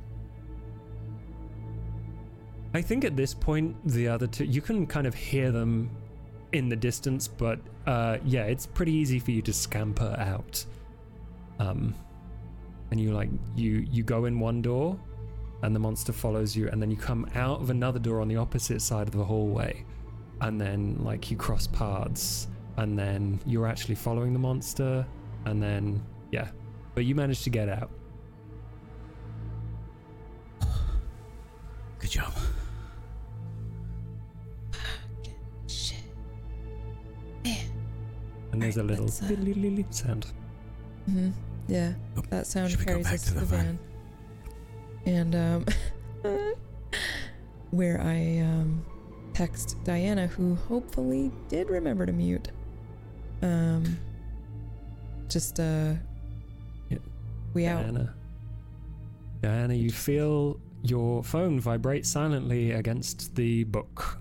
I 2.75 2.83
think 2.83 3.05
at 3.05 3.17
this 3.17 3.33
point, 3.33 3.77
the 3.85 4.09
other 4.09 4.27
two, 4.27 4.45
you 4.45 4.61
can 4.61 4.89
kind 4.89 5.07
of 5.07 5.15
hear 5.15 5.53
them 5.53 5.89
in 6.51 6.69
the 6.69 6.75
distance, 6.75 7.29
but 7.29 7.61
uh, 7.87 8.19
yeah, 8.25 8.43
it's 8.43 8.67
pretty 8.67 8.93
easy 8.93 9.21
for 9.21 9.31
you 9.31 9.43
to 9.43 9.53
scamper 9.53 10.17
out. 10.19 10.65
Um, 11.61 11.95
and 12.91 12.99
you 12.99 13.13
like 13.13 13.29
you 13.55 13.87
you 13.91 14.03
go 14.03 14.25
in 14.25 14.41
one 14.41 14.63
door, 14.63 14.99
and 15.63 15.77
the 15.77 15.79
monster 15.79 16.13
follows 16.13 16.57
you, 16.57 16.69
and 16.71 16.81
then 16.83 16.91
you 16.91 16.97
come 16.97 17.29
out 17.35 17.61
of 17.61 17.71
another 17.71 17.99
door 18.01 18.21
on 18.21 18.29
the 18.29 18.37
opposite 18.37 18.81
side 18.81 19.07
of 19.07 19.15
the 19.15 19.25
hallway, 19.25 19.85
and 20.41 20.61
then 20.61 20.97
like 21.05 21.31
you 21.31 21.37
cross 21.37 21.67
paths, 21.67 22.49
and 22.79 22.99
then 22.99 23.39
you're 23.47 23.67
actually 23.67 23.95
following 23.95 24.33
the 24.33 24.39
monster, 24.39 25.07
and 25.45 25.63
then 25.63 26.03
yeah, 26.33 26.49
but 26.95 27.05
you 27.05 27.15
managed 27.15 27.45
to 27.45 27.51
get 27.51 27.69
out. 27.69 27.91
Good 31.99 32.11
job. 32.11 32.33
Shit. 35.67 35.99
Man. 37.45 37.67
And 38.53 38.63
there's 38.63 38.79
a 38.79 38.83
little 38.83 39.05
let's, 39.05 39.23
uh, 39.23 39.27
diddly-lily 39.27 39.85
sound. 39.91 40.27
hmm 41.05 41.29
Yeah, 41.71 41.93
Oh, 42.17 42.23
that 42.31 42.47
sound 42.47 42.73
should 42.73 42.85
carries 42.85 43.07
us 43.07 43.23
to 43.23 43.29
to 43.29 43.35
the 43.35 43.41
the 43.41 43.47
van? 43.47 43.79
van. 45.05 45.35
And 45.35 45.35
um, 45.35 45.67
where 47.71 48.01
I 48.01 48.41
um, 48.41 48.85
text 49.35 49.77
Diana, 49.85 50.27
who 50.27 50.57
hopefully 50.57 51.31
did 51.49 51.71
remember 51.71 52.05
to 52.07 52.13
mute. 52.13 52.49
Um, 53.43 53.97
just 55.29 55.61
uh, 55.61 55.95
Yeah. 56.91 56.99
we 57.55 57.67
out. 57.67 57.83
Diana. 57.83 58.15
Diana, 59.43 59.75
you 59.75 59.91
feel 59.91 60.59
your 60.83 61.23
phone 61.23 61.61
vibrate 61.61 62.05
silently 62.05 62.73
against 62.73 63.35
the 63.37 63.65
book 63.65 64.19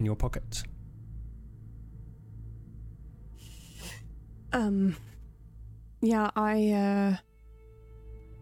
in 0.00 0.06
your 0.06 0.16
pocket. 0.16 0.62
Um, 4.52 4.96
yeah, 6.04 6.30
I 6.36 6.70
uh, 6.70 7.16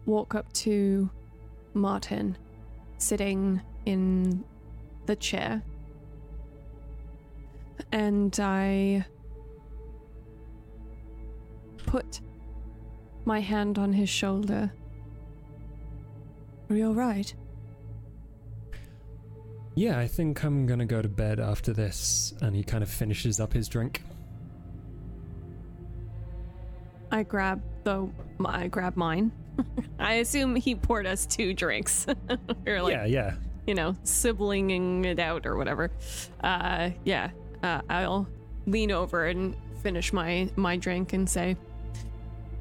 walk 0.05 0.35
up 0.35 0.51
to 0.53 1.09
Martin, 1.73 2.37
sitting 2.97 3.61
in 3.85 4.43
the 5.05 5.15
chair, 5.15 5.61
and 7.93 8.37
I 8.37 9.05
put 11.85 12.19
my 13.23 13.39
hand 13.39 13.79
on 13.79 13.93
his 13.93 14.09
shoulder. 14.09 14.69
Are 16.69 16.75
you 16.75 16.87
all 16.87 16.93
right? 16.93 17.33
Yeah, 19.75 19.97
I 19.97 20.07
think 20.07 20.43
I'm 20.43 20.65
gonna 20.65 20.85
go 20.85 21.01
to 21.01 21.07
bed 21.07 21.39
after 21.39 21.71
this. 21.71 22.33
And 22.41 22.55
he 22.55 22.63
kind 22.63 22.83
of 22.83 22.89
finishes 22.89 23.39
up 23.39 23.53
his 23.53 23.69
drink. 23.69 24.03
I 27.13 27.21
grab 27.21 27.61
the 27.83 28.09
I 28.43 28.67
grab 28.67 28.97
mine. 28.97 29.31
I 29.99 30.15
assume 30.15 30.55
he 30.55 30.73
poured 30.73 31.05
us 31.05 31.27
two 31.27 31.53
drinks. 31.53 32.07
like, 32.27 32.91
yeah, 32.91 33.05
yeah. 33.05 33.35
you 33.67 33.75
know, 33.75 33.93
siblinging 34.03 35.05
it 35.05 35.19
out 35.19 35.45
or 35.45 35.55
whatever. 35.55 35.91
Uh, 36.43 36.89
yeah. 37.05 37.29
Uh, 37.61 37.81
I'll 37.87 38.27
lean 38.65 38.91
over 38.91 39.27
and 39.27 39.55
finish 39.83 40.11
my 40.11 40.49
my 40.55 40.75
drink 40.75 41.13
and 41.13 41.29
say, 41.29 41.55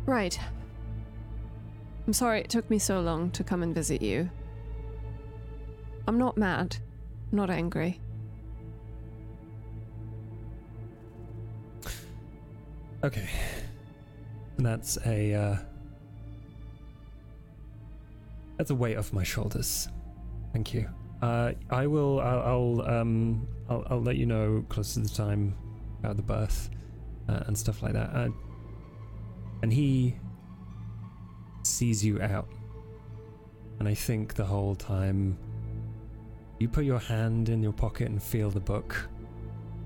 "Right. 0.04 0.38
I'm 2.06 2.12
sorry 2.12 2.40
it 2.40 2.50
took 2.50 2.68
me 2.68 2.78
so 2.78 3.00
long 3.00 3.30
to 3.30 3.42
come 3.42 3.62
and 3.62 3.74
visit 3.74 4.02
you. 4.02 4.28
I'm 6.06 6.18
not 6.18 6.36
mad, 6.36 6.76
not 7.30 7.48
angry. 7.48 8.00
Okay. 13.02 13.30
That's 14.62 14.98
a 15.06 15.34
uh 15.34 15.56
That's 18.59 18.70
a 18.70 18.74
weight 18.74 18.97
off 18.97 19.12
my 19.12 19.22
shoulders. 19.22 19.89
Thank 20.52 20.72
you. 20.74 20.89
Uh 21.20 21.52
I 21.70 21.86
will 21.86 22.20
I'll, 22.20 22.40
I'll 22.40 22.89
um 22.89 23.47
I'll, 23.68 23.84
I'll 23.90 24.02
let 24.02 24.16
you 24.16 24.26
know 24.26 24.64
close 24.68 24.94
to 24.94 25.01
the 25.01 25.09
time 25.09 25.55
about 26.01 26.16
the 26.16 26.22
birth 26.22 26.68
uh, 27.28 27.44
and 27.47 27.56
stuff 27.56 27.82
like 27.82 27.93
that. 27.93 28.10
Uh, 28.14 28.28
and 29.62 29.72
he 29.72 30.16
sees 31.62 32.05
you 32.05 32.20
out. 32.20 32.48
And 33.78 33.89
I 33.89 33.94
think 33.94 34.34
the 34.34 34.44
whole 34.44 34.74
time 34.74 35.39
you 36.59 36.68
put 36.68 36.84
your 36.84 36.98
hand 36.98 37.48
in 37.48 37.62
your 37.62 37.72
pocket 37.72 38.09
and 38.09 38.22
feel 38.22 38.51
the 38.51 38.60
book. 38.60 39.09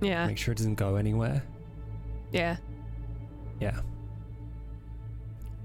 Yeah. 0.01 0.27
Make 0.27 0.39
sure 0.39 0.53
it 0.53 0.59
doesn't 0.59 0.75
go 0.75 0.97
anywhere. 0.97 1.43
Yeah. 2.33 2.57
Yeah. 3.61 3.81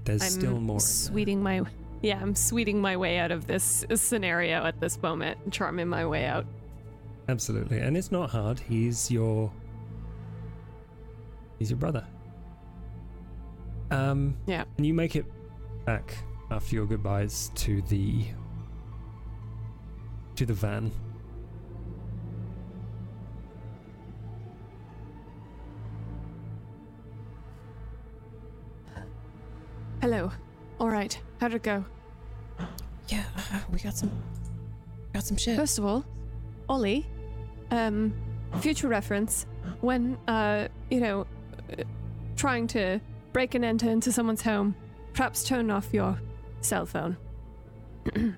There's 0.04 0.22
I'm 0.22 0.30
still 0.30 0.60
more. 0.60 0.80
sweeting 0.80 1.42
my 1.42 1.62
yeah, 2.02 2.18
I'm 2.20 2.34
sweeting 2.34 2.80
my 2.80 2.96
way 2.96 3.18
out 3.18 3.30
of 3.30 3.46
this 3.46 3.84
scenario 3.94 4.64
at 4.64 4.80
this 4.80 5.00
moment, 5.00 5.38
charming 5.52 5.86
my 5.88 6.04
way 6.04 6.26
out. 6.26 6.44
Absolutely. 7.28 7.78
And 7.78 7.96
it's 7.96 8.10
not 8.10 8.30
hard. 8.30 8.58
He's 8.58 9.10
your 9.10 9.52
He's 11.58 11.70
your 11.70 11.78
brother. 11.78 12.04
Um 13.90 14.36
Yeah. 14.46 14.64
and 14.76 14.86
you 14.86 14.94
make 14.94 15.14
it 15.16 15.26
back 15.84 16.14
after 16.50 16.74
your 16.74 16.86
goodbyes 16.86 17.50
to 17.56 17.82
the 17.82 18.24
to 20.36 20.46
the 20.46 20.54
van. 20.54 20.90
Hello. 30.02 30.32
All 30.80 30.90
right. 30.90 31.16
How'd 31.40 31.54
it 31.54 31.62
go? 31.62 31.84
Yeah, 33.06 33.22
uh, 33.36 33.60
we 33.72 33.78
got 33.78 33.96
some 33.96 34.10
got 35.12 35.22
some 35.22 35.36
shit. 35.36 35.56
First 35.56 35.78
of 35.78 35.84
all, 35.84 36.04
Ollie, 36.68 37.06
um, 37.70 38.12
future 38.58 38.88
reference, 38.88 39.46
when, 39.80 40.18
uh, 40.26 40.66
you 40.90 40.98
know, 40.98 41.24
uh, 41.70 41.84
trying 42.34 42.66
to 42.66 43.00
break 43.32 43.54
and 43.54 43.64
enter 43.64 43.88
into 43.88 44.10
someone's 44.10 44.42
home, 44.42 44.74
perhaps 45.12 45.44
turn 45.44 45.70
off 45.70 45.94
your 45.94 46.18
cell 46.62 46.84
phone. 46.84 47.16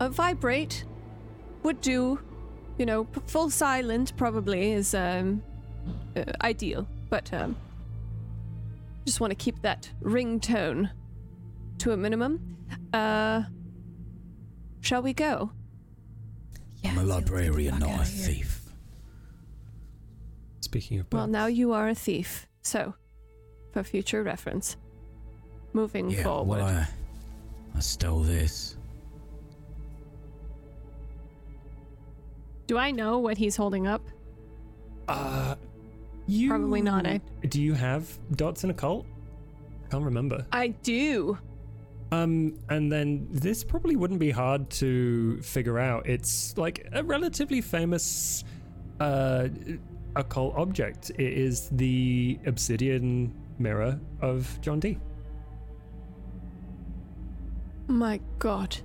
A 0.00 0.08
vibrate 0.08 0.86
would 1.62 1.82
do, 1.82 2.18
you 2.78 2.86
know, 2.86 3.04
p- 3.04 3.20
full 3.26 3.50
silent 3.50 4.16
probably 4.16 4.72
is, 4.72 4.94
um, 4.94 5.42
uh, 6.16 6.24
ideal, 6.40 6.88
but, 7.10 7.30
um, 7.34 7.54
just 9.06 9.20
want 9.20 9.30
to 9.30 9.34
keep 9.36 9.62
that 9.62 9.88
ringtone 10.02 10.90
to 11.78 11.92
a 11.92 11.96
minimum. 11.96 12.56
Uh, 12.92 13.44
shall 14.80 15.00
we 15.00 15.14
go? 15.14 15.52
I'm 16.84 16.98
a 16.98 17.02
librarian, 17.04 17.78
not 17.78 18.02
a 18.02 18.04
thief. 18.04 18.62
Speaking 20.60 21.00
of 21.00 21.06
Well, 21.12 21.26
now 21.28 21.46
you 21.46 21.72
are 21.72 21.88
a 21.88 21.94
thief, 21.94 22.46
so 22.62 22.94
for 23.72 23.82
future 23.84 24.22
reference, 24.22 24.76
moving 25.72 26.10
Yeah, 26.10 26.24
forward. 26.24 26.58
well, 26.58 26.66
I, 26.66 26.88
I 27.76 27.80
stole 27.80 28.20
this. 28.20 28.76
Do 32.66 32.76
I 32.78 32.90
know 32.90 33.18
what 33.18 33.38
he's 33.38 33.54
holding 33.56 33.86
up? 33.86 34.02
Uh 35.06 35.54
you 36.26 36.48
Probably 36.48 36.82
not, 36.82 37.06
eh? 37.06 37.18
Do 37.48 37.62
you 37.62 37.74
have 37.74 38.06
dots 38.36 38.64
in 38.64 38.70
occult? 38.70 39.06
Can't 39.90 40.04
remember. 40.04 40.44
I 40.52 40.68
do. 40.68 41.38
Um, 42.12 42.58
and 42.68 42.90
then 42.90 43.26
this 43.30 43.64
probably 43.64 43.96
wouldn't 43.96 44.20
be 44.20 44.30
hard 44.30 44.68
to 44.70 45.40
figure 45.42 45.78
out. 45.78 46.06
It's 46.06 46.56
like 46.56 46.88
a 46.92 47.02
relatively 47.02 47.60
famous 47.60 48.44
uh, 49.00 49.48
occult 50.14 50.54
object. 50.56 51.10
It 51.10 51.32
is 51.32 51.68
the 51.70 52.38
obsidian 52.46 53.34
mirror 53.58 53.98
of 54.20 54.58
John 54.60 54.80
Dee. 54.80 54.98
My 57.88 58.20
God. 58.38 58.76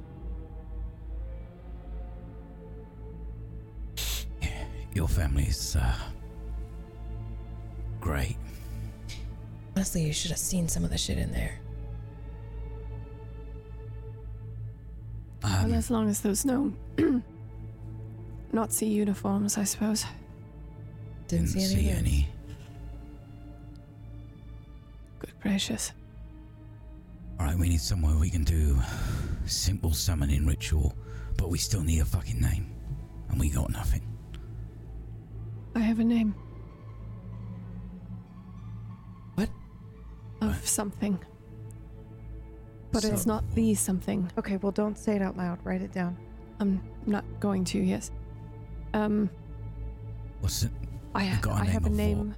Your 4.94 5.08
family's 5.08 5.76
uh, 5.76 5.96
great. 8.02 8.36
Honestly, 9.76 10.02
you 10.04 10.12
should 10.12 10.32
have 10.32 10.40
seen 10.40 10.68
some 10.68 10.84
of 10.84 10.90
the 10.90 10.98
shit 10.98 11.18
in 11.18 11.32
there. 11.32 11.58
Um, 15.44 15.70
well, 15.70 15.74
as 15.76 15.90
long 15.90 16.10
as 16.10 16.22
there's 16.22 16.46
no 16.46 16.74
Nazi 18.52 18.86
uniforms, 18.86 19.58
I 19.58 19.64
suppose. 19.64 20.06
Didn't, 21.28 21.54
Didn't 21.54 21.62
see 21.62 21.76
any. 21.76 21.84
see 21.84 21.90
any. 21.90 22.28
Good 25.20 25.34
gracious. 25.42 25.94
All 27.40 27.46
right, 27.48 27.58
we 27.58 27.70
need 27.70 27.82
somewhere 27.82 28.16
we 28.20 28.30
can 28.30 28.44
do 28.44 28.78
simple 29.46 29.94
summoning 29.94 30.46
ritual, 30.46 30.96
but 31.38 31.50
we 31.50 31.58
still 31.58 31.82
need 31.82 32.00
a 32.00 32.06
fucking 32.06 32.40
name, 32.40 32.70
and 33.30 33.40
we 33.40 33.50
got 33.50 33.72
nothing. 33.72 34.02
I 35.76 35.80
have 35.80 36.00
a 36.00 36.04
name. 36.04 36.36
Of 40.42 40.68
something. 40.68 41.20
But 42.92 43.06
it's 43.06 43.26
not 43.26 43.50
the 43.56 43.74
something. 43.76 44.30
Okay, 44.38 44.58
well, 44.58 44.72
don't 44.72 44.98
say 44.98 45.16
it 45.16 45.22
out 45.22 45.38
loud. 45.38 45.60
Write 45.64 45.82
it 45.82 45.94
down. 45.94 46.18
I'm 46.60 46.82
not 47.06 47.24
going 47.40 47.64
to, 47.66 47.80
yes. 47.80 48.12
Um, 48.94 49.30
What's 50.42 50.64
it? 50.64 50.72
I, 51.16 51.26
You 51.30 51.38
got 51.42 51.60
a 51.60 51.62
I 51.62 51.66
have 51.66 51.86
a 51.86 51.90
name 51.90 52.18
name. 52.18 52.36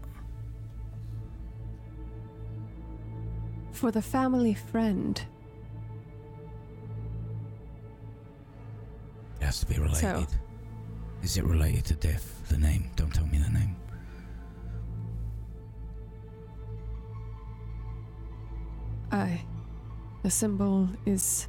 For 3.71 3.89
the 3.91 4.01
family 4.01 4.53
friend. 4.53 5.19
It 9.41 9.45
has 9.45 9.59
to 9.61 9.65
be 9.65 9.75
related. 9.75 9.99
So- 9.99 10.25
Is 11.23 11.37
it 11.37 11.43
related 11.45 11.85
to 11.85 11.95
death? 11.95 12.47
The 12.49 12.57
name? 12.57 12.91
Don't 12.95 13.13
tell 13.13 13.25
me 13.27 13.39
the 13.39 13.49
name. 13.49 13.75
I. 19.13 19.41
The 20.23 20.29
symbol 20.31 20.89
is 21.05 21.47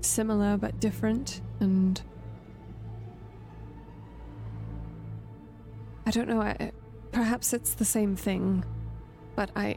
similar 0.00 0.56
but 0.56 0.78
different, 0.80 1.40
and. 1.60 2.00
I 6.06 6.10
don't 6.12 6.28
know, 6.28 6.40
I, 6.40 6.70
perhaps 7.10 7.52
it's 7.52 7.74
the 7.74 7.84
same 7.84 8.14
thing, 8.14 8.64
but 9.34 9.50
I. 9.56 9.76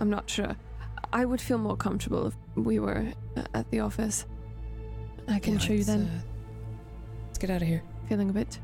I'm 0.00 0.10
not 0.10 0.28
sure. 0.28 0.56
I 1.12 1.24
would 1.24 1.40
feel 1.40 1.58
more 1.58 1.76
comfortable 1.76 2.26
if 2.26 2.34
we 2.56 2.78
were 2.80 3.12
uh, 3.36 3.44
at 3.54 3.70
the 3.70 3.80
office. 3.80 4.26
I 5.28 5.38
can 5.38 5.54
Yeah, 5.54 5.58
show 5.60 5.72
you 5.72 5.84
then. 5.84 6.02
uh, 6.02 6.20
let's 7.26 7.38
get 7.38 7.50
out 7.50 7.62
of 7.62 7.68
here. 7.68 7.82
Feeling 8.08 8.30
a 8.30 8.32
bit. 8.32 8.58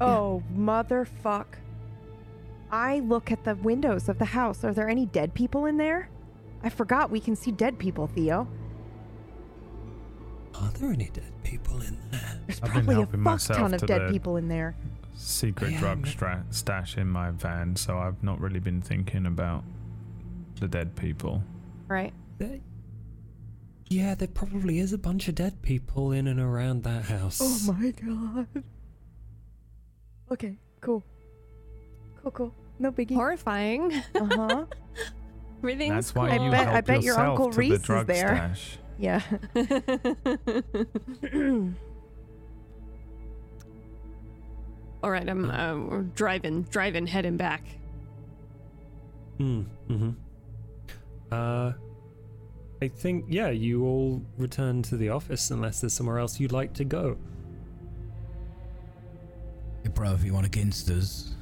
Oh, 0.00 0.42
motherfuck. 0.54 1.46
I 2.70 3.00
look 3.00 3.30
at 3.32 3.44
the 3.44 3.54
windows 3.56 4.08
of 4.08 4.18
the 4.18 4.24
house. 4.26 4.64
Are 4.64 4.72
there 4.72 4.88
any 4.88 5.06
dead 5.06 5.34
people 5.34 5.66
in 5.66 5.76
there? 5.76 6.08
I 6.62 6.68
forgot 6.68 7.10
we 7.10 7.20
can 7.20 7.36
see 7.36 7.50
dead 7.52 7.78
people, 7.78 8.06
Theo. 8.08 8.48
Are 10.54 10.70
there 10.72 10.90
any 10.92 11.08
dead 11.10 11.32
people 11.44 11.80
in 11.82 11.96
there? 12.10 12.40
There's 12.46 12.60
I've 12.62 12.70
probably 12.70 12.94
a 12.94 12.98
helping 12.98 13.24
fuck 13.24 13.40
ton 13.40 13.74
of 13.74 13.86
dead 13.86 14.10
people 14.10 14.36
in 14.36 14.48
there. 14.48 14.74
Secret 15.14 15.72
Yeah, 15.72 15.78
drug 15.80 16.06
stra- 16.06 16.44
stash 16.50 16.96
in 16.96 17.08
my 17.08 17.30
van, 17.30 17.76
so 17.76 17.98
I've 17.98 18.22
not 18.22 18.40
really 18.40 18.60
been 18.60 18.80
thinking 18.82 19.26
about 19.26 19.64
the 20.60 20.68
dead 20.68 20.96
people. 20.96 21.42
Right. 21.86 22.12
They- 22.38 22.62
Yeah, 23.88 24.14
there 24.14 24.28
probably 24.28 24.78
is 24.80 24.92
a 24.92 24.98
bunch 24.98 25.28
of 25.28 25.34
dead 25.36 25.62
people 25.62 26.12
in 26.12 26.26
and 26.26 26.40
around 26.40 26.82
that 26.84 27.04
house. 27.04 27.38
Oh 27.42 27.72
my 27.72 27.90
god. 27.92 28.46
Okay, 30.30 30.58
cool. 30.80 31.02
Cool, 32.30 32.48
cool. 32.48 32.54
No 32.78 32.92
biggie. 32.92 33.14
Horrifying. 33.14 33.90
Uh 34.14 34.24
huh. 34.26 34.64
Everything's 35.62 35.94
That's 35.94 36.14
why 36.14 36.36
cool. 36.36 36.46
you 36.46 36.52
I 36.52 36.52
bet- 36.52 36.68
I 36.68 36.80
bet 36.82 37.02
your 37.02 37.14
yourself 37.14 37.28
Uncle 37.30 37.50
to 37.52 37.58
Reese 37.58 37.68
the 37.70 37.74
is 37.76 37.82
drug 37.82 38.06
there. 38.06 38.36
stash. 38.54 38.78
Yeah. 39.00 39.22
All 45.02 45.10
right, 45.10 45.28
I'm 45.28 45.50
uh, 45.50 45.76
we're 45.78 46.02
driving, 46.02 46.62
driving, 46.64 47.06
heading 47.06 47.36
back. 47.36 47.64
Hmm. 49.38 49.62
Mm-hmm. 49.88 50.10
Uh, 51.30 51.72
I 52.82 52.88
think 52.88 53.26
yeah, 53.28 53.50
you 53.50 53.84
all 53.84 54.20
return 54.36 54.82
to 54.84 54.96
the 54.96 55.10
office 55.10 55.50
unless 55.52 55.80
there's 55.80 55.92
somewhere 55.92 56.18
else 56.18 56.40
you'd 56.40 56.50
like 56.52 56.72
to 56.74 56.84
go. 56.84 57.16
Hey, 59.84 59.90
bro, 59.90 60.12
if 60.12 60.24
you 60.24 60.34
want 60.34 60.46
against 60.46 60.90
us, 60.90 61.34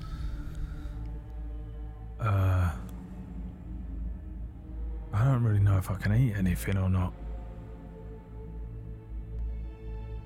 Uh, 2.27 2.73
I 5.13 5.25
don't 5.25 5.45
really 5.45 5.61
know 5.61 5.79
if 5.79 5.91
I 5.91 5.95
can 5.95 6.13
eat 6.13 6.35
anything 6.37 6.77
or 6.77 6.91
not. 6.91 7.13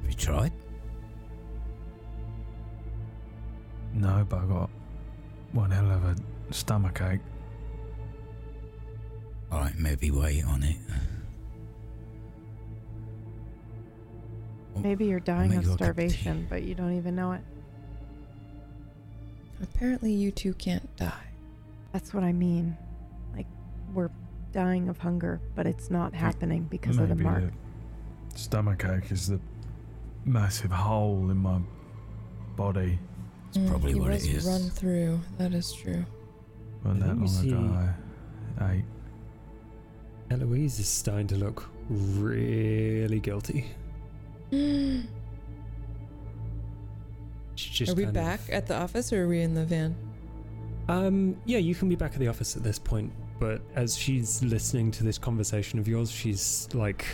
have 0.00 0.10
you 0.10 0.16
tried? 0.16 0.52
No, 3.92 4.26
but 4.28 4.38
I 4.38 4.46
got 4.46 4.70
one 5.52 5.70
hell 5.70 5.90
of 5.90 6.04
a 6.04 6.16
stomach 6.54 7.02
ache. 7.02 7.20
Alright, 9.52 9.78
maybe 9.78 10.10
wait 10.10 10.44
on 10.46 10.62
it. 10.62 10.76
Maybe 14.76 15.04
you're 15.06 15.20
dying 15.20 15.54
of 15.54 15.64
you 15.64 15.72
a 15.74 15.76
cup 15.76 15.88
of 15.90 15.96
tea. 15.96 16.08
starvation, 16.08 16.46
but 16.48 16.62
you 16.62 16.74
don't 16.74 16.96
even 16.96 17.14
know 17.14 17.32
it. 17.32 17.42
Apparently, 19.62 20.12
you 20.12 20.30
two 20.30 20.54
can't 20.54 20.96
die. 20.96 21.29
That's 21.92 22.12
what 22.14 22.22
I 22.24 22.32
mean. 22.32 22.76
Like, 23.34 23.46
we're 23.94 24.10
dying 24.52 24.88
of 24.88 24.98
hunger, 24.98 25.40
but 25.54 25.66
it's 25.66 25.90
not 25.90 26.14
happening 26.14 26.64
because 26.70 26.98
of 26.98 27.08
the 27.08 27.14
mark. 27.16 27.44
the 28.32 28.38
stomach 28.38 28.84
ache 28.84 29.10
is 29.10 29.26
the 29.28 29.40
massive 30.24 30.70
hole 30.70 31.30
in 31.30 31.36
my 31.36 31.60
body. 32.56 32.98
It's 33.48 33.58
probably 33.68 33.92
Mm, 33.92 33.94
he 33.94 34.00
what 34.00 34.10
it 34.10 34.14
was 34.14 34.26
is. 34.28 34.44
run 34.46 34.70
through. 34.70 35.20
That 35.38 35.52
is 35.54 35.72
true. 35.72 36.04
Wasn't 36.84 37.00
that 37.00 37.08
Let 37.08 37.16
me 37.18 37.26
long 37.26 37.28
see. 37.28 37.50
ago. 37.50 37.88
I 38.60 38.72
ate. 38.72 38.84
Eloise 40.30 40.78
is 40.78 40.88
starting 40.88 41.26
to 41.28 41.36
look 41.36 41.68
really 41.88 43.18
guilty. 43.18 43.66
Just 47.56 47.92
are 47.92 47.94
we 47.96 48.04
kind 48.04 48.16
of- 48.16 48.22
back 48.22 48.40
at 48.50 48.66
the 48.66 48.76
office 48.76 49.12
or 49.12 49.24
are 49.24 49.28
we 49.28 49.40
in 49.40 49.54
the 49.54 49.64
van? 49.64 49.96
Um, 50.90 51.36
yeah, 51.44 51.58
you 51.58 51.76
can 51.76 51.88
be 51.88 51.94
back 51.94 52.14
at 52.14 52.18
the 52.18 52.26
office 52.26 52.56
at 52.56 52.64
this 52.64 52.76
point, 52.76 53.12
but 53.38 53.62
as 53.76 53.96
she's 53.96 54.42
listening 54.42 54.90
to 54.90 55.04
this 55.04 55.18
conversation 55.18 55.78
of 55.78 55.86
yours, 55.86 56.10
she's 56.10 56.68
like 56.74 57.06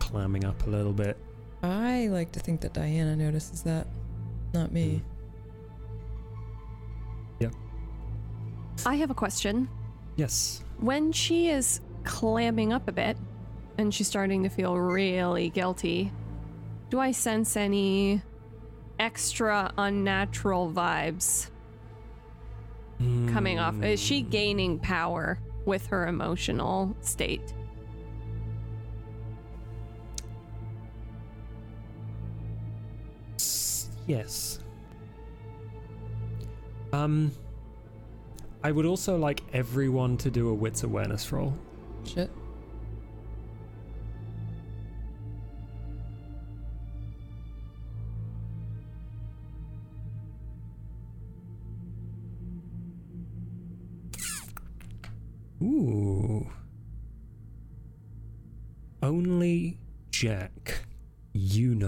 clamming 0.00 0.44
up 0.44 0.66
a 0.66 0.70
little 0.70 0.92
bit. 0.92 1.16
I 1.62 2.08
like 2.08 2.32
to 2.32 2.40
think 2.40 2.60
that 2.62 2.72
Diana 2.72 3.14
notices 3.14 3.62
that, 3.62 3.86
not 4.52 4.72
me. 4.72 5.00
Yep. 7.38 7.54
I 8.84 8.96
have 8.96 9.10
a 9.10 9.14
question. 9.14 9.68
Yes. 10.16 10.64
When 10.80 11.12
she 11.12 11.50
is 11.50 11.80
clamming 12.02 12.72
up 12.72 12.88
a 12.88 12.92
bit 12.92 13.16
and 13.78 13.94
she's 13.94 14.08
starting 14.08 14.42
to 14.42 14.48
feel 14.48 14.76
really 14.76 15.50
guilty, 15.50 16.10
do 16.90 16.98
I 16.98 17.12
sense 17.12 17.56
any 17.56 18.22
extra 18.98 19.72
unnatural 19.78 20.72
vibes 20.72 21.50
coming 22.98 23.58
off? 23.58 23.82
Is 23.82 24.00
she 24.00 24.22
gaining 24.22 24.78
power 24.78 25.38
with 25.64 25.86
her 25.88 26.06
emotional 26.06 26.96
state? 27.00 27.52
Yes. 34.06 34.60
Um, 36.92 37.32
I 38.62 38.72
would 38.72 38.86
also 38.86 39.16
like 39.16 39.42
everyone 39.52 40.16
to 40.18 40.30
do 40.30 40.48
a 40.48 40.54
wits 40.54 40.82
awareness 40.82 41.30
roll. 41.32 41.54
Shit. 42.04 42.30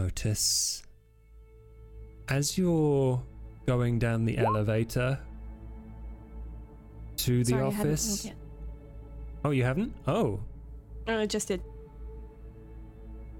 Notice 0.08 0.82
as 2.30 2.56
you're 2.56 3.22
going 3.66 3.98
down 3.98 4.24
the 4.24 4.38
elevator 4.38 5.18
to 7.16 7.44
the 7.44 7.50
Sorry, 7.50 7.62
I 7.62 7.66
office. 7.66 8.30
Oh, 9.44 9.50
you 9.50 9.64
haven't? 9.64 9.94
Oh. 10.06 10.40
Uh, 11.06 11.26
just 11.26 11.48
did. 11.48 11.62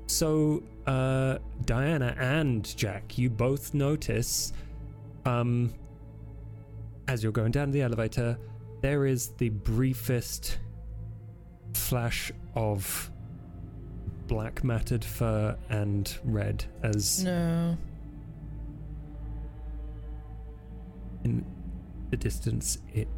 So, 0.08 0.62
uh, 0.86 1.38
Diana 1.64 2.14
and 2.18 2.76
Jack, 2.76 3.16
you 3.16 3.30
both 3.30 3.72
notice, 3.72 4.52
um, 5.24 5.72
as 7.08 7.22
you're 7.22 7.32
going 7.32 7.52
down 7.52 7.70
the 7.70 7.80
elevator, 7.80 8.38
there 8.82 9.06
is 9.06 9.28
the 9.38 9.48
briefest 9.48 10.58
flash 11.72 12.30
of 12.54 13.10
black 14.28 14.62
matted 14.62 15.04
fur 15.04 15.56
and 15.70 16.16
red 16.24 16.64
as 16.82 17.24
No. 17.24 17.76
in 21.24 21.44
the 22.10 22.16
distance 22.16 22.78
it 22.94 23.08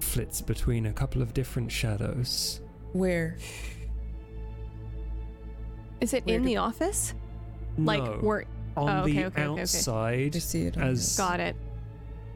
flits 0.00 0.40
between 0.40 0.86
a 0.86 0.92
couple 0.92 1.22
of 1.22 1.32
different 1.34 1.70
shadows. 1.70 2.60
Where? 2.92 3.36
Is 6.00 6.14
it 6.14 6.24
Where 6.26 6.36
in 6.36 6.42
do- 6.42 6.48
the 6.48 6.56
office? 6.56 7.14
Like 7.76 8.02
No. 8.02 8.18
we're 8.22 8.44
on 8.76 8.88
Oh, 8.88 9.02
okay, 9.02 9.12
the 9.12 9.24
okay, 9.26 9.26
okay, 9.26 9.46
okay. 9.46 9.60
outside 9.62 10.36
I 10.36 10.38
see 10.38 10.62
it 10.62 10.76
on 10.76 10.82
as 10.84 11.16
got 11.16 11.40
it. 11.40 11.56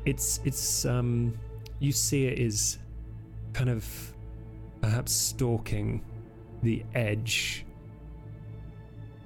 it's 0.05 0.41
it's 0.45 0.85
um 0.85 1.33
you 1.79 1.93
see 1.93 2.27
it 2.27 2.39
is 2.39 2.79
kind 3.53 3.71
of 3.71 3.85
perhaps 4.81 5.13
stalking 5.13 6.05
the 6.63 6.85
edge 6.95 7.65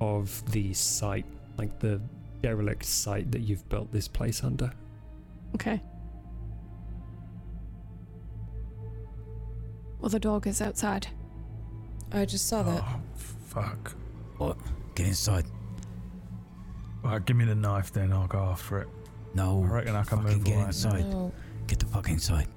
of 0.00 0.42
the 0.52 0.72
site 0.74 1.26
like 1.56 1.78
the 1.78 2.00
derelict 2.42 2.84
site 2.84 3.30
that 3.32 3.40
you've 3.40 3.66
built 3.68 3.90
this 3.92 4.08
place 4.08 4.44
under 4.44 4.70
Okay. 5.54 5.80
Well, 10.00 10.10
the 10.10 10.20
dog 10.20 10.46
is 10.46 10.60
outside. 10.60 11.06
I 12.12 12.26
just 12.26 12.46
saw 12.46 12.62
that. 12.62 12.82
Oh, 12.84 13.00
fuck. 13.46 13.94
What? 14.36 14.58
Get 14.94 15.06
inside. 15.06 15.46
Right, 17.02 17.24
give 17.24 17.36
me 17.36 17.46
the 17.46 17.54
knife 17.54 17.90
then, 17.90 18.12
I'll 18.12 18.26
go 18.26 18.40
after 18.40 18.80
it. 18.80 18.88
No. 19.34 19.64
I 19.64 19.66
reckon 19.66 19.96
I 19.96 20.04
can 20.04 20.18
fucking 20.18 20.36
move 20.36 20.44
get 20.44 20.54
all 20.54 20.60
right 20.60 20.66
inside. 20.68 21.10
No. 21.10 21.32
Get 21.66 21.78
the 21.78 21.86
fuck 21.86 22.08
inside. 22.10 22.48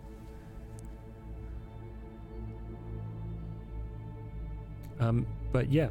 um 4.99 5.25
but 5.53 5.71
yeah 5.71 5.87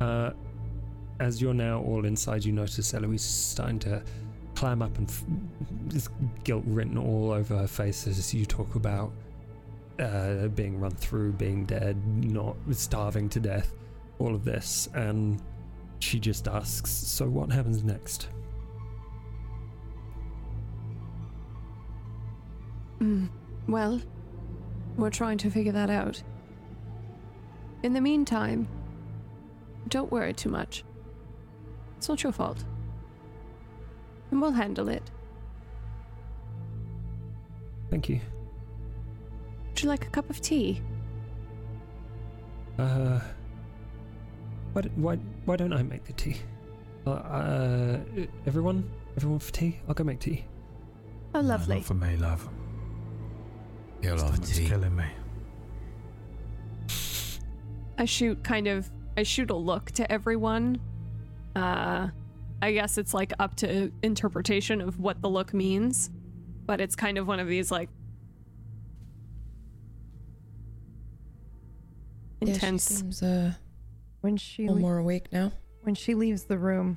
uh 0.00 0.30
as 1.22 1.40
you're 1.40 1.54
now 1.54 1.80
all 1.82 2.04
inside 2.04 2.44
you 2.44 2.52
notice 2.52 2.92
eloise 2.94 3.20
is 3.22 3.30
starting 3.30 3.78
to 3.78 4.02
climb 4.56 4.82
up 4.82 4.98
and 4.98 5.08
f- 5.08 5.24
there's 5.86 6.08
guilt 6.42 6.64
written 6.66 6.98
all 6.98 7.30
over 7.30 7.56
her 7.56 7.68
face 7.68 8.06
as 8.06 8.34
you 8.34 8.44
talk 8.44 8.74
about 8.74 9.12
uh, 10.00 10.48
being 10.48 10.80
run 10.80 10.90
through, 10.90 11.32
being 11.32 11.64
dead, 11.64 11.96
not 12.24 12.56
starving 12.72 13.28
to 13.28 13.38
death, 13.40 13.74
all 14.18 14.34
of 14.34 14.44
this, 14.44 14.88
and 14.94 15.40
she 16.00 16.18
just 16.18 16.48
asks, 16.48 16.90
"So 16.90 17.28
what 17.28 17.52
happens 17.52 17.84
next?" 17.84 18.28
Mm, 23.00 23.28
well, 23.68 24.00
we're 24.96 25.10
trying 25.10 25.38
to 25.38 25.50
figure 25.50 25.72
that 25.72 25.90
out. 25.90 26.22
In 27.82 27.92
the 27.92 28.00
meantime, 28.00 28.66
don't 29.88 30.10
worry 30.10 30.32
too 30.32 30.48
much. 30.48 30.84
It's 32.02 32.08
not 32.08 32.24
your 32.24 32.32
fault. 32.32 32.64
And 34.32 34.42
we'll 34.42 34.50
handle 34.50 34.88
it. 34.88 35.08
Thank 37.90 38.08
you. 38.08 38.18
Would 39.68 39.80
you 39.84 39.88
like 39.88 40.04
a 40.08 40.10
cup 40.10 40.28
of 40.28 40.40
tea? 40.40 40.82
Uh, 42.76 43.20
why, 44.72 44.82
why, 44.96 45.14
why 45.44 45.54
don't 45.54 45.72
I 45.72 45.84
make 45.84 46.02
the 46.02 46.12
tea? 46.14 46.38
Uh, 47.06 47.10
uh, 47.12 48.00
everyone, 48.46 48.90
everyone 49.16 49.38
for 49.38 49.52
tea. 49.52 49.78
I'll 49.86 49.94
go 49.94 50.02
make 50.02 50.18
tea. 50.18 50.44
Oh, 51.36 51.40
No, 51.40 51.46
lovely. 51.50 51.76
not 51.76 51.84
for 51.84 51.94
me, 51.94 52.16
love. 52.16 52.48
You'll 54.02 54.18
have 54.18 54.34
Stomach's 54.34 54.56
tea. 54.58 54.66
killing 54.66 54.96
me. 54.96 55.04
I 57.96 58.06
shoot 58.06 58.42
kind 58.42 58.66
of 58.66 58.90
I 59.16 59.22
shoot 59.22 59.50
a 59.52 59.54
look 59.56 59.92
to 59.92 60.10
everyone. 60.10 60.80
Uh 61.56 62.08
I 62.60 62.72
guess 62.72 62.96
it's 62.98 63.12
like 63.12 63.32
up 63.40 63.56
to 63.56 63.90
interpretation 64.02 64.80
of 64.80 65.00
what 65.00 65.20
the 65.20 65.28
look 65.28 65.52
means, 65.52 66.10
but 66.64 66.80
it's 66.80 66.94
kind 66.94 67.18
of 67.18 67.26
one 67.26 67.40
of 67.40 67.48
these 67.48 67.70
like 67.72 67.88
Yeah, 72.40 72.46
she 72.46 72.52
intense. 72.54 72.84
seems 72.84 73.22
uh, 73.22 73.52
When 74.20 74.36
she 74.36 74.68
le- 74.68 74.76
more 74.80 74.98
awake 74.98 75.32
now. 75.32 75.52
when 75.82 75.94
she 75.94 76.14
leaves 76.14 76.44
the 76.44 76.58
room, 76.58 76.96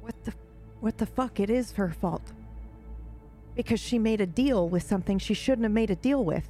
what 0.00 0.14
the 0.24 0.32
what 0.80 0.98
the 0.98 1.06
fuck? 1.06 1.38
It 1.40 1.50
is 1.50 1.72
her 1.72 1.90
fault. 1.90 2.32
Because 3.54 3.78
she 3.80 3.98
made 3.98 4.20
a 4.20 4.26
deal 4.26 4.68
with 4.68 4.82
something 4.82 5.18
she 5.18 5.34
shouldn't 5.34 5.64
have 5.64 5.72
made 5.72 5.90
a 5.90 5.96
deal 5.96 6.24
with. 6.24 6.48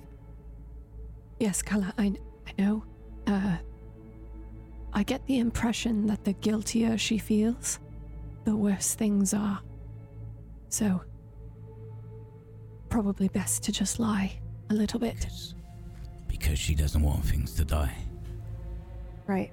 Yes, 1.40 1.60
Kala, 1.60 1.92
I, 1.98 2.14
I 2.46 2.62
know. 2.62 2.84
Uh, 3.26 3.56
I 4.94 5.02
get 5.02 5.26
the 5.26 5.38
impression 5.38 6.06
that 6.06 6.24
the 6.24 6.34
guiltier 6.34 6.98
she 6.98 7.18
feels, 7.18 7.78
the 8.44 8.54
worse 8.54 8.94
things 8.94 9.32
are. 9.32 9.60
So, 10.68 11.02
probably 12.88 13.28
best 13.28 13.62
to 13.64 13.72
just 13.72 13.98
lie 13.98 14.38
a 14.70 14.74
little 14.74 15.00
bit. 15.00 15.16
Because, 15.16 15.54
because 16.28 16.58
she 16.58 16.74
doesn't 16.74 17.02
want 17.02 17.24
things 17.24 17.54
to 17.54 17.64
die. 17.64 17.96
Right. 19.26 19.52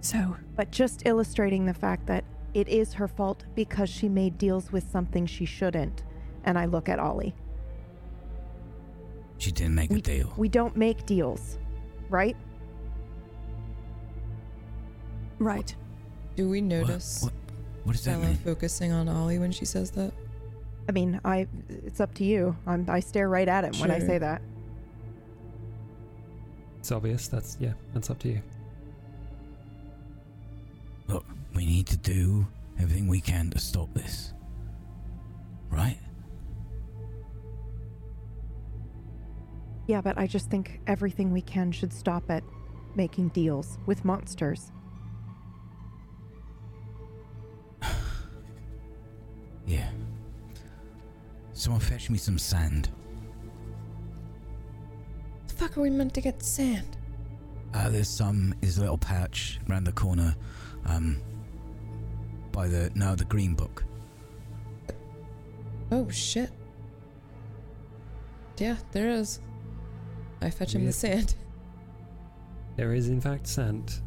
So, 0.00 0.36
But 0.56 0.70
just 0.70 1.06
illustrating 1.06 1.66
the 1.66 1.74
fact 1.74 2.06
that 2.06 2.24
it 2.54 2.68
is 2.68 2.92
her 2.94 3.08
fault 3.08 3.44
because 3.54 3.88
she 3.88 4.08
made 4.08 4.38
deals 4.38 4.70
with 4.70 4.88
something 4.90 5.26
she 5.26 5.44
shouldn't. 5.44 6.04
And 6.44 6.58
I 6.58 6.66
look 6.66 6.88
at 6.88 6.98
Ollie. 6.98 7.34
She 9.38 9.50
didn't 9.50 9.74
make 9.74 9.90
a 9.90 10.00
deal. 10.00 10.32
We 10.36 10.48
don't 10.48 10.76
make 10.76 11.04
deals, 11.06 11.58
right? 12.08 12.36
Right. 15.38 15.74
Do 16.36 16.48
we 16.48 16.60
notice 16.60 17.22
What, 17.22 17.32
what 17.84 17.92
does 17.92 18.04
that 18.04 18.12
Bella 18.14 18.26
mean? 18.26 18.36
focusing 18.36 18.92
on 18.92 19.08
Ollie 19.08 19.38
when 19.38 19.52
she 19.52 19.64
says 19.64 19.90
that? 19.92 20.12
I 20.88 20.92
mean, 20.92 21.20
I 21.24 21.46
it's 21.68 22.00
up 22.00 22.12
to 22.14 22.24
you. 22.24 22.56
I'm, 22.66 22.84
I 22.88 23.00
stare 23.00 23.28
right 23.28 23.48
at 23.48 23.64
him 23.64 23.80
when 23.80 23.90
I 23.90 23.98
say 24.00 24.18
that. 24.18 24.42
It's 26.78 26.92
obvious. 26.92 27.28
That's 27.28 27.56
yeah. 27.58 27.72
That's 27.94 28.10
up 28.10 28.18
to 28.20 28.28
you. 28.28 28.42
Look, 31.08 31.24
we 31.54 31.64
need 31.64 31.86
to 31.86 31.96
do 31.96 32.46
everything 32.78 33.08
we 33.08 33.20
can 33.20 33.50
to 33.50 33.58
stop 33.58 33.92
this. 33.94 34.32
Right? 35.70 35.98
Yeah, 39.86 40.00
but 40.00 40.16
I 40.18 40.26
just 40.26 40.50
think 40.50 40.80
everything 40.86 41.32
we 41.32 41.42
can 41.42 41.72
should 41.72 41.92
stop 41.92 42.30
at 42.30 42.42
making 42.94 43.28
deals 43.30 43.78
with 43.86 44.04
monsters. 44.04 44.70
Yeah. 49.66 49.88
Someone 51.52 51.80
fetch 51.80 52.10
me 52.10 52.18
some 52.18 52.38
sand. 52.38 52.90
The 55.48 55.54
fuck 55.54 55.78
are 55.78 55.82
we 55.82 55.90
meant 55.90 56.14
to 56.14 56.20
get 56.20 56.42
sand? 56.42 56.96
Uh, 57.72 57.88
there's 57.88 58.08
some, 58.08 58.54
is 58.62 58.78
a 58.78 58.80
little 58.80 58.98
pouch 58.98 59.60
around 59.68 59.84
the 59.84 59.92
corner, 59.92 60.34
um, 60.86 61.20
by 62.52 62.68
the, 62.68 62.90
no, 62.94 63.14
the 63.14 63.24
green 63.24 63.54
book. 63.54 63.84
Oh 65.90 66.08
shit. 66.08 66.50
Yeah, 68.58 68.76
there 68.92 69.10
is. 69.10 69.40
I 70.40 70.50
fetch 70.50 70.74
him 70.74 70.84
the 70.84 70.92
sand. 70.92 71.34
There 72.76 72.94
is 72.94 73.08
in 73.08 73.20
fact 73.20 73.46
sand. 73.46 74.00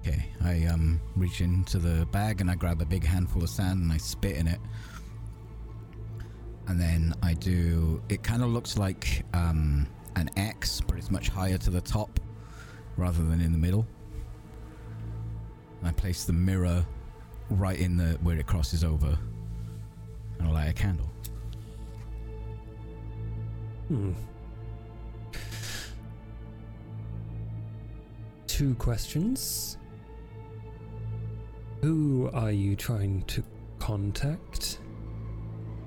Okay, 0.00 0.24
I, 0.42 0.64
um, 0.66 1.00
reach 1.16 1.40
into 1.40 1.78
the 1.78 2.06
bag 2.06 2.40
and 2.40 2.50
I 2.50 2.54
grab 2.54 2.80
a 2.80 2.86
big 2.86 3.04
handful 3.04 3.42
of 3.42 3.50
sand 3.50 3.82
and 3.82 3.92
I 3.92 3.96
spit 3.96 4.36
in 4.36 4.46
it. 4.46 4.60
And 6.70 6.80
then 6.80 7.14
I 7.20 7.34
do, 7.34 8.00
it 8.08 8.22
kind 8.22 8.44
of 8.44 8.50
looks 8.50 8.78
like, 8.78 9.24
um, 9.34 9.88
an 10.14 10.30
X, 10.36 10.80
but 10.80 10.98
it's 10.98 11.10
much 11.10 11.28
higher 11.28 11.58
to 11.58 11.68
the 11.68 11.80
top 11.80 12.20
rather 12.96 13.24
than 13.24 13.40
in 13.40 13.50
the 13.50 13.58
middle. 13.58 13.84
And 15.80 15.88
I 15.88 15.90
place 15.90 16.22
the 16.22 16.32
mirror 16.32 16.86
right 17.50 17.76
in 17.76 17.96
the, 17.96 18.10
where 18.22 18.38
it 18.38 18.46
crosses 18.46 18.84
over. 18.84 19.18
And 20.38 20.46
I 20.46 20.50
light 20.52 20.68
a 20.68 20.72
candle. 20.72 21.10
Hmm. 23.88 24.12
Two 28.46 28.76
questions. 28.76 29.76
Who 31.82 32.30
are 32.32 32.52
you 32.52 32.76
trying 32.76 33.22
to 33.22 33.42
contact? 33.80 34.79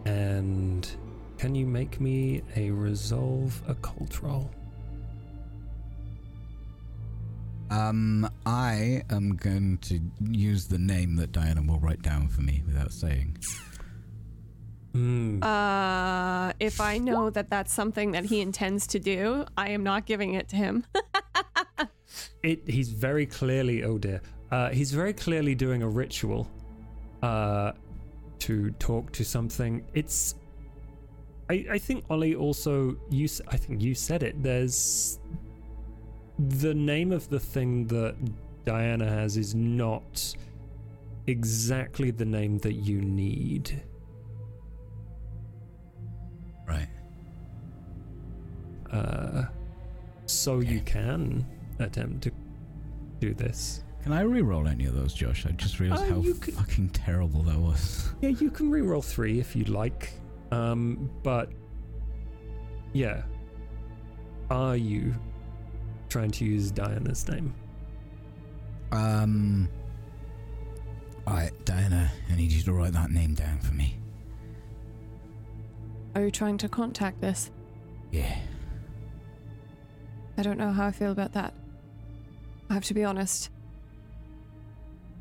And 0.05 0.89
can 1.37 1.55
you 1.55 1.65
make 1.65 1.99
me 1.99 2.41
a 2.55 2.71
resolve 2.71 3.61
occult 3.67 4.21
roll? 4.21 4.49
Um, 7.69 8.29
I 8.45 9.03
am 9.09 9.35
going 9.35 9.79
to 9.79 9.99
use 10.29 10.67
the 10.67 10.77
name 10.77 11.15
that 11.15 11.31
Diana 11.31 11.61
will 11.61 11.79
write 11.79 12.01
down 12.01 12.27
for 12.27 12.41
me 12.41 12.61
without 12.67 12.91
saying. 12.91 13.37
Hmm. 14.93 15.41
Uh, 15.41 16.53
if 16.59 16.79
I 16.79 16.99
know 16.99 17.31
that 17.31 17.49
that's 17.49 17.73
something 17.73 18.11
that 18.11 18.25
he 18.25 18.41
intends 18.41 18.85
to 18.87 18.99
do, 18.99 19.45
I 19.57 19.69
am 19.69 19.83
not 19.83 20.05
giving 20.05 20.35
it 20.35 20.49
to 20.49 20.55
him. 20.55 20.85
It, 22.43 22.69
he's 22.69 22.89
very 22.89 23.25
clearly, 23.25 23.83
oh 23.83 23.97
dear, 23.97 24.21
uh, 24.51 24.69
he's 24.69 24.91
very 24.91 25.13
clearly 25.13 25.55
doing 25.55 25.81
a 25.81 25.87
ritual 25.87 26.47
uh, 27.21 27.71
to 28.43 28.71
talk 28.71 29.11
to 29.13 29.23
something. 29.23 29.85
It's, 29.93 30.35
I, 31.49 31.65
I 31.71 31.77
think 31.77 32.03
Ollie 32.09 32.35
also, 32.35 32.97
you, 33.09 33.27
I 33.47 33.57
think 33.57 33.81
you 33.81 33.95
said 33.95 34.21
it. 34.21 34.41
There's 34.43 35.19
the 36.37 36.73
name 36.73 37.13
of 37.13 37.29
the 37.29 37.39
thing 37.39 37.87
that 37.87 38.15
Diana 38.65 39.07
has 39.07 39.37
is 39.37 39.55
not 39.55 40.35
exactly 41.27 42.11
the 42.11 42.25
name 42.25 42.57
that 42.59 42.73
you 42.73 43.01
need. 43.01 43.81
Right. 46.67 46.89
Uh, 48.91 49.43
so 50.25 50.59
you 50.59 50.81
can 50.81 51.45
attempt 51.79 52.23
to 52.23 52.31
do 53.19 53.33
this. 53.33 53.83
Can 54.03 54.11
I 54.11 54.21
re-roll 54.21 54.67
any 54.67 54.85
of 54.85 54.93
those, 54.95 55.13
Josh? 55.13 55.45
I 55.45 55.51
just 55.51 55.79
realized 55.79 56.03
Oh, 56.03 56.15
how 56.15 56.19
you 56.19 56.33
could- 56.35 56.53
fucking 56.55 56.89
terrible 56.89 57.41
that 57.43 57.57
was. 57.57 58.11
Yeah, 58.21 58.29
you 58.29 58.51
can 58.51 58.69
re-roll 58.69 59.01
three 59.01 59.39
if 59.39 59.55
you'd 59.55 59.69
like. 59.69 60.13
Um, 60.51 61.09
but 61.23 61.51
yeah. 62.91 63.23
Are 64.51 64.75
you 64.75 65.15
trying 66.09 66.31
to 66.31 66.45
use 66.45 66.69
Diana's 66.69 67.27
name? 67.29 67.53
Um. 68.91 69.69
Alright, 71.25 71.53
Diana, 71.65 72.11
I 72.29 72.35
need 72.35 72.51
you 72.51 72.61
to 72.63 72.73
write 72.73 72.91
that 72.93 73.09
name 73.09 73.33
down 73.33 73.57
for 73.59 73.73
me. 73.73 73.97
Are 76.15 76.21
you 76.25 76.29
trying 76.31 76.57
to 76.59 76.67
contact 76.69 77.21
this? 77.21 77.49
Yeah. 78.11 78.37
I 80.37 80.43
don't 80.43 80.57
know 80.57 80.71
how 80.73 80.85
I 80.87 80.91
feel 80.91 81.11
about 81.11 81.31
that. 81.33 81.53
I 82.69 82.73
have 82.73 82.83
to 82.85 82.93
be 82.93 83.05
honest. 83.05 83.49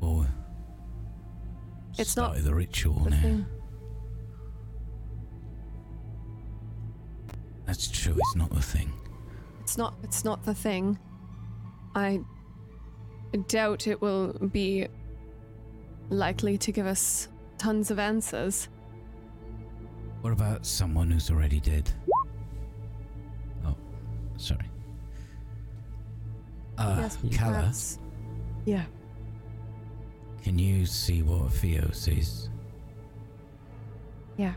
Or 0.03 0.27
It's 1.97 2.17
not 2.17 2.35
the 2.37 2.53
ritual 2.53 2.99
the 3.05 3.09
now. 3.11 3.21
thing. 3.21 3.45
That's 7.65 7.87
true. 7.87 8.15
It's 8.17 8.35
not 8.35 8.49
the 8.49 8.61
thing. 8.61 8.91
It's 9.61 9.77
not. 9.77 9.93
It's 10.03 10.25
not 10.25 10.43
the 10.43 10.53
thing. 10.53 10.99
I 11.95 12.19
doubt 13.47 13.87
it 13.87 14.01
will 14.01 14.33
be 14.51 14.87
likely 16.09 16.57
to 16.57 16.71
give 16.71 16.85
us 16.85 17.29
tons 17.57 17.89
of 17.89 17.99
answers. 17.99 18.67
What 20.21 20.33
about 20.33 20.65
someone 20.65 21.09
who's 21.09 21.31
already 21.31 21.59
dead? 21.59 21.89
Oh, 23.65 23.75
sorry. 24.37 24.69
Uh, 26.77 26.97
yes, 26.99 27.17
Kala. 27.37 27.71
Yeah. 28.65 28.85
Can 30.43 30.59
you 30.59 30.85
see 30.85 31.21
what 31.23 31.51
Theo 31.53 31.89
sees? 31.91 32.49
Yeah. 34.37 34.53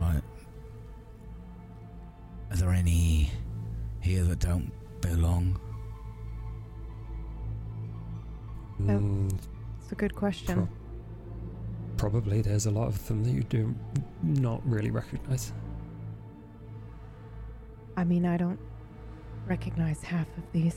Right. 0.00 0.22
Are 2.50 2.56
there 2.56 2.70
any 2.70 3.30
here 4.00 4.24
that 4.24 4.38
don't 4.40 4.70
belong? 5.00 5.58
Oh. 8.80 8.84
Mm, 8.84 9.38
It's 9.82 9.92
a 9.92 9.94
good 9.94 10.14
question. 10.14 10.68
probably 11.96 12.40
there's 12.42 12.66
a 12.66 12.70
lot 12.70 12.86
of 12.86 13.08
them 13.08 13.24
that 13.24 13.30
you 13.32 13.42
do 13.44 13.74
not 14.22 14.60
really 14.68 14.90
recognize. 14.90 15.52
I 17.96 18.04
mean, 18.04 18.24
I 18.24 18.36
don't 18.36 18.60
recognize 19.48 20.02
half 20.02 20.28
of 20.36 20.44
these. 20.52 20.76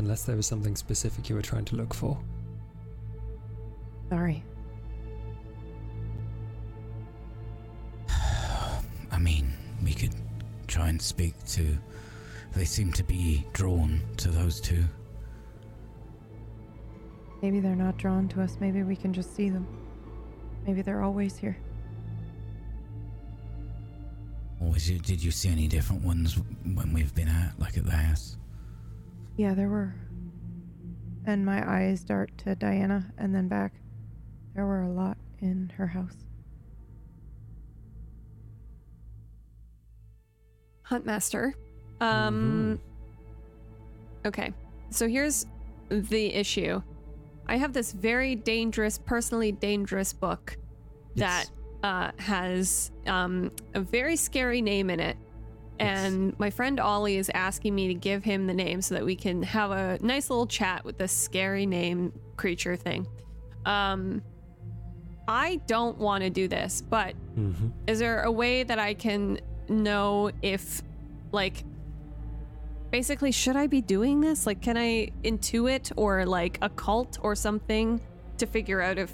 Unless 0.00 0.22
there 0.22 0.34
was 0.34 0.46
something 0.46 0.76
specific 0.76 1.28
you 1.28 1.34
were 1.34 1.42
trying 1.42 1.66
to 1.66 1.76
look 1.76 1.92
for. 1.92 2.18
Sorry. 4.08 4.42
I 8.08 9.18
mean, 9.18 9.52
we 9.84 9.92
could 9.92 10.14
try 10.66 10.88
and 10.88 11.00
speak 11.02 11.34
to. 11.48 11.76
They 12.54 12.64
seem 12.64 12.94
to 12.94 13.04
be 13.04 13.46
drawn 13.52 14.00
to 14.16 14.28
those 14.28 14.58
two. 14.58 14.84
Maybe 17.42 17.60
they're 17.60 17.76
not 17.76 17.98
drawn 17.98 18.26
to 18.28 18.40
us. 18.40 18.56
Maybe 18.58 18.82
we 18.82 18.96
can 18.96 19.12
just 19.12 19.36
see 19.36 19.50
them. 19.50 19.66
Maybe 20.66 20.80
they're 20.80 21.02
always 21.02 21.36
here. 21.36 21.58
Or 24.60 24.70
was 24.70 24.88
you, 24.88 24.98
did 24.98 25.22
you 25.22 25.30
see 25.30 25.50
any 25.50 25.68
different 25.68 26.02
ones 26.02 26.38
when 26.64 26.94
we've 26.94 27.14
been 27.14 27.28
out, 27.28 27.60
like 27.60 27.76
at 27.76 27.84
the 27.84 27.92
house? 27.92 28.38
Yeah, 29.40 29.54
there 29.54 29.70
were. 29.70 29.94
And 31.24 31.46
my 31.46 31.66
eyes 31.66 32.04
dart 32.04 32.30
to 32.44 32.54
Diana 32.54 33.10
and 33.16 33.34
then 33.34 33.48
back. 33.48 33.72
There 34.54 34.66
were 34.66 34.82
a 34.82 34.90
lot 34.90 35.16
in 35.38 35.72
her 35.78 35.86
house. 35.86 36.26
Huntmaster. 40.86 41.54
Um 42.02 42.78
Okay. 44.26 44.52
So 44.90 45.08
here's 45.08 45.46
the 45.88 46.34
issue. 46.34 46.82
I 47.46 47.56
have 47.56 47.72
this 47.72 47.92
very 47.92 48.34
dangerous, 48.34 48.98
personally 48.98 49.52
dangerous 49.52 50.12
book 50.12 50.58
that 51.16 51.46
uh, 51.82 52.10
has 52.18 52.90
um, 53.06 53.52
a 53.72 53.80
very 53.80 54.16
scary 54.16 54.60
name 54.60 54.90
in 54.90 55.00
it. 55.00 55.16
And 55.80 56.38
my 56.38 56.50
friend 56.50 56.78
Ollie 56.78 57.16
is 57.16 57.30
asking 57.32 57.74
me 57.74 57.88
to 57.88 57.94
give 57.94 58.22
him 58.22 58.46
the 58.46 58.54
name 58.54 58.82
so 58.82 58.94
that 58.94 59.04
we 59.04 59.16
can 59.16 59.42
have 59.42 59.70
a 59.70 59.98
nice 60.02 60.28
little 60.30 60.46
chat 60.46 60.84
with 60.84 60.98
this 60.98 61.12
scary 61.12 61.64
name 61.66 62.12
creature 62.36 62.76
thing. 62.76 63.06
Um, 63.64 64.22
I 65.26 65.56
don't 65.66 65.96
want 65.98 66.22
to 66.24 66.30
do 66.30 66.48
this, 66.48 66.82
but 66.88 67.14
Mm-hmm. 67.38 67.68
is 67.86 67.98
there 68.00 68.22
a 68.22 68.30
way 68.30 68.62
that 68.64 68.78
I 68.78 68.94
can 68.94 69.40
know 69.68 70.30
if, 70.42 70.82
like, 71.32 71.64
basically, 72.90 73.30
should 73.32 73.56
I 73.56 73.66
be 73.68 73.80
doing 73.80 74.20
this? 74.20 74.46
Like, 74.46 74.60
can 74.60 74.76
I 74.76 75.10
intuit 75.22 75.92
or 75.96 76.26
like 76.26 76.58
occult 76.60 77.18
or 77.22 77.34
something 77.34 78.00
to 78.38 78.46
figure 78.46 78.80
out 78.82 78.98
if 78.98 79.12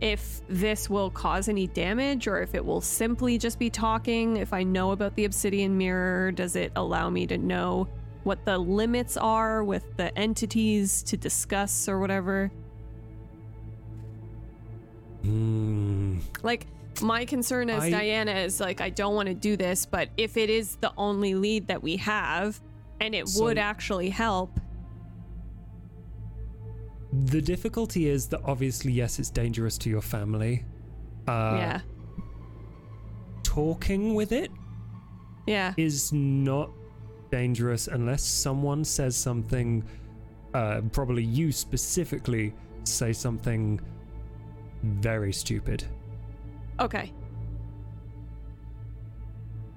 if 0.00 0.40
this 0.48 0.90
will 0.90 1.10
cause 1.10 1.48
any 1.48 1.66
damage 1.68 2.26
or 2.26 2.40
if 2.42 2.54
it 2.54 2.64
will 2.64 2.80
simply 2.80 3.38
just 3.38 3.58
be 3.58 3.70
talking? 3.70 4.36
If 4.36 4.52
I 4.52 4.62
know 4.62 4.92
about 4.92 5.14
the 5.16 5.24
obsidian 5.24 5.76
mirror, 5.78 6.32
does 6.32 6.56
it 6.56 6.72
allow 6.76 7.08
me 7.10 7.26
to 7.28 7.38
know 7.38 7.88
what 8.24 8.44
the 8.44 8.56
limits 8.58 9.16
are 9.16 9.62
with 9.64 9.84
the 9.96 10.16
entities 10.18 11.02
to 11.04 11.16
discuss 11.16 11.88
or 11.88 11.98
whatever? 12.00 12.50
Mm, 15.24 16.20
Like 16.42 16.66
my 17.02 17.24
concern 17.24 17.70
as 17.70 17.84
I- 17.84 17.90
Diana 17.90 18.32
is 18.32 18.60
like 18.60 18.80
I 18.80 18.90
don't 18.90 19.14
want 19.14 19.28
to 19.28 19.34
do 19.34 19.56
this, 19.56 19.86
but 19.86 20.10
if 20.16 20.36
it 20.36 20.50
is 20.50 20.76
the 20.76 20.92
only 20.98 21.34
lead 21.34 21.68
that 21.68 21.82
we 21.82 21.96
have 21.96 22.60
and 23.00 23.14
it 23.14 23.28
So- 23.28 23.44
would 23.44 23.58
actually 23.58 24.10
help, 24.10 24.60
the 27.26 27.40
difficulty 27.40 28.08
is 28.08 28.26
that 28.28 28.40
obviously, 28.44 28.92
yes, 28.92 29.18
it's 29.18 29.30
dangerous 29.30 29.78
to 29.78 29.90
your 29.90 30.00
family. 30.02 30.64
Uh, 31.28 31.56
yeah. 31.58 31.80
Talking 33.42 34.14
with 34.14 34.32
it 34.32 34.50
Yeah. 35.46 35.74
is 35.76 36.12
not 36.12 36.70
dangerous 37.30 37.88
unless 37.88 38.22
someone 38.22 38.84
says 38.84 39.16
something, 39.16 39.84
uh, 40.54 40.80
probably 40.92 41.22
you 41.22 41.52
specifically 41.52 42.52
say 42.84 43.12
something 43.12 43.80
very 44.82 45.32
stupid. 45.32 45.84
Okay. 46.80 47.12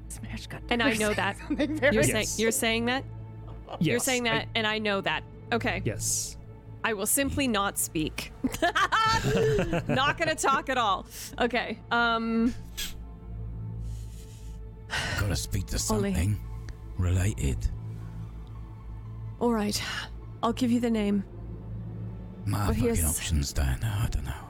Smash 0.09 0.47
got 0.47 0.61
And 0.69 0.81
I 0.81 0.93
know 0.93 1.13
that. 1.13 1.37
You're 1.93 1.93
Yes. 1.93 2.11
saying 2.11 2.27
you're 2.37 2.51
saying 2.51 2.85
that? 2.85 3.03
You're 3.79 3.95
Yes, 3.95 4.03
saying 4.05 4.27
I- 4.27 4.39
that 4.39 4.47
and 4.55 4.65
I 4.65 4.79
know 4.79 5.01
that. 5.01 5.23
Okay. 5.51 5.81
Yes. 5.85 6.36
I 6.87 6.93
will 6.93 7.05
simply 7.05 7.49
not 7.49 7.77
speak. 7.77 8.31
not 9.89 10.17
going 10.17 10.29
to 10.29 10.35
talk 10.35 10.69
at 10.69 10.77
all. 10.77 11.05
Okay. 11.37 11.79
Um 11.91 12.53
Gotta 15.19 15.35
speak 15.35 15.65
to 15.67 15.75
Ollie. 15.93 16.13
something 16.13 16.39
related. 16.97 17.57
all 19.41 19.51
right. 19.51 19.81
I'll 20.41 20.53
give 20.53 20.71
you 20.71 20.79
the 20.79 20.89
name. 20.89 21.25
My 22.45 22.59
But 22.59 22.67
fucking 22.67 22.83
here's- 22.83 23.03
options, 23.19 23.51
Diana. 23.51 23.99
I 24.05 24.07
don't 24.07 24.23
know. 24.23 24.43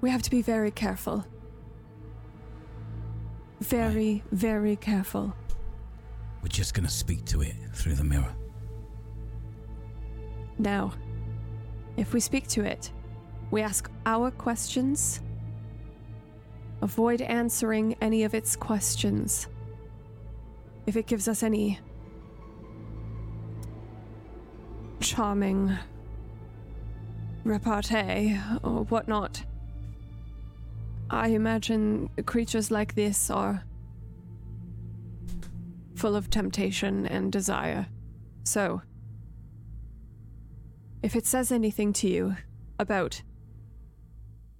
We 0.00 0.08
have 0.08 0.22
to 0.22 0.30
be 0.30 0.40
very 0.40 0.70
careful. 0.70 1.26
Very, 3.60 4.22
very 4.32 4.76
careful. 4.76 5.34
We're 6.40 6.48
just 6.48 6.72
gonna 6.72 6.88
speak 6.88 7.26
to 7.26 7.42
it 7.42 7.54
through 7.74 7.96
the 7.96 8.04
mirror. 8.04 8.34
Now, 10.58 10.92
if 11.96 12.12
we 12.12 12.20
speak 12.20 12.48
to 12.48 12.64
it, 12.64 12.90
we 13.50 13.62
ask 13.62 13.90
our 14.06 14.30
questions. 14.30 15.20
Avoid 16.82 17.20
answering 17.22 17.96
any 18.00 18.24
of 18.24 18.34
its 18.34 18.56
questions. 18.56 19.48
If 20.86 20.96
it 20.96 21.06
gives 21.06 21.28
us 21.28 21.42
any 21.42 21.78
charming 25.00 25.76
repartee 27.44 28.38
or 28.62 28.84
whatnot, 28.84 29.44
I 31.10 31.28
imagine 31.28 32.10
creatures 32.26 32.70
like 32.70 32.94
this 32.94 33.30
are 33.30 33.62
full 35.94 36.16
of 36.16 36.28
temptation 36.28 37.06
and 37.06 37.30
desire. 37.30 37.86
So, 38.44 38.82
if 41.04 41.14
it 41.14 41.26
says 41.26 41.52
anything 41.52 41.92
to 41.92 42.08
you 42.08 42.34
about, 42.78 43.20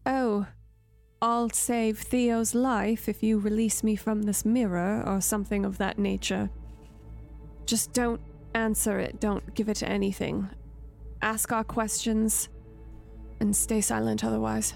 oh, 0.04 0.46
I'll 1.22 1.48
save 1.48 1.98
Theo's 1.98 2.54
life 2.54 3.08
if 3.08 3.22
you 3.22 3.38
release 3.38 3.82
me 3.82 3.96
from 3.96 4.24
this 4.24 4.44
mirror 4.44 5.02
or 5.06 5.22
something 5.22 5.64
of 5.64 5.78
that 5.78 5.98
nature, 5.98 6.50
just 7.64 7.94
don't 7.94 8.20
answer 8.54 8.98
it. 8.98 9.20
Don't 9.20 9.54
give 9.54 9.70
it 9.70 9.82
anything. 9.82 10.46
Ask 11.22 11.50
our 11.50 11.64
questions 11.64 12.50
and 13.40 13.56
stay 13.56 13.80
silent 13.80 14.22
otherwise. 14.22 14.74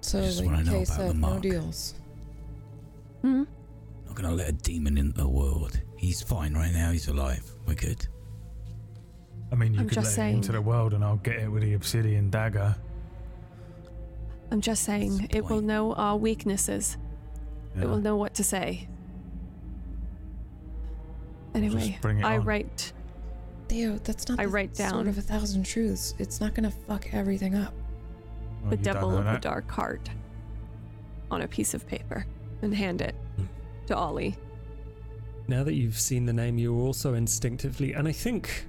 So, 0.00 0.20
Just 0.20 0.42
like, 0.42 0.46
wanna 0.46 0.62
know 0.62 0.78
case 0.78 0.94
about 0.94 1.02
the 1.02 1.10
of 1.10 1.16
no 1.16 1.38
deals. 1.40 1.94
Hmm? 3.22 3.42
Not 4.06 4.14
gonna 4.14 4.32
let 4.32 4.48
a 4.48 4.52
demon 4.52 4.96
into 4.96 5.22
the 5.22 5.28
world. 5.28 5.80
He's 5.96 6.22
fine 6.22 6.54
right 6.54 6.72
now. 6.72 6.92
He's 6.92 7.08
alive. 7.08 7.50
We're 7.66 7.74
good. 7.74 8.06
I 9.52 9.54
mean, 9.54 9.74
you 9.74 9.80
I'm 9.80 9.88
could 9.88 9.98
let 9.98 10.04
just 10.04 10.18
it 10.18 10.22
into 10.22 10.52
the 10.52 10.62
world 10.62 10.94
and 10.94 11.04
I'll 11.04 11.16
get 11.16 11.36
it 11.36 11.48
with 11.48 11.62
the 11.62 11.74
obsidian 11.74 12.30
dagger. 12.30 12.74
I'm 14.50 14.62
just 14.62 14.82
saying, 14.82 15.28
it 15.30 15.44
will 15.44 15.60
know 15.60 15.92
our 15.94 16.16
weaknesses. 16.16 16.96
It 17.80 17.86
will 17.86 17.98
know 17.98 18.16
what 18.16 18.34
to 18.34 18.44
say. 18.44 18.88
Anyway, 21.54 21.98
bring 22.00 22.18
it 22.18 22.24
I 22.24 22.36
on. 22.36 22.44
write. 22.44 22.92
Theo, 23.68 23.98
that's 24.04 24.28
not 24.28 24.40
I 24.40 24.44
the 24.44 24.50
write 24.50 24.76
sort 24.76 24.90
down 24.90 25.08
of 25.08 25.18
a 25.18 25.22
thousand 25.22 25.64
truths. 25.64 26.14
It's 26.18 26.40
not 26.40 26.54
gonna 26.54 26.70
fuck 26.70 27.12
everything 27.12 27.54
up. 27.54 27.74
Well, 28.62 28.70
the 28.70 28.76
devil 28.76 29.10
know 29.10 29.18
of 29.18 29.24
the 29.24 29.38
dark 29.38 29.70
heart 29.70 30.08
on 31.30 31.42
a 31.42 31.48
piece 31.48 31.74
of 31.74 31.86
paper 31.86 32.26
and 32.62 32.74
hand 32.74 33.00
it 33.00 33.14
hmm. 33.36 33.44
to 33.86 33.96
Ollie. 33.96 34.36
Now 35.48 35.64
that 35.64 35.74
you've 35.74 35.98
seen 35.98 36.26
the 36.26 36.32
name, 36.32 36.58
you 36.58 36.78
also 36.78 37.14
instinctively, 37.14 37.92
and 37.94 38.06
I 38.06 38.12
think 38.12 38.66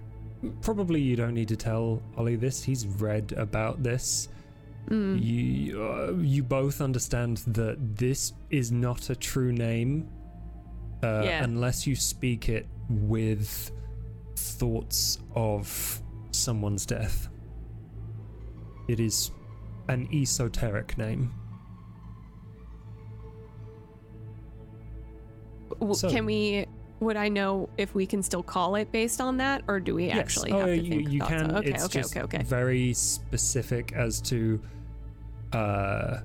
probably 0.61 1.01
you 1.01 1.15
don't 1.15 1.33
need 1.33 1.47
to 1.49 1.55
tell 1.55 2.01
Ollie 2.17 2.35
this. 2.35 2.63
He's 2.63 2.85
read 2.87 3.31
about 3.37 3.81
this. 3.83 4.29
Mm. 4.89 5.23
You, 5.23 5.81
uh, 5.83 6.11
you 6.21 6.43
both 6.43 6.81
understand 6.81 7.37
that 7.47 7.77
this 7.97 8.33
is 8.49 8.71
not 8.71 9.09
a 9.09 9.15
true 9.15 9.51
name 9.53 10.09
uh, 11.03 11.21
Yeah. 11.23 11.43
unless 11.43 11.87
you 11.87 11.95
speak 11.95 12.49
it 12.49 12.67
with 12.89 13.71
thoughts 14.35 15.19
of 15.35 16.01
someone's 16.31 16.85
death. 16.85 17.29
It 18.89 18.99
is 18.99 19.31
an 19.87 20.09
esoteric 20.13 20.97
name. 20.97 21.31
W- 25.79 25.93
So- 25.93 26.09
Can 26.09 26.25
we 26.25 26.65
would 27.03 27.17
I 27.17 27.30
know 27.30 27.69
if 27.77 27.93
we 27.95 28.05
can 28.05 28.23
still 28.23 28.43
call 28.43 28.75
it 28.75 28.91
based 28.91 29.21
on 29.21 29.38
that, 29.38 29.63
or 29.67 29.80
do 29.80 29.95
we 29.95 30.07
Yes. 30.07 30.17
actually 30.17 30.51
oh, 30.51 30.59
have 30.59 30.67
to 30.67 30.75
you, 30.77 30.89
think 30.89 31.09
you 31.11 31.19
thoughts 31.19 31.31
can. 31.31 31.51
on- 31.51 31.57
Okay, 31.57 31.69
it's 31.69 31.85
okay, 31.85 31.99
just 32.01 32.17
okay, 32.17 32.23
okay. 32.38 32.43
very 32.43 32.93
specific 32.93 33.91
as 33.93 34.21
to 34.21 34.61
uh, 35.53 36.21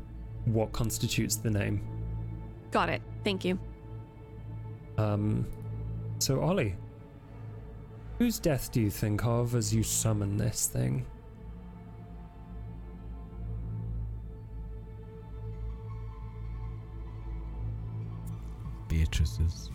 what 0.46 0.72
constitutes 0.72 1.36
the 1.36 1.50
name. 1.50 1.82
Got 2.70 2.88
it. 2.88 3.02
Thank 3.24 3.44
you. 3.44 3.59
Um, 4.96 5.46
so 6.18 6.40
Ollie, 6.40 6.74
whose 8.18 8.38
death 8.38 8.72
do 8.72 8.80
you 8.80 8.90
think 8.90 9.24
of 9.24 9.55
as 9.55 9.74
you 9.74 9.82
summon 9.82 10.36
this 10.36 10.66
thing? 10.66 11.06
Beatrice's. 18.88 19.70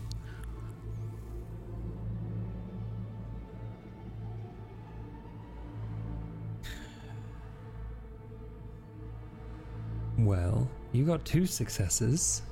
Well, 10.17 10.69
you 10.91 11.05
got 11.05 11.25
two 11.25 11.45
successes. 11.45 12.43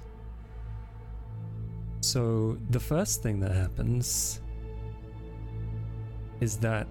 So 2.01 2.57
the 2.71 2.79
first 2.79 3.21
thing 3.21 3.39
that 3.41 3.51
happens 3.51 4.41
is 6.39 6.57
that 6.57 6.87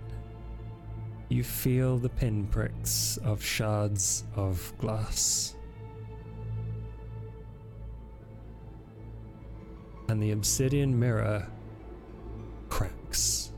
you 1.29 1.43
feel 1.45 1.99
the 1.99 2.09
pinpricks 2.09 3.19
of 3.19 3.43
shards 3.43 4.25
of 4.37 4.73
glass. 4.79 5.57
And 10.09 10.23
the 10.23 10.33
obsidian 10.33 10.99
mirror 10.99 11.47
cracks. 12.69 13.50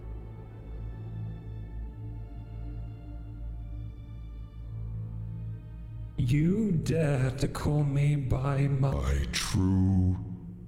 You 6.24 6.70
dare 6.70 7.32
to 7.38 7.48
call 7.48 7.82
me 7.82 8.14
by 8.14 8.68
my 8.68 9.26
true 9.32 10.16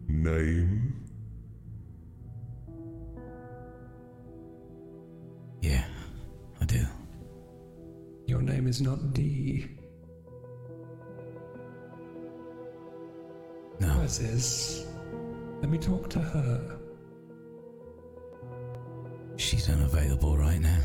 name? 0.08 1.00
Yeah, 5.60 5.84
I 6.60 6.64
do. 6.64 6.84
Your 8.26 8.42
name 8.42 8.66
is 8.66 8.82
not 8.82 9.14
Dee. 9.14 9.68
No. 13.78 13.86
Hers 13.86 14.18
is. 14.18 14.86
Let 15.60 15.70
me 15.70 15.78
talk 15.78 16.10
to 16.10 16.18
her. 16.18 16.80
She's 19.36 19.70
unavailable 19.70 20.36
right 20.36 20.60
now. 20.60 20.80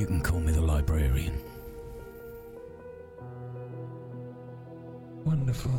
You 0.00 0.06
can 0.06 0.22
call 0.22 0.40
me 0.40 0.50
the 0.50 0.62
librarian. 0.62 1.38
Wonderful. 5.26 5.78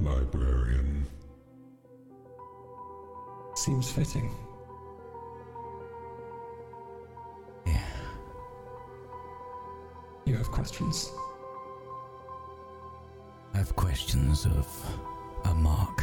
Librarian. 0.00 1.06
Seems 3.54 3.90
fitting. 3.90 4.34
Yeah. 7.66 7.82
You 10.24 10.36
have 10.36 10.50
questions? 10.50 11.12
I 13.52 13.58
have 13.58 13.76
questions 13.76 14.46
of 14.46 14.66
a 15.44 15.52
mark. 15.52 16.02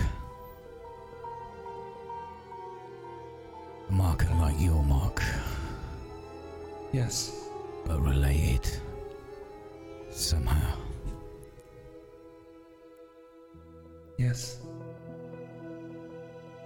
Your 4.64 4.84
mark, 4.84 5.22
Yes. 6.91 7.48
but 7.85 7.99
related 8.02 8.69
somehow. 10.11 10.76
Yes. 14.18 14.60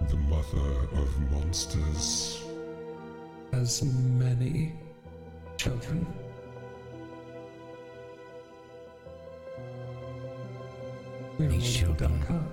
The 0.08 0.16
mother 0.16 0.70
of 0.94 1.30
monsters. 1.32 2.42
Has 3.52 3.82
many 3.82 4.74
children. 5.56 6.06
We 11.38 11.46
are 11.46 11.50
Each 11.52 11.82
of 11.82 11.96
the 11.98 12.06
children. 12.08 12.50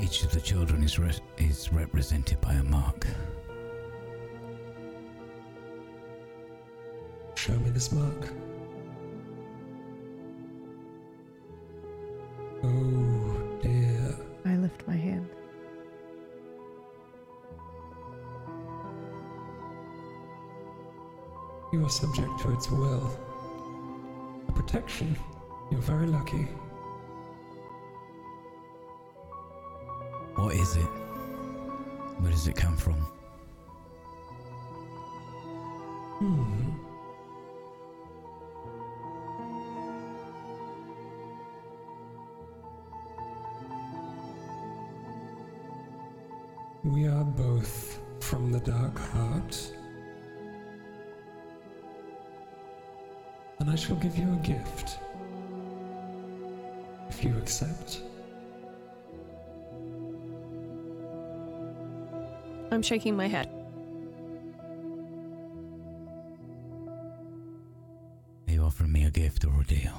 Each 0.00 0.24
of 0.24 0.32
the 0.32 0.40
children 0.40 0.82
is 0.82 0.98
re- 0.98 1.12
is 1.48 1.72
represented 1.72 2.40
by 2.40 2.52
a 2.54 2.62
mark. 2.62 3.06
Show 7.34 7.54
me 7.58 7.70
this 7.70 7.90
mark. 7.90 8.28
Oh 12.62 13.58
dear. 13.60 14.16
I 14.44 14.56
lift 14.56 14.86
my 14.86 14.94
hand. 14.94 15.28
You 21.72 21.84
are 21.84 21.90
subject 21.90 22.30
to 22.42 22.52
its 22.52 22.70
will. 22.70 23.18
A 24.48 24.52
protection. 24.52 25.16
You're 25.70 25.80
very 25.80 26.06
lucky. 26.06 26.46
What 30.36 30.54
is 30.54 30.76
it? 30.76 30.86
Does 32.42 32.48
it 32.48 32.56
come 32.56 32.76
from? 32.76 33.21
Shaking 62.92 63.16
my 63.16 63.26
head. 63.26 63.48
Are 68.46 68.52
you 68.52 68.62
offering 68.62 68.92
me 68.92 69.04
a 69.04 69.10
gift 69.10 69.46
or 69.46 69.62
a 69.62 69.64
deal? 69.64 69.94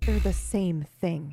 They're 0.00 0.18
the 0.20 0.32
same 0.32 0.86
thing, 1.02 1.27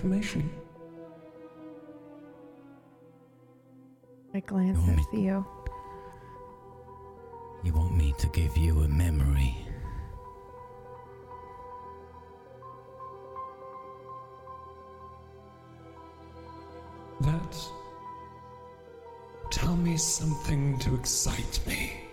Information. 0.00 0.50
I 4.32 4.40
glance 4.40 4.78
You 4.78 4.86
want 4.86 4.98
at 4.98 5.06
Theo. 5.10 5.46
You 7.62 7.74
want 7.74 7.94
me 7.98 8.14
to 8.16 8.26
give 8.28 8.56
you 8.56 8.80
a 8.80 8.88
memory? 8.88 9.54
That. 17.20 17.58
Tell 19.50 19.76
me 19.76 19.98
something 19.98 20.78
to 20.78 20.94
excite 20.94 21.60
me. 21.66 22.09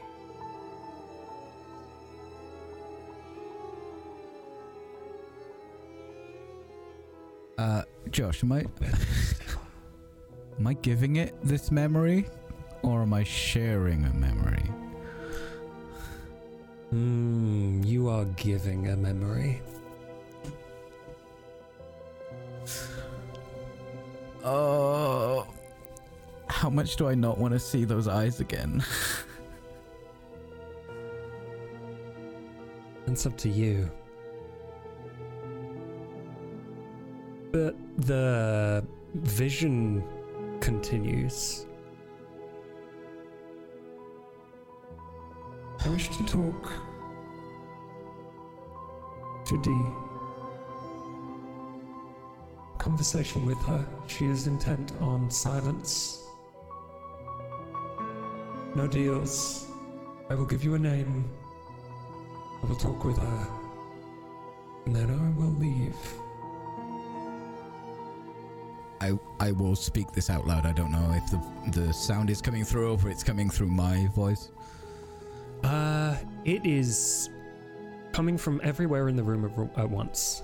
Josh, 8.11 8.43
am 8.43 8.51
I 8.51 8.65
am 10.59 10.67
I 10.67 10.73
giving 10.73 11.17
it 11.17 11.35
this 11.43 11.71
memory, 11.71 12.27
or 12.81 13.01
am 13.01 13.13
I 13.13 13.23
sharing 13.23 14.05
a 14.05 14.13
memory? 14.13 14.63
Hmm, 16.89 17.83
you 17.83 18.09
are 18.09 18.25
giving 18.25 18.87
a 18.87 18.95
memory. 18.95 19.61
Oh, 24.43 25.45
how 26.47 26.69
much 26.69 26.95
do 26.95 27.07
I 27.07 27.15
not 27.15 27.37
want 27.37 27.53
to 27.53 27.59
see 27.59 27.83
those 27.83 28.07
eyes 28.07 28.39
again? 28.39 28.83
It's 33.07 33.25
up 33.25 33.37
to 33.37 33.49
you. 33.49 33.89
The 38.07 38.85
vision 39.15 40.01
continues. 40.61 41.65
I 45.83 45.89
wish 45.89 46.07
to 46.15 46.25
talk 46.25 46.71
to 49.45 49.61
Dee. 49.61 49.85
Conversation 52.77 53.45
with 53.45 53.61
her. 53.65 53.85
She 54.07 54.25
is 54.25 54.47
intent 54.47 54.93
on 55.01 55.29
silence. 55.29 56.23
No 58.73 58.87
deals. 58.87 59.67
I 60.29 60.35
will 60.35 60.45
give 60.45 60.63
you 60.63 60.75
a 60.75 60.79
name. 60.79 61.29
I 62.63 62.67
will 62.67 62.77
talk 62.77 63.03
with 63.03 63.17
her. 63.17 63.47
And 64.85 64.95
then 64.95 65.09
I 65.09 65.39
will 65.39 65.53
leave. 65.59 65.97
I 69.01 69.17
I 69.39 69.51
will 69.51 69.75
speak 69.75 70.11
this 70.11 70.29
out 70.29 70.47
loud. 70.47 70.65
I 70.65 70.71
don't 70.73 70.91
know 70.91 71.11
if 71.13 71.29
the 71.29 71.81
the 71.81 71.93
sound 71.93 72.29
is 72.29 72.41
coming 72.41 72.63
through 72.63 72.91
or 72.91 72.95
if 72.95 73.05
it's 73.05 73.23
coming 73.23 73.49
through 73.49 73.67
my 73.67 74.07
voice. 74.15 74.49
Uh, 75.63 76.15
it 76.45 76.65
is 76.65 77.29
coming 78.11 78.37
from 78.37 78.59
everywhere 78.63 79.09
in 79.09 79.15
the 79.15 79.23
room 79.23 79.45
at- 79.45 79.79
at 79.79 79.89
once. 79.89 80.43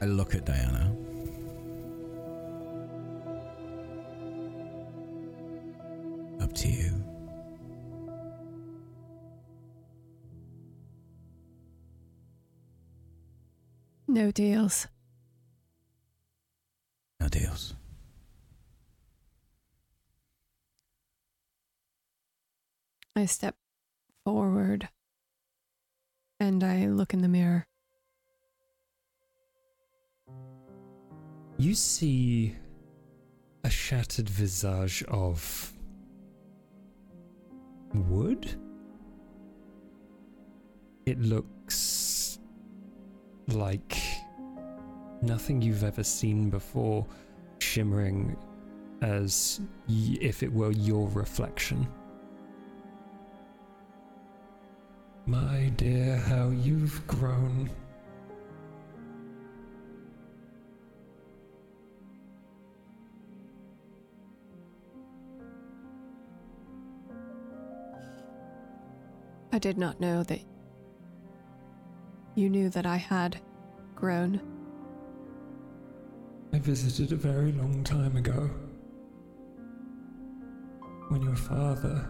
I 0.00 0.06
look 0.06 0.34
at 0.34 0.44
Diana. 0.44 0.92
Deals. 14.32 14.86
No 17.20 17.28
deals. 17.28 17.74
I 23.14 23.26
step 23.26 23.56
forward 24.24 24.88
and 26.40 26.64
I 26.64 26.86
look 26.86 27.14
in 27.14 27.22
the 27.22 27.28
mirror. 27.28 27.66
You 31.58 31.74
see 31.74 32.56
a 33.62 33.70
shattered 33.70 34.28
visage 34.28 35.04
of 35.04 35.72
wood. 37.94 38.58
It 41.06 41.20
looks 41.20 42.38
like 43.48 43.96
nothing 45.22 45.62
you've 45.62 45.84
ever 45.84 46.02
seen 46.02 46.50
before, 46.50 47.06
shimmering 47.60 48.36
as 49.00 49.60
y- 49.88 50.18
if 50.20 50.42
it 50.42 50.52
were 50.52 50.72
your 50.72 51.08
reflection. 51.08 51.86
My 55.26 55.72
dear, 55.76 56.16
how 56.16 56.50
you've 56.50 57.06
grown. 57.06 57.70
I 69.52 69.58
did 69.58 69.78
not 69.78 70.00
know 70.00 70.22
that 70.24 70.40
you 72.34 72.48
knew 72.48 72.70
that 72.70 72.86
I 72.86 72.96
had 72.96 73.40
grown. 73.94 74.51
I 76.54 76.58
visited 76.58 77.12
a 77.12 77.16
very 77.16 77.50
long 77.52 77.82
time 77.82 78.14
ago. 78.14 78.50
When 81.08 81.22
your 81.22 81.34
father, 81.34 82.06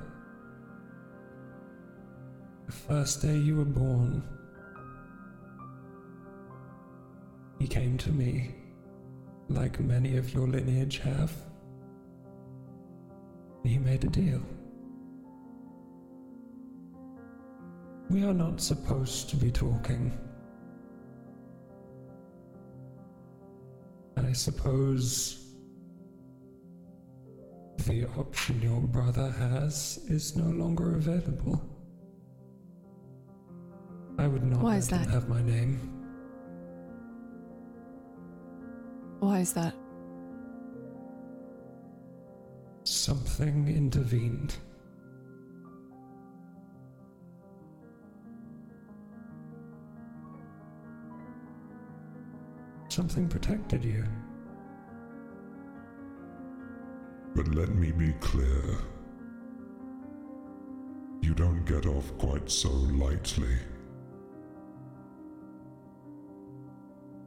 the 2.66 2.72
first 2.72 3.22
day 3.22 3.36
you 3.36 3.56
were 3.56 3.64
born, 3.64 4.24
he 7.60 7.68
came 7.68 7.96
to 7.98 8.10
me, 8.10 8.52
like 9.48 9.78
many 9.78 10.16
of 10.16 10.34
your 10.34 10.48
lineage 10.48 10.98
have. 10.98 11.32
He 13.62 13.78
made 13.78 14.02
a 14.02 14.08
deal. 14.08 14.42
We 18.10 18.24
are 18.24 18.34
not 18.34 18.60
supposed 18.60 19.30
to 19.30 19.36
be 19.36 19.52
talking. 19.52 20.12
I 24.32 24.34
suppose 24.34 25.44
the 27.84 28.06
option 28.16 28.62
your 28.62 28.80
brother 28.80 29.30
has 29.30 29.98
is 30.08 30.36
no 30.36 30.50
longer 30.50 30.94
available. 30.94 31.60
I 34.16 34.26
would 34.26 34.42
not 34.42 34.62
Why 34.62 34.70
let 34.70 34.78
is 34.78 34.88
that? 34.88 35.06
have 35.10 35.28
my 35.28 35.42
name. 35.42 35.78
Why 39.20 39.40
is 39.40 39.52
that? 39.52 39.74
Something 42.84 43.68
intervened. 43.68 44.54
Something 52.92 53.26
protected 53.26 53.82
you. 53.82 54.04
But 57.34 57.48
let 57.54 57.70
me 57.70 57.90
be 57.90 58.12
clear. 58.20 58.76
You 61.22 61.32
don't 61.32 61.64
get 61.64 61.86
off 61.86 62.12
quite 62.18 62.50
so 62.50 62.68
lightly. 62.68 63.56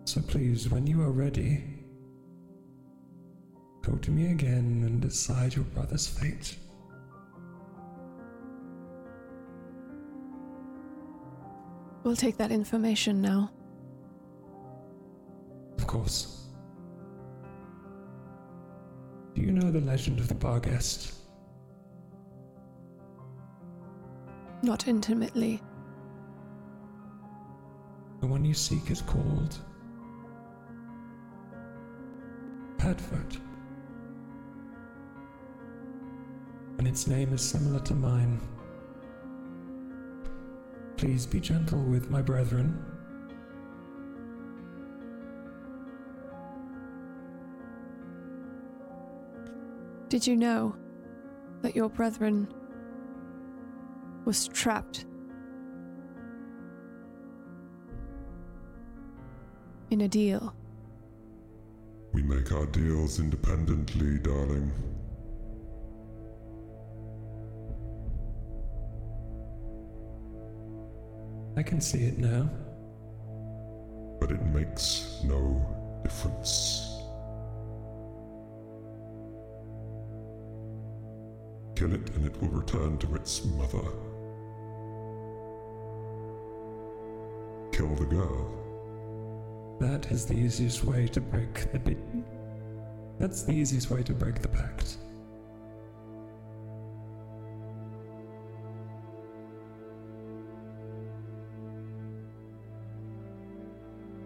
So 0.04 0.22
please, 0.22 0.70
when 0.70 0.86
you 0.86 1.02
are 1.02 1.10
ready, 1.10 1.64
go 3.82 3.96
to 3.96 4.12
me 4.12 4.34
again 4.34 4.84
and 4.86 5.02
decide 5.02 5.56
your 5.56 5.66
brother's 5.66 6.06
fate. 6.06 6.58
We'll 12.04 12.16
take 12.16 12.38
that 12.38 12.52
information 12.52 13.20
now. 13.20 13.50
Of 15.86 15.92
course. 15.92 16.48
Do 19.36 19.42
you 19.44 19.52
know 19.52 19.70
the 19.70 19.82
legend 19.82 20.20
of 20.20 20.28
the 20.28 20.34
Barghest? 20.34 21.14
Not 24.64 24.88
intimately. 24.88 25.62
The 28.20 28.26
one 28.26 28.44
you 28.44 28.56
seek 28.56 28.90
is 28.90 29.04
called 29.04 29.60
Padfoot. 32.80 33.38
And 36.80 36.88
its 36.88 37.06
name 37.06 37.32
is 37.32 37.44
similar 37.44 37.80
to 37.82 37.94
mine. 37.94 38.42
Please 40.98 41.28
be 41.28 41.40
gentle 41.40 41.84
with 41.84 42.10
my 42.10 42.24
brethren. 42.24 42.95
Did 50.08 50.28
you 50.28 50.36
know 50.36 50.76
that 51.62 51.76
your 51.76 51.90
brethren 51.90 52.48
was 54.24 54.48
trapped 54.48 55.06
in 59.90 60.02
a 60.02 60.08
deal? 60.08 60.56
We 62.14 62.22
make 62.24 62.52
our 62.52 62.66
deals 62.68 63.20
independently, 63.20 64.20
darling. 64.20 64.72
I 71.58 71.64
can 71.64 71.82
see 71.82 72.06
it 72.06 72.18
now. 72.18 72.50
But 74.20 74.32
it 74.32 74.46
makes 74.46 75.20
no 75.26 76.00
difference. 76.04 76.95
Kill 81.76 81.94
it 81.94 82.10
and 82.16 82.26
it 82.26 82.42
will 82.42 82.50
return 82.50 82.98
to 83.00 83.16
its 83.16 83.44
mother. 83.44 83.86
Kill 87.72 87.94
the 87.96 88.06
girl. 88.06 88.52
That 89.80 90.10
is 90.10 90.26
the 90.26 90.36
easiest 90.36 90.86
way 90.86 91.08
to 91.08 91.20
break 91.20 91.72
the 91.74 91.80
bit. 91.80 91.98
That's 93.20 93.44
the 93.44 93.52
easiest 93.52 93.92
way 93.92 94.04
to 94.04 94.14
break 94.14 94.42
the 94.42 94.48
pact. 94.48 94.98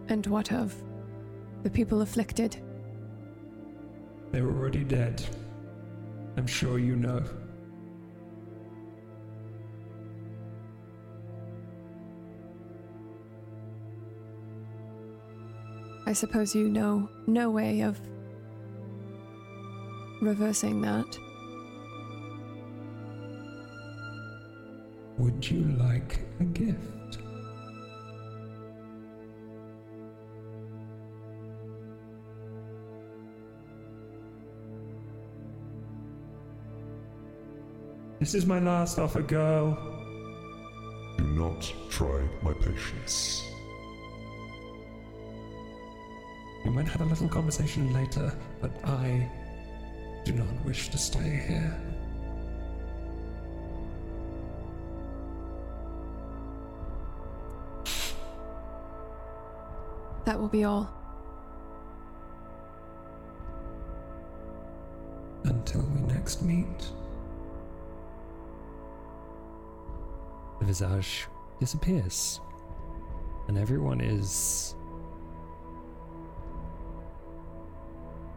And 0.10 0.26
what 0.28 0.52
of 0.52 0.76
the 1.64 1.70
people 1.70 2.02
afflicted? 2.02 2.58
They're 4.32 4.46
already 4.46 4.84
dead. 4.84 5.24
I'm 6.40 6.48
sure 6.48 6.80
you 6.80 6.96
know. 6.96 7.22
I 16.06 16.14
suppose 16.14 16.56
you 16.56 16.70
know 16.70 17.10
no 17.28 17.50
way 17.50 17.82
of 17.82 18.00
reversing 20.22 20.80
that. 20.80 21.20
Would 25.18 25.52
you 25.52 25.66
like 25.78 26.22
a 26.40 26.46
gift? 26.46 26.99
This 38.20 38.36
is 38.36 38.46
my 38.46 38.60
last 38.60 39.00
offer, 39.00 39.22
girl. 39.22 39.78
Do 41.18 41.24
not 41.24 41.74
try 41.90 42.28
my 42.42 42.52
patience. 42.52 43.42
We 46.66 46.72
might 46.72 46.90
have 46.90 47.00
a 47.00 47.06
little 47.06 47.30
conversation 47.30 47.94
later, 47.94 48.34
but 48.60 48.72
I 48.84 49.32
do 50.26 50.34
not 50.34 50.48
wish 50.66 50.90
to 50.90 50.98
stay 50.98 51.44
here. 51.48 51.82
That 60.26 60.38
will 60.38 60.50
be 60.50 60.66
all. 60.66 60.92
Until 65.46 65.84
we 65.84 66.02
next 66.14 66.42
meet. 66.42 66.92
Visage 70.70 71.26
disappears, 71.60 72.42
and 73.48 73.58
everyone 73.58 74.00
is 74.00 74.76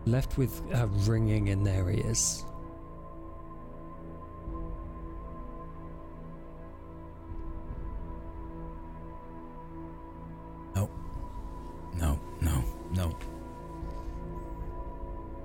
left 0.07 0.39
with 0.39 0.63
a 0.73 0.87
ringing 1.11 1.49
in 1.49 1.63
their 1.63 1.91
ears. 1.91 2.47
No. 10.75 10.89
No, 11.99 12.19
no, 12.41 12.65
no. 12.93 13.09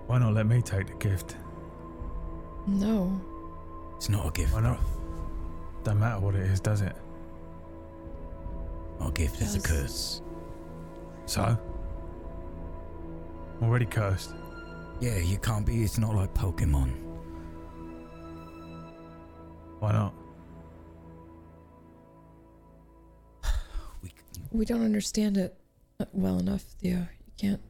Why 0.06 0.20
not 0.20 0.34
let 0.34 0.48
me 0.48 0.62
take 0.62 0.88
the 0.88 0.94
gift? 0.94 1.36
No. 2.66 3.20
It's 3.98 4.08
not 4.08 4.28
a 4.30 4.32
gift. 4.32 4.54
Why 4.54 4.62
not? 4.62 4.80
Don't 5.98 6.08
matter 6.08 6.20
what 6.20 6.36
it 6.36 6.42
is, 6.42 6.60
does 6.60 6.82
it? 6.82 6.96
Our 9.00 9.10
gift, 9.10 9.42
is 9.42 9.56
a 9.56 9.60
curse. 9.60 10.22
So? 11.26 11.58
Already 13.64 13.88
cursed. 13.88 14.36
Yeah, 15.00 15.18
you 15.18 15.40
can't 15.40 15.66
be. 15.66 15.82
It's 15.82 15.98
not 15.98 16.14
like 16.14 16.32
Pokemon. 16.36 16.94
Why 19.80 19.92
not? 19.92 20.14
We 24.52 24.66
don't 24.66 24.84
understand 24.84 25.38
it 25.38 25.58
well 26.14 26.38
enough, 26.38 26.62
Theo. 26.80 26.98
You 26.98 27.34
can't. 27.40 27.62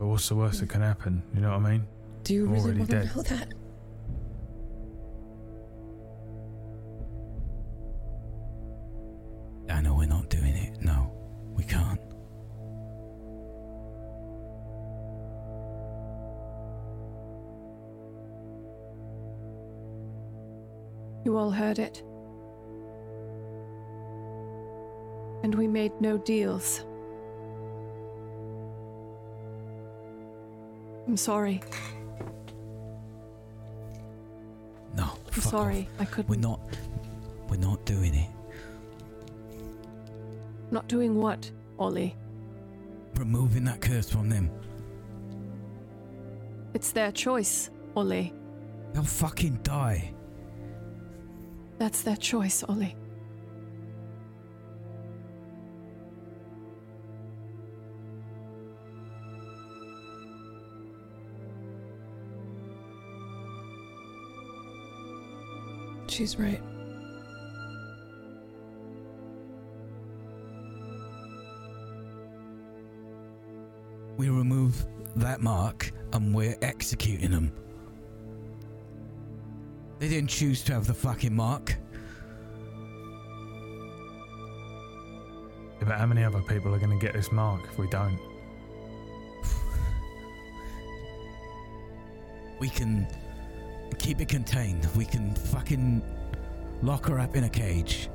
But 0.00 0.06
what's 0.06 0.28
the 0.28 0.34
worst 0.34 0.58
that 0.58 0.68
can 0.68 0.80
happen? 0.80 1.22
You 1.32 1.42
know 1.42 1.50
what 1.50 1.64
I 1.64 1.70
mean? 1.70 1.86
Do 2.24 2.34
you 2.34 2.46
I'm 2.46 2.54
really 2.54 2.64
already 2.64 2.78
want 2.80 2.90
to 2.90 3.04
know 3.04 3.22
that? 3.22 3.54
Heard 21.62 21.78
it. 21.78 22.02
And 25.44 25.54
we 25.54 25.68
made 25.68 25.92
no 26.00 26.18
deals. 26.18 26.84
I'm 31.06 31.16
sorry. 31.16 31.62
No, 34.96 35.10
I'm 35.34 35.40
sorry. 35.40 35.88
I 36.00 36.04
couldn't. 36.04 36.28
We're 36.28 36.40
not. 36.40 36.60
We're 37.48 37.56
not 37.58 37.84
doing 37.84 38.14
it. 38.14 38.30
Not 40.72 40.88
doing 40.88 41.14
what, 41.20 41.50
Ollie? 41.78 42.16
Removing 43.14 43.64
that 43.64 43.80
curse 43.80 44.10
from 44.10 44.28
them. 44.28 44.50
It's 46.74 46.92
their 46.92 47.12
choice, 47.12 47.70
Ollie. 47.94 48.32
They'll 48.94 49.04
fucking 49.04 49.60
die. 49.62 50.12
That's 51.82 52.02
their 52.02 52.14
choice, 52.14 52.62
Ollie. 52.68 52.94
She's 66.06 66.38
right. 66.38 66.62
We 74.16 74.28
remove 74.28 74.86
that 75.16 75.40
mark 75.40 75.90
and 76.12 76.32
we're 76.32 76.56
executing 76.62 77.32
them. 77.32 77.52
They 80.02 80.08
didn't 80.08 80.30
choose 80.30 80.64
to 80.64 80.72
have 80.72 80.88
the 80.88 80.94
fucking 80.94 81.32
mark. 81.32 81.76
Yeah, 85.78 85.86
but 85.86 85.96
how 85.96 86.06
many 86.06 86.24
other 86.24 86.40
people 86.40 86.74
are 86.74 86.80
going 86.80 86.98
to 86.98 86.98
get 86.98 87.14
this 87.14 87.30
mark 87.30 87.62
if 87.70 87.78
we 87.78 87.86
don't? 87.86 88.18
We 92.58 92.68
can 92.68 93.06
keep 94.00 94.20
it 94.20 94.26
contained. 94.26 94.88
We 94.96 95.04
can 95.04 95.36
fucking 95.36 96.02
lock 96.82 97.06
her 97.06 97.20
up 97.20 97.36
in 97.36 97.44
a 97.44 97.48
cage. 97.48 98.10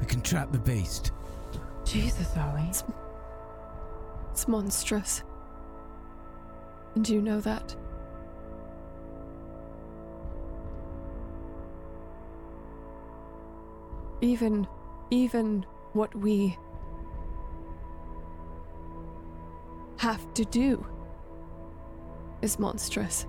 We 0.00 0.06
can 0.06 0.20
trap 0.20 0.50
the 0.50 0.58
beast. 0.58 1.12
Jesus, 1.84 2.36
Ollie. 2.36 2.66
It's, 2.70 2.82
it's 4.32 4.48
monstrous. 4.48 5.22
And 6.96 7.08
you 7.08 7.22
know 7.22 7.40
that. 7.40 7.76
Even, 14.20 14.66
even 15.10 15.64
what 15.92 16.14
we 16.14 16.58
have 19.96 20.32
to 20.34 20.44
do 20.44 20.84
is 22.42 22.58
monstrous. 22.58 23.26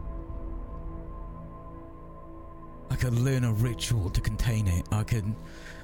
I 2.90 2.95
could 2.95 3.14
learn 3.14 3.44
a 3.45 3.53
ritual 3.53 4.10
to 4.10 4.22
contain 4.22 4.68
it. 4.68 4.86
I 4.92 5.03
could, 5.03 5.34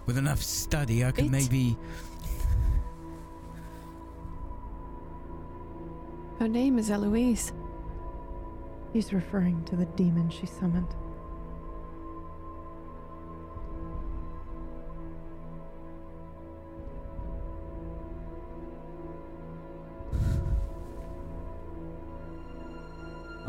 with 0.06 0.18
enough 0.18 0.42
study, 0.42 1.06
I 1.06 1.12
could 1.12 1.26
It- 1.26 1.32
maybe. 1.32 1.78
Her 6.40 6.48
name 6.48 6.78
is 6.78 6.92
Eloise. 6.92 7.52
He's 8.94 9.12
referring 9.12 9.64
to 9.66 9.76
the 9.76 9.86
demon 9.86 10.30
she 10.30 10.46
summoned. 10.46 10.96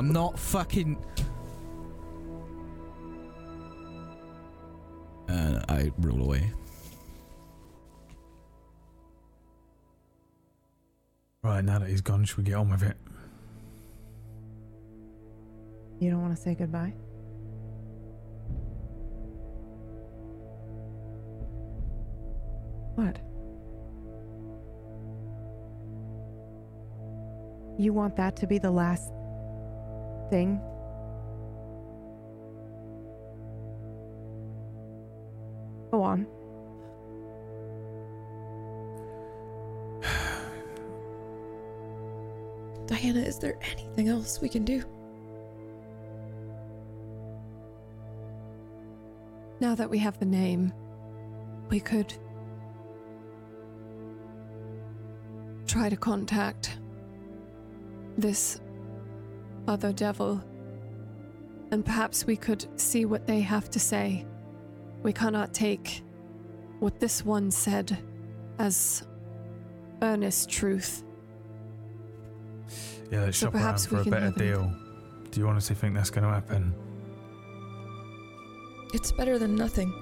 I'm 0.08 0.14
not 0.14 0.38
fucking... 0.38 0.96
And 5.28 5.62
I 5.68 5.92
roll 5.98 6.22
away. 6.22 6.50
Right, 11.42 11.62
now 11.62 11.80
that 11.80 11.90
he's 11.90 12.00
gone, 12.00 12.24
should 12.24 12.38
we 12.38 12.44
get 12.44 12.54
on 12.54 12.70
with 12.70 12.84
it? 12.84 12.96
You 16.00 16.10
don't 16.10 16.22
want 16.22 16.34
to 16.34 16.40
say 16.40 16.54
goodbye? 16.54 16.94
What? 22.94 23.18
You 27.78 27.92
want 27.92 28.16
that 28.16 28.36
to 28.36 28.46
be 28.46 28.56
the 28.56 28.70
last 28.70 29.12
thing. 30.30 30.60
Go 35.90 36.02
on. 36.02 36.26
Diana, 42.86 43.20
is 43.20 43.38
there 43.38 43.58
anything 43.72 44.08
else 44.08 44.40
we 44.40 44.48
can 44.48 44.64
do? 44.64 44.82
Now 49.60 49.74
that 49.74 49.90
we 49.90 49.98
have 49.98 50.18
the 50.18 50.26
name, 50.26 50.72
we 51.68 51.80
could 51.80 52.14
try 55.66 55.88
to 55.88 55.96
contact 55.96 56.78
this 58.16 58.60
other 59.68 59.92
devil, 59.92 60.42
and 61.70 61.84
perhaps 61.84 62.26
we 62.26 62.36
could 62.36 62.66
see 62.80 63.04
what 63.04 63.26
they 63.26 63.40
have 63.40 63.70
to 63.70 63.78
say. 63.78 64.26
We 65.02 65.12
cannot 65.12 65.54
take 65.54 66.02
what 66.80 66.98
this 66.98 67.24
one 67.24 67.50
said 67.50 67.96
as 68.58 69.06
earnest 70.02 70.48
truth. 70.48 71.04
Yeah, 73.10 73.22
let's 73.22 73.38
so 73.38 73.46
shop 73.46 73.54
around 73.54 73.80
for 73.80 74.00
a 74.00 74.04
better 74.04 74.30
deal. 74.32 74.72
Do 75.30 75.40
you 75.40 75.48
honestly 75.48 75.76
think 75.76 75.94
that's 75.94 76.10
going 76.10 76.24
to 76.24 76.30
happen? 76.30 76.74
It's 78.94 79.12
better 79.12 79.38
than 79.38 79.54
nothing. 79.54 79.92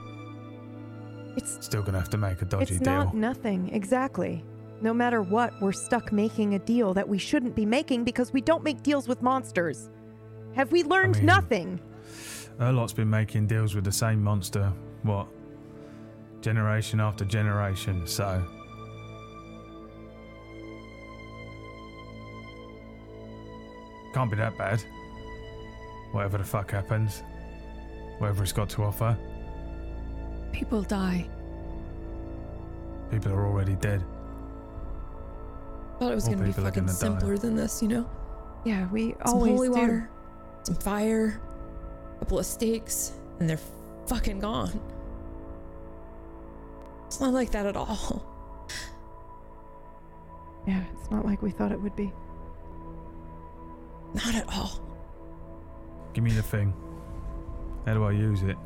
It's 1.36 1.64
still 1.64 1.82
going 1.82 1.94
to 1.94 1.98
have 1.98 2.10
to 2.10 2.16
make 2.16 2.40
a 2.40 2.44
dodgy 2.44 2.62
it's 2.62 2.70
deal. 2.70 2.78
It's 2.78 2.86
not 2.86 3.14
nothing, 3.14 3.70
exactly. 3.72 4.44
No 4.82 4.92
matter 4.92 5.22
what, 5.22 5.52
we're 5.60 5.72
stuck 5.72 6.12
making 6.12 6.54
a 6.54 6.58
deal 6.58 6.92
that 6.94 7.08
we 7.08 7.18
shouldn't 7.18 7.54
be 7.54 7.64
making 7.64 8.04
because 8.04 8.32
we 8.32 8.40
don't 8.40 8.62
make 8.62 8.82
deals 8.82 9.08
with 9.08 9.22
monsters. 9.22 9.88
Have 10.54 10.70
we 10.70 10.84
learned 10.84 11.16
I 11.16 11.18
mean, 11.18 11.26
nothing? 11.26 11.80
A 12.58 12.72
lot's 12.72 12.92
been 12.92 13.10
making 13.10 13.46
deals 13.46 13.74
with 13.74 13.84
the 13.84 13.92
same 13.92 14.22
monster, 14.22 14.72
what? 15.02 15.28
Generation 16.40 17.00
after 17.00 17.24
generation, 17.24 18.06
so. 18.06 18.44
Can't 24.14 24.30
be 24.30 24.36
that 24.36 24.56
bad. 24.56 24.82
Whatever 26.12 26.38
the 26.38 26.44
fuck 26.44 26.70
happens, 26.70 27.22
whatever 28.18 28.42
it's 28.42 28.52
got 28.52 28.68
to 28.70 28.84
offer. 28.84 29.16
People 30.52 30.82
die. 30.82 31.28
People 33.10 33.32
are 33.32 33.46
already 33.46 33.74
dead. 33.76 34.02
Thought 35.98 36.12
it 36.12 36.14
was 36.14 36.26
going 36.26 36.38
to 36.38 36.44
be 36.44 36.52
fucking 36.52 36.88
simpler 36.88 37.36
die. 37.36 37.40
than 37.42 37.56
this, 37.56 37.82
you 37.82 37.88
know? 37.88 38.10
Yeah, 38.64 38.86
we 38.90 39.14
some 39.24 39.34
always 39.34 39.52
holy 39.52 39.68
do. 39.68 39.74
water, 39.74 40.10
some 40.64 40.74
fire, 40.76 41.40
a 42.16 42.18
couple 42.18 42.38
of 42.38 42.46
stakes, 42.46 43.12
and 43.40 43.48
they're 43.48 43.60
fucking 44.06 44.40
gone. 44.40 44.80
It's 47.06 47.20
not 47.20 47.32
like 47.32 47.50
that 47.52 47.66
at 47.66 47.76
all. 47.76 48.26
Yeah, 50.66 50.82
it's 51.00 51.08
not 51.12 51.24
like 51.24 51.42
we 51.42 51.52
thought 51.52 51.70
it 51.70 51.80
would 51.80 51.94
be. 51.94 52.12
Not 54.14 54.34
at 54.34 54.52
all. 54.52 54.80
Give 56.12 56.24
me 56.24 56.32
the 56.32 56.42
thing. 56.42 56.74
How 57.86 57.94
do 57.94 58.02
I 58.02 58.10
use 58.10 58.42
it? 58.42 58.56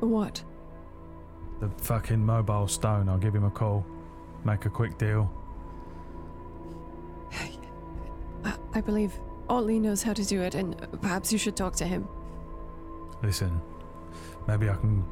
What? 0.00 0.42
the 1.60 1.68
fucking 1.82 2.24
mobile 2.24 2.68
stone. 2.68 3.08
I'll 3.08 3.18
give 3.18 3.34
him 3.34 3.44
a 3.44 3.50
call, 3.50 3.84
make 4.44 4.64
a 4.64 4.70
quick 4.70 4.98
deal. 4.98 5.30
I 8.74 8.80
believe 8.80 9.12
Otley 9.48 9.80
knows 9.80 10.02
how 10.02 10.12
to 10.12 10.24
do 10.24 10.42
it, 10.42 10.54
and 10.54 10.76
perhaps 11.02 11.32
you 11.32 11.38
should 11.38 11.56
talk 11.56 11.74
to 11.76 11.84
him. 11.84 12.06
Listen, 13.22 13.60
maybe 14.46 14.68
I 14.68 14.76
can 14.76 15.04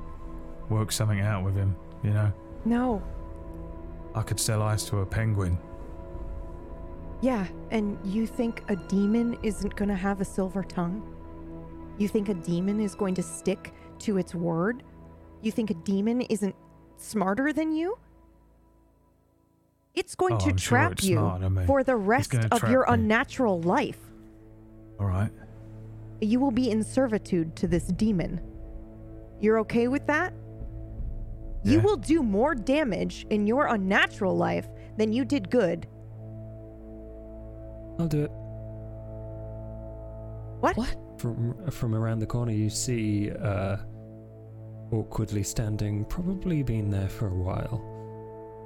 work 0.69 0.93
something 0.93 1.21
out 1.21 1.45
with 1.45 1.57
him, 1.57 1.75
you 2.05 2.11
know? 2.11 2.33
No. 2.65 3.03
I 4.15 4.23
could 4.23 4.39
sell 4.39 4.63
ice 4.63 4.85
to 4.91 4.99
a 4.99 5.07
penguin. 5.07 5.59
Yeah, 7.23 7.47
and 7.71 7.99
you 8.05 8.27
think 8.27 8.63
a 8.69 8.77
demon 8.77 9.39
isn't 9.43 9.75
going 9.75 9.89
to 9.89 9.97
have 9.97 10.21
a 10.21 10.25
silver 10.25 10.63
tongue? 10.63 11.03
You 11.99 12.07
think 12.07 12.29
a 12.29 12.35
demon 12.35 12.79
is 12.79 12.95
going 12.95 13.15
to 13.15 13.23
stick 13.23 13.73
to 14.01 14.19
its 14.19 14.35
word? 14.35 14.85
You 15.43 15.53
think 15.53 15.71
a 15.71 15.75
demon 15.75 16.23
isn't 16.23 16.55
smarter 16.97 17.53
than 17.53 17.73
you? 17.73 17.99
It's 19.95 20.15
going 20.15 20.35
oh, 20.35 20.39
to 20.39 20.51
I'm 20.51 20.57
trap 20.57 21.01
sure 21.01 21.11
you 21.11 21.19
I 21.19 21.49
mean, 21.49 21.67
for 21.67 21.83
the 21.83 21.97
rest 21.97 22.35
of 22.35 22.71
your 22.71 22.81
me. 22.81 22.95
unnatural 22.95 23.61
life. 23.63 23.99
All 25.01 25.07
right. 25.07 25.31
You 26.21 26.41
will 26.41 26.51
be 26.51 26.71
in 26.71 26.83
servitude 26.83 27.57
to 27.57 27.67
this 27.67 27.85
demon. 27.85 28.41
You're 29.41 29.59
okay 29.61 29.89
with 29.89 30.07
that? 30.07 30.33
Yeah. 31.65 31.73
You 31.73 31.81
will 31.81 31.97
do 31.97 32.23
more 32.23 32.55
damage 32.55 33.27
in 33.31 33.47
your 33.47 33.67
unnatural 33.67 34.37
life 34.37 34.69
than 34.97 35.13
you 35.13 35.25
did 35.25 35.51
good. 35.51 35.87
I'll 37.99 38.09
do 38.09 38.25
it. 38.25 38.31
What? 40.61 40.77
What? 40.77 40.97
From 41.19 41.71
from 41.71 41.95
around 41.95 42.19
the 42.19 42.27
corner, 42.27 42.53
you 42.53 42.69
see 42.69 43.31
uh, 43.31 43.79
awkwardly 44.93 45.43
standing, 45.43 46.05
probably 46.05 46.63
been 46.63 46.91
there 46.91 47.09
for 47.09 47.29
a 47.29 47.35
while. 47.35 47.83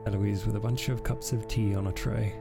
Eloise 0.06 0.46
with 0.46 0.56
a 0.56 0.60
bunch 0.60 0.88
of 0.88 1.02
cups 1.02 1.32
of 1.32 1.46
tea 1.46 1.74
on 1.74 1.86
a 1.86 1.92
tray. 1.92 2.34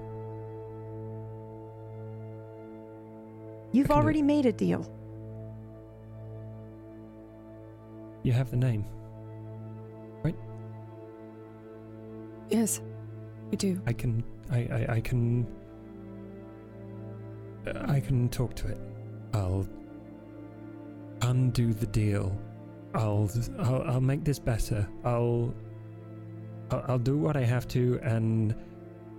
You've 3.72 3.92
already 3.92 4.22
made 4.22 4.46
a 4.46 4.52
deal. 4.52 4.92
You 8.24 8.32
have 8.34 8.50
the 8.50 8.58
name, 8.58 8.86
right? 10.24 10.36
Yes, 12.50 12.82
we 13.52 13.58
do. 13.58 13.82
I 13.86 13.94
can. 13.94 14.24
I. 14.52 14.58
I, 14.58 14.86
I 14.96 15.02
can. 15.02 15.48
Uh, 17.68 17.86
I 17.88 18.00
can 18.00 18.28
talk 18.30 18.56
to 18.56 18.68
it. 18.68 18.78
I'll 19.34 19.68
undo 21.22 21.74
the 21.74 21.86
deal 21.86 22.36
I'll, 22.94 23.30
I'll, 23.60 23.84
I'll 23.84 24.02
make 24.02 24.24
this 24.24 24.40
better. 24.40 24.88
I'll, 25.04 25.54
I'll, 26.72 26.86
I'll 26.88 27.00
do 27.00 27.18
what 27.18 27.38
I 27.38 27.42
have 27.42 27.68
to, 27.70 28.00
and 28.04 28.56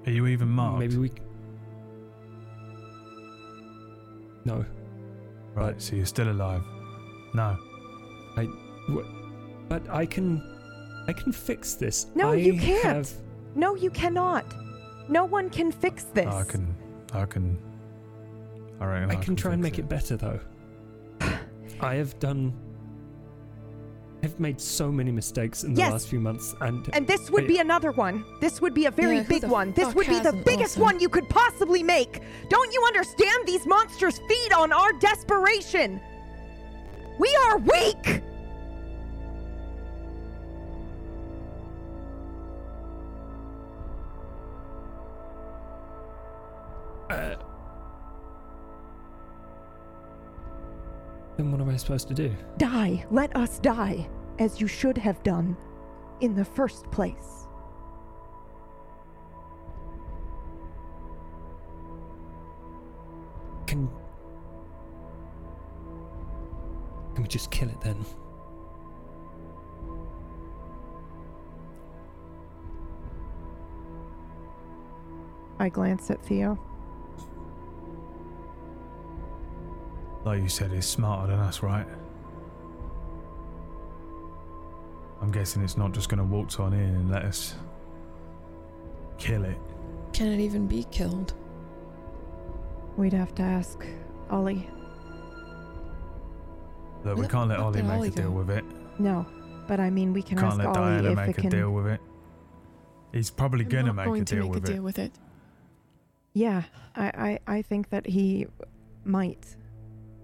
are 0.06 0.10
you 0.10 0.26
even 0.26 0.48
marked? 0.48 0.80
Maybe 0.80 0.96
we. 0.96 1.12
No. 4.44 4.64
Right. 5.54 5.72
But 5.72 5.82
so 5.82 5.96
you're 5.96 6.06
still 6.06 6.30
alive. 6.30 6.62
No. 7.34 7.56
I. 8.36 8.48
W- 8.88 9.06
but 9.68 9.88
I 9.88 10.06
can. 10.06 10.42
I 11.06 11.12
can 11.12 11.32
fix 11.32 11.74
this. 11.74 12.06
No, 12.14 12.32
I 12.32 12.36
you 12.36 12.58
can't. 12.58 12.82
Have... 12.82 13.10
No, 13.54 13.74
you 13.74 13.90
cannot. 13.90 14.44
No 15.08 15.24
one 15.24 15.50
can 15.50 15.72
fix 15.72 16.04
this. 16.04 16.26
I 16.26 16.44
can. 16.44 16.74
I 17.12 17.24
can. 17.24 17.58
All 18.80 18.86
right. 18.86 19.02
I, 19.02 19.06
I, 19.06 19.14
can, 19.14 19.22
can 19.22 19.36
try 19.36 19.52
and 19.52 19.62
make 19.62 19.78
it, 19.78 19.82
it 19.82 19.88
better, 19.88 20.16
though. 20.16 20.40
I 21.80 21.94
have 21.96 22.18
done 22.18 22.54
I've 24.22 24.38
made 24.38 24.60
so 24.60 24.92
many 24.92 25.10
mistakes 25.10 25.64
in 25.64 25.74
the 25.74 25.80
yes. 25.80 25.92
last 25.92 26.08
few 26.08 26.20
months, 26.20 26.54
and 26.60 26.88
and 26.92 27.06
this 27.06 27.30
would 27.30 27.44
I, 27.44 27.46
be 27.46 27.58
another 27.58 27.90
one. 27.90 28.24
This 28.40 28.60
would 28.60 28.74
be 28.74 28.86
a 28.86 28.90
very 28.90 29.16
yeah, 29.16 29.22
big 29.22 29.44
one. 29.44 29.72
This 29.72 29.94
would 29.94 30.06
be 30.06 30.20
the 30.20 30.32
biggest 30.32 30.74
awesome. 30.74 30.82
one 30.82 31.00
you 31.00 31.08
could 31.08 31.28
possibly 31.28 31.82
make. 31.82 32.20
Don't 32.48 32.72
you 32.72 32.82
understand? 32.86 33.46
These 33.46 33.66
monsters 33.66 34.18
feed 34.28 34.52
on 34.52 34.72
our 34.72 34.92
desperation. 34.94 36.00
We 37.18 37.38
are 37.46 37.58
weak. 37.58 38.22
Then 51.40 51.52
what 51.52 51.60
am 51.62 51.70
I 51.70 51.76
supposed 51.78 52.06
to 52.08 52.12
do? 52.14 52.36
Die! 52.58 53.02
Let 53.10 53.34
us 53.34 53.58
die, 53.60 54.06
as 54.38 54.60
you 54.60 54.66
should 54.66 54.98
have 54.98 55.22
done 55.22 55.56
in 56.20 56.34
the 56.34 56.44
first 56.44 56.90
place. 56.90 57.46
Can. 63.66 63.88
Can 67.14 67.22
we 67.22 67.26
just 67.26 67.50
kill 67.50 67.70
it 67.70 67.80
then? 67.80 68.04
I 75.58 75.70
glance 75.70 76.10
at 76.10 76.22
Theo. 76.22 76.58
Like 80.24 80.42
you 80.42 80.48
said, 80.48 80.70
he's 80.72 80.86
smarter 80.86 81.30
than 81.32 81.40
us, 81.40 81.62
right? 81.62 81.86
I'm 85.22 85.30
guessing 85.30 85.62
it's 85.62 85.76
not 85.76 85.92
just 85.92 86.08
going 86.08 86.18
to 86.18 86.24
waltz 86.24 86.58
on 86.58 86.72
in 86.72 86.80
and 86.80 87.10
let 87.10 87.24
us 87.24 87.54
kill 89.18 89.44
it. 89.44 89.56
Can 90.12 90.28
it 90.28 90.40
even 90.40 90.66
be 90.66 90.84
killed? 90.90 91.34
We'd 92.96 93.12
have 93.12 93.34
to 93.36 93.42
ask 93.42 93.84
Ollie. 94.30 94.68
Look, 97.04 97.14
we 97.16 97.20
Where 97.22 97.28
can't 97.28 97.48
let 97.48 97.58
fuck 97.58 97.66
Ollie 97.66 97.76
did 97.80 97.86
make 97.86 97.96
Ollie 97.96 98.08
a 98.08 98.10
deal 98.10 98.30
go? 98.30 98.36
with 98.36 98.50
it. 98.50 98.64
No, 98.98 99.26
but 99.66 99.80
I 99.80 99.88
mean, 99.90 100.12
we 100.12 100.22
can 100.22 100.36
Can't 100.38 100.52
ask 100.52 100.58
let 100.58 100.66
Ollie 100.68 100.76
Diana 101.02 101.10
if 101.10 101.16
make 101.16 101.28
it 101.30 101.38
a 101.38 101.40
can. 101.42 101.50
deal 101.50 101.70
with 101.70 101.86
it. 101.86 102.00
He's 103.12 103.30
probably 103.30 103.64
I'm 103.64 103.70
gonna 103.70 103.86
not 103.88 103.96
make 103.96 104.04
going 104.06 104.22
a 104.22 104.24
to 104.26 104.34
deal 104.34 104.44
make 104.44 104.54
with 104.54 104.68
a 104.68 104.70
it. 104.70 104.74
deal 104.74 104.82
with 104.82 104.98
it. 104.98 105.12
Yeah, 106.34 106.62
I, 106.94 107.38
I, 107.46 107.56
I 107.56 107.62
think 107.62 107.88
that 107.90 108.06
he 108.06 108.46
might. 109.04 109.56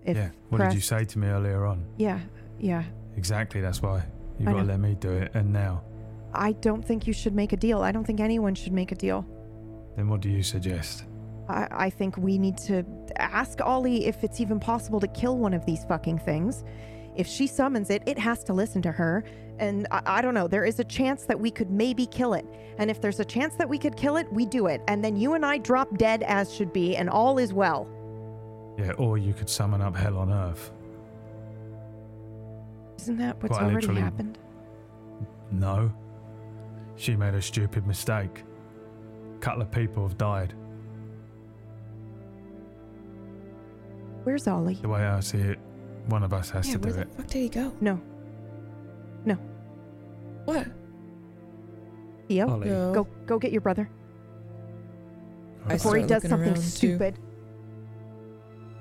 If 0.07 0.17
yeah. 0.17 0.31
What 0.49 0.59
did 0.59 0.75
you 0.75 0.81
say 0.81 1.05
to 1.05 1.19
me 1.19 1.27
earlier 1.29 1.67
on? 1.67 1.85
Yeah, 1.97 2.21
yeah. 2.59 2.85
Exactly. 3.17 3.61
That's 3.61 3.83
why 3.83 4.05
you 4.39 4.47
got 4.47 4.55
to 4.55 4.63
let 4.63 4.81
me 4.81 4.95
do 4.95 5.11
it. 5.11 5.33
And 5.35 5.53
now, 5.53 5.83
I 6.33 6.53
don't 6.53 6.85
think 6.85 7.07
you 7.07 7.13
should 7.13 7.35
make 7.35 7.53
a 7.53 7.57
deal. 7.57 7.83
I 7.83 7.93
don't 7.93 8.05
think 8.05 8.21
anyone 8.21 8.55
should 8.55 8.73
make 8.73 8.93
a 8.93 8.95
deal. 8.95 9.27
then 9.97 10.09
what 10.09 10.21
do 10.21 10.31
you 10.31 10.43
suggest? 10.43 11.05
I, 11.49 11.67
I 11.71 11.91
think 11.91 12.17
we 12.17 12.39
need 12.39 12.59
to 12.59 12.85
ask 13.17 13.61
Ollie 13.61 14.07
if 14.07 14.23
it's 14.23 14.41
even 14.41 14.61
possible 14.61 15.01
to 15.01 15.09
kill 15.09 15.39
one 15.39 15.55
of 15.55 15.65
these 15.65 15.85
fucking 15.85 16.19
things. 16.19 16.65
If 17.17 17.27
she 17.27 17.47
summons 17.47 17.89
it, 17.91 18.03
it 18.07 18.19
has 18.19 18.45
to 18.45 18.53
listen 18.53 18.83
to 18.83 18.93
her. 18.93 19.25
And 19.59 19.87
I, 19.91 20.03
I 20.07 20.23
don't 20.23 20.35
know, 20.35 20.49
there 20.49 20.67
is 20.67 20.81
a 20.81 20.85
chance 20.85 21.25
that 21.25 21.41
we 21.41 21.51
could 21.51 21.71
maybe 21.71 22.05
kill 22.07 22.35
it. 22.35 22.45
And 22.79 22.91
if 22.91 23.01
there's 23.01 23.21
a 23.21 23.25
chance 23.25 23.55
that 23.55 23.69
we 23.69 23.79
could 23.79 23.97
kill 23.97 24.17
it, 24.19 24.31
we 24.31 24.45
do 24.45 24.67
it. 24.67 24.83
And 24.87 25.03
then 25.03 25.17
you 25.17 25.33
and 25.33 25.47
I 25.47 25.57
drop 25.59 25.97
dead 25.97 26.23
as 26.25 26.53
should 26.53 26.73
be, 26.75 26.97
and 26.97 27.09
all 27.09 27.39
is 27.39 27.55
well. 27.55 27.89
Yeah. 28.79 28.93
Or 28.93 29.17
you 29.19 29.33
could 29.33 29.49
summon 29.49 29.81
up 29.81 29.97
hell 29.97 30.19
on 30.19 30.31
earth. 30.33 30.71
Isn't 33.01 33.17
that 33.19 33.43
what's 33.43 33.49
Quite 33.57 33.63
already 33.63 33.75
literally. 33.77 34.01
happened? 34.01 34.39
No. 35.51 35.93
She 36.97 37.15
made 37.17 37.35
a 37.35 37.43
stupid 37.43 37.87
mistake. 37.87 38.43
A 39.35 39.39
couple 39.39 39.63
of 39.63 39.71
people 39.71 40.03
have 40.03 40.19
died. 40.19 40.55
Where's 44.25 44.49
Ollie? 44.49 44.75
The 44.75 44.89
way 44.89 45.03
I 45.05 45.21
see 45.21 45.39
it, 45.39 45.59
one 46.07 46.23
of 46.23 46.33
us 46.33 46.51
has 46.51 46.67
yeah, 46.67 46.75
to 46.75 46.79
where 46.81 46.91
do 46.91 46.97
the 46.97 47.03
it. 47.03 47.15
fuck 47.15 47.27
did 47.29 47.39
he 47.43 47.49
go? 47.49 47.73
No. 47.81 48.01
No. 49.25 49.35
What? 50.47 50.67
Theo, 52.29 52.49
Ollie. 52.51 52.69
No. 52.69 52.93
go 52.93 53.05
go 53.27 53.39
get 53.39 53.53
your 53.53 53.61
brother 53.61 53.89
I 55.67 55.75
before 55.75 55.97
he 55.97 56.05
start 56.05 56.23
does 56.23 56.31
looking 56.31 56.31
something 56.31 56.49
around, 56.55 56.57
too. 56.57 56.69
stupid. 56.69 57.19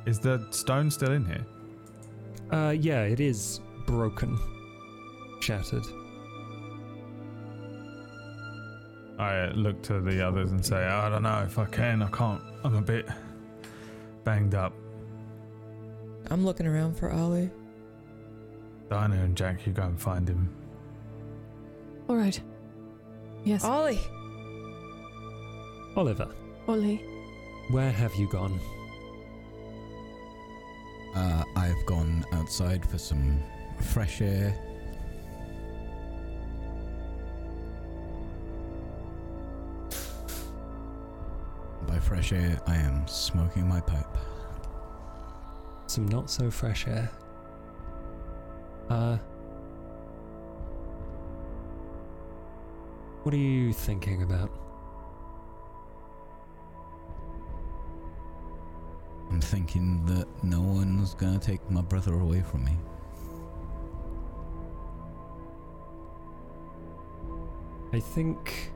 Is 0.06 0.20
the 0.20 0.46
stone 0.52 0.92
still 0.92 1.12
in 1.12 1.26
here? 1.26 1.46
Uh, 2.52 2.72
yeah, 2.72 3.04
it 3.04 3.20
is 3.20 3.60
broken, 3.88 4.38
shattered. 5.42 5.84
I 9.18 9.40
uh, 9.40 9.54
look 9.56 9.82
to 9.84 10.02
the 10.02 10.26
others 10.26 10.52
and 10.52 10.64
say, 10.64 10.78
I 10.78 11.10
don't 11.10 11.24
know 11.24 11.42
if 11.44 11.58
I 11.58 11.66
can. 11.66 12.02
I 12.02 12.10
can't. 12.10 12.42
I'm 12.64 12.76
a 12.76 12.82
bit 12.82 13.08
banged 14.24 14.56
up. 14.56 14.74
I'm 16.30 16.46
looking 16.46 16.68
around 16.68 16.98
for 16.98 17.12
Ollie. 17.12 17.50
Diana 18.90 19.16
and 19.16 19.36
Jack, 19.36 19.66
you 19.66 19.74
go 19.74 19.84
and 19.84 20.00
find 20.00 20.28
him. 20.28 20.50
All 22.08 22.16
right. 22.16 22.40
Yes. 23.44 23.64
Ollie! 23.64 24.00
Oliver, 25.96 26.28
Ollie. 26.68 26.98
where 27.70 27.92
have 27.92 28.14
you 28.16 28.30
gone? 28.30 28.60
Uh, 31.16 31.44
I've 31.56 31.86
gone 31.86 32.26
outside 32.34 32.86
for 32.86 32.98
some 32.98 33.42
fresh 33.82 34.22
air. 34.22 34.54
By 41.88 42.00
fresh 42.00 42.34
air, 42.34 42.60
I 42.68 42.76
am 42.76 43.08
smoking 43.08 43.68
my 43.68 43.80
pipe. 43.80 44.18
Some 45.88 46.08
not 46.10 46.30
so 46.30 46.52
fresh 46.52 46.86
air. 46.88 47.10
Uh. 48.90 49.18
What 53.24 53.34
are 53.34 53.38
you 53.38 53.72
thinking 53.72 54.22
about? 54.24 54.65
I'm 59.32 59.42
thinking 59.42 60.06
that 60.06 60.28
no 60.44 60.62
one's 60.62 61.14
gonna 61.14 61.40
take 61.40 61.70
my 61.70 61.82
brother 61.82 62.14
away 62.14 62.42
from 62.42 62.66
me. 62.66 62.78
I 67.94 68.00
think 68.00 68.72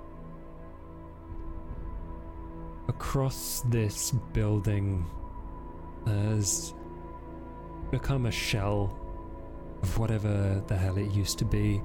across 2.88 3.64
this 3.68 4.12
building 4.34 5.06
has 6.06 6.74
become 7.92 8.26
a 8.26 8.32
shell 8.32 8.98
of 9.82 9.98
whatever 9.98 10.64
the 10.68 10.76
hell 10.76 10.98
it 10.98 11.12
used 11.12 11.38
to 11.40 11.46
be. 11.46 11.82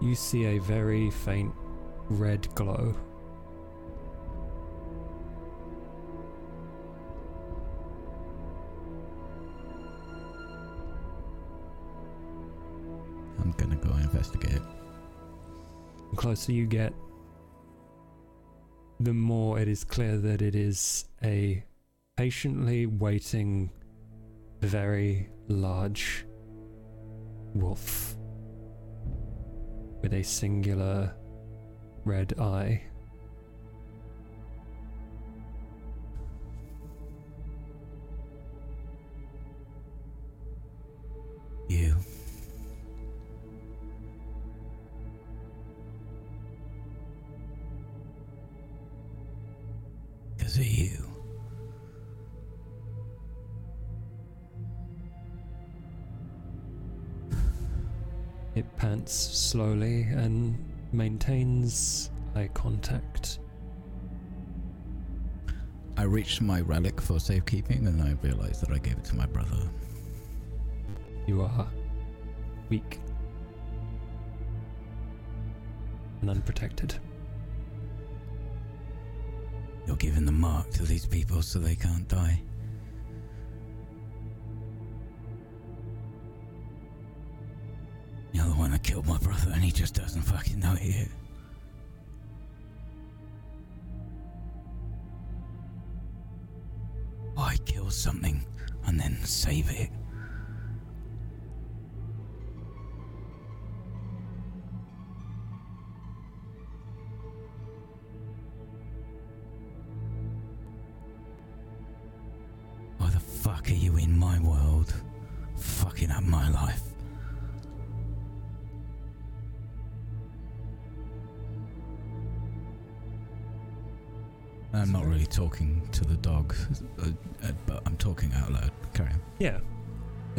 You 0.00 0.14
see 0.14 0.44
a 0.44 0.58
very 0.58 1.10
faint 1.10 1.54
red 2.08 2.54
glow. 2.54 2.94
Investigate. 14.26 14.62
The 16.10 16.16
closer 16.16 16.52
you 16.52 16.66
get, 16.66 16.92
the 19.00 19.12
more 19.12 19.58
it 19.58 19.68
is 19.68 19.84
clear 19.84 20.16
that 20.18 20.42
it 20.42 20.54
is 20.54 21.06
a 21.22 21.62
patiently 22.16 22.86
waiting, 22.86 23.70
very 24.60 25.28
large 25.48 26.24
wolf 27.54 28.16
with 30.02 30.14
a 30.14 30.22
singular 30.22 31.14
red 32.04 32.38
eye. 32.38 32.82
Maintains 60.92 62.10
eye 62.34 62.48
contact. 62.54 63.38
I 65.96 66.02
reached 66.02 66.42
my 66.42 66.60
relic 66.60 67.00
for 67.00 67.18
safekeeping 67.18 67.86
and 67.86 68.02
I 68.02 68.16
realized 68.22 68.60
that 68.62 68.70
I 68.70 68.78
gave 68.78 68.98
it 68.98 69.04
to 69.06 69.16
my 69.16 69.26
brother. 69.26 69.70
You 71.26 71.42
are 71.42 71.66
weak 72.68 73.00
and 76.20 76.30
unprotected. 76.30 76.94
You're 79.86 79.96
giving 79.96 80.26
the 80.26 80.32
mark 80.32 80.70
to 80.72 80.82
these 80.82 81.06
people 81.06 81.42
so 81.42 81.58
they 81.58 81.76
can't 81.76 82.06
die. 82.08 82.42
He 89.66 89.72
just 89.72 89.94
doesn't 89.94 90.22
fucking 90.22 90.60
know 90.60 90.76
it 90.80 91.08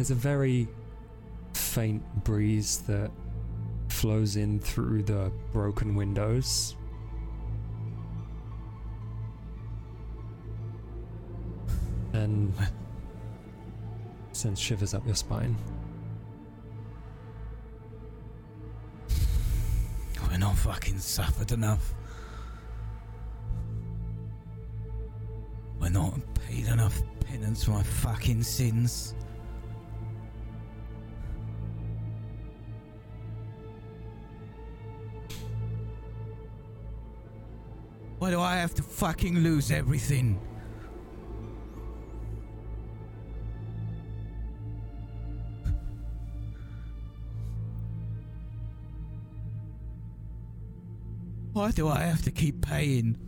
There's 0.08 0.16
a 0.16 0.22
very 0.22 0.66
faint 1.52 2.02
breeze 2.24 2.78
that 2.86 3.10
flows 3.88 4.36
in 4.36 4.58
through 4.58 5.02
the 5.02 5.30
broken 5.52 5.94
windows. 5.94 6.76
And 12.14 12.54
sends 14.32 14.58
shivers 14.58 14.94
up 14.94 15.04
your 15.04 15.14
spine. 15.14 15.54
We're 20.30 20.38
not 20.38 20.56
fucking 20.56 21.00
suffered 21.00 21.52
enough. 21.52 21.92
We're 25.78 25.90
not 25.90 26.18
paid 26.46 26.66
enough 26.68 26.98
penance 27.26 27.64
for 27.64 27.72
my 27.72 27.82
fucking 27.82 28.42
sins. 28.42 29.14
Have 38.58 38.74
to 38.74 38.82
fucking 38.82 39.38
lose 39.38 39.70
everything? 39.70 40.40
Why 51.52 51.72
do 51.72 51.88
I 51.88 52.00
have 52.00 52.22
to 52.22 52.30
keep 52.30 52.60
paying? 52.62 53.18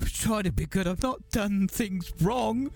I'm 0.00 0.06
trying 0.06 0.44
to 0.44 0.52
be 0.52 0.66
good. 0.66 0.86
I've 0.86 1.02
not 1.02 1.28
done 1.30 1.66
things 1.66 2.12
wrong. 2.20 2.70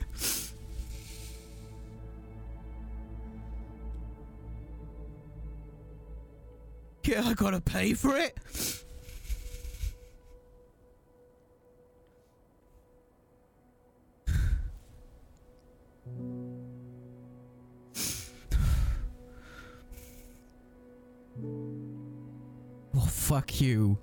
Yeah, 7.06 7.22
I 7.24 7.34
gotta 7.34 7.60
pay 7.60 7.94
for 7.94 8.16
it. 8.16 8.36
Well, 22.92 23.04
fuck 23.04 23.60
you. 23.60 23.98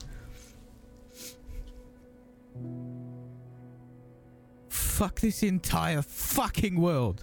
Fuck 4.69 5.19
this 5.21 5.41
entire 5.41 6.03
fucking 6.03 6.79
world. 6.79 7.21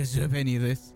Deserve 0.00 0.34
any 0.34 0.56
of 0.56 0.62
this. 0.62 0.94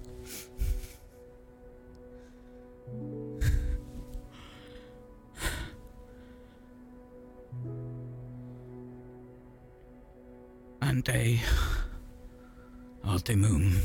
Ante 10.81 11.39
ultimum 13.05 13.77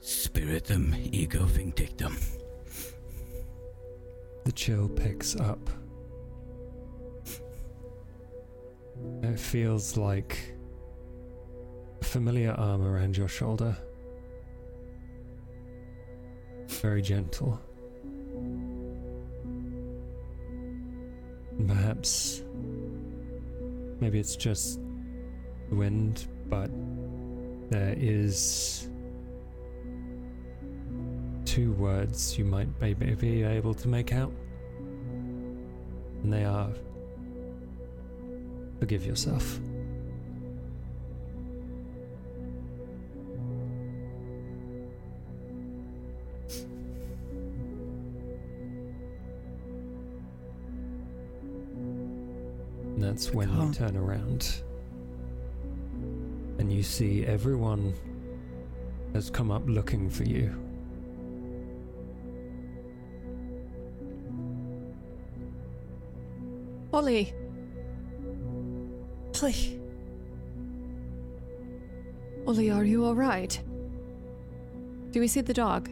spiritum 0.00 0.94
ego 1.12 1.44
vindictum. 1.44 2.16
The 4.46 4.52
chill 4.52 4.88
picks 4.88 5.36
up. 5.36 5.68
It 9.22 9.38
feels 9.38 9.98
like 9.98 10.57
familiar 12.08 12.52
arm 12.52 12.84
around 12.84 13.16
your 13.16 13.28
shoulder. 13.28 13.76
Very 16.66 17.02
gentle. 17.02 17.60
Perhaps. 21.66 22.42
Maybe 24.00 24.18
it's 24.18 24.36
just 24.36 24.80
the 25.68 25.74
wind, 25.74 26.26
but 26.48 26.70
there 27.70 27.94
is 27.98 28.88
two 31.44 31.72
words 31.72 32.38
you 32.38 32.44
might 32.44 32.68
maybe 32.80 33.14
be 33.14 33.42
able 33.42 33.74
to 33.74 33.88
make 33.88 34.12
out. 34.12 34.32
And 36.22 36.32
they 36.32 36.44
are 36.44 36.70
forgive 38.78 39.04
yourself. 39.04 39.60
That's 53.18 53.34
when 53.34 53.52
you 53.60 53.74
turn 53.74 53.96
around 53.96 54.62
and 56.60 56.72
you 56.72 56.84
see 56.84 57.26
everyone 57.26 57.92
has 59.12 59.28
come 59.28 59.50
up 59.50 59.64
looking 59.66 60.08
for 60.08 60.22
you. 60.22 60.54
Ollie. 66.92 67.34
Ollie. 69.42 69.80
Ollie, 72.46 72.70
are 72.70 72.84
you 72.84 73.04
alright? 73.04 73.60
Do 75.10 75.18
we 75.18 75.26
see 75.26 75.40
the 75.40 75.52
dog? 75.54 75.90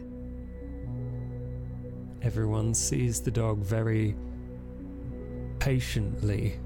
Everyone 2.21 2.73
sees 2.73 3.19
the 3.19 3.31
dog 3.31 3.57
very 3.57 4.15
patiently, 5.59 6.57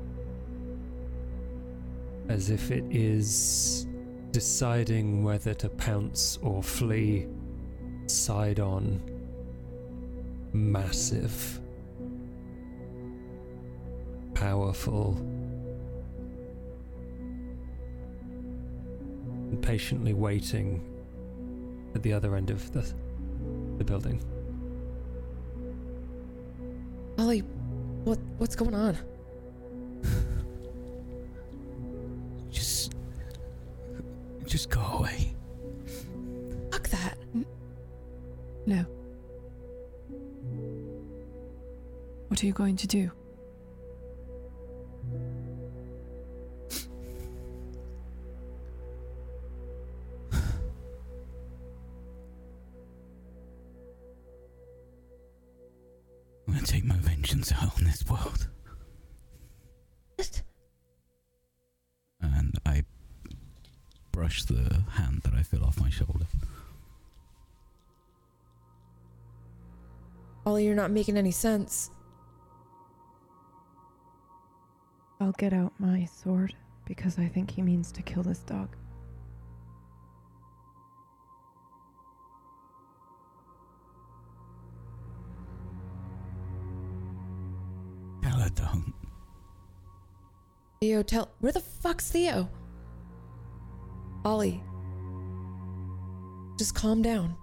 as 2.32 2.50
if 2.50 2.72
it 2.72 2.86
is 2.90 3.86
deciding 4.32 5.24
whether 5.24 5.54
to 5.54 5.70
pounce 5.70 6.40
or 6.42 6.64
flee 6.64 7.28
side 8.08 8.60
on. 8.60 9.02
Massive, 10.54 11.60
powerful, 14.34 15.16
and 19.50 19.62
patiently 19.62 20.14
waiting 20.14 20.84
at 21.96 22.04
the 22.04 22.12
other 22.12 22.36
end 22.36 22.50
of 22.50 22.72
the, 22.74 22.86
the 23.78 23.84
building. 23.84 24.22
Ollie, 27.18 27.44
what 28.04 28.20
what's 28.38 28.56
going 28.56 28.74
on? 28.74 28.98
What 42.42 42.46
are 42.46 42.48
you 42.48 42.54
going 42.54 42.78
to 42.78 42.88
do? 42.88 43.12
I'm 56.48 56.54
gonna 56.56 56.66
take 56.66 56.84
my 56.84 56.96
vengeance 56.96 57.52
out 57.52 57.78
on 57.78 57.84
this 57.84 58.04
world. 58.10 58.48
And 62.22 62.58
I 62.66 62.86
brush 64.12 64.46
the 64.46 64.82
hand 64.94 65.22
that 65.26 65.36
I 65.36 65.44
feel 65.44 65.64
off 65.64 65.80
my 65.80 65.92
shoulder. 65.92 66.26
Ollie, 70.44 70.66
you're 70.66 70.74
not 70.74 70.90
making 70.90 71.18
any 71.18 71.30
sense. 71.30 71.92
I'll 75.22 75.34
get 75.34 75.54
out 75.54 75.72
my 75.78 76.06
sword 76.06 76.56
because 76.88 77.20
I 77.20 77.28
think 77.28 77.52
he 77.52 77.62
means 77.62 77.92
to 77.92 78.02
kill 78.02 78.24
this 78.24 78.40
dog. 78.40 78.76
Paladon. 88.24 88.94
Theo, 90.82 91.04
tell. 91.04 91.30
Where 91.40 91.52
the 91.52 91.60
fuck's 91.60 92.10
Theo? 92.10 92.50
Ollie. 94.26 94.64
Just 96.58 96.74
calm 96.74 97.04
down. 97.04 97.36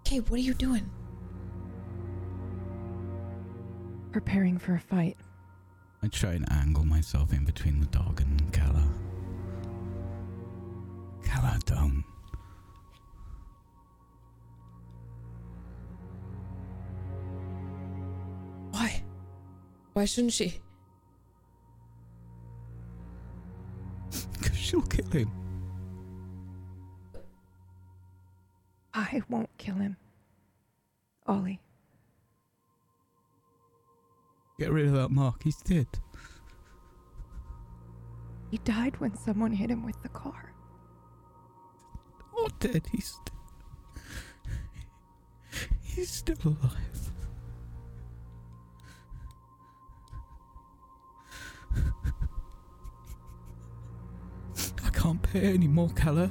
Okay, 0.00 0.18
what 0.18 0.32
are 0.32 0.42
you 0.42 0.54
doing? 0.54 0.90
Preparing 4.16 4.56
for 4.56 4.74
a 4.74 4.80
fight. 4.80 5.14
I 6.02 6.08
try 6.08 6.32
and 6.32 6.50
angle 6.50 6.86
myself 6.86 7.34
in 7.34 7.44
between 7.44 7.80
the 7.80 7.86
dog 7.88 8.22
and 8.22 8.50
Kala. 8.50 8.82
Kala, 11.22 11.58
don't. 11.66 12.02
Why? 18.70 19.02
Why 19.92 20.06
shouldn't 20.06 20.32
she? 20.32 20.62
Because 24.40 24.56
she'll 24.56 24.80
kill 24.80 25.10
him. 25.10 25.30
I 28.94 29.20
won't 29.28 29.50
kill 29.58 29.74
him. 29.74 29.98
Ollie. 31.26 31.60
Get 34.58 34.72
rid 34.72 34.86
of 34.86 34.92
that 34.94 35.10
mark. 35.10 35.42
He's 35.42 35.56
dead. 35.56 35.86
He 38.50 38.58
died 38.58 38.98
when 39.00 39.14
someone 39.16 39.52
hit 39.52 39.70
him 39.70 39.84
with 39.84 40.02
the 40.02 40.08
car. 40.08 40.54
Not 42.38 42.58
dead. 42.58 42.86
He's. 42.90 43.18
He's 45.82 46.10
still 46.10 46.36
alive. 46.44 47.10
I 54.84 54.90
can't 54.90 55.22
pay 55.22 55.52
any 55.54 55.68
more, 55.68 55.90
Keller. 55.90 56.30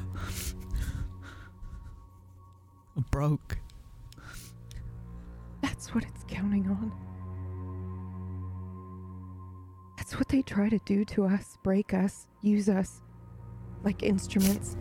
I'm 2.96 3.06
broke. 3.12 3.60
That's 5.62 5.94
what 5.94 6.04
it's 6.04 6.24
counting 6.28 6.68
on. 6.70 6.92
That's 10.06 10.20
what 10.20 10.28
they 10.28 10.44
try 10.44 10.70
to 10.70 10.78
do 10.86 11.04
to 11.04 11.26
us 11.26 11.58
break 11.64 11.92
us, 11.92 12.28
use 12.44 12.70
us 12.70 13.02
like 13.84 14.04
instruments. 14.04 14.78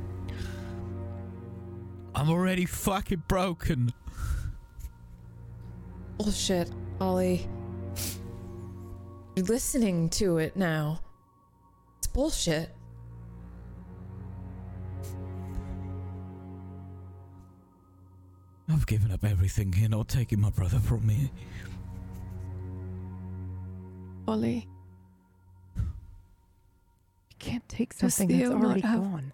I'm 2.14 2.28
already 2.28 2.66
fucking 2.66 3.22
broken. 3.26 3.94
Bullshit, 6.18 6.70
Ollie. 7.00 7.48
You're 9.34 9.46
listening 9.46 10.10
to 10.10 10.36
it 10.36 10.56
now. 10.56 11.00
It's 11.96 12.06
bullshit. 12.06 12.68
I've 18.68 18.86
given 18.86 19.10
up 19.10 19.24
everything. 19.24 19.72
You're 19.74 19.88
not 19.88 20.08
taking 20.08 20.42
my 20.42 20.50
brother 20.50 20.80
from 20.80 21.06
me. 21.06 21.30
Ollie, 24.28 24.68
You 24.68 24.73
can't 27.44 27.68
take 27.68 27.92
something 27.92 28.28
that's 28.28 28.50
already 28.50 28.80
have- 28.80 29.00
gone. 29.00 29.32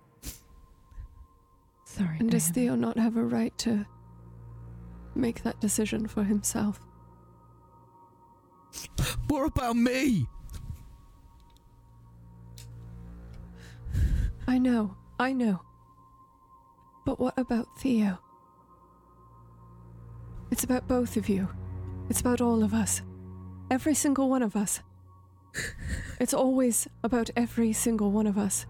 Sorry. 1.85 2.19
and 2.21 2.31
does 2.31 2.49
Theo 2.49 2.77
not 2.77 2.97
have 2.97 3.17
a 3.17 3.25
right 3.25 3.57
to 3.59 3.85
make 5.15 5.43
that 5.43 5.61
decision 5.61 6.07
for 6.07 6.23
himself? 6.23 6.81
What 9.29 9.47
about 9.47 9.77
me? 9.77 10.27
I 14.47 14.59
know, 14.59 14.97
I 15.19 15.33
know. 15.33 15.61
But 17.05 17.19
what 17.19 17.35
about 17.37 17.67
Theo? 17.79 18.19
It's 20.51 20.65
about 20.65 20.87
both 20.89 21.17
of 21.17 21.29
you. 21.29 21.49
It's 22.09 22.21
about 22.21 22.41
all 22.41 22.63
of 22.63 22.73
us. 22.75 23.03
Every 23.71 23.95
single 23.95 24.29
one 24.29 24.43
of 24.43 24.57
us. 24.57 24.81
It's 26.21 26.35
always 26.35 26.87
about 27.03 27.31
every 27.37 27.73
single 27.73 28.11
one 28.13 28.27
of 28.27 28.37
us. 28.37 28.67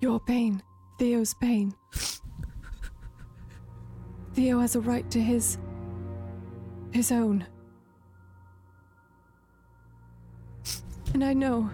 Your 0.00 0.20
pain, 0.20 0.62
Theo's 0.98 1.34
pain. 1.34 1.74
Theo 4.34 4.60
has 4.60 4.76
a 4.76 4.80
right 4.80 5.10
to 5.10 5.20
his. 5.20 5.58
his 6.92 7.10
own. 7.10 7.46
And 11.12 11.24
I 11.24 11.32
know. 11.32 11.70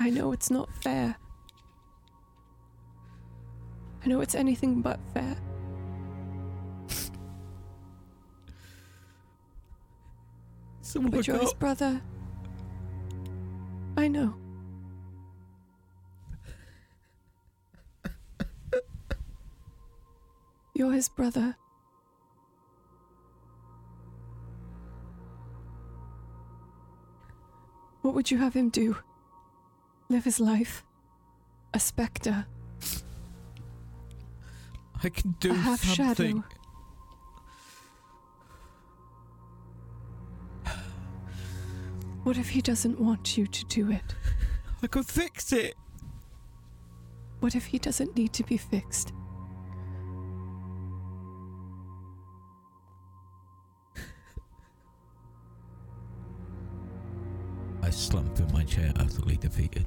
I 0.00 0.10
know 0.10 0.32
it's 0.32 0.50
not 0.50 0.68
fair. 0.82 1.16
I 4.02 4.08
know 4.08 4.20
it's 4.22 4.34
anything 4.34 4.80
but 4.80 4.98
fair. 5.12 5.36
Someone 10.90 11.12
But 11.12 11.28
you're 11.28 11.38
his 11.38 11.54
brother. 11.54 12.00
I 13.96 14.08
know. 14.08 14.34
You're 20.74 20.90
his 20.92 21.08
brother. 21.08 21.54
What 28.02 28.14
would 28.14 28.32
you 28.32 28.38
have 28.38 28.54
him 28.54 28.68
do? 28.68 28.96
Live 30.08 30.24
his 30.24 30.40
life? 30.40 30.82
A 31.72 31.78
spectre? 31.78 32.46
I 35.04 35.08
can 35.08 35.36
do 35.38 35.52
a 35.52 35.54
half 35.54 35.84
something. 35.84 36.42
shadow? 36.42 36.59
What 42.22 42.36
if 42.36 42.50
he 42.50 42.60
doesn't 42.60 43.00
want 43.00 43.36
you 43.36 43.46
to 43.46 43.64
do 43.64 43.90
it? 43.90 44.14
I 44.82 44.86
could 44.86 45.06
fix 45.06 45.52
it. 45.52 45.74
What 47.40 47.54
if 47.54 47.66
he 47.66 47.78
doesn't 47.78 48.14
need 48.16 48.32
to 48.34 48.44
be 48.44 48.56
fixed? 48.56 49.12
I 57.82 57.90
slump 57.90 58.38
in 58.38 58.52
my 58.52 58.64
chair, 58.64 58.92
utterly 58.96 59.36
defeated. 59.36 59.86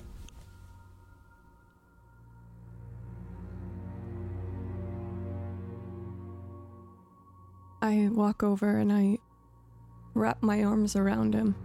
I 7.81 8.09
walk 8.11 8.43
over 8.43 8.77
and 8.77 8.91
I 8.91 9.19
wrap 10.15 10.41
my 10.41 10.63
arms 10.63 10.95
around 10.95 11.35
him. 11.35 11.55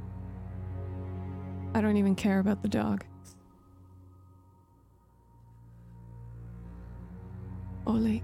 I 1.74 1.80
don't 1.80 1.96
even 1.96 2.14
care 2.14 2.40
about 2.40 2.62
the 2.62 2.68
dog. 2.68 3.04
Ollie. 7.86 8.22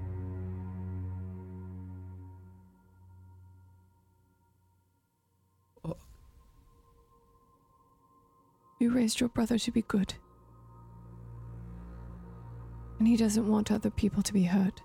You 8.81 8.91
raised 8.91 9.21
your 9.21 9.29
brother 9.31 9.59
to 9.59 9.71
be 9.71 9.83
good. 9.83 10.15
And 12.99 13.09
he 13.09 13.17
doesn't 13.17 13.49
want 13.49 13.73
other 13.73 13.91
people 13.91 14.23
to 14.23 14.33
be 14.33 14.43
hurt. 14.43 14.83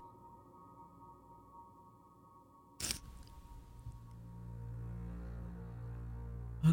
I 6.64 6.72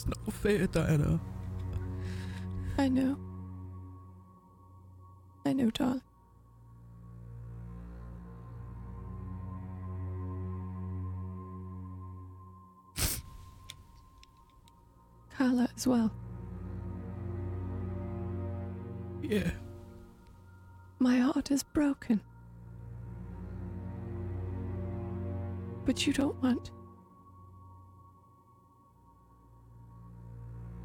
It's 0.00 0.08
not 0.08 0.32
fair, 0.32 0.66
Diana. 0.66 1.20
I 2.78 2.88
know. 2.88 3.18
I 5.44 5.52
know, 5.52 5.68
darling. 5.68 6.00
Kala 15.36 15.68
as 15.76 15.86
well. 15.86 16.10
Yeah. 19.20 19.50
My 20.98 21.18
heart 21.18 21.50
is 21.50 21.62
broken. 21.62 22.22
But 25.84 26.06
you 26.06 26.14
don't 26.14 26.42
want. 26.42 26.70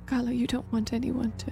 Kala, 0.05 0.31
you 0.31 0.45
don't 0.45 0.71
want 0.71 0.93
anyone 0.93 1.31
to. 1.31 1.51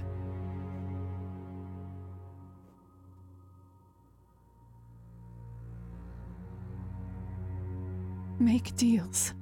Make 8.39 8.75
deals 8.75 9.33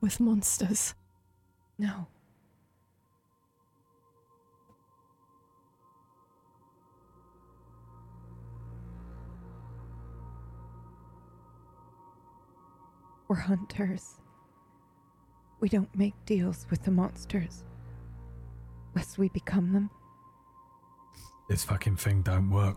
with 0.00 0.20
monsters. 0.20 0.94
No. 1.78 2.06
We're 13.28 13.36
hunters. 13.36 14.16
We 15.60 15.68
don't 15.68 15.94
make 15.96 16.14
deals 16.26 16.66
with 16.68 16.82
the 16.82 16.90
monsters. 16.90 17.64
Lest 18.94 19.18
we 19.18 19.28
become 19.28 19.72
them. 19.72 19.90
This 21.48 21.64
fucking 21.64 21.96
thing 21.96 22.22
don't 22.22 22.50
work. 22.50 22.76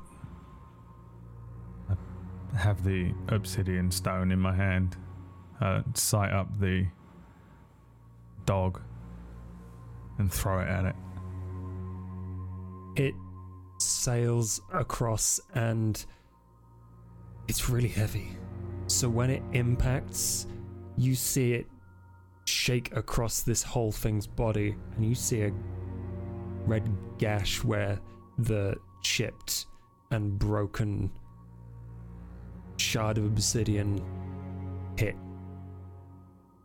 I 1.89 2.57
have 2.57 2.83
the 2.83 3.13
obsidian 3.29 3.91
stone 3.91 4.31
in 4.31 4.39
my 4.39 4.53
hand. 4.53 4.95
Uh, 5.59 5.81
sight 5.93 6.31
up 6.31 6.59
the 6.59 6.85
dog 8.45 8.81
and 10.17 10.31
throw 10.31 10.59
it 10.59 10.67
at 10.67 10.85
it. 10.85 10.95
It 12.95 13.15
sails 13.79 14.61
across 14.71 15.39
and 15.55 16.05
it's 17.47 17.69
really 17.69 17.87
heavy. 17.87 18.37
So 18.87 19.09
when 19.09 19.29
it 19.29 19.41
impacts, 19.53 20.47
you 20.97 21.15
see 21.15 21.53
it 21.53 21.67
shake 22.45 22.95
across 22.95 23.41
this 23.41 23.63
whole 23.63 23.91
thing's 23.91 24.27
body, 24.27 24.75
and 24.95 25.05
you 25.05 25.15
see 25.15 25.41
a 25.43 25.51
red 26.65 26.89
gash 27.17 27.63
where 27.63 27.99
the 28.37 28.75
chipped 29.01 29.65
and 30.11 30.37
broken 30.37 31.11
shard 32.77 33.17
of 33.17 33.25
obsidian 33.25 34.03
hit, 34.97 35.15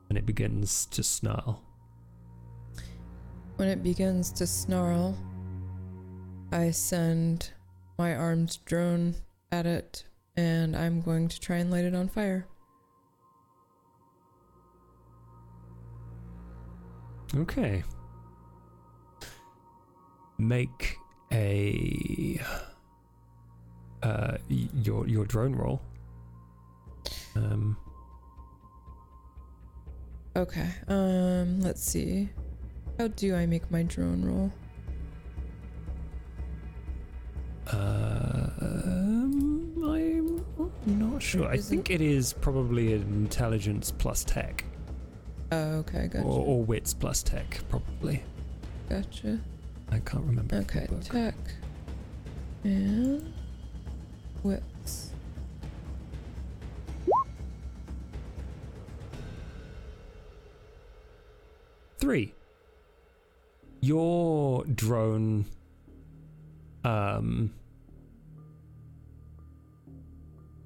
and 0.09 0.18
it 0.18 0.27
begins 0.27 0.86
to 0.86 1.02
snarl. 1.02 1.62
When 3.57 3.68
it 3.68 3.83
begins 3.83 4.31
to 4.33 4.47
snarl, 4.47 5.17
I 6.52 6.70
send 6.70 7.51
my 7.99 8.15
armed 8.15 8.59
drone 8.65 9.17
at 9.51 9.67
it, 9.67 10.05
and 10.36 10.77
I'm 10.77 11.01
going 11.01 11.28
to 11.28 11.41
try 11.41 11.57
and 11.57 11.70
light 11.70 11.85
it 11.85 11.94
on 11.94 12.09
fire. 12.09 12.47
Okay. 17.36 17.83
Make 20.39 20.97
a 21.33 22.41
uh 24.02 24.36
your 24.49 25.08
your 25.08 25.25
drone 25.25 25.55
roll. 25.55 25.81
Um 27.34 27.76
Okay, 30.36 30.68
um, 30.86 31.60
let's 31.60 31.83
see. 31.83 32.28
How 32.97 33.08
do 33.08 33.34
I 33.34 33.47
make 33.47 33.68
my 33.73 33.83
drone 33.83 34.25
roll? 34.25 34.52
um, 37.73 39.75
I'm 40.86 41.12
not 41.12 41.20
sure. 41.20 41.49
I 41.49 41.57
think 41.57 41.91
it 41.91 42.00
is 42.00 42.33
probably 42.33 42.94
an 42.94 43.02
intelligence 43.02 43.91
plus 43.91 44.23
tech. 44.23 44.65
Oh, 45.50 45.78
okay, 45.78 46.07
gotcha. 46.07 46.25
Or, 46.25 46.44
or 46.44 46.62
wits 46.62 46.94
plus 46.94 47.25
tech, 47.25 47.58
probably. 47.68 48.23
Gotcha. 48.89 49.41
I 49.91 49.99
can't 50.00 50.25
remember. 50.25 50.57
Okay, 50.57 50.86
tech 51.02 51.34
and 52.65 53.33
wits. 54.42 55.12
Three. 61.99 62.34
Your 63.81 64.65
drone 64.65 65.47
um 66.84 67.52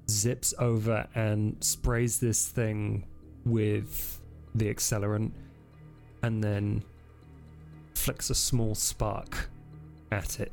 zips 0.09 0.53
over 0.59 1.07
and 1.15 1.61
sprays 1.63 2.19
this 2.19 2.47
thing 2.47 3.05
with 3.45 4.19
the 4.55 4.73
accelerant 4.73 5.31
and 6.21 6.43
then 6.43 6.83
flicks 8.03 8.29
a 8.29 8.35
small 8.35 8.75
spark 8.75 9.49
at 10.11 10.41
it. 10.41 10.51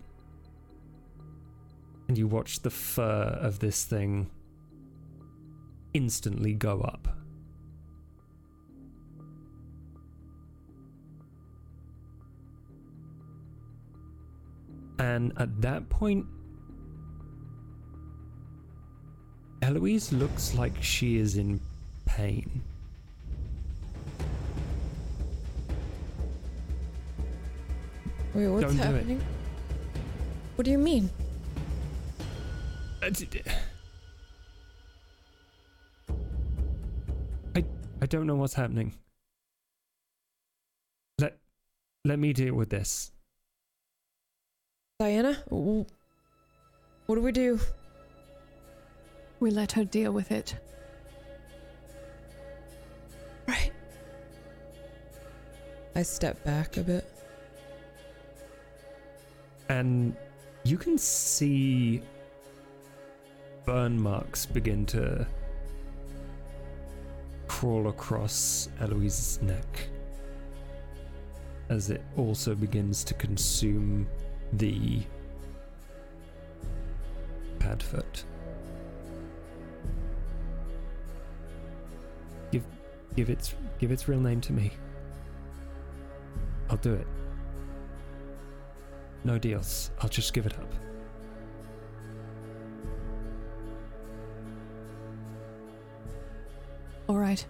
And 2.07 2.17
you 2.17 2.29
watch 2.29 2.61
the 2.61 2.71
fur 2.71 3.37
of 3.43 3.59
this 3.59 3.83
thing 3.83 4.31
instantly 5.93 6.55
go 6.55 6.81
up. 6.83 7.09
And 15.01 15.33
at 15.37 15.61
that 15.63 15.89
point, 15.89 16.27
Eloise 19.61 20.13
looks 20.13 20.55
like 20.55 20.81
she 20.81 21.17
is 21.17 21.37
in 21.37 21.61
pain. 22.05 22.63
Wait, 28.35 28.47
what's 28.47 28.63
Don't 28.65 28.77
do 28.77 28.83
happening? 28.83 29.21
What 30.55 30.65
do 30.65 30.71
you 30.71 30.79
mean? 30.79 31.11
Uh, 33.03 33.11
I 38.03 38.07
don't 38.07 38.27
know 38.27 38.37
what's 38.37 38.55
happening. 38.55 38.95
Let 41.19 41.39
let 42.05 42.19
me 42.19 42.33
deal 42.33 42.55
with 42.55 42.71
this. 42.71 43.11
Diana? 44.99 45.35
What 45.49 45.87
do 47.15 47.21
we 47.23 47.33
do? 47.33 47.59
We 49.41 49.51
let 49.51 49.73
her 49.73 49.85
deal 49.85 50.13
with 50.13 50.31
it. 50.31 50.55
Right. 53.49 53.73
I 55.97 56.03
step 56.03 56.45
back 56.45 56.77
a 56.77 56.83
bit. 56.83 57.20
And 59.71 60.17
you 60.65 60.77
can 60.77 60.99
see 60.99 62.03
burn 63.65 63.99
marks 63.99 64.45
begin 64.45 64.85
to 64.85 65.25
crawl 67.47 67.87
across 67.87 68.69
Eloise's 68.81 69.41
neck 69.43 69.89
as 71.69 71.89
it 71.89 72.03
also 72.17 72.57
begins 72.57 73.05
to 73.05 73.15
consume 73.15 74.09
the 74.55 75.03
padfoot. 77.61 78.25
Give 82.51 82.65
give 83.15 83.31
its 83.31 83.55
give 83.79 83.93
its 83.93 84.09
real 84.09 84.19
name 84.19 84.41
to 84.41 84.53
me. 84.53 84.73
I'll 86.69 86.77
do 86.79 86.95
it. 86.95 87.07
No 89.25 89.39
deals. 89.39 89.91
I'll 90.01 90.09
just 90.09 90.33
give 90.33 90.47
it 90.47 90.55
up. 90.59 90.73
All 97.09 97.19
right. 97.19 97.45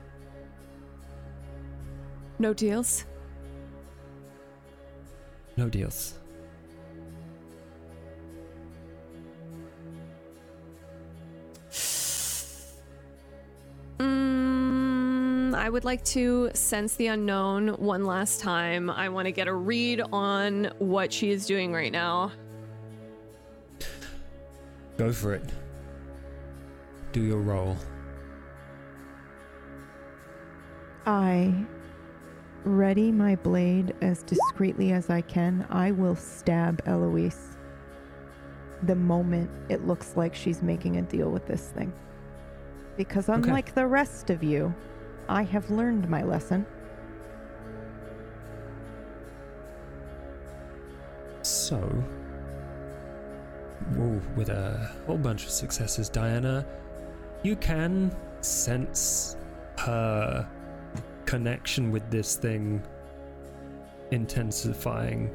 No 2.38 2.54
deals? 2.54 3.04
No 5.56 5.68
deals. 5.68 6.19
I 15.70 15.72
would 15.72 15.84
like 15.84 16.02
to 16.06 16.50
sense 16.52 16.96
the 16.96 17.06
unknown 17.06 17.68
one 17.74 18.04
last 18.04 18.40
time. 18.40 18.90
I 18.90 19.08
want 19.08 19.26
to 19.26 19.30
get 19.30 19.46
a 19.46 19.54
read 19.54 20.02
on 20.12 20.64
what 20.80 21.12
she 21.12 21.30
is 21.30 21.46
doing 21.46 21.72
right 21.72 21.92
now. 21.92 22.32
Go 24.96 25.12
for 25.12 25.32
it. 25.32 25.48
Do 27.12 27.22
your 27.22 27.38
roll. 27.38 27.76
I 31.06 31.54
ready 32.64 33.12
my 33.12 33.36
blade 33.36 33.94
as 34.00 34.24
discreetly 34.24 34.90
as 34.90 35.08
I 35.08 35.20
can. 35.20 35.68
I 35.70 35.92
will 35.92 36.16
stab 36.16 36.82
Eloise 36.84 37.56
the 38.82 38.96
moment 38.96 39.48
it 39.68 39.86
looks 39.86 40.16
like 40.16 40.34
she's 40.34 40.62
making 40.62 40.96
a 40.96 41.02
deal 41.02 41.30
with 41.30 41.46
this 41.46 41.68
thing. 41.68 41.92
Because 42.96 43.28
unlike 43.28 43.72
the 43.76 43.86
rest 43.86 44.30
of 44.30 44.42
you, 44.42 44.74
I 45.30 45.44
have 45.44 45.70
learned 45.70 46.08
my 46.08 46.24
lesson. 46.24 46.66
So, 51.42 51.78
with 54.34 54.48
a 54.48 54.90
whole 55.06 55.18
bunch 55.18 55.44
of 55.44 55.50
successes, 55.50 56.08
Diana, 56.08 56.66
you 57.44 57.54
can 57.54 58.12
sense 58.40 59.36
her 59.78 60.48
connection 61.26 61.92
with 61.92 62.10
this 62.10 62.34
thing 62.34 62.82
intensifying, 64.10 65.32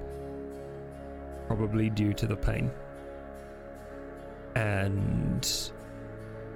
probably 1.48 1.90
due 1.90 2.12
to 2.12 2.28
the 2.28 2.36
pain. 2.36 2.70
And 4.58 5.48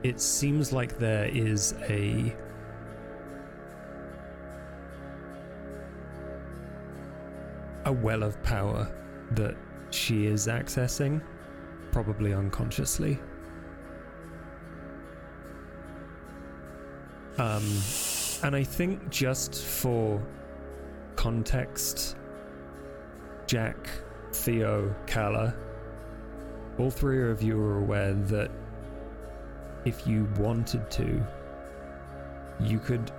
it 0.03 0.19
seems 0.19 0.73
like 0.73 0.97
there 0.97 1.25
is 1.25 1.73
a 1.87 2.35
a 7.89 7.91
well 7.91 8.21
of 8.21 8.41
power 8.43 8.87
that 9.31 9.55
she 9.89 10.27
is 10.27 10.45
accessing, 10.45 11.19
probably 11.91 12.33
unconsciously. 12.35 13.19
Um, 17.39 17.63
and 18.43 18.55
I 18.55 18.63
think 18.63 19.09
just 19.09 19.65
for 19.65 20.21
context, 21.15 22.15
Jack, 23.47 23.89
Theo, 24.33 24.93
Kala, 25.07 25.55
all 26.77 26.91
three 26.91 27.31
of 27.31 27.41
you 27.41 27.59
are 27.59 27.79
aware 27.79 28.13
that 28.13 28.51
if 29.85 30.05
you 30.05 30.27
wanted 30.37 30.91
to, 30.91 31.25
you 32.59 32.77
could. 32.77 33.11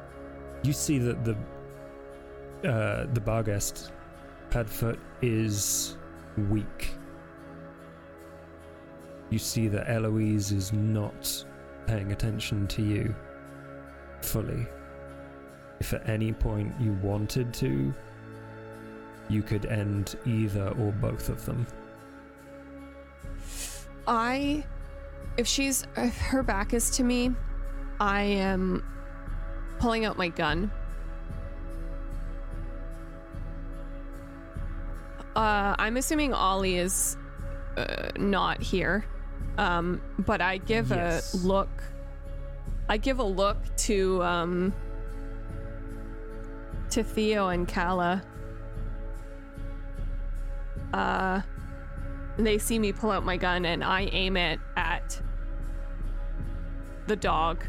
You 0.62 0.72
see 0.72 0.98
that 0.98 1.24
the 1.24 1.32
uh, 2.68 3.06
the 3.14 3.20
Barghest 3.20 3.90
Padfoot 4.50 4.98
is 5.22 5.96
weak. 6.48 6.94
You 9.30 9.38
see 9.38 9.68
that 9.68 9.88
Eloise 9.88 10.50
is 10.50 10.72
not 10.72 11.44
paying 11.86 12.12
attention 12.12 12.66
to 12.68 12.82
you 12.82 13.14
fully. 14.22 14.66
If 15.78 15.94
at 15.94 16.08
any 16.08 16.32
point 16.32 16.74
you 16.80 16.92
wanted 16.94 17.54
to, 17.54 17.94
you 19.28 19.42
could 19.42 19.66
end 19.66 20.16
either 20.26 20.68
or 20.70 20.92
both 20.92 21.28
of 21.28 21.46
them. 21.46 21.66
I, 24.06 24.64
if 25.36 25.46
she's, 25.46 25.86
if 25.96 26.16
her 26.18 26.42
back 26.42 26.74
is 26.74 26.90
to 26.90 27.04
me, 27.04 27.30
I 28.00 28.22
am 28.22 28.84
pulling 29.78 30.04
out 30.04 30.18
my 30.18 30.28
gun. 30.28 30.70
Uh, 35.36 35.74
I'm 35.78 35.96
assuming 35.96 36.34
Ollie 36.34 36.76
is 36.76 37.16
uh, 37.76 38.08
not 38.16 38.60
here, 38.62 39.04
um, 39.58 40.00
but 40.18 40.40
I 40.40 40.58
give 40.58 40.90
Yes. 40.90 41.34
a 41.34 41.46
look. 41.46 41.68
I 42.88 42.96
give 42.96 43.20
a 43.20 43.24
look 43.24 43.56
to 43.78 44.22
um, 44.22 44.74
to 46.90 47.04
Theo 47.04 47.48
and 47.48 47.68
Kala. 47.68 48.22
Uh, 50.92 51.40
they 52.36 52.58
see 52.58 52.78
me 52.78 52.92
pull 52.92 53.10
out 53.12 53.24
my 53.24 53.36
gun 53.36 53.64
and 53.64 53.84
I 53.84 54.02
aim 54.12 54.36
it 54.36 54.58
at 54.76 55.20
the 57.06 57.14
dog. 57.14 57.64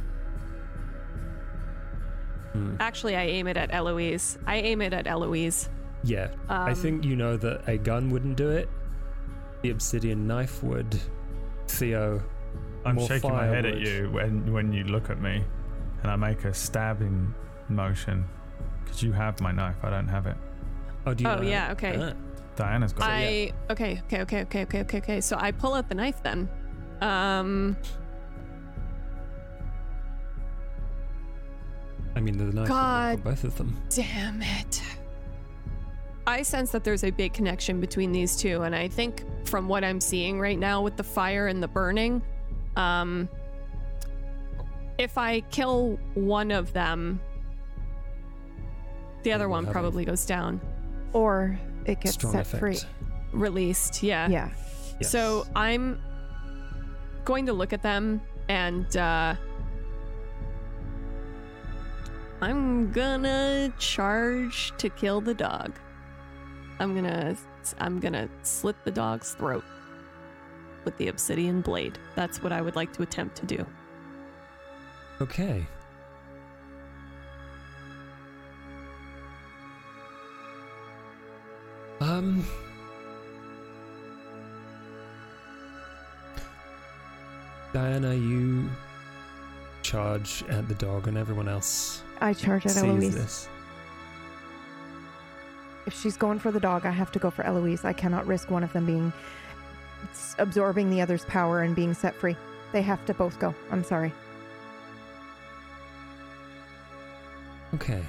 Hmm. 2.54 2.76
Actually, 2.80 3.16
I 3.16 3.26
aim 3.26 3.48
it 3.48 3.58
at 3.58 3.72
Eloise. 3.72 4.40
I 4.48 4.58
aim 4.58 4.82
it 4.82 4.94
at 4.94 5.06
Eloise. 5.06 5.70
Yeah, 6.04 6.30
I 6.50 6.70
Um, 6.72 6.76
think 6.76 7.06
you 7.06 7.16
know 7.16 7.38
that 7.38 7.68
a 7.68 7.78
gun 7.78 8.10
wouldn't 8.10 8.36
do 8.38 8.50
it. 8.50 8.70
The 9.62 9.70
obsidian 9.70 10.26
knife 10.28 10.64
would. 10.64 11.00
Theo, 11.68 12.22
I'm 12.86 12.96
more 12.96 13.08
shaking 13.08 13.32
my 13.32 13.46
head 13.46 13.66
at 13.66 13.78
you 13.80 14.10
when 14.12 14.52
when 14.52 14.74
you 14.74 14.84
look 14.86 15.10
at 15.10 15.22
me, 15.22 15.44
and 16.02 16.12
I 16.12 16.16
make 16.16 16.44
a 16.46 16.54
stabbing 16.54 17.34
motion. 17.70 18.26
Because 18.84 19.04
you 19.04 19.12
have 19.14 19.40
my 19.42 19.52
knife, 19.52 19.78
I 19.84 19.90
don't 19.92 20.08
have 20.08 20.26
it. 20.26 20.36
Oh, 21.06 21.14
do 21.14 21.24
you 21.24 21.30
Oh, 21.30 21.36
know? 21.36 21.42
yeah, 21.44 21.72
okay. 21.72 21.96
Ah. 22.00 22.14
Diana's 22.56 22.94
got 22.94 23.08
it. 23.10 23.14
I 23.14 23.72
okay, 23.72 24.02
okay, 24.06 24.22
okay, 24.22 24.42
okay, 24.42 24.64
okay, 24.64 24.82
okay, 24.82 24.98
okay. 24.98 25.22
So 25.22 25.38
I 25.40 25.52
pull 25.52 25.74
out 25.76 25.88
the 25.88 25.96
knife 25.96 26.22
then. 26.24 26.50
Um, 27.00 27.78
I 32.16 32.20
mean, 32.20 32.38
the 32.38 32.46
knife 32.54 32.68
God 32.68 33.24
both 33.24 33.44
of 33.44 33.58
them. 33.58 33.78
damn 33.90 34.42
it. 34.42 34.82
I 36.32 36.44
sense 36.44 36.72
that 36.72 36.84
there's 36.84 37.04
a 37.04 37.12
big 37.12 37.34
connection 37.34 37.80
between 37.82 38.12
these 38.12 38.36
two, 38.36 38.62
and 38.64 38.74
I 38.76 38.88
think 38.88 39.24
from 39.46 39.68
what 39.68 39.84
I'm 39.84 40.00
seeing 40.00 40.40
right 40.40 40.58
now 40.58 40.82
with 40.82 40.96
the 40.96 41.04
fire 41.04 41.48
and 41.48 41.62
the 41.62 41.68
burning, 41.68 42.22
um, 42.76 43.28
if 44.98 45.18
I 45.18 45.42
kill 45.52 46.00
one 46.14 46.52
of 46.52 46.72
them, 46.74 47.20
the 49.24 49.34
other 49.34 49.50
one 49.50 49.66
have 49.66 49.72
a- 49.72 49.74
probably 49.74 50.06
goes 50.06 50.26
down. 50.26 50.62
Or 51.14 51.60
it 51.86 52.00
gets 52.00 52.14
Strong 52.16 52.34
set 52.34 52.42
effect. 52.42 52.60
free. 52.60 52.78
Released, 53.34 54.02
yeah. 54.02 54.28
Yeah. 54.30 54.50
So 55.02 55.46
I'm 55.56 56.00
going 57.26 57.46
to 57.48 57.54
look 57.54 57.74
at 57.74 57.82
them 57.82 58.22
and 58.50 58.96
uh 58.98 59.36
I'm 62.42 62.92
gonna 62.92 63.72
charge 63.78 64.74
to 64.78 64.90
kill 64.90 65.22
the 65.22 65.34
dog. 65.34 65.74
I'm 66.82 66.96
gonna 66.96 67.36
I'm 67.80 68.00
gonna 68.00 68.28
slit 68.42 68.76
the 68.84 68.90
dog's 68.92 69.34
throat 69.36 69.64
with 70.84 70.98
the 70.98 71.10
obsidian 71.10 71.62
blade. 71.62 72.00
That's 72.16 72.42
what 72.42 72.52
I 72.52 72.60
would 72.60 72.76
like 72.76 72.92
to 72.94 73.04
attempt 73.04 73.36
to 73.38 73.46
do. 73.46 73.66
Okay. 75.22 75.64
Um. 82.00 82.44
Diana, 87.74 88.16
you 88.16 88.68
charge 89.84 90.44
at 90.50 90.68
the 90.68 90.74
dog, 90.76 91.08
and 91.08 91.16
everyone 91.16 91.48
else 91.48 92.02
I 92.20 92.34
charge 92.34 92.66
at 92.66 92.72
sees 92.72 92.84
Eloise. 92.84 93.14
this. 93.14 93.50
If 95.86 95.94
she's 96.00 96.18
going 96.18 96.40
for 96.40 96.52
the 96.52 96.60
dog, 96.60 96.86
I 96.86 96.92
have 96.92 97.12
to 97.14 97.20
go 97.20 97.30
for 97.30 97.44
Eloise. 97.44 97.86
I 97.86 97.94
cannot 97.94 98.28
risk 98.28 98.50
one 98.52 98.64
of 98.64 98.72
them 98.74 98.86
being 98.86 99.12
absorbing 100.38 100.90
the 100.90 101.02
other's 101.02 101.26
power 101.26 101.62
and 101.62 101.76
being 101.76 101.94
set 101.94 102.16
free. 102.16 102.36
They 102.72 102.82
have 102.82 103.06
to 103.08 103.14
both 103.14 103.40
go. 103.40 103.54
I'm 103.72 103.84
sorry. 103.84 104.14
Okay, 107.74 108.04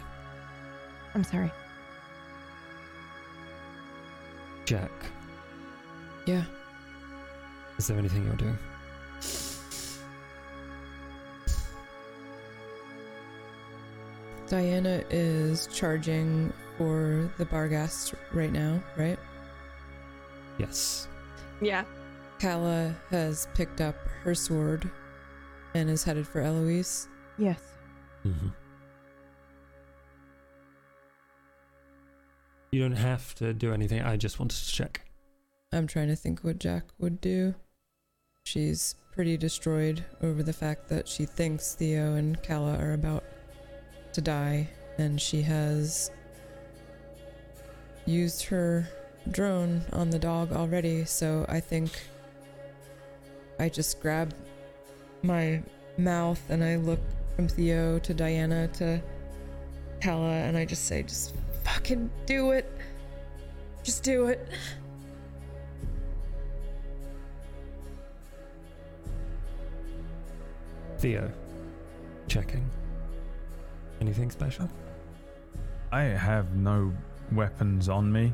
I'm 1.14 1.22
sorry. 1.24 1.50
Jack, 4.64 4.90
Yeah. 6.26 6.44
is 7.78 7.86
there 7.86 7.98
anything 7.98 8.24
you're 8.24 8.34
doing? 8.36 8.58
Diana 14.48 15.02
is 15.10 15.66
charging 15.68 16.52
for 16.82 17.30
the 17.38 17.44
Barghast 17.44 18.12
right 18.32 18.50
now, 18.50 18.82
right? 18.96 19.18
Yes. 20.58 21.06
Yeah. 21.60 21.84
Kala 22.40 22.92
has 23.10 23.46
picked 23.54 23.80
up 23.80 23.94
her 24.24 24.34
sword 24.34 24.90
and 25.74 25.88
is 25.88 26.02
headed 26.02 26.26
for 26.26 26.40
Eloise. 26.40 27.06
Yes. 27.38 27.60
Mm-hmm. 28.26 28.48
You 32.72 32.80
don't 32.80 32.96
have 32.96 33.32
to 33.36 33.54
do 33.54 33.72
anything. 33.72 34.02
I 34.02 34.16
just 34.16 34.40
wanted 34.40 34.58
to 34.58 34.72
check. 34.72 35.02
I'm 35.72 35.86
trying 35.86 36.08
to 36.08 36.16
think 36.16 36.40
what 36.40 36.58
Jack 36.58 36.86
would 36.98 37.20
do. 37.20 37.54
She's 38.44 38.96
pretty 39.12 39.36
destroyed 39.36 40.04
over 40.20 40.42
the 40.42 40.52
fact 40.52 40.88
that 40.88 41.06
she 41.06 41.26
thinks 41.26 41.76
Theo 41.76 42.14
and 42.14 42.42
Kala 42.42 42.76
are 42.78 42.94
about 42.94 43.22
to 44.14 44.20
die, 44.20 44.68
and 44.98 45.20
she 45.20 45.42
has 45.42 46.10
used 48.06 48.44
her 48.44 48.88
drone 49.30 49.82
on 49.92 50.10
the 50.10 50.18
dog 50.18 50.52
already, 50.52 51.04
so 51.04 51.46
I 51.48 51.60
think 51.60 51.90
I 53.58 53.68
just 53.68 54.00
grab 54.00 54.34
my 55.22 55.62
mouth 55.96 56.40
and 56.48 56.64
I 56.64 56.76
look 56.76 57.00
from 57.36 57.48
Theo 57.48 57.98
to 58.00 58.14
Diana 58.14 58.68
to 58.74 59.00
Kala, 60.00 60.32
and 60.32 60.56
I 60.56 60.64
just 60.64 60.86
say, 60.86 61.02
just 61.02 61.34
fucking 61.62 62.10
do 62.26 62.50
it. 62.50 62.70
Just 63.82 64.02
do 64.02 64.26
it. 64.26 64.48
Theo, 70.98 71.30
checking. 72.28 72.68
Anything 74.00 74.30
special? 74.30 74.68
I 75.90 76.02
have 76.02 76.54
no 76.54 76.92
weapons 77.34 77.88
on 77.88 78.12
me. 78.12 78.32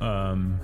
Um 0.00 0.60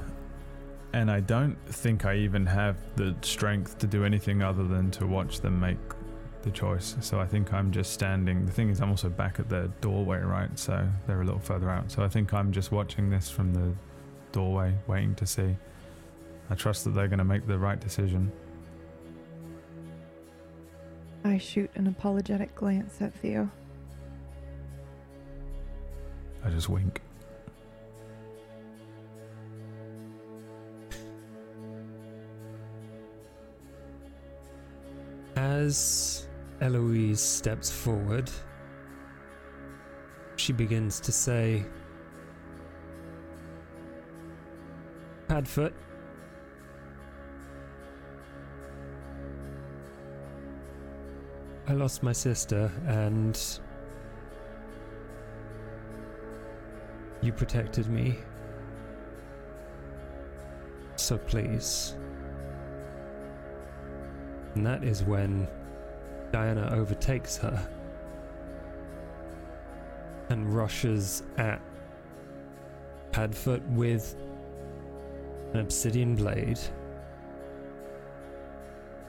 and 0.92 1.10
I 1.10 1.20
don't 1.20 1.56
think 1.68 2.04
I 2.04 2.16
even 2.16 2.46
have 2.46 2.76
the 2.96 3.14
strength 3.22 3.78
to 3.78 3.86
do 3.86 4.04
anything 4.04 4.42
other 4.42 4.64
than 4.64 4.90
to 4.92 5.06
watch 5.06 5.40
them 5.40 5.60
make 5.60 5.78
the 6.42 6.50
choice. 6.50 6.96
So 7.00 7.20
I 7.20 7.26
think 7.26 7.52
I'm 7.52 7.70
just 7.70 7.92
standing. 7.92 8.46
The 8.46 8.52
thing 8.52 8.70
is, 8.70 8.80
I'm 8.80 8.90
also 8.90 9.08
back 9.08 9.38
at 9.38 9.48
the 9.48 9.70
doorway, 9.80 10.20
right? 10.20 10.58
So 10.58 10.86
they're 11.06 11.20
a 11.20 11.24
little 11.24 11.40
further 11.40 11.70
out. 11.70 11.90
So 11.90 12.02
I 12.02 12.08
think 12.08 12.32
I'm 12.32 12.52
just 12.52 12.72
watching 12.72 13.10
this 13.10 13.30
from 13.30 13.52
the 13.52 13.72
doorway, 14.32 14.74
waiting 14.86 15.14
to 15.16 15.26
see. 15.26 15.56
I 16.48 16.54
trust 16.54 16.84
that 16.84 16.90
they're 16.90 17.08
going 17.08 17.18
to 17.18 17.24
make 17.24 17.46
the 17.46 17.58
right 17.58 17.78
decision. 17.78 18.32
I 21.24 21.38
shoot 21.38 21.70
an 21.74 21.86
apologetic 21.86 22.54
glance 22.54 23.00
at 23.00 23.14
Theo. 23.14 23.50
I 26.42 26.48
just 26.48 26.68
wink. 26.68 27.02
As 35.60 36.26
Eloise 36.62 37.20
steps 37.20 37.70
forward, 37.70 38.30
she 40.36 40.54
begins 40.54 41.00
to 41.00 41.12
say, 41.12 41.66
Padfoot, 45.28 45.74
I 51.68 51.74
lost 51.74 52.02
my 52.02 52.12
sister 52.12 52.72
and 52.86 53.38
you 57.20 57.32
protected 57.34 57.86
me. 57.88 58.18
So 60.96 61.18
please. 61.18 61.96
And 64.54 64.66
that 64.66 64.82
is 64.82 65.02
when 65.04 65.46
Diana 66.32 66.70
overtakes 66.72 67.36
her 67.38 67.68
and 70.28 70.54
rushes 70.54 71.22
at 71.38 71.60
Padfoot 73.12 73.66
with 73.70 74.16
an 75.52 75.60
obsidian 75.60 76.14
blade. 76.14 76.58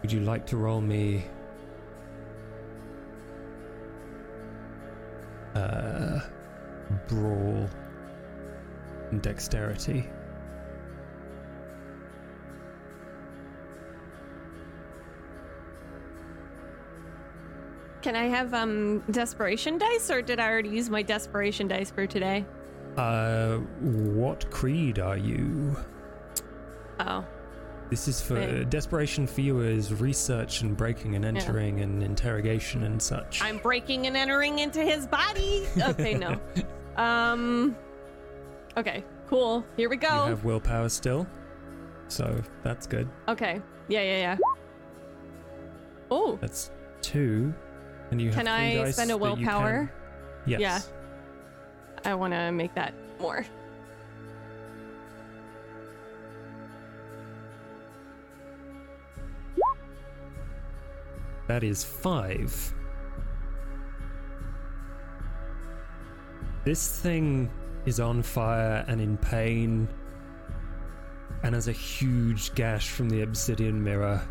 Would 0.01 0.11
you 0.11 0.21
like 0.21 0.47
to 0.47 0.57
roll 0.57 0.81
me 0.81 1.23
uh, 5.53 6.21
brawl 7.07 7.69
and 9.11 9.21
dexterity? 9.21 10.09
Can 18.01 18.15
I 18.15 18.25
have 18.27 18.53
um 18.53 19.03
desperation 19.11 19.77
dice, 19.77 20.09
or 20.09 20.21
did 20.21 20.39
I 20.39 20.49
already 20.49 20.69
use 20.69 20.89
my 20.89 21.01
desperation 21.03 21.67
dice 21.67 21.91
for 21.91 22.07
today? 22.07 22.45
Uh, 22.97 23.57
what 23.57 24.49
creed 24.51 24.99
are 24.99 25.17
you? 25.17 25.75
Oh, 26.99 27.23
This 27.89 28.07
is 28.07 28.21
for 28.21 28.63
desperation 28.65 29.25
for 29.27 29.41
you 29.41 29.59
is 29.61 29.93
research 29.93 30.61
and 30.61 30.75
breaking 30.75 31.15
and 31.15 31.23
Yeah. 31.23 31.29
entering 31.41 31.79
and 31.81 32.01
interrogation 32.03 32.83
and 32.83 33.01
such. 33.01 33.41
I'm 33.41 33.57
breaking 33.59 34.07
and 34.07 34.15
entering 34.17 34.59
into 34.59 34.81
his 34.81 35.07
body. 35.07 35.67
Okay, 35.79 36.13
no. 36.15 36.39
Um. 36.97 37.75
Okay, 38.75 39.05
cool. 39.27 39.63
Here 39.77 39.87
we 39.89 39.95
You 39.95 40.01
go. 40.01 40.25
have 40.25 40.43
willpower 40.43 40.89
still, 40.89 41.25
so 42.09 42.41
that's 42.63 42.85
good. 42.85 43.07
Okay. 43.29 43.61
Yeah, 43.87 44.01
yeah, 44.01 44.17
yeah. 44.17 44.37
Oh, 46.11 46.37
That's 46.41 46.69
two, 47.01 47.53
and 48.11 48.21
you 48.21 48.27
have 48.27 48.35
can 48.35 48.45
three 48.45 48.53
I 48.53 48.83
dice 48.83 48.95
spend 48.95 49.11
a 49.11 49.17
that 49.17 49.19
you 49.19 49.35
can- 49.35 49.45
willpower? 49.45 49.93
Yes. 50.45 50.59
Yeah. 50.59 50.81
I 52.11 52.15
want 52.15 52.33
to 52.33 52.51
make 52.51 52.73
that 52.75 52.93
more. 53.19 53.45
That 61.47 61.63
is 61.63 61.83
five. 61.83 62.73
This 66.63 66.99
thing 66.99 67.49
is 67.85 67.99
on 67.99 68.21
fire 68.21 68.85
and 68.87 69.01
in 69.01 69.17
pain, 69.17 69.87
and 71.43 71.55
has 71.55 71.67
a 71.67 71.71
huge 71.71 72.53
gash 72.55 72.89
from 72.89 73.09
the 73.09 73.21
obsidian 73.21 73.83
mirror. 73.83 74.21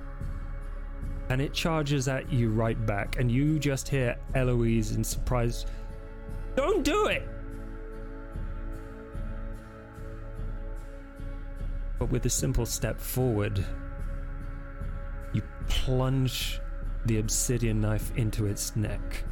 And 1.31 1.41
it 1.41 1.53
charges 1.53 2.09
at 2.09 2.31
you 2.33 2.51
right 2.51 2.85
back, 2.87 3.19
and 3.19 3.31
you 3.31 3.61
just 3.61 3.89
hear 3.89 4.17
Eloise 4.35 4.93
in 4.93 5.05
surprise. 5.05 5.65
Don't 6.57 6.85
do 6.85 7.07
it! 7.07 7.27
But 12.01 12.11
with 12.11 12.27
a 12.27 12.31
simple 12.31 12.67
step 12.67 13.01
forward, 13.01 13.65
you 15.33 15.43
plunge 15.69 16.61
the 17.07 17.21
obsidian 17.21 17.81
knife 17.81 18.11
into 18.17 18.47
its 18.47 18.75
neck 18.75 19.25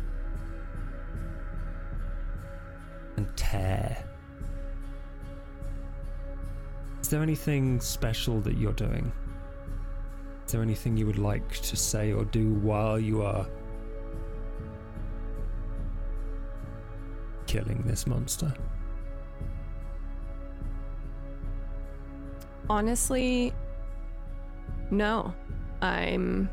and 3.16 3.26
tear. 3.36 4.04
Is 7.00 7.08
there 7.08 7.22
anything 7.22 7.80
special 7.80 8.40
that 8.42 8.56
you're 8.56 8.72
doing? 8.72 9.10
Is 10.48 10.52
there 10.52 10.62
anything 10.62 10.96
you 10.96 11.04
would 11.04 11.18
like 11.18 11.46
to 11.60 11.76
say 11.76 12.10
or 12.10 12.24
do 12.24 12.54
while 12.54 12.98
you 12.98 13.20
are 13.20 13.46
killing 17.46 17.82
this 17.82 18.06
monster? 18.06 18.54
Honestly, 22.70 23.52
no. 24.90 25.34
I'm. 25.82 26.48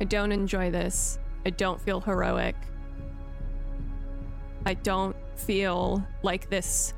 I 0.00 0.04
don't 0.04 0.32
enjoy 0.32 0.72
this. 0.72 1.20
I 1.46 1.50
don't 1.50 1.80
feel 1.80 2.00
heroic. 2.00 2.56
I 4.64 4.74
don't 4.74 5.14
feel 5.36 6.04
like 6.24 6.50
this 6.50 6.92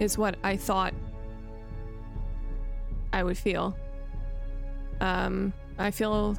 is 0.00 0.18
what 0.18 0.36
I 0.42 0.56
thought 0.56 0.94
I 3.12 3.22
would 3.22 3.38
feel. 3.38 3.76
Um, 5.00 5.52
I 5.78 5.90
feel 5.90 6.36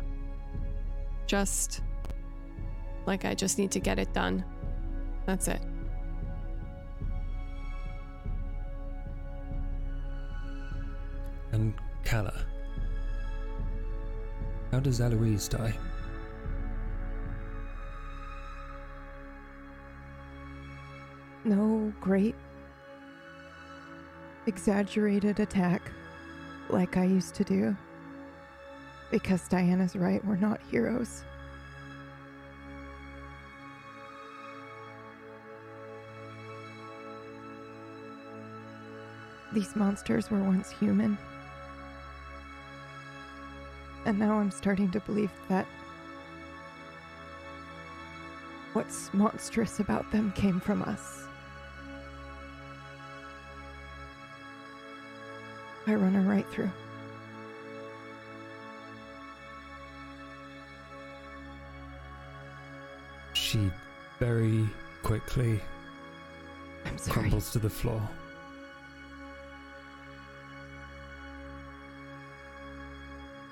just 1.28 1.82
like 3.06 3.24
I 3.24 3.34
just 3.34 3.58
need 3.58 3.72
to 3.72 3.80
get 3.80 4.00
it 4.00 4.12
done. 4.14 4.44
That's 5.26 5.48
it. 5.48 5.62
And 11.52 11.74
Kala. 12.04 12.34
How 14.72 14.80
does 14.80 15.02
Eloise 15.02 15.48
die? 15.50 15.74
No 21.44 21.92
great 22.00 22.36
exaggerated 24.48 25.40
attack 25.40 25.92
like 26.70 26.98
I 26.98 27.06
used 27.06 27.36
to 27.36 27.44
do. 27.44 27.76
Because 29.12 29.48
Diana's 29.48 29.96
right, 29.96 30.24
we're 30.26 30.38
not 30.38 30.62
heroes. 30.70 31.24
These 39.54 39.76
monsters 39.76 40.32
were 40.32 40.42
once 40.42 40.72
human. 40.72 41.18
And 44.06 44.18
now 44.18 44.40
I'm 44.40 44.50
starting 44.50 44.90
to 44.92 45.02
believe 45.02 45.32
that 45.50 45.68
what's 48.74 49.14
monstrous 49.14 49.82
about 49.82 50.10
them 50.12 50.32
came 50.32 50.62
from 50.62 50.82
us. 50.84 51.21
I 55.92 55.96
run 55.96 56.14
her 56.14 56.22
right 56.22 56.50
through. 56.50 56.72
She 63.34 63.70
very 64.18 64.70
quickly 65.04 65.60
crumbles 67.10 67.52
to 67.52 67.60
the 67.60 67.70
floor. 67.70 68.02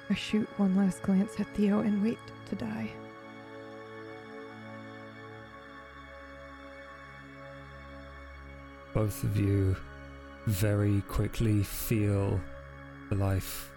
I 0.10 0.14
shoot 0.14 0.48
one 0.56 0.78
last 0.78 1.02
glance 1.02 1.38
at 1.42 1.48
Theo 1.56 1.82
and 1.82 2.02
wait 2.02 2.20
to 2.48 2.56
die. 2.56 2.90
Both 8.94 9.26
of 9.26 9.36
you 9.36 9.76
very 10.50 11.02
quickly 11.02 11.62
feel 11.64 12.40
the 13.10 13.16
life 13.16 13.72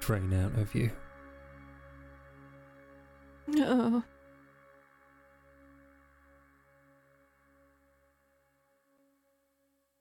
drain 0.00 0.32
out 0.34 0.58
of 0.58 0.74
you. 0.74 0.90
Oh. 3.56 4.02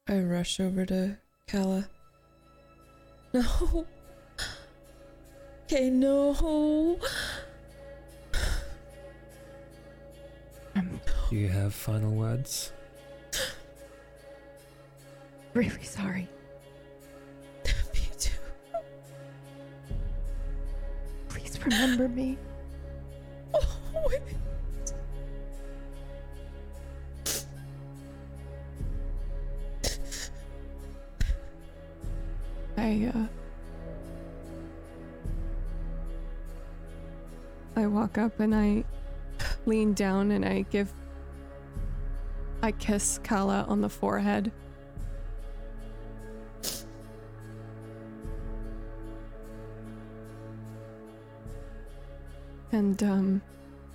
I 0.08 0.20
rush 0.20 0.60
over 0.60 0.86
to 0.86 1.18
Kala. 1.48 1.90
No. 3.34 3.86
Okay, 5.66 5.90
no. 5.90 7.00
Do 10.76 11.36
you 11.36 11.48
have 11.48 11.74
final 11.74 12.12
words? 12.12 12.74
Really 15.56 15.84
sorry. 15.84 16.28
Me 17.94 18.00
too. 18.18 18.32
Please 21.30 21.60
remember 21.64 22.08
me. 22.08 22.38
Oh, 23.96 24.08
wait. 24.08 24.22
I 32.76 33.12
uh 33.14 33.28
I 37.76 37.86
walk 37.86 38.18
up 38.18 38.40
and 38.40 38.56
I 38.56 38.84
lean 39.68 39.94
down 39.94 40.32
and 40.32 40.44
I 40.44 40.66
give 40.72 40.92
I 42.64 42.72
kiss 42.72 43.20
Kala 43.24 43.66
on 43.68 43.82
the 43.82 43.90
forehead. 43.90 44.52
And 52.74 53.02
um 53.04 53.42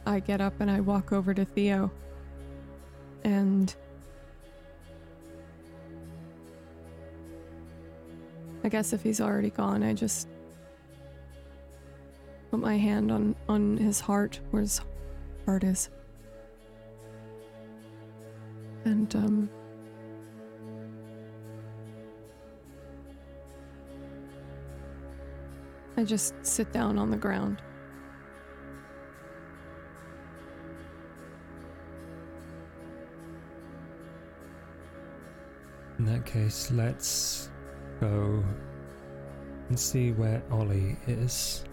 I 0.06 0.20
get 0.20 0.40
up 0.40 0.60
and 0.60 0.70
I 0.70 0.80
walk 0.80 1.12
over 1.12 1.34
to 1.34 1.44
Theo. 1.44 1.90
And 3.24 3.74
I 8.62 8.68
guess 8.68 8.92
if 8.92 9.02
he's 9.02 9.20
already 9.20 9.50
gone, 9.50 9.82
I 9.82 9.92
just 9.92 10.28
put 12.50 12.60
my 12.60 12.78
hand 12.78 13.10
on 13.10 13.34
on 13.48 13.76
his 13.76 14.00
heart, 14.00 14.40
where 14.52 14.62
his 14.62 14.80
heart 15.44 15.64
is, 15.64 15.90
and 18.84 19.14
um. 19.16 19.50
I 25.96 26.04
just 26.04 26.32
sit 26.42 26.72
down 26.72 26.96
on 26.96 27.10
the 27.10 27.16
ground. 27.16 27.60
That 36.08 36.24
case, 36.24 36.70
let's 36.70 37.50
go 38.00 38.42
and 39.68 39.78
see 39.78 40.12
where 40.12 40.42
Ollie 40.50 40.96
is. 41.06 41.64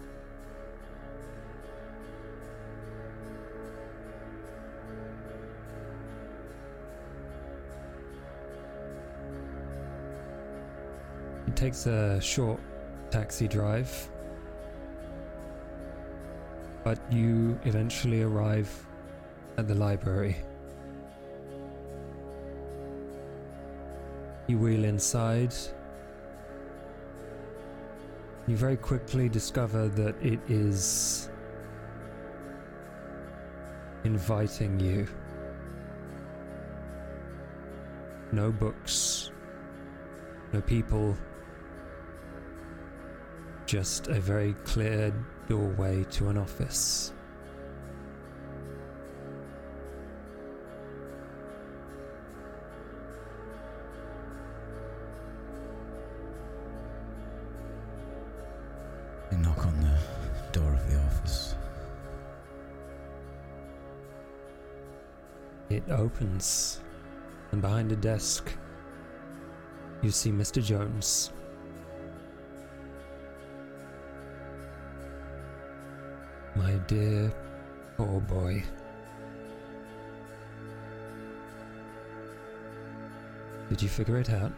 It 11.46 11.56
takes 11.56 11.86
a 11.86 12.20
short 12.20 12.60
taxi 13.10 13.48
drive, 13.48 14.10
but 16.84 17.00
you 17.10 17.58
eventually 17.64 18.22
arrive 18.22 18.70
at 19.56 19.66
the 19.66 19.74
library. 19.74 20.36
You 24.46 24.58
wheel 24.58 24.84
inside. 24.84 25.54
You 28.46 28.56
very 28.56 28.76
quickly 28.76 29.28
discover 29.28 29.88
that 29.88 30.14
it 30.22 30.38
is 30.48 31.30
inviting 34.04 34.78
you. 34.78 35.08
No 38.30 38.52
books, 38.52 39.32
no 40.52 40.60
people, 40.60 41.16
just 43.66 44.06
a 44.06 44.20
very 44.20 44.54
clear 44.64 45.12
doorway 45.48 46.04
to 46.10 46.28
an 46.28 46.38
office. 46.38 47.12
Opens, 66.06 66.80
and 67.50 67.60
behind 67.60 67.90
a 67.90 67.96
desk, 67.96 68.52
you 70.02 70.10
see 70.12 70.30
Mr. 70.30 70.62
Jones. 70.62 71.32
My 76.54 76.72
dear 76.86 77.32
poor 77.96 78.20
boy. 78.20 78.62
Did 83.68 83.82
you 83.82 83.88
figure 83.88 84.18
it 84.18 84.30
out? 84.30 84.52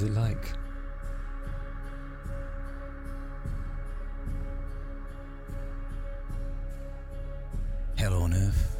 Was 0.00 0.08
it 0.08 0.14
like? 0.14 0.52
Hell 7.96 8.14
on 8.22 8.32
earth. 8.32 8.76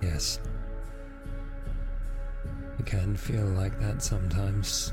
Yes. 0.00 0.40
It 2.78 2.86
can 2.86 3.14
feel 3.14 3.44
like 3.44 3.78
that 3.80 4.02
sometimes. 4.02 4.92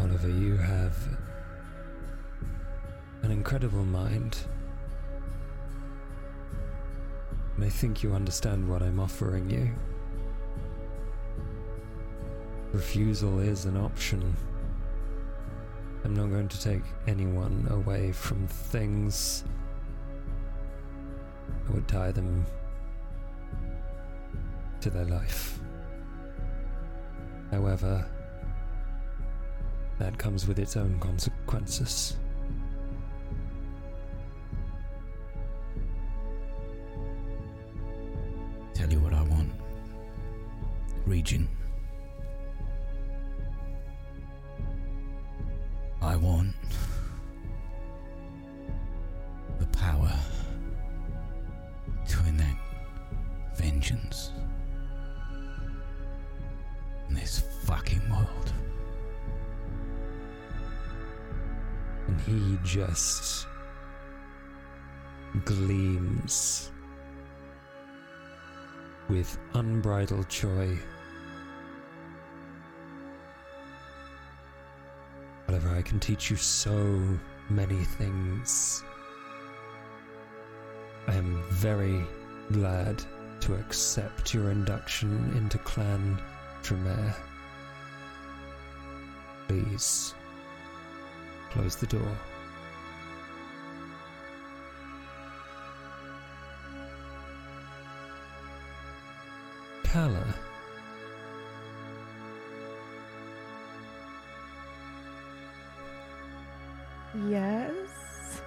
Oliver, 0.00 0.28
you 0.28 0.56
have 0.56 0.96
an 3.22 3.30
incredible 3.30 3.84
mind. 3.84 4.38
I 7.66 7.68
think 7.68 8.04
you 8.04 8.14
understand 8.14 8.68
what 8.68 8.80
I'm 8.80 9.00
offering 9.00 9.50
you. 9.50 9.68
Refusal 12.72 13.40
is 13.40 13.64
an 13.64 13.76
option. 13.76 14.36
I'm 16.04 16.14
not 16.14 16.30
going 16.30 16.46
to 16.46 16.60
take 16.60 16.84
anyone 17.08 17.66
away 17.70 18.12
from 18.12 18.46
things 18.46 19.42
that 21.64 21.74
would 21.74 21.88
tie 21.88 22.12
them 22.12 22.46
to 24.80 24.88
their 24.88 25.06
life. 25.06 25.58
However, 27.50 28.08
that 29.98 30.16
comes 30.16 30.46
with 30.46 30.60
its 30.60 30.76
own 30.76 31.00
consequences. 31.00 32.16
With 69.16 69.38
unbridled 69.54 70.28
joy 70.28 70.78
Oliver, 75.48 75.70
I 75.70 75.80
can 75.80 76.00
teach 76.00 76.28
you 76.28 76.36
so 76.36 77.00
many 77.48 77.82
things. 77.84 78.82
I 81.06 81.14
am 81.14 81.42
very 81.50 82.04
glad 82.52 83.02
to 83.40 83.54
accept 83.54 84.34
your 84.34 84.50
induction 84.50 85.32
into 85.36 85.56
Clan 85.58 86.20
Tremere. 86.64 87.14
Please, 89.46 90.14
close 91.52 91.76
the 91.76 91.86
door. 91.86 92.16
Kala. 99.96 100.26
Yes. 107.30 108.42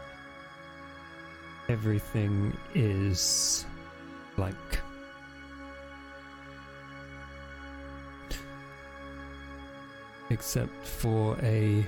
Everything 1.67 2.55
is 2.75 3.65
blank. 4.35 4.55
Except 10.29 10.85
for 10.85 11.35
a 11.41 11.83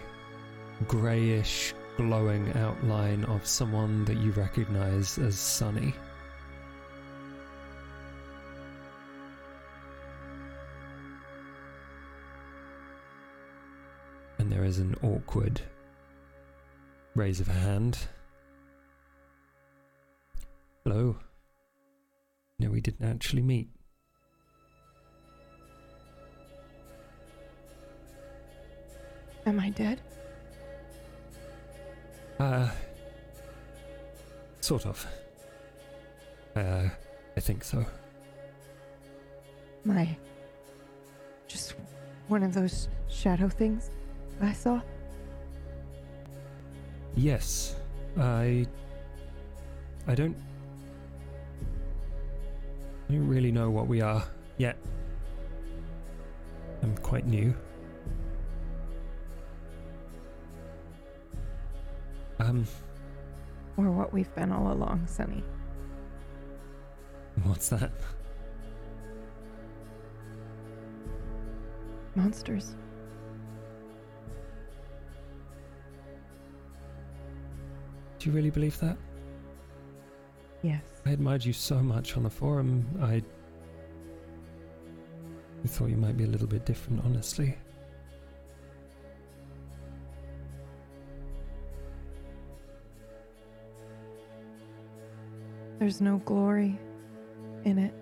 greyish 0.88 1.76
glowing 1.98 2.52
outline 2.54 3.26
of 3.26 3.46
someone 3.46 4.06
that 4.06 4.18
you 4.18 4.32
recognize 4.32 5.20
as 5.20 5.38
Sunny. 5.38 5.94
And 14.72 14.80
there 14.80 14.96
is 14.96 15.04
an 15.04 15.10
awkward 15.16 15.60
raise 17.14 17.42
of 17.42 17.50
a 17.50 17.54
hand. 17.54 17.98
Hello. 20.86 21.18
No, 22.58 22.70
we 22.70 22.80
didn't 22.80 23.06
actually 23.06 23.42
meet. 23.42 23.68
Am 29.46 29.60
I 29.60 29.72
dead? 29.72 30.00
Uh, 32.40 32.70
sort 34.62 34.86
of. 34.86 35.06
Uh, 36.56 36.88
I 37.36 37.40
think 37.42 37.66
so. 37.66 37.86
My. 39.84 40.16
Just 41.48 41.76
one 42.30 42.44
of 42.44 42.54
those 42.54 42.88
shadow 43.10 43.50
things 43.50 43.90
I 44.42 44.54
saw? 44.54 44.82
Yes, 47.16 47.76
I. 48.18 48.66
I 50.08 50.16
don't. 50.16 50.36
I 53.10 53.14
don't 53.14 53.28
really 53.28 53.52
know 53.52 53.70
what 53.70 53.88
we 53.88 54.02
are 54.02 54.24
yet. 54.58 54.78
I'm 56.82 56.96
quite 56.98 57.28
new. 57.28 57.54
Um, 62.40 62.66
Or 63.78 63.92
what 63.92 64.12
we've 64.12 64.34
been 64.34 64.52
all 64.52 64.72
along, 64.72 65.06
Sonny. 65.08 65.44
what's 67.44 67.70
that? 67.70 67.92
Monsters. 72.16 72.76
Do 78.22 78.30
you 78.30 78.36
really 78.36 78.52
believe 78.52 78.80
that? 78.82 78.98
Yes. 80.62 80.84
I 81.08 81.10
admired 81.10 81.44
you 81.44 81.54
so 81.54 81.80
much 81.82 82.16
on 82.18 82.22
the 82.22 82.30
forum. 82.30 82.86
I. 83.02 83.24
I 85.64 85.68
thought 85.68 85.90
you 85.90 85.98
might 85.98 86.18
be 86.18 86.26
a 86.26 86.28
little 86.28 86.46
bit 86.46 86.64
different, 86.64 87.04
honestly. 87.04 87.58
There's 95.80 96.00
no 96.00 96.18
glory 96.18 96.80
in 97.66 97.80
it. 97.80 97.94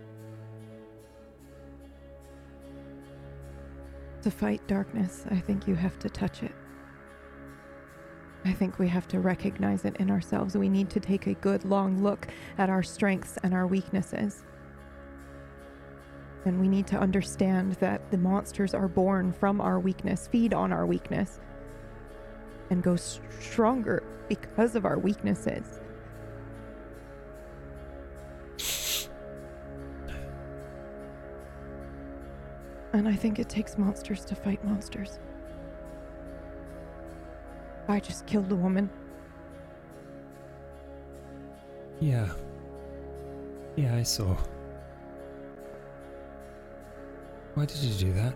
To 4.24 4.32
fight 4.32 4.68
darkness, 4.68 5.24
I 5.32 5.40
think 5.40 5.66
you 5.66 5.76
have 5.76 5.98
to 6.00 6.10
touch 6.10 6.44
it. 6.44 6.52
I 8.50 8.54
think 8.54 8.80
we 8.80 8.88
have 8.88 9.08
to 9.10 9.20
recognize 9.20 9.86
it 9.86 9.96
in 9.98 10.10
ourselves. 10.10 10.58
We 10.58 10.70
need 10.70 10.90
to 10.90 11.00
take 11.00 11.28
a 11.28 11.36
good 11.36 11.66
long 11.66 12.02
look 12.02 12.28
at 12.58 12.68
our 12.68 12.82
strengths 12.82 13.38
and 13.44 13.54
our 13.54 13.68
weaknesses. 13.68 14.42
And 16.46 16.60
we 16.60 16.68
need 16.68 16.88
to 16.88 16.98
understand 16.98 17.74
that 17.74 18.10
the 18.10 18.18
monsters 18.18 18.74
are 18.74 18.88
born 18.88 19.34
from 19.34 19.62
our 19.62 19.80
weakness, 19.80 20.28
feed 20.28 20.56
on 20.56 20.74
our 20.74 20.88
weakness, 20.88 21.40
and 22.72 22.82
go 22.82 22.96
stronger 22.96 24.02
because 24.28 24.76
of 24.76 24.84
our 24.84 24.98
weaknesses. 24.98 25.80
And 32.94 33.08
I 33.08 33.14
think 33.14 33.38
it 33.38 33.48
takes 33.48 33.78
monsters 33.78 34.26
to 34.26 34.34
fight 34.34 34.66
monsters. 34.66 35.20
I 37.90 38.00
just 38.00 38.28
killed 38.28 38.52
a 38.52 38.56
woman. 38.56 38.88
Yeah. 42.00 42.30
Yeah, 43.76 43.96
I 43.96 44.04
saw. 44.04 44.38
Why 47.56 47.66
did 47.66 47.78
you 47.78 47.94
do 47.96 48.14
that? 48.14 48.36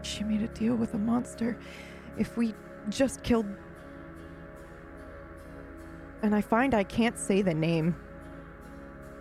She 0.00 0.24
made 0.24 0.42
a 0.42 0.48
deal 0.48 0.76
with 0.76 0.94
a 0.94 0.98
monster. 0.98 1.58
If 2.16 2.38
we 2.38 2.54
just 2.88 3.22
killed. 3.22 3.46
And 6.22 6.34
I 6.34 6.40
find 6.40 6.72
I 6.72 6.84
can't 6.84 7.18
say 7.18 7.42
the 7.42 7.52
name. 7.52 7.94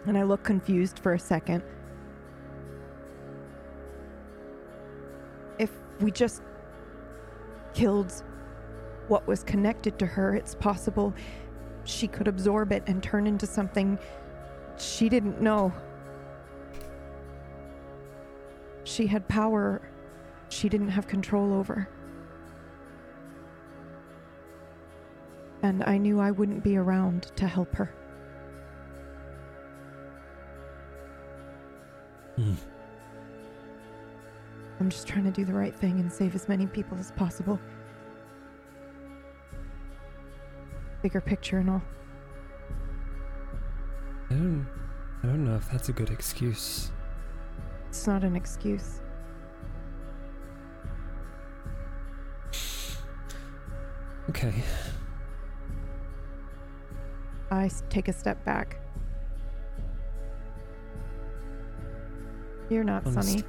And 0.05 0.17
I 0.17 0.23
look 0.23 0.43
confused 0.43 0.99
for 0.99 1.13
a 1.13 1.19
second. 1.19 1.63
If 5.59 5.71
we 5.99 6.11
just 6.11 6.41
killed 7.73 8.11
what 9.07 9.27
was 9.27 9.43
connected 9.43 9.97
to 9.99 10.05
her, 10.05 10.35
it's 10.35 10.55
possible 10.55 11.13
she 11.85 12.07
could 12.07 12.27
absorb 12.27 12.71
it 12.71 12.83
and 12.87 13.01
turn 13.01 13.27
into 13.27 13.45
something 13.45 13.97
she 14.77 15.09
didn't 15.09 15.41
know. 15.41 15.73
She 18.83 19.07
had 19.07 19.27
power 19.27 19.81
she 20.53 20.69
didn't 20.69 20.89
have 20.89 21.07
control 21.07 21.53
over. 21.53 21.89
And 25.63 25.83
I 25.83 25.97
knew 25.97 26.19
I 26.19 26.29
wouldn't 26.29 26.63
be 26.63 26.77
around 26.77 27.31
to 27.37 27.47
help 27.47 27.73
her. 27.75 27.93
Hmm. 32.35 32.53
I'm 34.79 34.89
just 34.89 35.07
trying 35.07 35.23
to 35.25 35.31
do 35.31 35.45
the 35.45 35.53
right 35.53 35.73
thing 35.73 35.99
and 35.99 36.11
save 36.11 36.35
as 36.35 36.49
many 36.49 36.65
people 36.65 36.97
as 36.97 37.11
possible. 37.11 37.59
Bigger 41.01 41.21
picture 41.21 41.59
and 41.59 41.69
all. 41.69 41.81
I 44.29 44.33
don't. 44.33 44.67
I 45.23 45.27
don't 45.27 45.45
know 45.45 45.55
if 45.55 45.69
that's 45.71 45.89
a 45.89 45.93
good 45.93 46.09
excuse. 46.09 46.91
It's 47.87 48.07
not 48.07 48.23
an 48.23 48.35
excuse. 48.35 48.99
Okay. 54.29 54.63
I 57.51 57.69
take 57.89 58.07
a 58.07 58.13
step 58.13 58.43
back. 58.43 58.82
You're 62.73 62.83
not 62.83 63.05
Honest- 63.05 63.29
Sunny. 63.29 63.43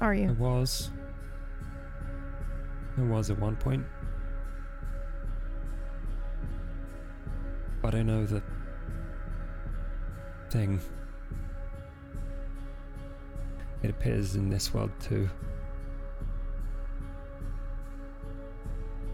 Are 0.00 0.12
I 0.12 0.16
you? 0.16 0.32
was. 0.38 0.90
I 2.96 3.02
was 3.02 3.30
at 3.30 3.38
one 3.38 3.54
point. 3.56 3.84
But 7.82 7.94
I 7.94 8.02
know 8.02 8.24
the 8.24 8.42
thing. 10.48 10.80
It 13.82 13.90
appears 13.90 14.34
in 14.34 14.48
this 14.48 14.72
world 14.72 14.90
too. 15.00 15.28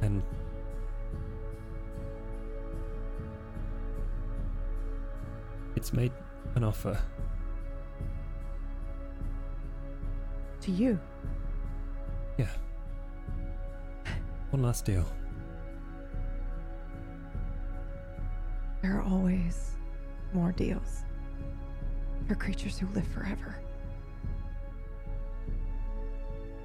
And 0.02 0.22
It's 5.76 5.92
made 5.92 6.12
an 6.54 6.62
offer. 6.64 6.96
To 10.64 10.70
you. 10.70 10.98
Yeah. 12.38 12.48
One 14.48 14.62
last 14.62 14.86
deal. 14.86 15.04
There 18.80 18.96
are 18.96 19.02
always 19.02 19.72
more 20.32 20.52
deals 20.52 21.02
for 22.26 22.34
creatures 22.34 22.78
who 22.78 22.86
live 22.94 23.06
forever. 23.08 23.56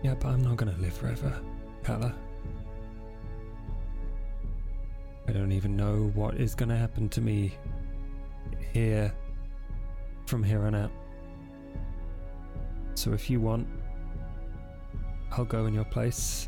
Yeah, 0.01 0.15
but 0.15 0.29
I'm 0.29 0.43
not 0.43 0.55
gonna 0.55 0.77
live 0.79 0.93
forever, 0.93 1.37
Kala. 1.83 2.15
I 5.27 5.33
don't 5.33 5.51
even 5.51 5.75
know 5.75 6.09
what 6.15 6.35
is 6.35 6.55
gonna 6.55 6.77
happen 6.77 7.09
to 7.09 7.19
me 7.19 7.53
here 8.71 9.13
from 10.25 10.41
here 10.41 10.63
on 10.63 10.73
out. 10.73 10.91
So 12.95 13.11
if 13.11 13.29
you 13.29 13.41
want, 13.41 13.67
I'll 15.31 15.45
go 15.45 15.65
in 15.65 15.73
your 15.73 15.85
place. 15.85 16.47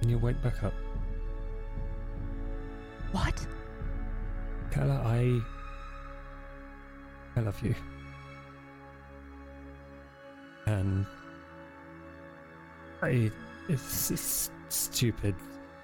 And 0.00 0.10
you'll 0.10 0.20
wake 0.20 0.42
back 0.42 0.64
up. 0.64 0.74
What? 3.12 3.46
Kala, 4.70 5.00
I. 5.04 5.40
I 7.36 7.40
love 7.40 7.60
you. 7.62 7.74
And. 10.66 11.06
I. 13.02 13.30
It's, 13.68 14.10
it's 14.10 14.50
stupid. 14.70 15.36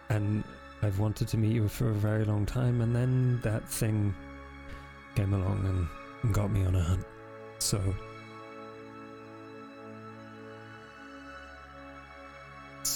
And 0.08 0.42
I've 0.82 0.98
wanted 0.98 1.28
to 1.28 1.36
meet 1.36 1.52
you 1.52 1.68
for 1.68 1.90
a 1.90 1.94
very 1.94 2.24
long 2.24 2.46
time, 2.46 2.80
and 2.80 2.96
then 2.96 3.40
that 3.42 3.68
thing 3.68 4.14
came 5.14 5.34
along 5.34 5.64
and, 5.66 5.86
and 6.22 6.34
got 6.34 6.50
me 6.50 6.64
on 6.64 6.74
a 6.74 6.82
hunt. 6.82 7.04
So. 7.58 7.94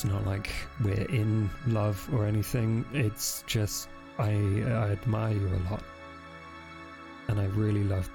It's 0.02 0.10
not 0.10 0.26
like 0.26 0.50
we're 0.82 1.06
in 1.10 1.48
love 1.68 2.08
or 2.12 2.26
anything. 2.26 2.84
It's 2.92 3.44
just 3.46 3.88
I, 4.18 4.30
I 4.30 4.90
admire 4.90 5.32
you 5.32 5.46
a 5.46 5.62
lot, 5.70 5.84
and 7.28 7.38
I 7.38 7.44
really 7.44 7.84
love, 7.84 8.10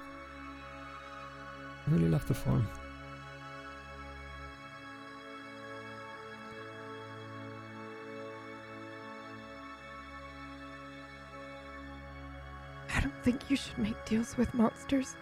I 1.86 1.90
really 1.90 2.10
love 2.10 2.28
the 2.28 2.34
form. 2.34 2.68
I 12.94 13.00
don't 13.00 13.24
think 13.24 13.48
you 13.48 13.56
should 13.56 13.78
make 13.78 14.04
deals 14.04 14.36
with 14.36 14.52
monsters, 14.52 15.16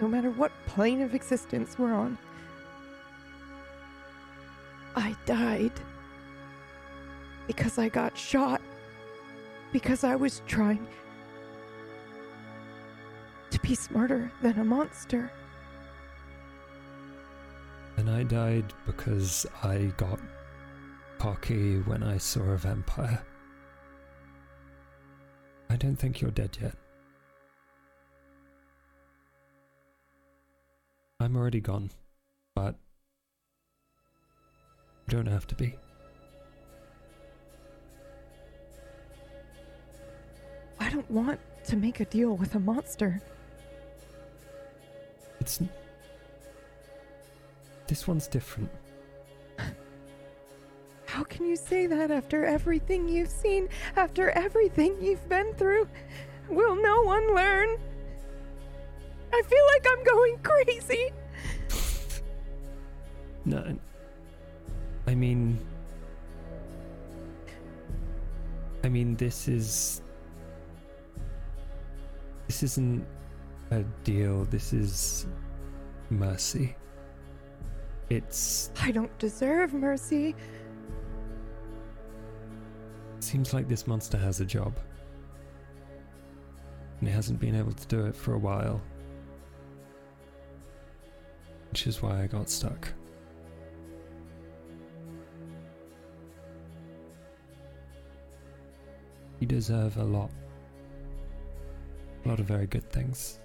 no 0.00 0.08
matter 0.08 0.30
what 0.30 0.52
plane 0.64 1.02
of 1.02 1.14
existence 1.14 1.78
we're 1.78 1.92
on. 1.92 2.16
I 4.96 5.14
died 5.26 5.72
because 7.46 7.78
I 7.78 7.88
got 7.90 8.16
shot, 8.16 8.62
because 9.70 10.02
I 10.02 10.16
was 10.16 10.40
trying 10.46 10.86
to 13.50 13.60
be 13.60 13.74
smarter 13.74 14.32
than 14.42 14.58
a 14.58 14.64
monster. 14.64 15.30
And 17.98 18.10
I 18.10 18.22
died 18.24 18.72
because 18.86 19.46
I 19.62 19.92
got 19.96 20.18
cocky 21.18 21.78
when 21.80 22.02
I 22.02 22.16
saw 22.18 22.42
a 22.42 22.56
vampire. 22.56 23.22
I 25.68 25.76
don't 25.76 25.96
think 25.96 26.20
you're 26.20 26.30
dead 26.30 26.56
yet. 26.60 26.74
I'm 31.20 31.36
already 31.36 31.60
gone, 31.60 31.90
but 32.54 32.76
don't 35.08 35.26
have 35.26 35.46
to 35.48 35.54
be. 35.54 35.76
I 40.78 40.90
don't 40.90 41.10
want 41.10 41.40
to 41.64 41.76
make 41.76 42.00
a 42.00 42.04
deal 42.04 42.36
with 42.36 42.54
a 42.54 42.60
monster. 42.60 43.20
It's. 45.40 45.60
This 47.86 48.06
one's 48.06 48.26
different. 48.26 48.70
How 51.06 51.22
can 51.22 51.46
you 51.46 51.56
say 51.56 51.86
that 51.86 52.10
after 52.10 52.44
everything 52.44 53.08
you've 53.08 53.30
seen, 53.30 53.68
after 53.96 54.30
everything 54.30 54.96
you've 55.00 55.28
been 55.28 55.54
through? 55.54 55.88
Will 56.48 56.76
no 56.76 57.02
one 57.02 57.34
learn? 57.34 57.76
I 59.32 59.42
feel 59.42 59.64
like 59.74 59.86
I'm 59.88 60.04
going 60.04 60.38
crazy. 60.42 61.12
No. 63.44 63.76
Mean, 68.96 69.14
this 69.16 69.46
is. 69.46 70.00
This 72.46 72.62
isn't 72.62 73.06
a 73.70 73.82
deal, 74.04 74.44
this 74.46 74.72
is 74.72 75.26
mercy. 76.08 76.74
It's. 78.08 78.70
I 78.80 78.92
don't 78.92 79.16
deserve 79.18 79.74
mercy. 79.74 80.34
Seems 83.20 83.52
like 83.52 83.68
this 83.68 83.86
monster 83.86 84.16
has 84.16 84.40
a 84.40 84.46
job. 84.46 84.72
And 87.00 87.08
it 87.08 87.12
hasn't 87.12 87.38
been 87.38 87.54
able 87.54 87.72
to 87.72 87.86
do 87.88 88.06
it 88.06 88.16
for 88.16 88.32
a 88.34 88.38
while. 88.38 88.80
Which 91.70 91.86
is 91.86 92.00
why 92.00 92.22
I 92.22 92.26
got 92.26 92.48
stuck. 92.48 92.88
You 99.38 99.46
deserve 99.46 99.98
a 99.98 100.04
lot. 100.04 100.30
A 102.24 102.28
lot 102.28 102.40
of 102.40 102.46
very 102.46 102.66
good 102.66 102.90
things. 102.90 103.38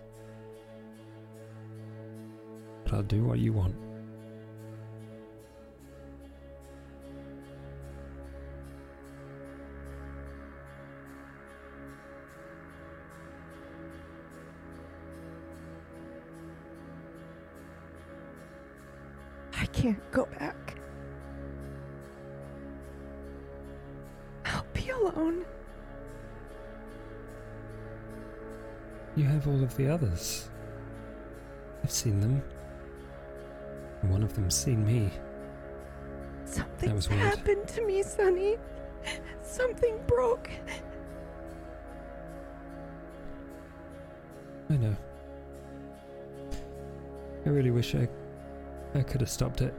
But 2.86 2.94
I'll 2.94 3.03
do 3.03 3.24
what 3.24 3.40
you 3.40 3.52
want. 3.52 3.76
I 19.60 19.66
can't 19.66 20.11
go 20.11 20.26
back. 20.40 20.80
I'll 24.45 24.66
be 24.74 24.90
alone. 24.90 25.45
You 29.22 29.27
have 29.27 29.48
all 29.48 29.61
of 29.61 29.77
the 29.77 29.88
others. 29.88 30.50
I've 31.83 31.91
seen 31.91 32.19
them. 32.22 32.41
One 34.01 34.24
of 34.24 34.33
them's 34.33 34.56
seen 34.56 34.83
me. 34.83 35.11
Something 36.45 37.00
happened 37.19 37.67
to 37.67 37.85
me, 37.85 38.01
Sonny. 38.01 38.58
Something 39.43 40.00
broke. 40.08 40.50
I 44.72 44.77
know. 44.77 44.95
I 47.45 47.50
really 47.50 47.69
wish 47.69 47.93
I 47.93 48.09
I 48.95 49.03
could 49.03 49.22
have 49.22 49.30
stopped 49.30 49.61
it. 49.61 49.75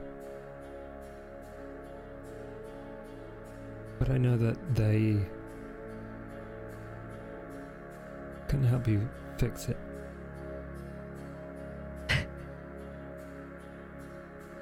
But 3.99 4.09
I 4.09 4.17
know 4.17 4.37
that 4.37 4.55
they 4.73 5.17
can 8.47 8.63
help 8.63 8.87
you 8.87 9.09
fix 9.37 9.69
it. 9.69 9.77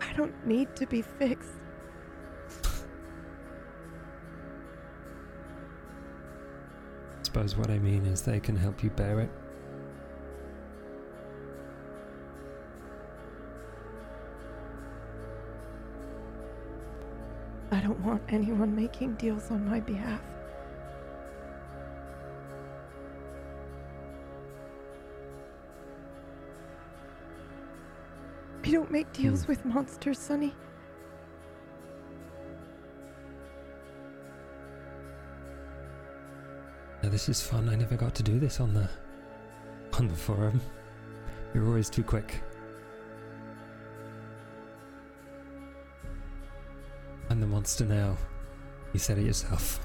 I 0.02 0.14
don't 0.16 0.46
need 0.46 0.76
to 0.76 0.86
be 0.86 1.02
fixed. 1.02 1.50
I 7.22 7.24
Suppose 7.24 7.56
what 7.56 7.70
I 7.70 7.80
mean 7.80 8.06
is 8.06 8.22
they 8.22 8.40
can 8.40 8.56
help 8.56 8.84
you 8.84 8.90
bear 8.90 9.22
it. 9.22 9.30
I 17.74 17.80
don't 17.80 18.00
want 18.02 18.22
anyone 18.28 18.76
making 18.76 19.16
deals 19.16 19.50
on 19.50 19.66
my 19.70 19.80
behalf. 19.80 20.22
Don't 28.92 29.00
make 29.00 29.14
deals 29.14 29.44
hmm. 29.44 29.52
with 29.52 29.66
monsters, 29.66 30.20
Sonny. 30.20 30.54
Now, 37.02 37.10
this 37.10 37.30
is 37.30 37.42
fun. 37.42 37.70
I 37.70 37.76
never 37.76 37.96
got 37.96 38.14
to 38.16 38.24
do 38.24 38.40
this 38.40 38.60
on 38.60 38.74
the 38.74 38.90
on 39.94 40.08
the 40.08 40.16
forum. 40.16 40.62
You're 41.54 41.66
always 41.66 41.90
too 41.90 42.04
quick. 42.04 42.42
I'm 47.30 47.40
the 47.40 47.48
monster 47.48 47.86
now. 47.86 48.18
You 48.94 49.00
said 49.00 49.18
it 49.18 49.26
yourself. 49.26 49.80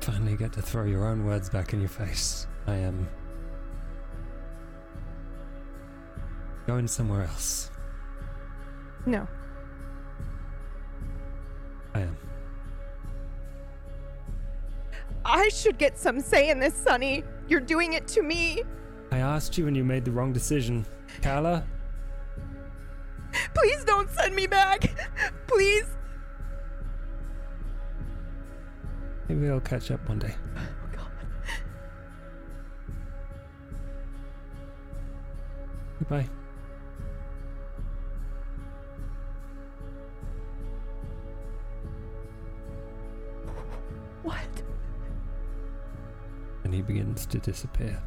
Finally 0.00 0.36
get 0.36 0.52
to 0.52 0.62
throw 0.62 0.84
your 0.84 1.06
own 1.06 1.24
words 1.24 1.48
back 1.48 1.72
in 1.72 1.80
your 1.80 1.88
face. 1.88 2.46
I 2.66 2.76
am 2.76 3.08
going 6.66 6.88
somewhere 6.88 7.22
else. 7.22 7.70
No. 9.06 9.26
I 11.94 12.00
am. 12.00 12.16
I 15.24 15.48
should 15.48 15.78
get 15.78 15.98
some 15.98 16.20
say 16.20 16.50
in 16.50 16.58
this, 16.58 16.74
Sonny. 16.74 17.24
You're 17.48 17.60
doing 17.60 17.92
it 17.92 18.06
to 18.08 18.22
me. 18.22 18.62
I 19.10 19.18
asked 19.18 19.58
you 19.58 19.66
and 19.66 19.76
you 19.76 19.84
made 19.84 20.04
the 20.04 20.10
wrong 20.10 20.32
decision. 20.32 20.86
Kala, 21.20 21.64
Please 23.54 23.84
don't 23.84 24.10
send 24.10 24.34
me 24.34 24.46
back. 24.46 24.94
Please. 25.46 25.86
maybe 29.28 29.48
I'll 29.48 29.60
catch 29.60 29.90
up 29.90 30.06
one 30.08 30.18
day. 30.18 30.34
Oh, 30.56 30.96
God. 30.96 31.10
Goodbye. 35.98 36.28
And 46.72 46.78
he 46.78 46.94
begins 46.94 47.26
to 47.26 47.36
disappear. 47.36 48.02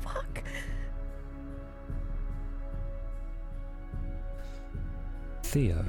Fuck. 0.00 0.42
Theo. 5.44 5.84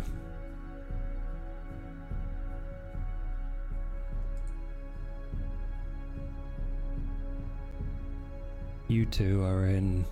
You 8.88 9.07
two 9.07 9.41
are 9.43 9.65
in 9.65 10.06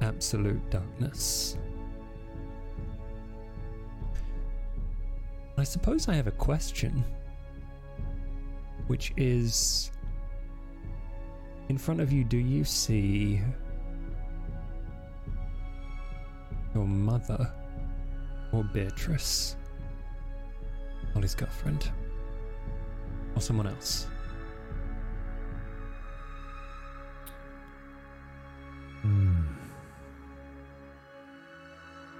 absolute 0.00 0.70
darkness. 0.70 1.58
I 5.58 5.64
suppose 5.64 6.08
I 6.08 6.14
have 6.14 6.26
a 6.26 6.30
question, 6.30 7.04
which 8.88 9.12
is 9.16 9.92
in 11.68 11.76
front 11.76 12.00
of 12.00 12.10
you, 12.10 12.24
do 12.24 12.38
you 12.38 12.64
see 12.64 13.40
your 16.74 16.86
mother 16.86 17.52
or 18.52 18.64
Beatrice? 18.64 19.56
Ollie's 21.14 21.34
girlfriend? 21.34 21.90
Or 23.36 23.42
someone 23.42 23.66
else? 23.66 24.06
Hmm. 29.02 29.42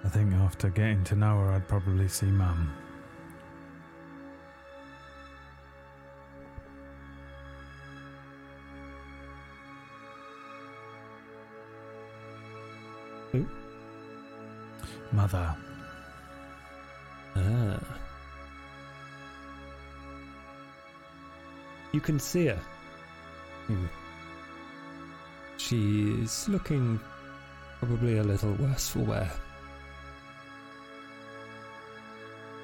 I 0.05 0.09
think 0.11 0.33
after 0.35 0.69
getting 0.69 1.03
to 1.05 1.17
know 1.17 1.39
her, 1.39 1.53
I'd 1.53 1.67
probably 1.67 2.09
see 2.09 2.27
Mum. 2.27 2.73
Who? 13.33 13.47
Mother. 15.13 15.55
Ah. 17.37 17.81
You 21.93 22.01
can 22.01 22.19
see 22.19 22.47
her. 22.47 22.61
Hmm. 23.67 23.87
She's 25.57 26.49
looking 26.49 27.01
probably 27.79 28.19
a 28.19 28.23
little 28.23 28.53
worse 28.55 28.89
for 28.89 29.01
wear. 29.01 29.31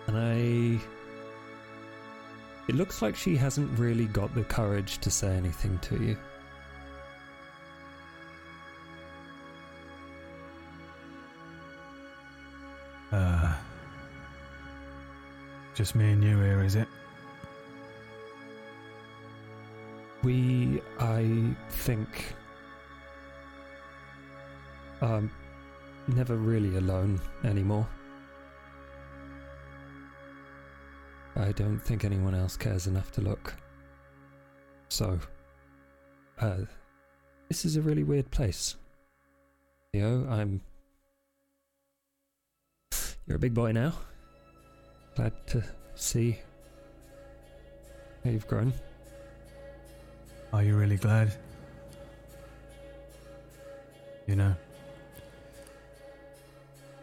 And 0.06 0.16
I. 0.16 0.80
It 2.68 2.74
looks 2.74 3.02
like 3.02 3.16
she 3.16 3.36
hasn't 3.36 3.78
really 3.78 4.06
got 4.06 4.34
the 4.34 4.44
courage 4.44 4.98
to 4.98 5.10
say 5.10 5.34
anything 5.36 5.78
to 5.80 6.02
you. 6.02 6.16
Just 15.74 15.96
me 15.96 16.12
and 16.12 16.22
you 16.22 16.38
here, 16.40 16.62
is 16.62 16.76
it? 16.76 16.86
We, 20.22 20.80
I 21.00 21.54
think, 21.68 22.32
um, 25.02 25.30
never 26.06 26.36
really 26.36 26.76
alone 26.76 27.20
anymore. 27.44 27.86
I 31.36 31.50
don't 31.52 31.80
think 31.80 32.04
anyone 32.04 32.34
else 32.34 32.56
cares 32.56 32.86
enough 32.86 33.10
to 33.12 33.20
look. 33.20 33.54
So, 34.88 35.18
uh, 36.40 36.58
this 37.48 37.64
is 37.64 37.76
a 37.76 37.82
really 37.82 38.04
weird 38.04 38.30
place. 38.30 38.76
Theo, 39.92 40.26
I'm. 40.30 40.60
You're 43.26 43.36
a 43.36 43.40
big 43.40 43.54
boy 43.54 43.72
now. 43.72 43.94
Glad 45.16 45.32
to 45.46 45.62
see 45.94 46.38
how 48.24 48.30
you've 48.30 48.48
grown. 48.48 48.72
Are 50.52 50.62
you 50.62 50.76
really 50.76 50.96
glad? 50.96 51.32
You 54.26 54.34
know, 54.34 54.54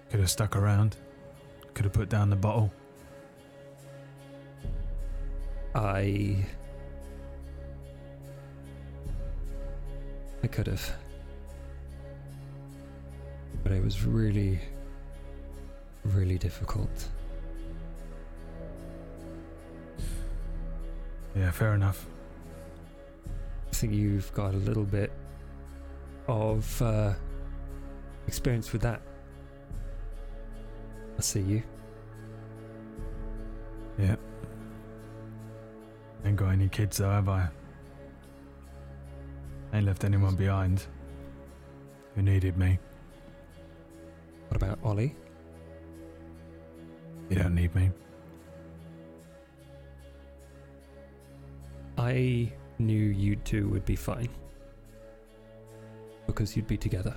could 0.09 0.19
have 0.19 0.29
stuck 0.29 0.57
around, 0.57 0.97
could 1.73 1.85
have 1.85 1.93
put 1.93 2.09
down 2.09 2.29
the 2.29 2.35
bottle. 2.35 2.71
I. 5.73 6.35
I 10.43 10.47
could 10.47 10.67
have. 10.67 10.91
But 13.63 13.71
it 13.71 13.81
was 13.81 14.03
really, 14.03 14.59
really 16.03 16.37
difficult. 16.37 16.89
Yeah, 21.35 21.51
fair 21.51 21.73
enough. 21.73 22.05
I 23.71 23.75
think 23.75 23.93
you've 23.93 24.31
got 24.33 24.53
a 24.53 24.57
little 24.57 24.83
bit 24.83 25.11
of 26.27 26.81
uh, 26.81 27.13
experience 28.27 28.73
with 28.73 28.81
that. 28.81 29.01
I 31.17 31.21
see 31.21 31.41
you. 31.41 31.63
Yeah. 33.97 34.15
Ain't 36.25 36.35
got 36.35 36.49
any 36.49 36.67
kids 36.67 36.97
though, 36.97 37.09
have 37.09 37.29
I? 37.29 37.47
Ain't 39.73 39.85
left 39.85 40.03
anyone 40.03 40.35
behind 40.35 40.85
who 42.15 42.21
needed 42.21 42.57
me. 42.57 42.77
What 44.49 44.61
about 44.61 44.79
Ollie? 44.83 45.15
You 47.29 47.37
don't 47.37 47.55
need 47.55 47.73
me. 47.73 47.91
I 52.01 52.51
knew 52.79 53.05
you 53.09 53.35
two 53.35 53.69
would 53.69 53.85
be 53.85 53.95
fine. 53.95 54.29
Because 56.25 56.55
you'd 56.55 56.65
be 56.65 56.75
together. 56.75 57.15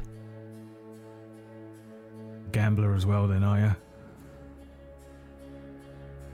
Gambler 2.53 2.95
as 2.95 3.07
well, 3.07 3.27
then, 3.27 3.43
are 3.43 3.59
you? 3.59 3.77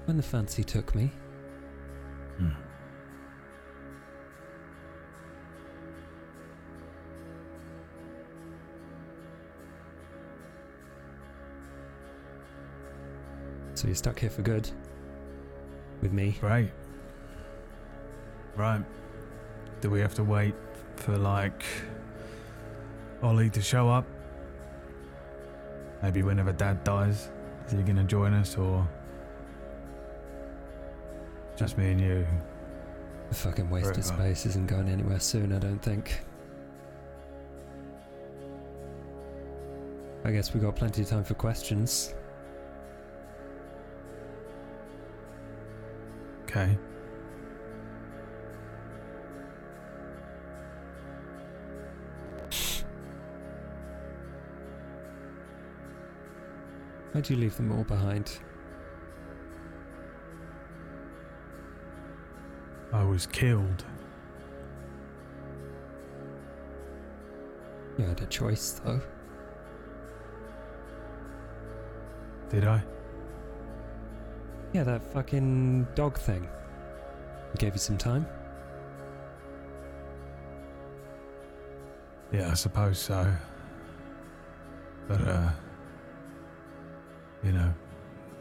When 0.06 0.16
the 0.16 0.22
fancy 0.24 0.64
took 0.64 0.96
me. 0.96 1.12
Hmm. 2.38 2.48
So 13.74 13.86
you're 13.86 13.94
stuck 13.94 14.18
here 14.18 14.28
for 14.28 14.42
good. 14.42 14.68
With 16.02 16.12
me. 16.12 16.36
Right. 16.42 16.72
Right. 18.60 18.84
Do 19.80 19.88
we 19.88 20.00
have 20.00 20.14
to 20.16 20.22
wait 20.22 20.54
for, 20.96 21.16
like, 21.16 21.64
Ollie 23.22 23.48
to 23.48 23.62
show 23.62 23.88
up? 23.88 24.04
Maybe 26.02 26.22
whenever 26.22 26.52
Dad 26.52 26.84
dies? 26.84 27.30
Is 27.66 27.72
he 27.72 27.78
gonna 27.78 28.04
join 28.04 28.34
us, 28.34 28.58
or 28.58 28.86
just 31.56 31.78
me 31.78 31.92
and 31.92 32.00
you? 32.02 32.26
The 33.30 33.34
fucking 33.34 33.70
wasted 33.70 33.96
Right, 33.96 34.04
uh, 34.04 34.14
space 34.14 34.44
isn't 34.44 34.66
going 34.66 34.90
anywhere 34.90 35.20
soon, 35.20 35.54
I 35.54 35.58
don't 35.58 35.78
think. 35.80 36.20
I 40.22 40.32
guess 40.32 40.52
we 40.52 40.60
got 40.60 40.76
plenty 40.76 41.00
of 41.00 41.08
time 41.08 41.24
for 41.24 41.32
questions. 41.32 42.12
Okay. 46.42 46.76
You 57.28 57.36
leave 57.36 57.56
them 57.56 57.70
all 57.70 57.84
behind? 57.84 58.40
I 62.92 63.04
was 63.04 63.26
killed. 63.26 63.84
You 67.98 68.06
had 68.06 68.20
a 68.20 68.26
choice, 68.26 68.80
though. 68.84 69.00
Did 72.48 72.64
I? 72.64 72.82
Yeah, 74.72 74.84
that 74.84 75.04
fucking 75.12 75.86
dog 75.94 76.18
thing. 76.18 76.48
We 77.52 77.58
gave 77.58 77.74
you 77.74 77.80
some 77.80 77.98
time. 77.98 78.26
Yeah, 82.32 82.50
I 82.50 82.54
suppose 82.54 82.98
so. 82.98 83.30
But, 85.06 85.20
uh. 85.20 85.50
You 87.42 87.52
know, 87.52 87.74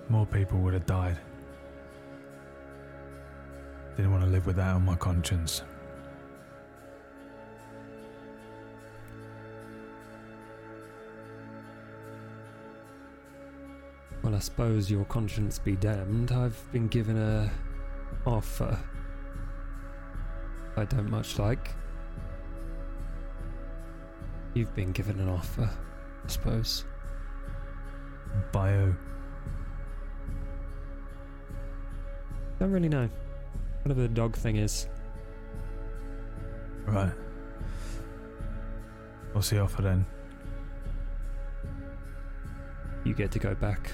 more 0.09 0.25
people 0.25 0.59
would 0.59 0.73
have 0.73 0.85
died. 0.85 1.17
Didn't 3.95 4.11
want 4.11 4.23
to 4.23 4.29
live 4.29 4.45
with 4.45 4.57
that 4.57 4.75
on 4.75 4.83
my 4.83 4.95
conscience. 4.95 5.61
Well, 14.21 14.35
I 14.35 14.39
suppose 14.39 14.91
your 14.91 15.05
conscience 15.05 15.59
be 15.59 15.75
damned. 15.75 16.31
I've 16.31 16.61
been 16.71 16.87
given 16.87 17.17
a 17.17 17.49
offer. 18.25 18.77
I 20.75 20.85
don't 20.85 21.09
much 21.09 21.39
like. 21.39 21.73
You've 24.53 24.73
been 24.75 24.91
given 24.91 25.19
an 25.19 25.29
offer, 25.29 25.69
I 26.23 26.27
suppose. 26.27 26.85
Bio. 28.59 28.93
Don't 32.59 32.71
really 32.71 32.89
know. 32.89 33.07
Whatever 33.83 34.01
the 34.01 34.09
dog 34.09 34.35
thing 34.35 34.57
is. 34.57 34.85
Right. 36.85 37.13
What's 39.31 39.49
the 39.49 39.59
offer 39.59 39.81
then? 39.81 40.05
You 43.05 43.13
get 43.13 43.31
to 43.31 43.39
go 43.39 43.55
back. 43.55 43.93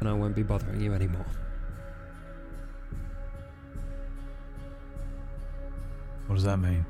And 0.00 0.08
I 0.08 0.14
won't 0.14 0.34
be 0.34 0.44
bothering 0.44 0.80
you 0.80 0.94
anymore. 0.94 1.26
What 6.26 6.36
does 6.36 6.44
that 6.44 6.56
mean? 6.56 6.86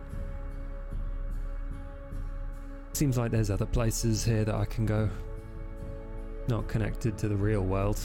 Seems 2.97 3.19
like 3.19 3.31
there's 3.31 3.51
other 3.51 3.67
places 3.67 4.25
here 4.25 4.43
that 4.47 4.55
I 4.55 4.65
can 4.65 4.87
go. 4.87 5.11
Not 6.49 6.67
connected 6.67 7.19
to 7.19 7.29
the 7.29 7.37
real 7.37 7.61
world. 7.61 8.01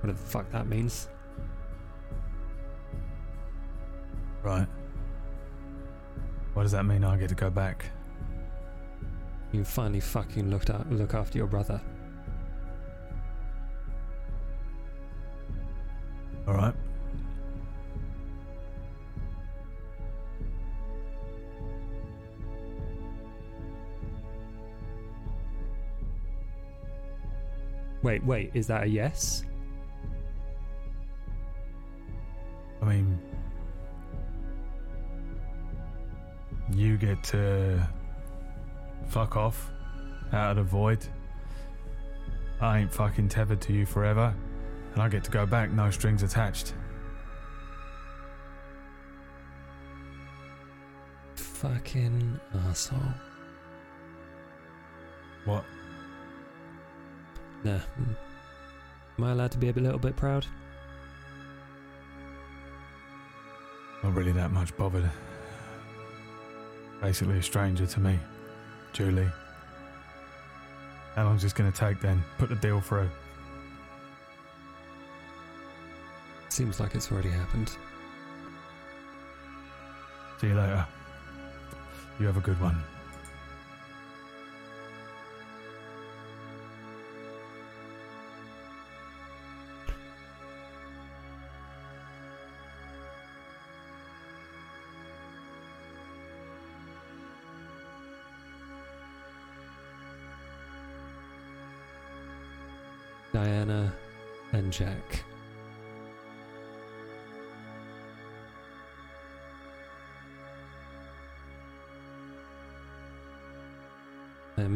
Whatever 0.00 0.18
the 0.18 0.28
fuck 0.28 0.52
that 0.52 0.66
means. 0.66 1.08
Right. 4.42 4.66
What 6.52 6.64
does 6.64 6.72
that 6.72 6.84
mean 6.84 7.02
I 7.02 7.16
get 7.16 7.30
to 7.30 7.34
go 7.34 7.48
back? 7.48 7.86
You 9.52 9.64
finally 9.64 10.00
fucking 10.00 10.50
looked 10.50 10.68
at, 10.68 10.92
look 10.92 11.14
after 11.14 11.38
your 11.38 11.46
brother. 11.46 11.80
Wait, 28.24 28.50
is 28.54 28.66
that 28.66 28.84
a 28.84 28.86
yes? 28.86 29.44
I 32.80 32.86
mean, 32.86 33.18
you 36.72 36.96
get 36.96 37.22
to 37.24 37.86
fuck 39.08 39.36
off 39.36 39.70
out 40.32 40.52
of 40.52 40.56
the 40.56 40.62
void. 40.62 41.06
I 42.60 42.78
ain't 42.78 42.92
fucking 42.92 43.28
tethered 43.28 43.60
to 43.62 43.72
you 43.72 43.84
forever, 43.84 44.34
and 44.94 45.02
I 45.02 45.08
get 45.08 45.22
to 45.24 45.30
go 45.30 45.44
back, 45.44 45.70
no 45.70 45.90
strings 45.90 46.22
attached. 46.22 46.72
Fucking 51.34 52.40
asshole. 52.68 53.00
What? 55.44 55.64
Nah. 57.64 57.80
Am 59.18 59.24
I 59.24 59.32
allowed 59.32 59.52
to 59.52 59.58
be 59.58 59.70
a 59.70 59.72
little 59.72 59.98
bit 59.98 60.16
proud? 60.16 60.46
Not 64.02 64.14
really 64.14 64.32
that 64.32 64.50
much 64.50 64.76
bothered. 64.76 65.10
Basically, 67.00 67.38
a 67.38 67.42
stranger 67.42 67.86
to 67.86 68.00
me, 68.00 68.18
Julie. 68.92 69.30
How 71.14 71.24
long's 71.24 71.42
this 71.42 71.54
gonna 71.54 71.72
take 71.72 72.00
then? 72.00 72.22
Put 72.38 72.50
the 72.50 72.56
deal 72.56 72.80
through. 72.80 73.08
Seems 76.50 76.80
like 76.80 76.94
it's 76.94 77.10
already 77.10 77.30
happened. 77.30 77.70
See 80.40 80.48
you 80.48 80.54
later. 80.54 80.86
You 82.20 82.26
have 82.26 82.36
a 82.36 82.40
good 82.40 82.60
one. 82.60 82.82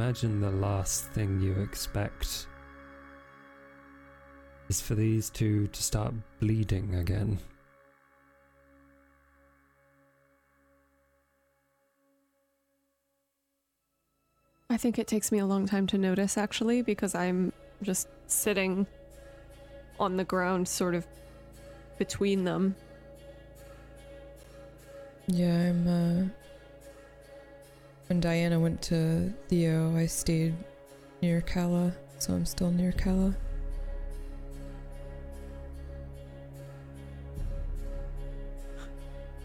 Imagine 0.09 0.41
the 0.41 0.51
last 0.51 1.05
thing 1.11 1.39
you 1.39 1.53
expect 1.61 2.47
is 4.70 4.81
for 4.81 4.95
these 4.95 5.28
two 5.28 5.67
to 5.67 5.83
start 5.83 6.15
bleeding 6.41 6.95
again. 6.95 7.39
I 14.70 14.78
think 14.78 14.99
it 14.99 15.07
takes 15.07 15.31
me 15.31 15.41
a 15.41 15.47
long 15.47 15.67
time 15.67 15.87
to 15.89 15.99
notice 15.99 16.39
actually 16.39 16.81
because 16.81 17.15
I'm 17.15 17.53
just 17.83 18.09
sitting 18.28 18.87
on 20.01 20.17
the 20.17 20.25
ground 20.25 20.67
sort 20.67 20.95
of 20.95 21.07
between 21.99 22.45
them. 22.45 22.75
Yeah, 25.27 25.69
I'm, 25.69 25.87
uh. 25.87 26.48
When 28.09 28.20
Diana 28.20 28.59
went 28.59 28.81
to 28.83 29.31
Theo, 29.49 29.95
I 29.95 30.07
stayed 30.07 30.55
near 31.20 31.43
Kala, 31.43 31.93
so 32.19 32.33
I'm 32.33 32.47
still 32.47 32.70
near 32.70 32.93
Kala. 32.93 33.35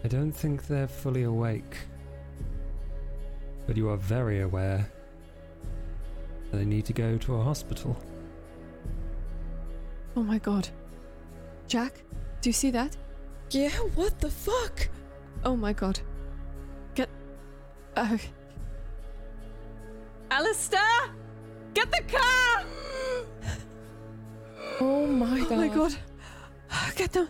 I 0.05 0.07
don't 0.07 0.31
think 0.31 0.65
they're 0.67 0.87
fully 0.87 1.23
awake. 1.23 1.77
But 3.67 3.75
you 3.75 3.89
are 3.89 3.97
very 3.97 4.41
aware 4.41 4.89
that 6.51 6.57
they 6.57 6.65
need 6.65 6.85
to 6.85 6.93
go 6.93 7.17
to 7.17 7.35
a 7.35 7.43
hospital. 7.43 7.97
Oh 10.15 10.23
my 10.23 10.37
god. 10.37 10.69
Jack, 11.67 12.01
do 12.39 12.47
you 12.49 12.53
see 12.53 12.71
that? 12.71 12.95
Yeah, 13.51 13.71
what 13.95 14.19
the 14.19 14.29
fuck? 14.29 14.87
Oh 15.43 15.57
my 15.57 15.73
god. 15.73 15.99
Get. 16.95 17.09
Uh. 17.97 18.17
Alistair! 20.33 20.79
Get 21.75 21.91
the 21.91 22.01
car! 22.11 22.63
Oh 24.81 25.05
my 25.05 25.37
god. 25.41 25.51
Oh 25.51 25.55
my 25.55 25.67
God. 25.67 25.95
god. 26.71 26.95
Get 26.95 27.11
them. 27.13 27.27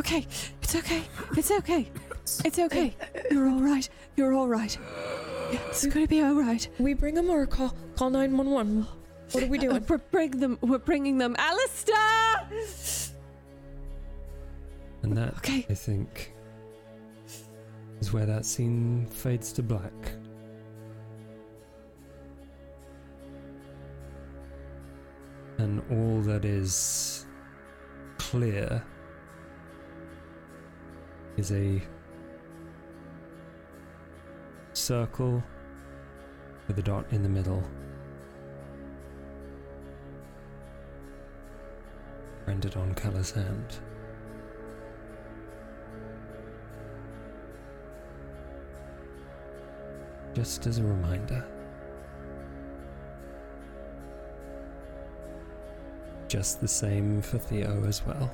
Okay. 0.00 0.26
It's 0.60 0.74
okay. 0.74 1.02
It's 1.36 1.52
okay. 1.52 1.88
It's 2.44 2.58
okay. 2.58 2.96
You're 3.30 3.48
all 3.48 3.60
right. 3.60 3.88
You're 4.16 4.34
all 4.34 4.48
right. 4.48 4.76
It's 5.52 5.86
gonna 5.86 6.08
be 6.08 6.20
all 6.20 6.34
right. 6.34 6.66
We 6.80 6.94
bring 6.94 7.14
them 7.14 7.30
or 7.30 7.46
call 7.46 7.76
call 7.94 8.10
nine 8.10 8.36
one 8.36 8.50
one. 8.50 8.88
What 9.30 9.44
are 9.44 9.46
we 9.46 9.58
doing? 9.58 9.76
Uh, 9.76 9.80
we're 9.88 9.98
bring 9.98 10.32
them. 10.32 10.58
We're 10.62 10.78
bringing 10.78 11.16
them. 11.16 11.36
Alistair. 11.38 12.48
And 15.04 15.16
that, 15.16 15.36
Okay. 15.38 15.64
I 15.70 15.74
think, 15.74 16.34
is 18.00 18.12
where 18.12 18.26
that 18.26 18.44
scene 18.44 19.06
fades 19.10 19.52
to 19.52 19.62
black. 19.62 19.92
And 25.60 25.82
all 25.90 26.22
that 26.22 26.46
is 26.46 27.26
clear 28.16 28.82
is 31.36 31.52
a 31.52 31.82
circle 34.72 35.42
with 36.66 36.78
a 36.78 36.82
dot 36.82 37.04
in 37.10 37.22
the 37.22 37.28
middle. 37.28 37.62
Rendered 42.46 42.76
on 42.78 42.94
Kala's 42.94 43.32
hand. 43.32 43.80
Just 50.32 50.66
as 50.66 50.78
a 50.78 50.82
reminder. 50.82 51.46
Just 56.30 56.60
the 56.60 56.68
same 56.68 57.20
for 57.22 57.38
Theo 57.38 57.82
as 57.88 58.06
well. 58.06 58.30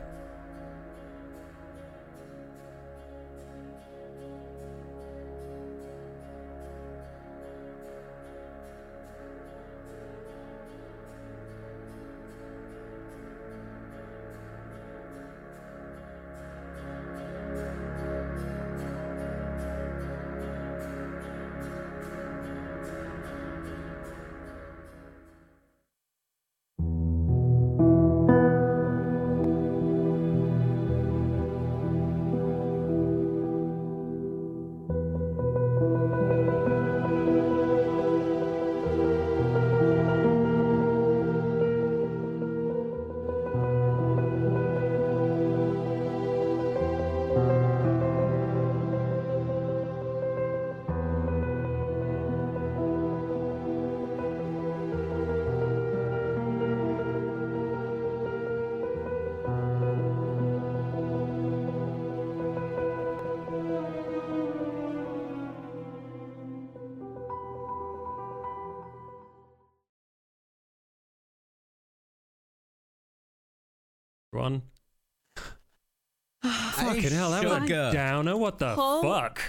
Hell, 77.68 77.90
that 77.90 77.92
downer. 77.92 78.36
What 78.36 78.58
the 78.58 78.74
Huh? 78.74 79.02
fuck? 79.02 79.40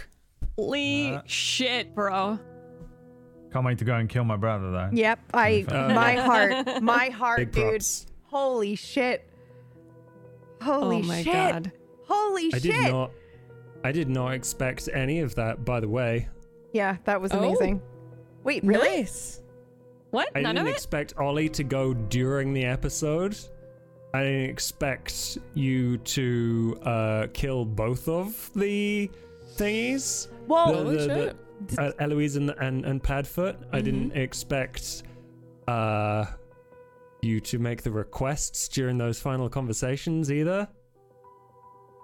Holy 0.58 1.16
Uh. 1.16 1.22
shit, 1.26 1.94
bro. 1.96 2.40
Can't 3.54 3.66
wait 3.66 3.78
to 3.80 3.86
go 3.86 3.96
and 3.96 4.10
kill 4.10 4.24
my 4.26 4.36
brother 4.38 4.72
though. 4.72 4.90
Yep, 4.92 5.20
I 5.34 5.66
Uh, 5.70 5.94
my 5.94 6.14
heart, 6.16 6.82
my 6.84 7.10
heart, 7.10 7.38
Big 7.40 7.52
dude. 7.52 7.64
props. 7.70 8.06
Holy 8.24 8.76
shit. 8.76 9.24
Holy 10.62 10.98
oh 10.98 11.04
my 11.04 11.24
shit. 11.24 11.34
god. 11.34 11.72
Holy 12.08 12.48
I 12.54 12.60
shit. 12.60 12.64
did 12.64 12.92
not. 12.92 13.12
I 13.84 13.92
did 13.92 14.10
not 14.10 14.34
expect 14.34 14.90
any 14.94 15.20
of 15.22 15.36
that. 15.36 15.64
By 15.64 15.80
the 15.80 15.88
way, 15.90 16.28
Yeah, 16.74 16.98
that 17.06 17.22
was 17.22 17.32
Oh. 17.34 17.40
amazing. 17.40 17.82
Wait, 18.44 18.64
really? 18.64 18.98
Nice. 18.98 19.42
What? 20.12 20.30
I 20.36 20.42
None 20.42 20.56
didn't 20.56 20.68
of 20.68 20.74
it? 20.74 20.76
expect 20.78 21.14
Ollie 21.18 21.50
to 21.50 21.64
go 21.64 21.94
during 21.94 22.54
the 22.54 22.66
episode. 22.66 23.38
I 24.18 24.24
didn't 24.24 24.50
expect 24.50 25.38
you 25.54 25.98
to 26.00 26.80
uh, 26.84 27.28
kill 27.34 27.66
both 27.66 28.08
of 28.10 28.52
the 28.56 29.12
thingies. 29.56 30.28
Well, 30.48 30.84
the, 30.84 30.92
the- 30.92 31.36
the- 31.76 31.82
uh, 31.82 31.92
Eloise 32.00 32.36
and, 32.36 32.52
and, 32.60 32.86
and 32.86 33.02
Padfoot. 33.02 33.58
I 33.72 33.82
didn't 33.82 34.12
expect 34.14 35.04
uh, 35.68 36.26
you 37.22 37.40
to 37.42 37.58
make 37.60 37.82
the 37.82 37.92
requests 37.92 38.68
during 38.68 38.98
those 39.00 39.20
final 39.20 39.50
conversations 39.50 40.32
either. 40.32 40.68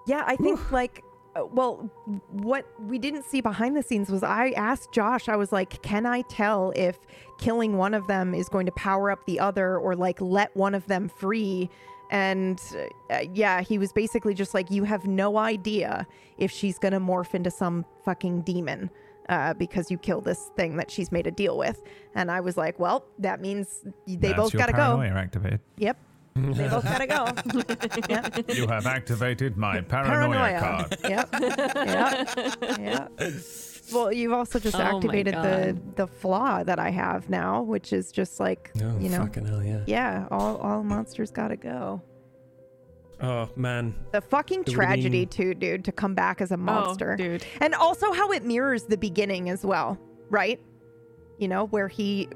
Yeah, 0.06 0.24
I 0.26 0.36
think 0.36 0.70
like 0.72 1.02
uh, 1.36 1.46
well, 1.52 1.88
what 2.30 2.66
we 2.80 2.98
didn't 2.98 3.24
see 3.24 3.40
behind 3.40 3.76
the 3.76 3.82
scenes 3.82 4.08
was 4.10 4.22
I 4.24 4.50
asked 4.50 4.92
Josh, 4.92 5.28
I 5.28 5.36
was 5.36 5.50
like, 5.52 5.80
"Can 5.82 6.04
I 6.04 6.22
tell 6.22 6.72
if 6.76 6.98
killing 7.38 7.76
one 7.76 7.94
of 7.94 8.06
them 8.08 8.34
is 8.34 8.48
going 8.48 8.66
to 8.66 8.72
power 8.72 9.10
up 9.10 9.24
the 9.26 9.38
other 9.40 9.78
or 9.78 9.94
like 9.96 10.20
let 10.20 10.54
one 10.56 10.74
of 10.74 10.86
them 10.86 11.08
free?" 11.08 11.70
And 12.10 12.60
uh, 13.10 13.20
yeah, 13.32 13.60
he 13.60 13.78
was 13.78 13.92
basically 13.92 14.34
just 14.34 14.54
like, 14.54 14.70
"You 14.70 14.84
have 14.84 15.06
no 15.06 15.38
idea 15.38 16.06
if 16.38 16.50
she's 16.50 16.78
going 16.78 16.92
to 16.92 17.00
morph 17.00 17.34
into 17.34 17.50
some 17.50 17.84
fucking 18.04 18.42
demon." 18.42 18.90
Uh, 19.30 19.54
because 19.54 19.90
you 19.90 19.96
killed 19.96 20.24
this 20.26 20.50
thing 20.54 20.76
that 20.76 20.90
she's 20.90 21.10
made 21.10 21.26
a 21.26 21.30
deal 21.30 21.56
with, 21.56 21.82
and 22.14 22.30
I 22.30 22.40
was 22.40 22.58
like, 22.58 22.78
"Well, 22.78 23.06
that 23.20 23.40
means 23.40 23.82
they 24.06 24.16
That's 24.16 24.36
both 24.36 24.52
gotta 24.52 24.72
go." 24.72 24.96
paranoia 24.96 25.18
activated. 25.18 25.60
Yep, 25.78 25.96
they 26.34 26.68
both 26.68 26.84
gotta 26.84 27.06
go. 27.06 27.26
yep. 28.08 28.50
You 28.50 28.66
have 28.66 28.86
activated 28.86 29.56
my 29.56 29.80
paranoia, 29.80 30.58
card. 30.58 30.96
Yep. 31.08 31.28
yep. 31.40 32.78
Yep. 32.78 33.12
Well, 33.92 34.12
you've 34.12 34.32
also 34.32 34.58
just 34.58 34.76
Oh 34.76 34.80
activated 34.80 35.34
the 35.34 35.76
the 35.96 36.06
flaw 36.06 36.62
that 36.64 36.78
I 36.78 36.90
have 36.90 37.28
now, 37.28 37.62
which 37.62 37.92
is 37.92 38.10
just 38.12 38.40
like 38.40 38.70
Oh, 38.82 38.98
you 38.98 39.08
know, 39.10 39.18
fucking 39.18 39.44
hell, 39.46 39.62
yeah. 39.62 39.82
yeah, 39.86 40.26
all 40.30 40.56
all 40.58 40.82
monsters 40.82 41.30
gotta 41.30 41.56
go. 41.56 42.02
Oh, 43.22 43.48
man. 43.56 43.94
The 44.12 44.20
fucking 44.20 44.60
It 44.60 44.66
tragedy 44.66 45.20
been- 45.24 45.28
too, 45.28 45.54
dude, 45.54 45.84
to 45.84 45.92
come 45.92 46.14
back 46.14 46.40
as 46.40 46.50
a 46.50 46.54
oh, 46.54 46.58
monster, 46.58 47.12
Oh, 47.12 47.16
dude. 47.16 47.44
and 47.60 47.74
also 47.74 48.12
how 48.12 48.32
it 48.32 48.44
mirrors 48.44 48.84
the 48.84 48.96
beginning 48.98 49.48
as 49.50 49.64
well, 49.64 49.98
right? 50.30 50.60
You 51.38 51.48
know, 51.48 51.66
where 51.66 51.86
he, 51.88 52.28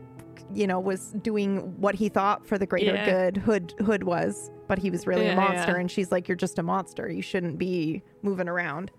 you 0.55 0.67
know, 0.67 0.79
was 0.81 1.11
doing 1.21 1.75
what 1.81 1.95
he 1.97 2.09
thought 2.09 2.47
for 2.47 2.59
the 2.59 2.67
greater 2.67 2.95
Yeah. 2.95 3.05
good. 3.31 3.37
Hood 3.39 3.75
Hood 3.85 4.05
was, 4.05 4.51
but 4.69 4.79
he 4.79 4.91
was 4.91 5.07
really 5.07 5.27
Yeah, 5.27 5.33
a 5.33 5.37
monster, 5.37 5.73
yeah. 5.73 5.81
and 5.81 5.91
she's 5.91 6.13
like, 6.13 6.29
"You're 6.29 6.37
just 6.37 6.59
a 6.59 6.63
monster. 6.63 7.09
You 7.11 7.23
shouldn't 7.23 7.59
be 7.59 8.03
moving 8.23 8.49
around." 8.49 8.91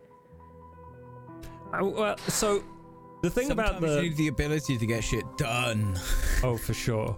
Uh, 1.74 1.86
well, 1.86 2.18
so 2.28 2.64
the 3.22 3.30
thing 3.30 3.52
about 3.52 3.82
the 3.82 3.96
you 3.96 4.02
need 4.04 4.18
the 4.18 4.28
ability 4.28 4.78
to 4.78 4.86
get 4.86 5.04
shit 5.04 5.26
done. 5.38 5.98
Oh, 6.42 6.56
for 6.56 6.74
sure. 6.74 7.18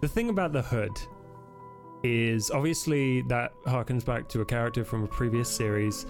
The 0.00 0.08
thing 0.08 0.28
about 0.28 0.52
the 0.52 0.60
hood 0.60 0.90
is 2.02 2.50
obviously 2.50 3.22
that 3.22 3.52
harkens 3.64 4.04
back 4.04 4.28
to 4.30 4.40
a 4.40 4.44
character 4.44 4.84
from 4.84 5.04
a 5.04 5.06
previous 5.06 5.48
series, 5.48 6.04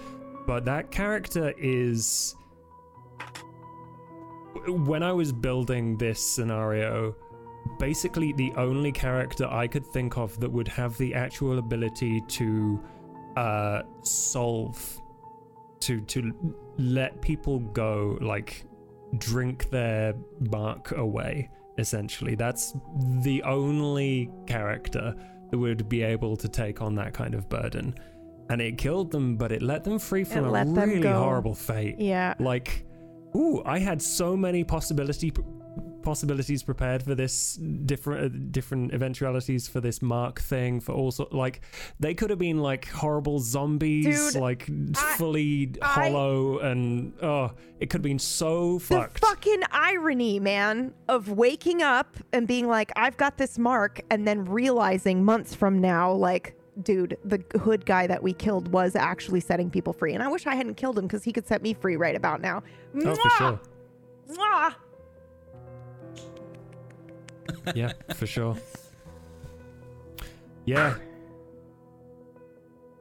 but 0.47 0.65
that 0.65 0.89
character 0.89 1.53
is. 1.59 2.35
When 4.67 5.03
I 5.03 5.11
was 5.13 5.31
building 5.31 5.97
this 5.97 6.19
scenario, 6.19 7.15
basically 7.77 8.33
the 8.33 8.51
only 8.55 8.91
character 8.91 9.45
I 9.45 9.67
could 9.67 9.85
think 9.85 10.17
of 10.17 10.39
that 10.39 10.51
would 10.51 10.67
have 10.69 10.97
the 10.97 11.13
actual 11.13 11.59
ability 11.59 12.21
to 12.21 12.79
uh, 13.37 13.81
solve, 14.01 14.99
to 15.85 16.01
to 16.01 16.19
let 16.77 17.21
people 17.21 17.59
go, 17.59 18.17
like 18.21 18.65
drink 19.17 19.69
their 19.69 20.13
bark 20.41 20.91
away 20.97 21.49
essentially. 21.77 22.35
That's 22.35 22.73
the 23.21 23.43
only 23.43 24.31
character 24.47 25.13
that 25.51 25.57
would 25.57 25.87
be 25.89 26.01
able 26.03 26.37
to 26.37 26.47
take 26.47 26.81
on 26.81 26.95
that 26.95 27.13
kind 27.13 27.35
of 27.35 27.49
burden. 27.49 27.95
And 28.49 28.61
it 28.61 28.77
killed 28.77 29.11
them 29.11 29.37
but 29.37 29.51
it 29.51 29.61
let 29.61 29.83
them 29.83 29.99
free 29.99 30.23
from 30.23 30.45
a 30.45 30.65
really 30.65 31.07
horrible 31.07 31.55
fate. 31.55 31.99
Yeah. 31.99 32.33
like 32.39 32.85
ooh 33.35 33.61
i 33.65 33.77
had 33.77 34.01
so 34.01 34.37
many 34.37 34.63
possibility 34.63 35.29
possibilities 36.05 36.63
prepared 36.63 37.03
for 37.03 37.15
this 37.15 37.55
different 37.55 38.23
uh, 38.23 38.37
different 38.51 38.93
eventualities 38.93 39.67
for 39.67 39.81
this 39.81 40.01
mark 40.01 40.39
thing 40.39 40.79
for 40.79 40.93
all 40.93 41.11
sort 41.11 41.33
like 41.33 41.61
they 41.99 42.13
could 42.13 42.29
have 42.29 42.39
been 42.39 42.59
like 42.59 42.87
horrible 42.89 43.39
zombies 43.39 44.33
Dude, 44.33 44.41
like 44.41 44.69
I- 44.95 45.15
fully 45.17 45.73
I- 45.81 45.85
hollow 46.09 46.59
and 46.59 47.13
oh 47.21 47.51
it 47.79 47.89
could 47.89 47.97
have 47.99 48.03
been 48.03 48.19
so 48.19 48.79
fucked. 48.79 49.19
The 49.19 49.27
fucking 49.27 49.63
irony, 49.71 50.39
man, 50.39 50.93
of 51.09 51.29
waking 51.31 51.81
up 51.81 52.15
and 52.31 52.47
being 52.47 52.67
like, 52.69 52.89
I've 52.95 53.17
got 53.17 53.37
this 53.37 53.57
mark, 53.59 53.99
and 54.09 54.25
then 54.25 54.45
realizing 54.45 55.25
months 55.25 55.53
from 55.53 55.79
now, 55.81 56.13
like, 56.13 56.55
dude, 56.83 57.17
the 57.25 57.43
hood 57.59 57.85
guy 57.85 58.07
that 58.07 58.23
we 58.23 58.31
killed 58.31 58.71
was 58.71 58.95
actually 58.95 59.41
setting 59.41 59.69
people 59.69 59.91
free. 59.91 60.13
And 60.13 60.23
I 60.23 60.29
wish 60.29 60.47
I 60.47 60.55
hadn't 60.55 60.75
killed 60.75 60.97
him 60.97 61.05
because 61.05 61.25
he 61.25 61.33
could 61.33 61.45
set 61.45 61.61
me 61.61 61.73
free 61.73 61.97
right 61.97 62.15
about 62.15 62.39
now. 62.39 62.63
oh 63.03 63.15
for 63.15 63.29
sure 63.31 63.59
Mwah! 64.29 64.73
Yeah 67.75 67.91
for 68.15 68.25
sure 68.27 68.55
yeah 70.65 70.95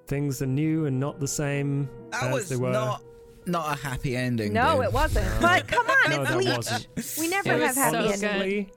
things 0.06 0.42
are 0.42 0.46
new 0.46 0.86
and 0.86 0.98
not 1.00 1.18
the 1.20 1.28
same 1.28 1.88
That 2.10 2.24
as 2.24 2.34
was 2.34 2.48
they 2.48 2.56
were 2.56 2.72
not 2.72 3.02
not 3.46 3.78
a 3.78 3.82
happy 3.82 4.16
ending. 4.16 4.54
No, 4.54 4.76
dude. 4.76 4.84
it 4.86 4.92
wasn't. 4.94 5.26
But 5.42 5.68
come 5.68 5.86
on, 5.86 6.10
No, 6.10 6.22
it's 6.22 6.30
that 6.30 6.38
Bleach. 6.38 6.56
wasn't. 6.56 7.18
We 7.20 7.28
never 7.28 7.48
It 7.50 7.52
have 7.52 7.60
was 7.60 7.76
happy 7.76 8.16
so 8.16 8.26
endings. 8.28 8.70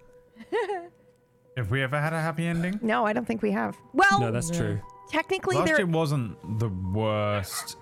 good. 0.52 0.82
Have 1.56 1.72
we 1.72 1.82
ever 1.82 2.00
had 2.02 2.12
a 2.12 2.20
happy 2.22 2.46
ending? 2.46 2.78
No, 2.84 3.06
I 3.06 3.14
don't 3.14 3.26
think 3.26 3.42
we 3.42 3.52
have. 3.52 3.78
Well, 3.94 4.20
no 4.20 4.30
that's 4.32 4.50
true 4.52 4.80
technically, 5.10 5.56
Last 5.56 5.68
there. 5.68 5.78
year 5.78 5.86
wasn't 5.88 6.60
the 6.60 6.68
worst. 6.68 7.78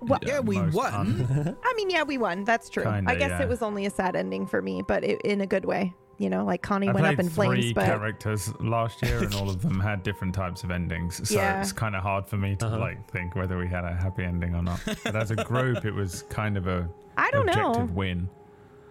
Well, 0.00 0.20
Yeah, 0.22 0.38
we 0.38 0.60
won. 0.60 0.94
un- 0.94 1.56
I 1.64 1.74
mean, 1.74 1.90
yeah, 1.90 2.04
we 2.04 2.18
won. 2.18 2.44
That's 2.44 2.68
true. 2.68 2.84
I 2.84 2.96
Kinda, 3.00 3.16
guess 3.16 3.30
yeah. 3.30 3.42
it 3.42 3.48
was 3.48 3.62
only 3.62 3.84
a 3.86 3.90
sad 3.90 4.14
ending 4.14 4.46
for 4.46 4.62
me, 4.62 4.82
but 4.86 5.02
it, 5.02 5.20
in 5.22 5.40
a 5.40 5.46
good 5.46 5.64
way. 5.64 5.92
You 6.18 6.30
know, 6.30 6.44
like 6.44 6.62
Connie 6.62 6.88
I 6.88 6.92
went 6.92 7.06
up 7.06 7.18
in 7.18 7.28
three 7.28 7.46
flames, 7.46 7.72
but 7.72 7.84
characters 7.86 8.52
last 8.60 9.02
year, 9.02 9.22
and 9.24 9.34
all 9.34 9.48
of 9.50 9.60
them 9.66 9.80
had 9.80 10.02
different 10.02 10.34
types 10.34 10.62
of 10.62 10.70
endings. 10.70 11.28
So 11.28 11.34
Yeah. 11.36 11.60
it's 11.60 11.72
kind 11.72 11.96
of 11.96 12.02
hard 12.02 12.26
for 12.26 12.36
me 12.36 12.54
to 12.56 12.66
Uh-huh. 12.66 12.78
like 12.78 13.10
think 13.10 13.34
whether 13.34 13.58
we 13.58 13.66
had 13.66 13.84
a 13.84 13.92
happy 13.94 14.24
ending 14.24 14.54
or 14.54 14.62
not. 14.62 14.80
But 15.04 15.16
as 15.16 15.30
a 15.30 15.36
group, 15.44 15.84
it 15.84 15.90
was 15.92 16.22
kind 16.28 16.56
of 16.56 16.66
a 16.68 16.88
I 17.16 17.30
don't 17.32 17.48
objective 17.48 17.88
know. 17.88 17.94
win. 17.94 18.28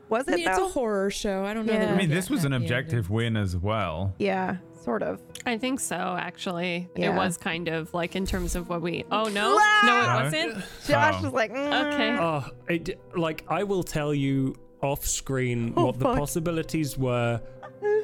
Was 0.09 0.27
I 0.27 0.33
it 0.33 0.35
mean, 0.37 0.47
it's 0.49 0.59
a 0.59 0.67
horror 0.67 1.09
show. 1.09 1.45
I 1.45 1.53
don't 1.53 1.65
know. 1.65 1.73
Yeah. 1.73 1.85
That 1.85 1.93
I 1.93 1.97
mean, 1.97 2.09
this 2.09 2.29
was 2.29 2.43
an 2.43 2.51
happy 2.51 2.65
objective 2.65 3.09
win 3.09 3.37
as 3.37 3.55
well. 3.55 4.13
yeah, 4.19 4.57
sort 4.83 5.01
of. 5.03 5.21
I 5.45 5.57
think 5.57 5.79
so, 5.79 5.95
actually. 5.95 6.89
Yeah. 6.97 7.13
It 7.13 7.15
was 7.15 7.37
kind 7.37 7.69
of 7.69 7.93
like 7.93 8.15
in 8.17 8.25
terms 8.25 8.55
of 8.55 8.67
what 8.67 8.81
we. 8.81 9.05
Oh, 9.09 9.23
no? 9.29 9.55
No, 9.55 9.57
it 9.57 9.85
No? 9.85 10.23
wasn't? 10.23 10.55
Josh 10.87 11.15
Oh. 11.19 11.23
was 11.23 11.33
like, 11.33 11.53
mm. 11.53 11.93
Okay. 11.93 12.17
Oh, 12.19 12.45
it, 12.67 12.99
like 13.15 13.45
I 13.47 13.63
will 13.63 13.83
tell 13.83 14.13
you 14.13 14.55
off 14.81 15.05
screen 15.05 15.73
Oh, 15.77 15.85
what 15.87 15.99
the 15.99 16.05
fuck. 16.05 16.17
possibilities 16.17 16.97
were. 16.97 17.41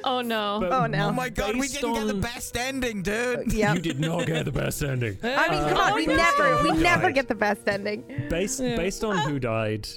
Oh, 0.04 0.22
no. 0.22 0.58
But 0.62 0.72
Oh, 0.72 0.86
no. 0.88 1.08
Oh 1.08 1.12
my 1.12 1.30
god, 1.30 1.56
we 1.56 1.68
didn't 1.68 1.94
get 1.94 2.08
the 2.08 2.14
best 2.14 2.56
ending, 2.58 3.02
dude. 3.04 3.52
Yeah. 3.54 3.74
You 3.74 3.80
did 3.82 4.00
not 4.00 4.26
get 4.26 4.46
the 4.46 4.52
best 4.52 4.84
ending. 4.84 5.18
I 5.24 5.50
mean, 5.50 5.60
Uh, 5.60 5.70
come 5.70 5.78
on, 5.78 5.96
we 5.96 6.06
based 6.06 6.18
never, 6.18 6.64
we 6.64 6.72
never 6.74 7.12
get 7.12 7.28
the 7.28 7.36
best 7.36 7.68
ending. 7.68 8.04
based 8.30 8.60
Yeah. 8.60 8.76
based 8.76 9.04
on 9.04 9.18
who 9.18 9.40
died. 9.40 9.88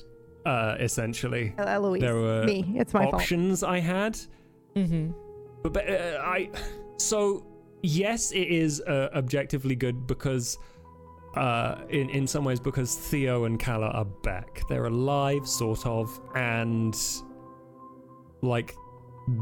Uh, 0.47 0.75
essentially, 0.81 1.53
Uh, 1.59 1.65
Eloise, 1.65 2.01
there 2.01 2.17
were 2.17 2.45
me. 2.45 2.65
It's 2.77 2.95
my 2.95 3.03
fault. 3.05 3.15
options 3.15 3.63
I 3.63 3.79
had, 3.79 4.19
Mm-hmm. 4.75 5.11
but, 5.63 5.73
but 5.75 5.89
uh, 5.91 6.23
I. 6.25 6.49
So 6.97 7.45
yes, 7.83 8.33
it 8.33 8.49
is 8.49 8.81
uh, 8.81 9.11
objectively 9.15 9.77
good 9.77 10.07
because. 10.07 10.57
Uh, 11.35 11.83
in 11.91 12.11
in 12.11 12.27
some 12.27 12.45
ways, 12.45 12.59
because 12.59 12.97
Theo 12.97 13.45
and 13.45 13.59
Kala 13.59 13.89
are 13.89 14.05
back, 14.05 14.63
they're 14.69 14.87
alive, 14.87 15.47
sort 15.47 15.87
of, 15.87 16.21
and 16.35 16.97
like 18.43 18.75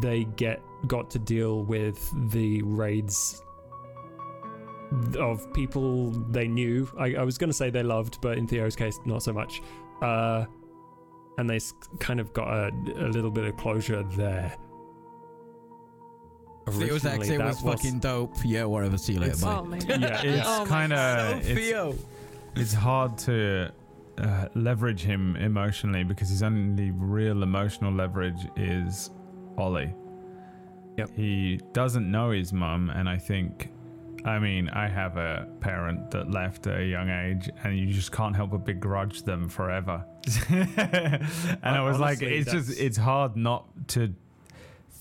they 0.02 0.25
get 0.25 0.60
got 0.86 1.10
to 1.10 1.18
deal 1.18 1.65
with 1.65 2.12
the 2.31 2.62
raids 2.62 3.42
of 5.18 5.52
people 5.52 6.10
they 6.31 6.47
knew. 6.47 6.91
I, 6.99 7.15
I 7.15 7.23
was 7.23 7.39
going 7.39 7.50
to 7.50 7.57
say 7.57 7.70
they 7.70 7.83
loved, 7.83 8.20
but 8.20 8.39
in 8.39 8.47
Theo's 8.47 8.76
case, 8.76 8.99
not 9.05 9.23
so 9.23 9.33
much. 9.33 9.62
Uh, 10.02 10.44
and 11.39 11.49
they 11.49 11.60
kind 12.00 12.20
of 12.20 12.33
got 12.33 12.49
a, 12.49 12.70
a 12.97 13.08
little 13.08 13.31
bit 13.31 13.44
of 13.44 13.57
closure 13.57 14.02
there. 14.02 14.57
It 16.69 16.93
was 16.93 17.05
actually 17.07 17.35
it 17.35 17.39
that 17.39 17.47
was 17.47 17.61
fucking 17.61 18.01
dope. 18.01 18.37
Yeah, 18.45 18.65
whatever. 18.65 18.99
See 18.99 19.15
you 19.15 19.21
later, 19.21 19.33
It's- 19.33 19.45
bye. 19.45 19.59
Oh, 19.59 19.65
my 19.65 19.79
God. 19.79 20.01
Yeah, 20.01 20.23
it's 20.23 20.49
Oh 20.49 20.65
kind 20.67 20.93
of 20.93 21.41
it's, 21.45 21.99
it's 22.57 22.73
hard 22.73 23.17
to 23.19 23.71
uh, 24.19 24.49
leverage 24.55 25.03
him 25.03 25.37
emotionally 25.37 26.05
because 26.05 26.29
his 26.29 26.43
only 26.43 26.91
real 26.91 27.43
emotional 27.43 27.93
leverage 27.93 28.47
is 28.57 29.11
Ollie. 29.57 29.95
Yep. 30.97 31.11
He 31.15 31.61
doesn't 31.73 32.11
know 32.11 32.31
his 32.33 32.53
mum, 32.53 32.91
and 32.91 33.09
I 33.09 33.19
think, 33.19 33.71
I 34.25 34.41
mean, 34.41 34.69
I 34.71 34.89
have 34.89 35.17
a 35.17 35.47
parent 35.61 36.11
that 36.11 36.31
left 36.31 36.67
at 36.67 36.81
a 36.81 36.85
young 36.85 37.09
age, 37.09 37.49
and 37.63 37.79
you 37.79 37.93
just 37.93 38.11
can't 38.11 38.35
help 38.35 38.51
but 38.51 38.65
begrudge 38.65 39.23
them 39.23 39.49
forever. 39.49 40.05
and 40.49 41.63
I 41.63 41.81
was 41.83 42.01
like, 42.01 42.19
Honestly, 42.19 42.37
it's 42.39 42.51
just, 42.51 42.81
it's 42.81 42.97
hard 42.97 43.37
not 43.37 43.67
to 43.89 44.13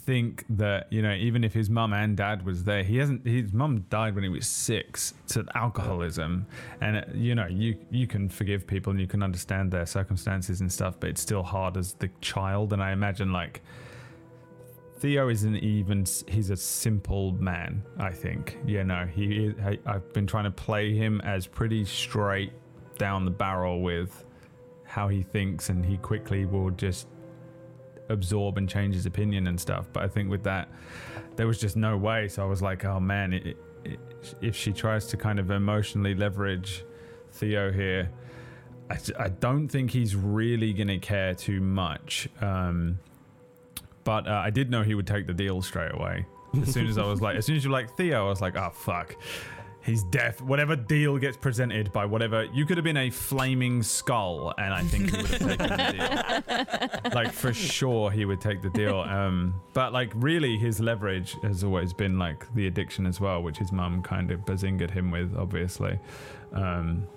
think 0.07 0.45
that 0.49 0.87
you 0.89 1.01
know 1.01 1.13
even 1.13 1.43
if 1.43 1.53
his 1.53 1.69
mum 1.69 1.91
and 1.91 2.15
dad 2.15 2.45
was 2.45 2.63
there 2.63 2.81
he 2.81 2.95
hasn't 2.97 3.27
his 3.27 3.51
mum 3.51 3.85
died 3.89 4.15
when 4.15 4.23
he 4.23 4.29
was 4.29 4.47
six 4.47 5.13
to 5.27 5.45
alcoholism. 5.53 6.47
And 6.79 6.97
uh, 6.97 7.01
you 7.13 7.35
know 7.35 7.45
you 7.47 7.77
you 7.91 8.07
can 8.07 8.29
forgive 8.29 8.65
people 8.65 8.91
and 8.91 9.01
you 9.01 9.05
can 9.05 9.21
understand 9.21 9.69
their 9.69 9.85
circumstances 9.85 10.61
and 10.61 10.71
stuff 10.71 10.95
but 10.97 11.09
it's 11.09 11.21
still 11.21 11.43
hard 11.43 11.75
as 11.75 11.93
the 11.95 12.09
child. 12.21 12.71
And 12.71 12.81
i 12.81 12.91
imagine 12.93 13.33
like 13.33 13.61
theo 14.99 15.27
isn't 15.27 15.57
even 15.57 16.05
he's 16.27 16.49
a 16.49 16.55
simple 16.55 17.33
man 17.33 17.83
i 17.99 18.09
think 18.09 18.57
you 18.65 18.83
know. 18.85 19.05
He 19.13 19.53
i've 19.85 20.13
been 20.13 20.25
trying 20.25 20.45
to 20.45 20.51
play 20.51 20.95
him 20.95 21.19
as 21.25 21.45
pretty 21.45 21.83
straight 21.83 22.53
down 22.97 23.25
the 23.25 23.37
barrel 23.45 23.81
with 23.81 24.23
how 24.85 25.09
he 25.09 25.21
thinks 25.21 25.67
and 25.69 25.85
he 25.85 25.97
quickly 25.97 26.45
will 26.45 26.71
just 26.71 27.07
absorb 28.09 28.57
and 28.57 28.69
change 28.69 28.95
his 28.95 29.05
opinion 29.05 29.47
and 29.47 29.59
stuff. 29.59 29.87
But 29.93 30.03
I 30.03 30.07
think 30.07 30.29
with 30.29 30.43
that, 30.43 30.69
there 31.35 31.47
was 31.47 31.59
just 31.59 31.75
no 31.75 31.97
way. 31.97 32.27
So 32.27 32.43
I 32.43 32.45
was 32.45 32.61
like, 32.61 32.85
oh 32.85 32.99
man, 32.99 33.33
it, 33.33 33.57
it, 33.83 33.99
if 34.41 34.55
she 34.55 34.73
tries 34.73 35.07
to 35.07 35.17
kind 35.17 35.39
of 35.39 35.51
emotionally 35.51 36.15
leverage 36.15 36.83
Theo 37.31 37.71
here, 37.71 38.09
I, 38.89 38.97
I 39.19 39.29
don't 39.29 39.67
think 39.67 39.91
he's 39.91 40.15
really 40.15 40.73
going 40.73 40.87
to 40.87 40.97
care 40.97 41.35
too 41.35 41.61
much. 41.61 42.27
Um, 42.41 42.99
but 44.03 44.27
uh, 44.27 44.41
I 44.43 44.49
did 44.49 44.71
know 44.71 44.83
he 44.83 44.95
would 44.95 45.07
take 45.07 45.27
the 45.27 45.33
deal 45.33 45.61
straight 45.61 45.93
away. 45.93 46.25
As 46.61 46.73
soon 46.73 46.87
as 46.87 46.97
I 46.97 47.05
was 47.05 47.21
like, 47.21 47.35
as 47.35 47.45
soon 47.45 47.57
as 47.57 47.63
you're 47.63 47.73
like 47.73 47.95
Theo, 47.97 48.25
I 48.25 48.29
was 48.29 48.41
like, 48.41 48.55
oh 48.55 48.69
fuck. 48.69 49.15
He's 49.87 50.03
deaf. 50.03 50.41
Whatever 50.41 50.75
deal 50.75 51.17
gets 51.17 51.37
presented 51.37 51.91
by 51.93 52.05
whatever, 52.05 52.43
you 52.53 52.65
could 52.67 52.77
have 52.77 52.83
been 52.83 52.97
a 52.97 53.09
flaming 53.09 53.81
skull, 53.81 54.53
and 54.59 54.71
I 54.73 54.83
think 54.83 55.09
he 55.09 55.17
would 55.21 55.27
have 55.31 55.39
taken 55.57 55.67
the 55.77 57.01
deal 57.01 57.11
like 57.15 57.31
for 57.31 57.53
sure 57.53 58.11
he 58.11 58.25
would 58.25 58.41
take 58.41 58.61
the 58.61 58.69
deal 58.71 58.99
um 58.99 59.53
but 59.73 59.93
like 59.93 60.11
really 60.15 60.57
his 60.57 60.79
leverage 60.79 61.35
has 61.41 61.63
always 61.63 61.93
been 61.93 62.19
like 62.19 62.45
the 62.53 62.67
addiction 62.67 63.05
as 63.05 63.19
well 63.21 63.41
which 63.41 63.57
his 63.57 63.71
mum 63.71 64.03
kind 64.03 64.29
of 64.31 64.45
bazingered 64.45 64.91
him 64.91 65.09
with 65.09 65.35
obviously 65.37 65.97
um 66.53 67.07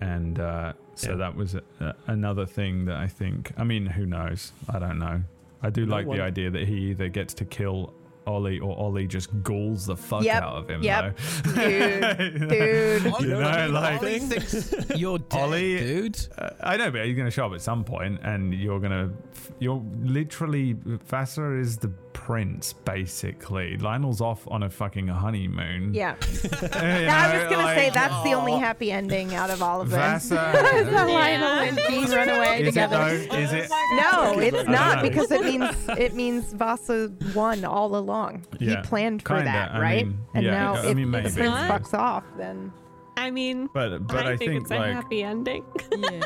and 0.00 0.40
uh 0.40 0.72
so 0.94 1.10
Yeah. 1.10 1.16
that 1.16 1.36
was 1.36 1.54
a, 1.54 1.94
another 2.08 2.46
thing 2.46 2.84
that 2.86 2.96
i 2.96 3.06
think 3.08 3.52
i 3.56 3.64
mean 3.64 3.86
who 3.86 4.06
knows 4.06 4.52
i 4.68 4.78
don't 4.78 4.98
know 4.98 5.22
i 5.62 5.70
do 5.70 5.86
No 5.86 5.94
like 5.96 6.06
one- 6.06 6.16
the 6.18 6.22
idea 6.24 6.50
that 6.50 6.66
he 6.68 6.90
either 6.90 7.08
gets 7.08 7.32
to 7.34 7.44
kill 7.44 7.94
Ollie 8.26 8.58
or 8.60 8.76
Ollie 8.76 9.06
just 9.06 9.28
ghouls 9.42 9.86
the 9.86 9.96
fuck 9.96 10.22
Yep, 10.24 10.42
out 10.42 10.52
of 10.56 10.70
him 10.70 10.82
yep. 10.82 11.16
though. 11.44 11.52
Dude, 11.52 12.48
dude. 12.48 13.04
you 13.20 13.26
know, 13.28 13.68
like 13.70 14.00
Ollie 14.00 14.18
thinks 14.20 14.74
you're 14.96 15.18
dead, 15.30 15.40
Ollie, 15.40 15.78
dude. 15.78 16.18
uh, 16.38 16.50
I 16.62 16.76
know, 16.76 16.90
but 16.90 17.04
he's 17.06 17.16
going 17.16 17.26
to 17.26 17.30
show 17.30 17.46
up 17.46 17.52
at 17.52 17.60
some 17.62 17.84
point, 17.84 18.20
and 18.22 18.54
you're 18.54 18.78
going 18.80 18.92
to, 18.92 19.10
you're 19.58 19.82
literally 20.02 20.74
Vassar 20.84 21.58
is 21.58 21.76
the 21.78 21.92
prince, 22.12 22.72
basically. 22.72 23.76
Lionel's 23.78 24.20
off 24.20 24.46
on 24.48 24.62
a 24.62 24.70
fucking 24.70 25.08
honeymoon. 25.08 25.94
Yeah. 25.94 26.16
You 26.42 26.48
Yeah, 26.72 27.28
I 27.30 27.34
was 27.34 27.44
know, 27.44 27.50
gonna 27.50 27.74
say 27.74 27.84
like, 27.86 27.94
that's 27.94 28.22
the 28.24 28.32
only 28.34 28.52
happy 28.58 28.90
ending 28.92 29.34
out 29.34 29.50
of 29.50 29.62
all 29.62 29.80
of 29.80 29.90
them. 29.90 29.98
Vassar. 30.00 30.36
Is 30.76 30.86
that 30.88 31.08
Lionel 31.08 31.48
and 31.48 31.78
Jean 31.88 32.10
run 32.10 32.28
away 32.28 32.60
Is 32.62 32.68
it 32.68 32.70
together. 32.70 32.96
though? 32.98 33.36
Is 33.36 33.52
it? 33.52 33.70
No, 33.70 34.38
it's 34.38 34.56
don't 34.56 34.68
know. 34.70 34.98
because 35.02 35.30
it 35.30 35.42
means 35.44 35.88
it 35.98 36.14
means 36.14 36.52
Vassar 36.52 37.10
won 37.34 37.64
all 37.64 37.96
along. 37.96 38.44
Yeah, 38.58 38.76
he 38.82 38.82
planned 38.88 39.22
for 39.22 39.36
kinda, 39.36 39.44
that, 39.44 39.72
I 39.72 39.80
right? 39.80 40.06
mean, 40.06 40.18
and 40.34 40.44
yeah, 40.44 40.50
now 40.52 40.74
I 40.74 40.86
if, 40.86 40.96
mean, 40.96 41.06
if 41.06 41.10
maybe. 41.10 41.30
Prince 41.32 41.38
Not. 41.54 41.82
fucks 41.82 41.94
off, 41.94 42.24
then 42.36 42.72
I 43.16 43.30
mean, 43.30 43.68
But 43.74 44.06
but 44.06 44.26
I, 44.26 44.32
I, 44.32 44.36
think, 44.36 44.62
it's 44.62 44.70
a 44.70 44.76
like 44.76 44.92
happy 44.94 45.22
ending. 45.22 45.64
Yeah. 45.96 46.20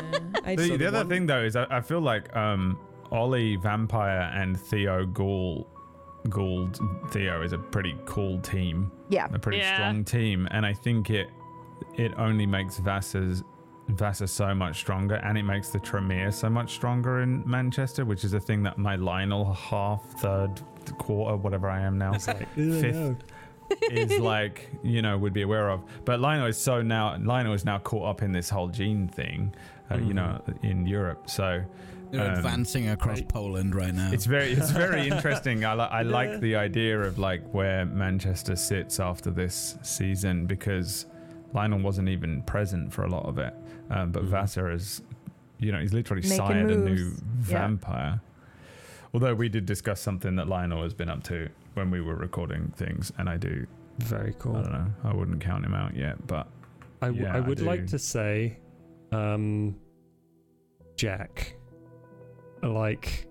I 0.45 0.55
the, 0.55 0.77
the 0.77 0.87
other 0.87 0.97
want- 0.99 1.09
thing 1.09 1.25
though 1.27 1.43
is 1.43 1.55
I, 1.55 1.65
I 1.69 1.81
feel 1.81 2.01
like 2.01 2.33
um 2.35 2.79
Ollie 3.11 3.55
Vampire 3.57 4.31
and 4.33 4.59
Theo 4.59 5.05
Ghoul 5.05 5.67
Ghoul 6.29 6.69
Theo 7.11 7.41
is 7.41 7.53
a 7.53 7.57
pretty 7.57 7.95
cool 8.05 8.39
team. 8.41 8.91
yeah, 9.09 9.27
a 9.33 9.39
pretty 9.39 9.59
Yeah. 9.59 9.75
strong 9.75 10.03
team, 10.03 10.47
and 10.51 10.65
I 10.65 10.73
think 10.73 11.09
it 11.09 11.29
it 11.95 12.11
only 12.17 12.45
makes 12.45 12.77
Vassar's 12.79 13.43
Vassar 13.89 14.27
so 14.27 14.53
much 14.53 14.77
stronger, 14.79 15.15
and 15.15 15.37
it 15.37 15.43
makes 15.43 15.69
the 15.69 15.79
Tremere 15.79 16.31
so 16.31 16.49
much 16.49 16.73
stronger 16.73 17.21
in 17.21 17.41
Manchester, 17.49 18.03
which 18.03 18.23
is 18.25 18.33
a 18.33 18.39
thing 18.39 18.61
that 18.63 18.77
my 18.77 18.95
Lionel 18.97 19.53
half, 19.53 20.03
third, 20.19 20.59
quarter, 20.97 21.37
whatever 21.37 21.69
I 21.69 21.79
am 21.81 21.97
now, 21.97 22.11
like, 22.27 22.49
fifth, 22.55 23.23
is 23.91 24.19
like 24.33 24.69
you 24.83 25.01
know 25.01 25.17
would 25.17 25.33
be 25.33 25.43
aware 25.43 25.69
of. 25.69 25.83
But 26.05 26.19
Lionel 26.19 26.47
is 26.47 26.57
so 26.57 26.81
now 26.81 27.17
Lionel 27.17 27.53
is 27.53 27.63
now 27.65 27.77
caught 27.79 28.07
up 28.09 28.21
in 28.23 28.31
this 28.31 28.49
whole 28.49 28.67
gene 28.67 29.07
thing, 29.07 29.53
uh, 29.91 29.97
you 29.97 30.13
know, 30.13 30.41
in 30.63 30.85
Europe. 30.87 31.29
So 31.29 31.61
They're 32.11 32.21
um, 32.31 32.35
advancing 32.37 32.89
across 32.89 33.21
Poland 33.21 33.75
right 33.75 33.93
now. 33.93 34.11
it's 34.13 34.25
very 34.25 34.51
it's 34.53 34.71
very 34.71 35.07
interesting. 35.11 35.65
I, 35.65 35.73
li- 35.73 35.81
I 35.91 36.01
Yeah. 36.01 36.11
like 36.11 36.39
the 36.39 36.55
idea 36.55 36.99
of 37.01 37.19
like 37.19 37.41
where 37.53 37.85
Manchester 37.85 38.55
sits 38.55 38.99
after 38.99 39.29
this 39.29 39.77
season 39.83 40.45
because 40.45 41.05
Lionel 41.53 41.79
wasn't 41.79 42.09
even 42.09 42.41
present 42.43 42.93
for 42.93 43.03
a 43.03 43.09
lot 43.09 43.25
of 43.25 43.37
it, 43.37 43.53
um, 43.89 44.11
but 44.11 44.23
Vassar 44.23 44.71
is, 44.71 45.01
you 45.59 45.71
know, 45.71 45.79
he's 45.79 45.93
literally 45.93 46.21
Making 46.21 46.37
sired 46.37 46.71
a 46.71 46.75
new 46.77 46.89
moves. 46.95 47.21
Yeah. 47.49 47.57
vampire. 47.59 48.21
Although 49.13 49.35
we 49.35 49.49
did 49.49 49.65
discuss 49.65 49.99
something 50.01 50.35
that 50.35 50.47
Lionel 50.47 50.83
has 50.83 50.93
been 50.93 51.09
up 51.09 51.23
to 51.23 51.49
when 51.73 51.89
we 51.91 52.01
were 52.01 52.15
recording 52.15 52.71
things, 52.75 53.11
and 53.17 53.29
I 53.29 53.37
do 53.37 53.65
very 53.99 54.33
cool. 54.39 54.57
I 54.57 54.61
don't 54.61 54.71
know. 54.73 54.87
I 55.05 55.13
wouldn't 55.13 55.41
count 55.41 55.65
him 55.65 55.73
out 55.73 55.95
yet, 55.95 56.25
but 56.27 56.47
I, 57.01 57.07
w- 57.07 57.23
yeah, 57.25 57.35
I 57.35 57.39
would 57.39 57.61
like 57.61 57.87
to 57.87 57.99
say, 57.99 58.59
um, 59.11 59.75
Jack, 60.95 61.55
like, 62.63 63.27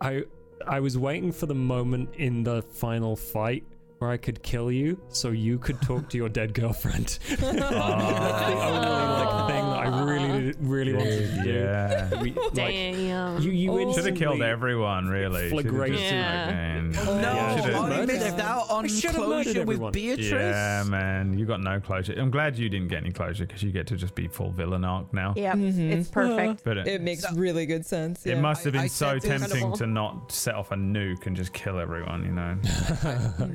I 0.00 0.22
I 0.66 0.80
was 0.80 0.96
waiting 0.96 1.32
for 1.32 1.46
the 1.46 1.54
moment 1.54 2.14
in 2.16 2.42
the 2.44 2.62
final 2.62 3.16
fight 3.16 3.64
where 4.04 4.12
I 4.12 4.16
could 4.18 4.42
kill 4.42 4.70
you, 4.70 5.00
so 5.08 5.30
you 5.30 5.58
could 5.58 5.80
talk 5.80 6.10
to 6.10 6.16
your 6.18 6.28
dead 6.28 6.52
girlfriend. 6.52 7.18
That's 7.28 7.40
the 7.40 7.46
only 7.48 7.64
like 7.64 9.48
thing 9.48 9.64
that 9.64 9.86
I 9.86 10.04
really 10.04 10.54
really 10.60 10.92
wanted 10.92 11.34
to 11.36 11.42
do. 11.42 11.50
Yeah. 11.50 12.20
We- 12.22 12.32
like, 12.32 12.52
Damn. 12.54 13.40
you 13.40 13.50
you 13.50 13.92
should 13.94 14.04
have 14.06 14.14
killed 14.16 14.34
instantly- 14.34 14.46
everyone. 14.46 15.06
Really, 15.08 15.48
Should've 15.50 15.64
Flagrant- 15.70 15.92
just, 15.94 16.12
Yeah. 16.12 16.46
like, 16.46 17.08
Oh, 17.08 17.14
no, 17.20 17.20
Yeah, 17.20 17.60
should've- 17.62 17.76
Ollie 17.76 18.06
missed 18.06 18.38
out 18.38 18.70
on 18.70 18.84
I 18.84 18.88
should've 18.88 19.16
murdered 19.16 19.44
closure 19.54 19.64
with. 19.64 19.92
Beatrice. 19.92 20.30
Yeah, 20.30 20.84
man, 20.86 21.38
you 21.38 21.46
got 21.46 21.60
no 21.62 21.80
closure. 21.80 22.14
I'm 22.18 22.30
glad 22.30 22.58
you 22.58 22.68
didn't 22.68 22.88
get 22.88 23.02
any 23.02 23.10
closure 23.12 23.46
because 23.46 23.62
you 23.62 23.72
get 23.72 23.86
to 23.88 23.96
just 23.96 24.14
be 24.14 24.28
full 24.28 24.50
villain 24.50 24.84
arc 24.84 25.12
now. 25.14 25.32
Yeah, 25.36 25.54
Mhm. 25.54 25.90
it's 25.92 26.08
perfect. 26.10 26.62
But 26.64 26.78
it, 26.78 26.86
It 26.86 27.02
makes 27.02 27.24
really 27.32 27.66
good 27.66 27.86
sense. 27.86 28.24
it 28.26 28.34
yeah. 28.34 28.40
must 28.40 28.64
have 28.64 28.72
been 28.74 28.82
I 28.82 28.86
so 28.88 29.18
said 29.18 29.40
this- 29.40 29.50
tempting 29.50 29.72
to 29.74 29.86
not 29.86 30.30
set 30.32 30.54
off 30.54 30.70
a 30.72 30.76
nuke 30.76 31.26
and 31.26 31.34
just 31.36 31.52
kill 31.52 31.78
everyone. 31.78 32.24
You 32.24 32.32
know. 32.32 32.56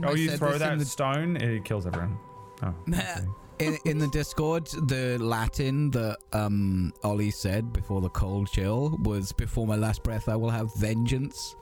oh, 0.08 0.10
I 0.10 0.12
you 0.14 0.30
said 0.30 0.39
throw 0.40 0.54
this 0.54 0.62
in 0.62 0.70
that 0.70 0.80
the- 0.80 0.86
stone, 0.86 1.38
it 1.38 1.64
kills 1.66 1.86
everyone. 1.86 2.18
Oh, 2.64 2.74
okay. 2.90 3.22
in, 3.60 3.78
in 3.86 3.98
the 4.00 4.08
Discord, 4.10 4.66
the 4.88 5.18
Latin 5.20 5.92
that 5.92 6.18
um, 6.34 6.92
Ollie 7.04 7.32
said 7.32 7.72
before 7.74 8.02
the 8.02 8.10
cold 8.10 8.50
chill 8.52 8.98
was 9.04 9.32
"Before 9.34 9.66
my 9.68 9.76
last 9.76 10.04
breath, 10.04 10.28
I 10.30 10.36
will 10.36 10.50
have 10.50 10.74
vengeance." 10.76 11.56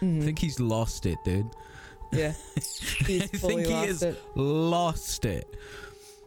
I 0.00 0.04
Mhm. 0.06 0.24
think 0.24 0.38
he's 0.38 0.58
lost 0.60 1.06
it, 1.06 1.18
dude. 1.24 1.46
yeah. 2.12 2.34
I 2.56 2.60
He's 3.06 3.30
fully 3.40 3.64
think 3.64 3.66
he 3.66 3.72
lost 3.74 3.86
has 3.88 4.02
it. 4.02 4.22
lost 4.36 5.24
it. 5.24 5.56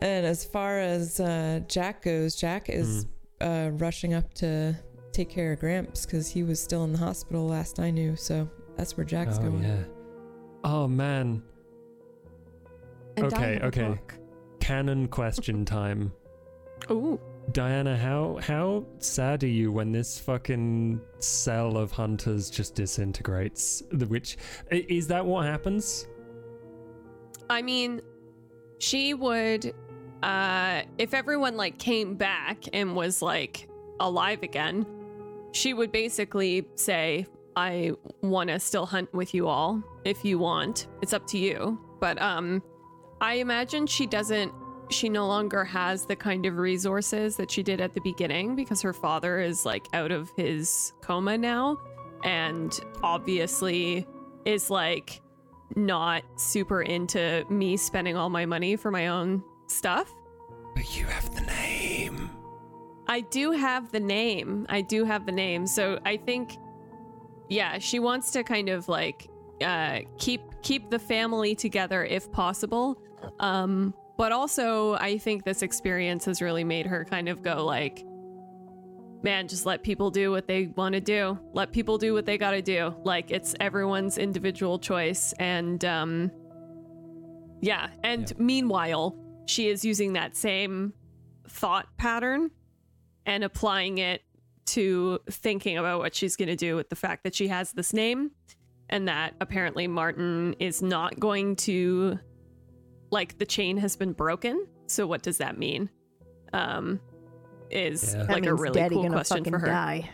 And 0.02 0.26
as 0.26 0.46
far 0.46 0.80
as 0.80 1.20
uh, 1.20 1.62
Jack 1.68 2.04
goes, 2.04 2.36
Jack 2.36 2.70
is 2.70 3.06
uh, 3.42 3.70
rushing 3.74 4.14
up 4.14 4.34
to 4.36 4.76
take 5.12 5.30
care 5.30 5.54
of 5.54 5.60
Gramps 5.60 6.06
because 6.06 6.28
he 6.30 6.44
was 6.44 6.60
still 6.62 6.84
in 6.84 6.92
the 6.92 6.98
hospital 7.00 7.48
last 7.48 7.80
I 7.80 7.90
knew. 7.92 8.16
So 8.16 8.48
that's 8.78 8.96
where 8.98 9.06
Jack's 9.06 9.38
oh, 9.40 9.44
going. 9.50 9.64
yeah. 9.64 9.84
Oh 10.64 10.88
man. 10.88 11.42
And 13.18 13.34
okay, 13.34 13.60
okay. 13.64 14.00
Canon 14.60 15.08
question 15.08 15.66
time. 15.66 16.14
Ooh. 16.92 17.20
Diana, 17.52 17.98
how 17.98 18.38
how 18.42 18.86
sad 19.00 19.44
are 19.44 19.48
you 19.48 19.72
when 19.72 19.92
this 19.92 20.20
fucking 20.20 21.02
cell 21.20 21.78
of 21.78 21.92
hunters 21.92 22.50
just 22.50 22.76
disintegrates? 22.76 23.82
The 23.92 24.06
which 24.06 24.38
is 24.70 25.08
that 25.08 25.26
what 25.26 25.46
happens? 25.46 26.08
I 27.50 27.62
mean, 27.62 28.02
she 28.80 29.14
would 29.14 29.74
uh 30.22 30.82
if 30.98 31.14
everyone 31.14 31.56
like 31.56 31.80
came 31.80 32.16
back 32.16 32.66
and 32.74 32.96
was 32.96 33.22
like 33.22 33.70
alive 34.00 34.44
again, 34.44 34.86
she 35.54 35.74
would 35.74 35.92
basically 35.92 36.68
say, 36.76 37.26
I 37.56 37.94
want 38.22 38.50
to 38.50 38.60
still 38.60 38.86
hunt 38.86 39.12
with 39.14 39.34
you 39.34 39.48
all 39.48 39.82
if 40.04 40.26
you 40.26 40.38
want. 40.38 40.88
It's 41.02 41.14
up 41.14 41.26
to 41.28 41.38
you. 41.38 41.80
But 42.02 42.22
um 42.22 42.62
I 43.22 43.36
imagine 43.36 43.88
she 43.88 44.06
doesn't 44.06 44.54
she 44.90 45.10
no 45.10 45.28
longer 45.28 45.66
has 45.66 46.06
the 46.06 46.16
kind 46.16 46.46
of 46.46 46.58
resources 46.58 47.36
that 47.36 47.52
she 47.52 47.62
did 47.62 47.82
at 47.82 47.94
the 47.94 48.02
beginning 48.02 48.56
because 48.56 48.82
her 48.82 48.94
father 48.94 49.40
is 49.40 49.66
like 49.66 49.88
out 49.94 50.12
of 50.12 50.32
his 50.38 50.94
coma 51.02 51.38
now 51.38 51.78
and 52.24 52.80
obviously 53.04 54.08
is 54.46 54.70
like 54.70 55.22
not 55.76 56.24
super 56.38 56.82
into 56.82 57.46
me 57.50 57.76
spending 57.76 58.16
all 58.16 58.30
my 58.30 58.46
money 58.46 58.76
for 58.76 58.92
my 58.92 59.08
own 59.08 59.44
stuff. 59.68 60.14
But 60.74 60.98
you 60.98 61.06
have 61.06 61.34
the 61.36 61.42
name. 61.42 62.30
I 63.08 63.22
do 63.22 63.52
have 63.52 63.92
the 63.92 64.00
name. 64.00 64.66
I 64.70 64.82
do 64.82 65.04
have 65.06 65.26
the 65.26 65.32
name. 65.32 65.68
So 65.68 66.00
I 66.06 66.18
think 66.18 66.58
yeah, 67.50 67.78
she 67.78 68.00
wants 68.00 68.32
to 68.32 68.44
kind 68.44 68.70
of 68.70 68.88
like 68.88 69.30
uh 69.62 70.00
keep 70.18 70.42
keep 70.62 70.90
the 70.90 71.00
family 71.00 71.56
together 71.56 72.06
if 72.06 72.32
possible. 72.32 73.02
Um 73.40 73.94
but 74.18 74.32
also 74.32 74.94
I 74.96 75.18
think 75.18 75.44
this 75.44 75.62
experience 75.62 76.26
has 76.26 76.42
really 76.42 76.64
made 76.64 76.86
her 76.88 77.06
kind 77.06 77.30
of 77.30 77.42
go 77.42 77.66
like 77.66 78.04
man, 79.24 79.48
just 79.48 79.66
let 79.66 79.84
people 79.84 80.12
do 80.12 80.30
what 80.30 80.48
they 80.48 80.68
want 80.76 80.94
to 80.94 81.02
do. 81.02 81.38
Let 81.52 81.72
people 81.72 81.98
do 81.98 82.14
what 82.14 82.26
they 82.26 82.38
got 82.38 82.52
to 82.52 82.62
do. 82.62 82.96
Like 83.04 83.32
it's 83.32 83.56
everyone's 83.60 84.18
individual 84.18 84.80
choice 84.80 85.34
and 85.40 85.84
um 85.86 86.32
yeah, 87.62 87.90
and 88.04 88.38
meanwhile, 88.38 89.16
she 89.48 89.68
is 89.68 89.84
using 89.84 90.14
that 90.14 90.36
same 90.36 90.94
thought 91.48 91.88
pattern 91.98 92.52
and 93.26 93.44
applying 93.44 93.98
it 93.98 94.22
to 94.68 95.20
thinking 95.30 95.78
about 95.78 96.00
what 96.00 96.14
she's 96.14 96.36
going 96.36 96.50
to 96.50 96.56
do 96.56 96.76
with 96.76 96.90
the 96.90 96.96
fact 96.96 97.24
that 97.24 97.34
she 97.34 97.48
has 97.48 97.72
this 97.72 97.94
name 97.94 98.32
and 98.90 99.08
that 99.08 99.34
apparently 99.42 99.88
Martin 99.88 100.56
is 100.60 100.82
not 100.82 101.20
going 101.20 101.56
to 101.56 102.20
like 103.10 103.38
the 103.38 103.46
chain 103.46 103.78
has 103.78 103.96
been 103.96 104.14
broken. 104.14 104.68
So 104.88 105.06
what 105.08 105.22
does 105.22 105.38
that 105.38 105.58
mean? 105.58 105.90
Um 106.54 107.00
is 107.70 108.14
Yeah. 108.14 108.24
That 108.24 108.30
like 108.34 108.46
a 108.46 108.54
really 108.54 108.74
Daddy 108.80 108.96
cool 108.96 109.04
gonna 109.04 109.16
question 109.16 109.38
fucking 109.40 109.54
for 109.54 109.60
her. 109.60 109.68
die. 109.68 110.10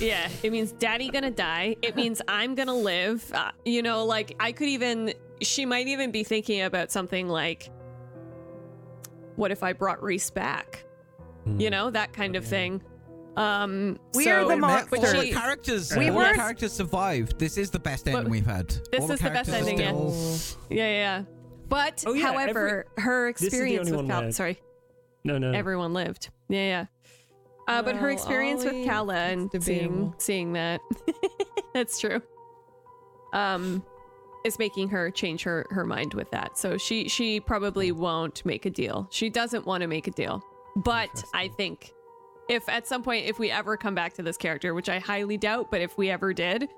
Yeah, 0.00 0.28
it 0.42 0.50
means 0.52 0.72
daddy 0.72 1.08
gonna 1.08 1.30
die. 1.30 1.76
It 1.82 1.96
means 2.02 2.20
I'm 2.28 2.54
gonna 2.54 2.74
live. 2.74 3.30
Uh, 3.32 3.52
you 3.64 3.82
know, 3.82 4.04
like 4.04 4.34
I 4.40 4.52
could 4.52 4.68
even, 4.68 5.14
she 5.40 5.64
might 5.64 5.86
even 5.86 6.10
be 6.10 6.22
thinking 6.24 6.62
about 6.62 6.90
something 6.90 7.28
like, 7.28 7.70
what 9.36 9.50
if 9.50 9.62
I 9.62 9.72
brought 9.72 10.02
Reese 10.02 10.30
back? 10.30 10.84
Hmm. 11.44 11.60
You 11.60 11.70
know, 11.70 11.90
that 11.90 12.12
kind 12.12 12.36
of 12.36 12.44
thing. 12.44 12.82
Um, 13.36 13.98
We 14.14 14.24
so, 14.24 14.30
are 14.32 14.40
the 14.42 14.46
Wait 14.48 14.54
a 14.54 14.60
monsters. 14.60 15.14
all 15.14 15.20
the 15.20 15.32
characters, 15.32 15.96
We 15.96 16.08
all 16.08 16.16
were- 16.16 16.28
the 16.28 16.34
characters 16.34 16.72
survived. 16.72 17.38
This 17.38 17.58
is 17.58 17.70
the 17.70 17.78
best 17.78 18.08
ending 18.08 18.24
But 18.24 18.30
we've 18.30 18.46
had. 18.46 18.68
this 18.70 19.00
All 19.00 19.12
is 19.12 19.20
the 19.20 19.30
best 19.30 19.50
characters 19.50 19.54
are 19.54 19.70
ending, 19.70 20.12
still- 20.34 20.60
yeah, 20.70 20.76
yeah, 20.84 20.92
yeah. 21.18 21.22
But 21.68 22.04
Oh, 22.06 22.12
yeah, 22.12 22.26
however, 22.26 22.86
her 22.98 23.28
is 23.28 23.36
the 23.40 23.46
experience 23.46 23.90
with 23.90 24.06
Cal, 24.06 24.30
sorry, 24.32 24.60
No, 25.24 25.38
no. 25.38 25.52
everyone 25.52 25.92
lived. 25.92 26.30
Yeah, 26.48 26.64
yeah. 26.66 26.86
Uh, 27.68 27.82
but 27.82 27.96
her 27.96 28.10
experience 28.10 28.64
Ollie, 28.64 28.80
with 28.80 28.88
Kala 28.88 29.14
and 29.16 29.62
seeing 29.62 30.14
seeing 30.18 30.52
that 30.52 30.80
that's 31.74 31.98
true. 31.98 32.22
Um, 33.32 33.84
is 34.44 34.58
making 34.60 34.88
her 34.90 35.10
change 35.10 35.42
her 35.42 35.66
her 35.70 35.84
mind 35.84 36.14
with 36.14 36.30
that. 36.30 36.56
So 36.56 36.78
she 36.78 37.08
she 37.08 37.40
probably 37.40 37.90
won't 37.90 38.44
make 38.46 38.66
a 38.66 38.70
deal. 38.70 39.08
She 39.10 39.28
doesn't 39.28 39.66
want 39.66 39.80
to 39.82 39.88
make 39.88 40.06
a 40.06 40.12
deal. 40.12 40.44
But 40.76 41.24
I 41.34 41.48
think 41.48 41.92
if 42.48 42.68
at 42.68 42.86
some 42.86 43.02
point 43.02 43.26
if 43.26 43.40
we 43.40 43.50
ever 43.50 43.76
come 43.76 43.96
back 43.96 44.14
to 44.14 44.22
this 44.22 44.36
character, 44.36 44.72
which 44.72 44.88
I 44.88 45.00
highly 45.00 45.36
doubt, 45.36 45.70
but 45.72 45.80
if 45.80 45.98
we 45.98 46.08
ever 46.10 46.32
did, 46.32 46.68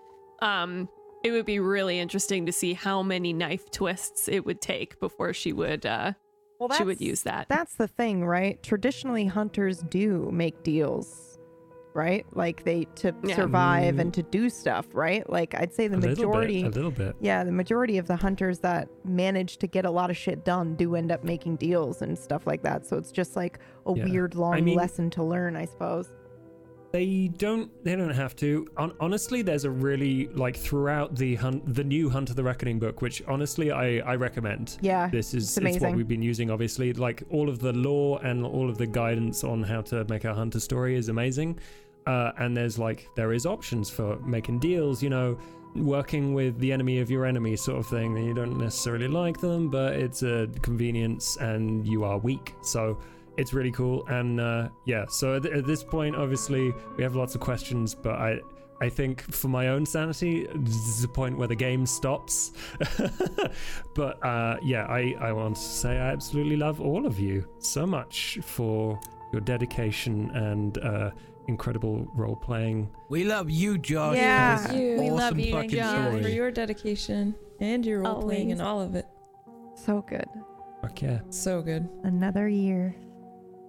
um, 0.40 0.88
it 1.24 1.30
would 1.32 1.46
be 1.46 1.58
really 1.60 1.98
interesting 1.98 2.46
to 2.46 2.52
see 2.52 2.74
how 2.74 3.02
many 3.02 3.32
knife 3.32 3.70
twists 3.70 4.28
it 4.28 4.44
would 4.46 4.60
take 4.60 4.98
before 5.00 5.32
she 5.32 5.52
would 5.52 5.84
uh 5.86 6.12
Well, 6.60 6.70
she 6.70 6.84
would 6.84 7.00
use 7.00 7.22
that. 7.22 7.48
That's 7.48 7.74
the 7.74 7.88
thing, 7.88 8.24
right? 8.24 8.62
Traditionally, 8.62 9.26
hunters 9.26 9.78
do 9.80 10.28
make 10.32 10.62
deals, 10.62 11.38
right? 11.94 12.24
Like 12.32 12.64
they 12.64 12.84
to 12.96 13.14
Yeah. 13.24 13.36
survive 13.36 13.96
Mm. 13.96 14.00
and 14.00 14.14
to 14.14 14.22
do 14.22 14.48
stuff, 14.50 14.86
right? 14.92 15.28
Like 15.28 15.54
I'd 15.54 15.72
say 15.72 15.88
the 15.88 15.96
a 15.96 15.98
little 15.98 16.14
bit. 16.14 16.18
majority, 16.26 16.62
A 16.64 16.68
little 16.68 16.90
bit. 16.90 17.16
yeah, 17.20 17.42
the 17.44 17.52
majority 17.52 17.98
of 17.98 18.06
the 18.06 18.16
hunters 18.16 18.58
that 18.60 18.88
manage 19.04 19.58
to 19.58 19.66
get 19.66 19.84
a 19.84 19.90
lot 19.90 20.10
of 20.10 20.16
shit 20.16 20.44
done 20.44 20.74
do 20.76 20.94
end 20.94 21.10
up 21.12 21.24
making 21.24 21.56
deals 21.56 22.02
and 22.02 22.16
stuff 22.18 22.46
like 22.46 22.62
that. 22.62 22.86
So 22.86 22.96
it's 22.96 23.10
just 23.12 23.34
like 23.36 23.58
a 23.86 23.92
Yeah. 23.94 24.04
weird 24.04 24.34
long 24.34 24.54
I 24.54 24.60
mean- 24.60 24.76
lesson 24.76 25.10
to 25.10 25.22
learn, 25.24 25.56
I 25.56 25.64
suppose. 25.64 26.12
They 26.90 27.28
don't. 27.36 27.70
They 27.84 27.96
don't 27.96 28.14
have 28.14 28.34
to. 28.36 28.66
Hon- 28.76 28.94
honestly, 28.98 29.42
there's 29.42 29.64
a 29.64 29.70
really 29.70 30.28
like 30.28 30.56
throughout 30.56 31.16
the 31.16 31.34
hunt, 31.34 31.74
the 31.74 31.84
new 31.84 32.08
Hunter 32.08 32.32
the 32.32 32.42
Reckoning 32.42 32.78
book, 32.78 33.02
which 33.02 33.22
honestly 33.28 33.70
I 33.70 33.98
I 33.98 34.16
recommend. 34.16 34.78
Yeah, 34.80 35.08
this 35.08 35.34
is 35.34 35.56
it's 35.56 35.76
it's 35.76 35.80
what 35.82 35.94
we've 35.94 36.08
been 36.08 36.22
using. 36.22 36.50
Obviously, 36.50 36.94
like 36.94 37.22
all 37.30 37.50
of 37.50 37.58
the 37.58 37.74
lore 37.74 38.20
and 38.24 38.44
all 38.44 38.70
of 38.70 38.78
the 38.78 38.86
guidance 38.86 39.44
on 39.44 39.62
how 39.62 39.82
to 39.82 40.06
make 40.08 40.24
a 40.24 40.32
hunter 40.32 40.60
story 40.60 40.96
is 40.96 41.10
amazing. 41.10 41.58
Uh, 42.06 42.32
and 42.38 42.56
there's 42.56 42.78
like 42.78 43.06
there 43.16 43.34
is 43.34 43.44
options 43.44 43.90
for 43.90 44.18
making 44.20 44.58
deals. 44.58 45.02
You 45.02 45.10
know, 45.10 45.38
working 45.74 46.32
with 46.32 46.58
the 46.58 46.72
enemy 46.72 47.00
of 47.00 47.10
your 47.10 47.26
enemy 47.26 47.54
sort 47.54 47.78
of 47.78 47.86
thing. 47.86 48.16
And 48.16 48.26
you 48.26 48.32
don't 48.32 48.56
necessarily 48.56 49.08
like 49.08 49.38
them, 49.38 49.68
but 49.68 49.92
it's 49.92 50.22
a 50.22 50.48
convenience, 50.62 51.36
and 51.36 51.86
you 51.86 52.04
are 52.04 52.16
weak. 52.16 52.54
So 52.62 52.98
it's 53.38 53.52
really 53.54 53.70
cool 53.72 54.06
and 54.08 54.40
uh, 54.40 54.68
yeah 54.84 55.04
so 55.08 55.36
at, 55.36 55.46
at 55.46 55.64
this 55.66 55.82
point 55.82 56.14
obviously 56.16 56.72
we 56.96 57.02
have 57.02 57.14
lots 57.16 57.34
of 57.34 57.40
questions 57.40 57.94
but 57.94 58.16
i 58.16 58.38
i 58.80 58.88
think 58.88 59.22
for 59.32 59.48
my 59.48 59.68
own 59.68 59.86
sanity 59.86 60.46
this 60.54 60.74
is 60.74 61.02
the 61.02 61.08
point 61.08 61.36
where 61.38 61.48
the 61.48 61.56
game 61.56 61.86
stops 61.86 62.52
but 63.94 64.24
uh, 64.24 64.56
yeah 64.62 64.84
i 64.86 65.14
i 65.20 65.32
want 65.32 65.54
to 65.56 65.62
say 65.62 65.90
i 65.98 66.10
absolutely 66.10 66.56
love 66.56 66.80
all 66.80 67.06
of 67.06 67.18
you 67.18 67.46
so 67.58 67.86
much 67.86 68.38
for 68.42 68.98
your 69.32 69.40
dedication 69.42 70.30
and 70.34 70.78
uh, 70.78 71.10
incredible 71.48 72.06
role 72.14 72.36
playing 72.36 72.88
We 73.08 73.24
love 73.24 73.48
you, 73.50 73.78
Josh. 73.78 74.16
Yeah. 74.16 74.56
for 74.58 74.68
this 74.72 74.76
You. 74.80 75.00
We 75.00 75.10
love 75.10 75.38
you, 75.38 75.52
fucking 75.52 75.70
Josh. 75.70 76.22
for 76.22 76.28
your 76.28 76.50
dedication 76.50 77.34
and 77.60 77.84
your 77.86 78.00
role 78.02 78.22
playing 78.22 78.52
and 78.52 78.60
all 78.62 78.80
of 78.80 78.94
it. 78.94 79.06
So 79.74 80.02
good. 80.08 80.28
fuck 80.82 81.00
yeah 81.02 81.20
So 81.30 81.62
good. 81.62 81.88
Another 82.04 82.48
year. 82.48 82.94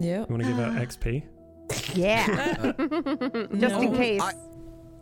Yeah. 0.08 0.20
you 0.20 0.26
want 0.30 0.42
to 0.42 0.48
give 0.48 0.58
out 0.58 0.74
xp 0.88 1.22
Yeah. 1.94 2.26
Just 3.56 3.74
in 3.82 3.92
No. 3.92 3.96
case. 3.96 4.20
I- 4.20 4.32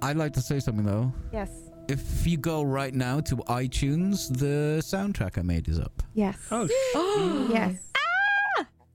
I'd 0.03 0.17
like 0.17 0.33
to 0.35 0.41
say 0.41 0.61
something 0.61 0.85
though. 0.85 1.13
yes. 1.33 1.51
If 1.89 2.27
you 2.27 2.37
go 2.37 2.63
right 2.63 2.93
now 2.95 3.21
to 3.21 3.37
iTunes, 3.49 4.29
the 4.39 4.81
soundtrack 4.83 5.39
I 5.39 5.43
made 5.43 5.69
is 5.69 5.79
up. 5.81 6.03
Yes. 6.15 6.37
oh 6.51 7.49
yes. 7.53 7.75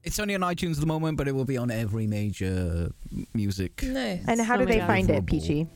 It's 0.04 0.20
only 0.20 0.36
on 0.36 0.42
iTunes 0.42 0.74
at 0.74 0.82
the 0.82 0.86
moment, 0.86 1.18
but 1.18 1.28
it 1.28 1.32
will 1.32 1.46
be 1.46 1.58
on 1.58 1.72
every 1.72 2.06
major 2.08 2.92
music. 3.34 3.82
Nice. 3.84 4.22
And 4.28 4.40
how 4.42 4.58
do 4.58 4.66
they 4.66 4.80
find 4.82 5.10
it, 5.10 5.26
Peachy? 5.26 5.68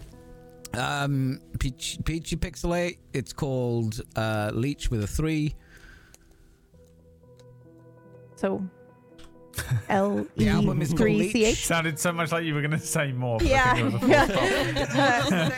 Um, 0.74 1.40
Peach, 1.60 1.98
Peachy 2.04 2.36
Pixelate. 2.36 2.98
It's 3.14 3.32
called 3.34 4.02
uh, 4.18 4.52
Leech 4.54 4.92
with 4.92 5.02
a 5.04 5.08
three. 5.08 5.56
So 8.36 8.62
L 9.90 10.26
E 10.36 10.46
The 10.46 10.50
album 10.50 10.82
is 10.82 10.90
called 10.90 11.00
three 11.00 11.32
C 11.32 11.46
Leech. 11.46 11.54
H. 11.54 11.66
Sounded 11.66 11.98
so 12.00 12.12
much 12.12 12.32
like 12.32 12.44
you 12.46 12.54
were 12.54 12.62
going 12.62 12.72
to 12.72 12.80
say 12.80 13.12
more. 13.12 13.40
but 13.40 13.48
I 13.48 13.50
Yeah. 13.50 13.74
think 13.74 13.86
was 13.86 13.94
a 13.96 14.00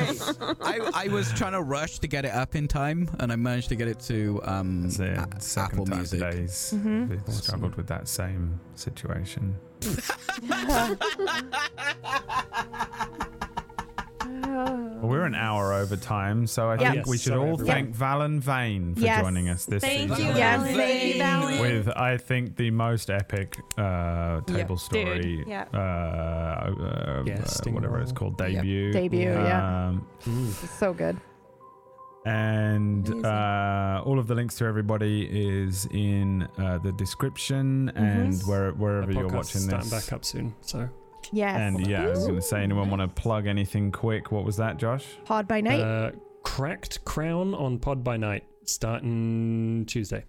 full 0.06 0.16
stop. 0.16 0.58
I, 0.62 0.80
I 0.94 1.08
was 1.10 1.32
trying 1.34 1.54
to 1.54 1.62
rush 1.62 2.00
to 2.00 2.08
get 2.08 2.26
it 2.26 2.32
up 2.34 2.56
in 2.56 2.68
time, 2.68 3.10
and 3.20 3.32
I 3.32 3.36
managed 3.36 3.70
to 3.70 3.76
get 3.76 3.88
it 3.88 4.00
to 4.02 4.42
um, 4.44 4.84
That's 4.90 5.00
it. 5.00 5.18
A- 5.18 5.60
Apple 5.62 5.86
time 5.86 5.98
Music. 5.98 6.20
today's 6.20 6.74
Mhm. 6.76 7.26
we 7.28 7.34
struggled 7.34 7.76
with 7.76 7.88
that 7.88 8.08
same 8.08 8.60
situation. 8.76 9.56
Well, 14.44 15.00
we're 15.02 15.26
an 15.26 15.36
hour 15.36 15.74
over 15.74 15.96
time, 15.96 16.46
so 16.48 16.70
I 16.70 16.76
Yeah. 16.80 16.92
think 16.92 17.08
we 17.08 17.18
should 17.18 17.34
sorry, 17.34 17.40
all 17.50 17.54
everyone. 17.54 17.66
thank 17.94 17.96
Valen 17.96 18.40
Vane 18.40 18.96
for 18.96 19.02
Yes. 19.02 19.22
joining 19.22 19.50
us 19.50 19.66
this 19.66 19.84
Thank 19.84 20.10
season. 20.12 20.26
you, 20.28 20.34
Yes, 20.36 20.62
Valen. 20.62 20.76
thank 20.76 21.16
you, 21.16 21.22
Valen. 21.22 21.62
With 21.62 21.90
I 21.96 22.18
think 22.18 22.56
the 22.56 22.72
most 22.72 23.10
epic 23.10 23.58
uh, 23.78 24.42
table 24.42 24.78
story, 24.78 25.44
Yeah. 25.48 25.66
uh, 25.74 25.78
uh, 25.78 25.82
uh, 26.72 27.24
whatever 27.72 28.00
it's 28.00 28.12
role. 28.12 28.32
called, 28.32 28.40
Yep. 28.42 28.50
debut. 28.64 28.92
Debut, 28.92 29.20
yeah. 29.32 29.88
Um, 29.90 30.06
So 30.78 30.94
good. 30.94 31.18
and 32.26 33.26
uh, 33.26 34.02
all 34.06 34.20
of 34.20 34.28
the 34.28 34.36
links 34.36 34.56
to 34.58 34.66
everybody 34.66 35.28
is 35.32 35.88
in 35.92 36.48
uh, 36.58 36.78
the 36.80 36.92
description 36.92 37.90
and 37.96 38.40
where, 38.44 38.72
wherever 38.74 39.08
The 39.08 39.14
you're 39.20 39.30
podcast's 39.30 39.36
watching 39.56 39.62
starting 39.62 39.90
this. 39.90 40.06
back 40.06 40.14
up 40.14 40.26
soon 40.26 40.54
so 40.62 40.90
Yes. 41.32 41.58
And 41.60 41.86
yeah, 41.88 42.04
I 42.06 42.10
was 42.10 42.26
going 42.26 42.36
to 42.36 42.42
say, 42.42 42.62
anyone 42.64 42.90
want 42.90 43.02
to 43.02 43.08
plug 43.08 43.46
anything 43.48 43.92
quick? 43.92 44.32
What 44.32 44.46
was 44.46 44.58
that, 44.58 44.78
Josh? 44.78 45.06
Pod 45.26 45.48
by 45.48 45.62
night. 45.62 45.80
uh, 45.82 46.12
cracked 46.44 47.04
crown 47.06 47.54
on 47.54 47.78
pod 47.80 48.04
by 48.04 48.18
night 48.18 48.44
starting 48.66 49.86
tuesday 49.88 50.24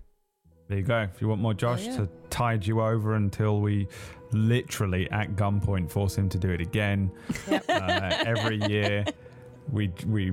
There 0.68 0.78
you 0.78 0.84
go. 0.84 1.00
If 1.02 1.20
you 1.20 1.28
want 1.28 1.40
more 1.40 1.54
Josh 1.54 1.86
yeah. 1.86 1.96
to 1.98 2.08
tide 2.30 2.66
you 2.66 2.80
over 2.80 3.14
until 3.14 3.60
we 3.60 3.86
literally 4.32 5.10
at 5.10 5.36
gunpoint 5.36 5.90
force 5.90 6.16
him 6.16 6.28
to 6.28 6.38
do 6.38 6.50
it 6.50 6.60
again. 6.60 7.10
Yep. 7.50 7.64
Uh, 7.68 8.22
every 8.26 8.58
year 8.68 9.04
we 9.72 9.92
we 10.06 10.32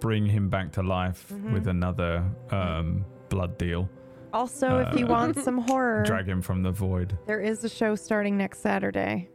bring 0.00 0.26
him 0.26 0.48
back 0.48 0.72
to 0.72 0.82
life 0.82 1.26
Mhm. 1.32 1.52
with 1.52 1.66
another 1.68 2.24
um, 2.50 3.04
blood 3.28 3.58
deal. 3.58 3.88
also, 4.32 4.78
if 4.78 4.98
you 4.98 5.06
uh, 5.06 5.10
want 5.10 5.36
some 5.38 5.58
horror, 5.58 6.02
Drag 6.04 6.26
him 6.28 6.40
from 6.40 6.62
the 6.62 6.70
void. 6.70 7.16
there 7.26 7.40
is 7.40 7.64
a 7.64 7.68
show 7.68 7.94
starting 7.96 8.36
next 8.36 8.60
Saturday. 8.60 9.28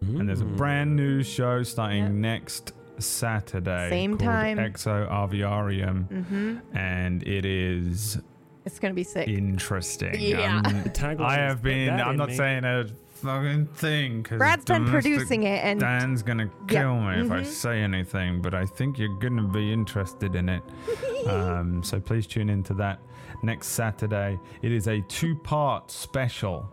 And 0.00 0.28
there's 0.28 0.40
a 0.40 0.44
Mm. 0.44 0.56
brand 0.56 0.96
new 0.96 1.22
show 1.22 1.62
starting 1.62 2.04
Yep. 2.04 2.12
next 2.12 2.72
Saturday. 2.98 3.88
Same 3.90 4.16
time. 4.18 4.58
Exo 4.58 5.08
Aviarium. 5.10 6.08
Mm-hmm. 6.08 6.76
And 6.76 7.22
it 7.26 7.44
is 7.44 8.20
It's 8.64 8.78
gonna 8.78 8.94
be 8.94 9.04
sick. 9.04 9.28
interesting. 9.28 10.14
Yeah. 10.18 10.62
Um, 10.64 10.82
The 10.82 10.90
tagline 10.90 11.20
I 11.20 11.34
have 11.36 11.62
been. 11.62 11.90
I'm 12.00 12.16
not 12.16 12.28
me." 12.30 12.34
saying 12.36 12.64
a 12.64 12.86
fucking 13.14 13.66
thing 13.74 14.22
because 14.22 14.38
Brad's 14.38 14.64
been 14.64 14.86
producing 14.86 15.42
it, 15.42 15.62
and 15.64 15.80
Dan's 15.80 16.22
gonna 16.22 16.44
Yeah. 16.70 16.82
kill 16.82 17.00
me 17.00 17.20
if 17.20 17.30
I 17.30 17.40
Mhm. 17.40 17.46
say 17.46 17.80
anything, 17.82 18.40
but 18.40 18.54
I 18.54 18.64
think 18.66 18.98
you're 18.98 19.18
gonna 19.18 19.48
be 19.48 19.70
interested 19.72 20.34
in 20.34 20.48
it. 20.48 20.62
um, 21.28 21.82
so 21.82 22.00
please 22.00 22.26
tune 22.26 22.48
into 22.48 22.72
that 22.74 22.98
next 23.42 23.68
Saturday. 23.68 24.38
It 24.62 24.72
is 24.72 24.88
a 24.88 25.00
two-part 25.02 25.90
special. 25.90 26.66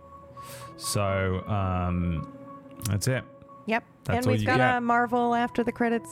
So 0.77 1.43
um, 1.47 2.27
that's 2.88 3.07
it. 3.07 3.24
yep. 3.66 3.83
That's 4.06 4.25
and 4.25 4.32
we've 4.32 4.41
you 4.41 4.48
got 4.48 4.57
get. 4.57 4.77
a 4.77 4.82
Marvel 4.82 5.35
after 5.35 5.64
the 5.64 5.72
credits 5.72 6.09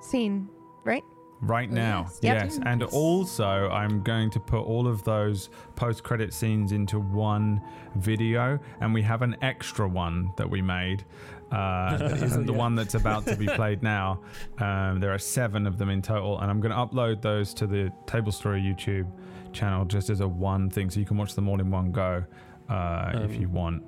scene, 0.00 0.48
right? 0.84 1.02
Right 1.40 1.70
now, 1.70 2.06
yes. 2.08 2.18
Yep. 2.22 2.44
yes. 2.44 2.60
And 2.64 2.82
also, 2.82 3.68
I'm 3.70 4.02
going 4.02 4.28
to 4.30 4.40
put 4.40 4.62
all 4.62 4.88
of 4.88 5.04
those 5.04 5.50
post 5.76 6.02
credit 6.02 6.32
scenes 6.34 6.72
into 6.72 6.98
one 6.98 7.62
video, 7.94 8.58
and 8.80 8.92
we 8.92 9.02
have 9.02 9.22
an 9.22 9.36
extra 9.42 9.86
one 9.86 10.32
that 10.36 10.50
we 10.50 10.60
made. 10.62 11.04
Uh, 11.52 11.96
that 11.98 12.22
isn't 12.24 12.46
the 12.46 12.52
Yeah. 12.52 12.58
one 12.58 12.74
that's 12.74 12.94
about 12.96 13.24
to 13.26 13.36
be 13.36 13.46
played 13.60 13.84
now. 13.84 14.20
Um, 14.58 14.98
there 14.98 15.12
are 15.14 15.18
seven 15.18 15.66
of 15.68 15.78
them 15.78 15.90
in 15.90 16.02
total, 16.02 16.40
and 16.40 16.50
I'm 16.50 16.60
going 16.60 16.72
to 16.72 16.76
upload 16.78 17.22
those 17.22 17.54
to 17.54 17.68
the 17.68 17.92
Table 18.06 18.32
Story 18.32 18.60
YouTube 18.60 19.06
channel 19.52 19.84
just 19.84 20.10
as 20.10 20.20
a 20.20 20.26
one 20.28 20.68
thing, 20.68 20.90
so 20.90 20.98
you 20.98 21.06
can 21.06 21.16
watch 21.16 21.34
them 21.34 21.48
all 21.48 21.60
in 21.60 21.70
one 21.70 21.92
go 21.92 22.24
uh, 22.68 23.12
if 23.14 23.30
Um, 23.36 23.40
you 23.40 23.48
want. 23.48 23.84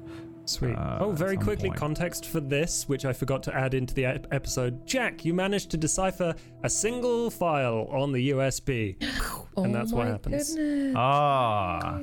Sweet. 0.50 0.76
uh, 0.76 0.98
oh, 1.00 1.12
very 1.12 1.36
quickly, 1.36 1.68
point. 1.68 1.78
context 1.78 2.26
for 2.26 2.40
this, 2.40 2.88
which 2.88 3.04
I 3.04 3.12
forgot 3.12 3.42
to 3.44 3.54
add 3.54 3.74
into 3.74 3.94
the 3.94 4.04
ep- 4.06 4.26
episode. 4.32 4.86
Jack, 4.86 5.24
you 5.24 5.32
managed 5.32 5.70
to 5.70 5.76
decipher 5.76 6.34
a 6.62 6.70
single 6.70 7.30
file 7.30 7.88
on 7.90 8.12
the 8.12 8.30
USB. 8.30 8.96
oh 9.02 9.46
and 9.64 9.74
that's 9.74 9.92
what 9.92 10.06
happens. 10.06 10.54
Goodness. 10.54 10.94
Ah. 10.96 12.00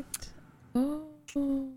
Oh. 0.75 1.71